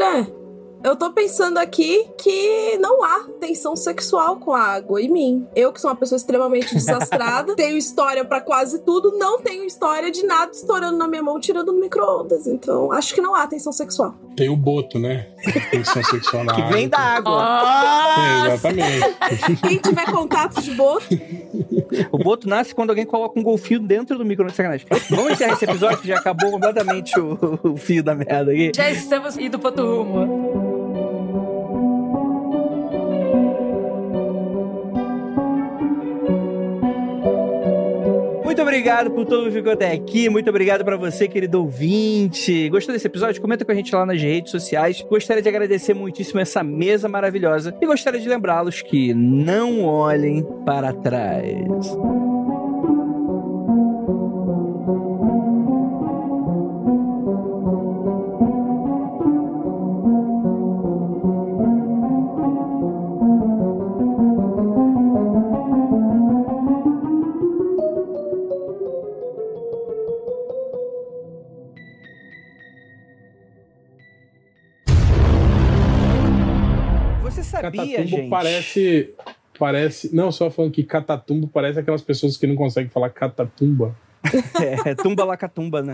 É, 0.00 0.37
eu 0.82 0.96
tô 0.96 1.10
pensando 1.12 1.58
aqui 1.58 2.06
que 2.18 2.78
não 2.78 3.02
há 3.04 3.26
tensão 3.40 3.74
sexual 3.76 4.36
com 4.36 4.52
a 4.52 4.60
água 4.62 5.00
em 5.00 5.08
mim. 5.08 5.46
Eu, 5.54 5.72
que 5.72 5.80
sou 5.80 5.90
uma 5.90 5.96
pessoa 5.96 6.16
extremamente 6.16 6.74
desastrada, 6.74 7.54
tenho 7.56 7.76
história 7.76 8.24
pra 8.24 8.40
quase 8.40 8.80
tudo, 8.80 9.16
não 9.18 9.40
tenho 9.40 9.64
história 9.64 10.10
de 10.10 10.24
nada 10.24 10.52
estourando 10.52 10.96
na 10.96 11.08
minha 11.08 11.22
mão, 11.22 11.38
tirando 11.40 11.72
no 11.72 11.80
micro-ondas. 11.80 12.46
Então, 12.46 12.92
acho 12.92 13.14
que 13.14 13.20
não 13.20 13.34
há 13.34 13.46
tensão 13.46 13.72
sexual. 13.72 14.14
Tem 14.36 14.48
o 14.48 14.56
boto, 14.56 14.98
né? 14.98 15.28
Tensão 15.70 16.02
sexual 16.04 16.44
na 16.44 16.54
Que 16.58 16.62
água. 16.62 16.72
vem 16.72 16.88
da 16.88 16.98
água. 16.98 18.14
É, 18.18 18.54
exatamente. 18.54 19.60
Quem 19.62 19.78
tiver 19.78 20.10
contato 20.12 20.60
de 20.62 20.70
boto, 20.72 21.06
O 22.12 22.18
boto 22.18 22.48
nasce 22.48 22.74
quando 22.74 22.90
alguém 22.90 23.04
coloca 23.06 23.38
um 23.38 23.42
golfinho 23.42 23.80
dentro 23.80 24.16
do 24.16 24.24
micro-ondas. 24.24 24.56
Sacanagem. 24.56 24.86
Vamos 25.10 25.32
encerrar 25.32 25.54
esse 25.54 25.64
episódio 25.64 25.98
que 25.98 26.08
já 26.08 26.18
acabou 26.18 26.50
completamente 26.50 27.18
o, 27.18 27.58
o 27.62 27.76
fio 27.76 28.02
da 28.02 28.14
merda 28.14 28.52
aqui. 28.52 28.70
Já 28.74 28.90
estamos 28.90 29.36
indo 29.36 29.58
pro 29.58 29.68
outro 29.68 30.02
rumo. 30.02 30.67
Muito 38.58 38.66
obrigado 38.66 39.12
por 39.12 39.24
todo 39.24 39.38
mundo 39.42 39.52
que 39.52 39.58
ficou 39.58 39.72
até 39.72 39.92
aqui. 39.92 40.28
Muito 40.28 40.50
obrigado 40.50 40.84
pra 40.84 40.96
você, 40.96 41.28
querido 41.28 41.60
ouvinte. 41.60 42.68
Gostou 42.68 42.92
desse 42.92 43.06
episódio? 43.06 43.40
Comenta 43.40 43.64
com 43.64 43.70
a 43.70 43.74
gente 43.74 43.94
lá 43.94 44.04
nas 44.04 44.20
redes 44.20 44.50
sociais. 44.50 45.00
Gostaria 45.08 45.40
de 45.40 45.48
agradecer 45.48 45.94
muitíssimo 45.94 46.40
essa 46.40 46.64
mesa 46.64 47.08
maravilhosa 47.08 47.72
e 47.80 47.86
gostaria 47.86 48.18
de 48.18 48.28
lembrá-los 48.28 48.82
que 48.82 49.14
não 49.14 49.84
olhem 49.84 50.44
para 50.66 50.92
trás. 50.92 51.96
Catatumbo 77.70 78.08
gente. 78.08 78.28
parece. 78.30 79.14
Parece. 79.58 80.14
Não, 80.14 80.30
só 80.30 80.50
falando 80.50 80.70
que 80.72 80.82
catatumbo 80.84 81.48
parece 81.48 81.80
aquelas 81.80 82.02
pessoas 82.02 82.36
que 82.36 82.46
não 82.46 82.54
conseguem 82.54 82.90
falar 82.90 83.10
catatumba. 83.10 83.94
É, 84.84 84.94
tumba 84.96 85.24
lá 85.24 85.36
catumba, 85.36 85.80
né? 85.80 85.92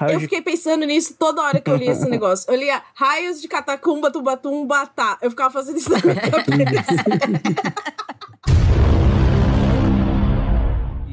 Raio 0.00 0.14
Eu 0.14 0.18
de- 0.18 0.24
fiquei 0.24 0.42
pensando 0.42 0.84
nisso 0.84 1.14
toda 1.18 1.40
hora 1.40 1.60
que 1.60 1.70
eu 1.70 1.76
li 1.76 1.86
esse 1.88 2.04
negócio. 2.10 2.50
Eu 2.50 2.56
lia 2.58 2.82
raios 2.94 3.40
de 3.40 3.46
catacumba, 3.46 4.10
tubatumba, 4.10 4.86
tá. 4.88 5.16
Eu 5.22 5.30
ficava 5.30 5.50
fazendo 5.52 5.76
isso 5.78 5.88
na 5.90 5.98
minha 6.02 6.14
cabeça. 6.20 6.94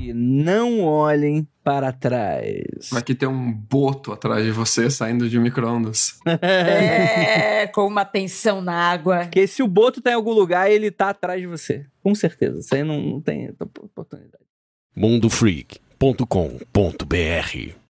E 0.08 0.14
não 0.14 0.84
olhem 0.84 1.46
para 1.64 1.92
trás. 1.92 2.94
Aqui 2.94 3.14
tem 3.14 3.28
um 3.28 3.52
boto 3.52 4.14
atrás 4.14 4.46
de 4.46 4.52
você 4.52 4.90
saindo 4.90 5.30
de 5.30 5.38
micro-ondas. 5.38 6.18
É, 6.42 7.68
com 7.68 7.86
uma 7.86 8.06
tensão 8.06 8.62
na 8.62 8.74
água. 8.74 9.20
Porque 9.24 9.46
se 9.48 9.62
o 9.62 9.68
Boto 9.68 10.02
tá 10.02 10.12
em 10.12 10.14
algum 10.14 10.32
lugar, 10.32 10.72
ele 10.72 10.90
tá 10.92 11.10
atrás 11.10 11.42
de 11.42 11.48
você. 11.48 11.86
Com 12.02 12.16
certeza. 12.16 12.60
Isso 12.60 12.74
aí 12.74 12.84
não, 12.84 13.02
não 13.02 13.22
tem 13.22 13.54
oportunidade. 13.60 14.46
mundofreak.com.br 14.96 17.77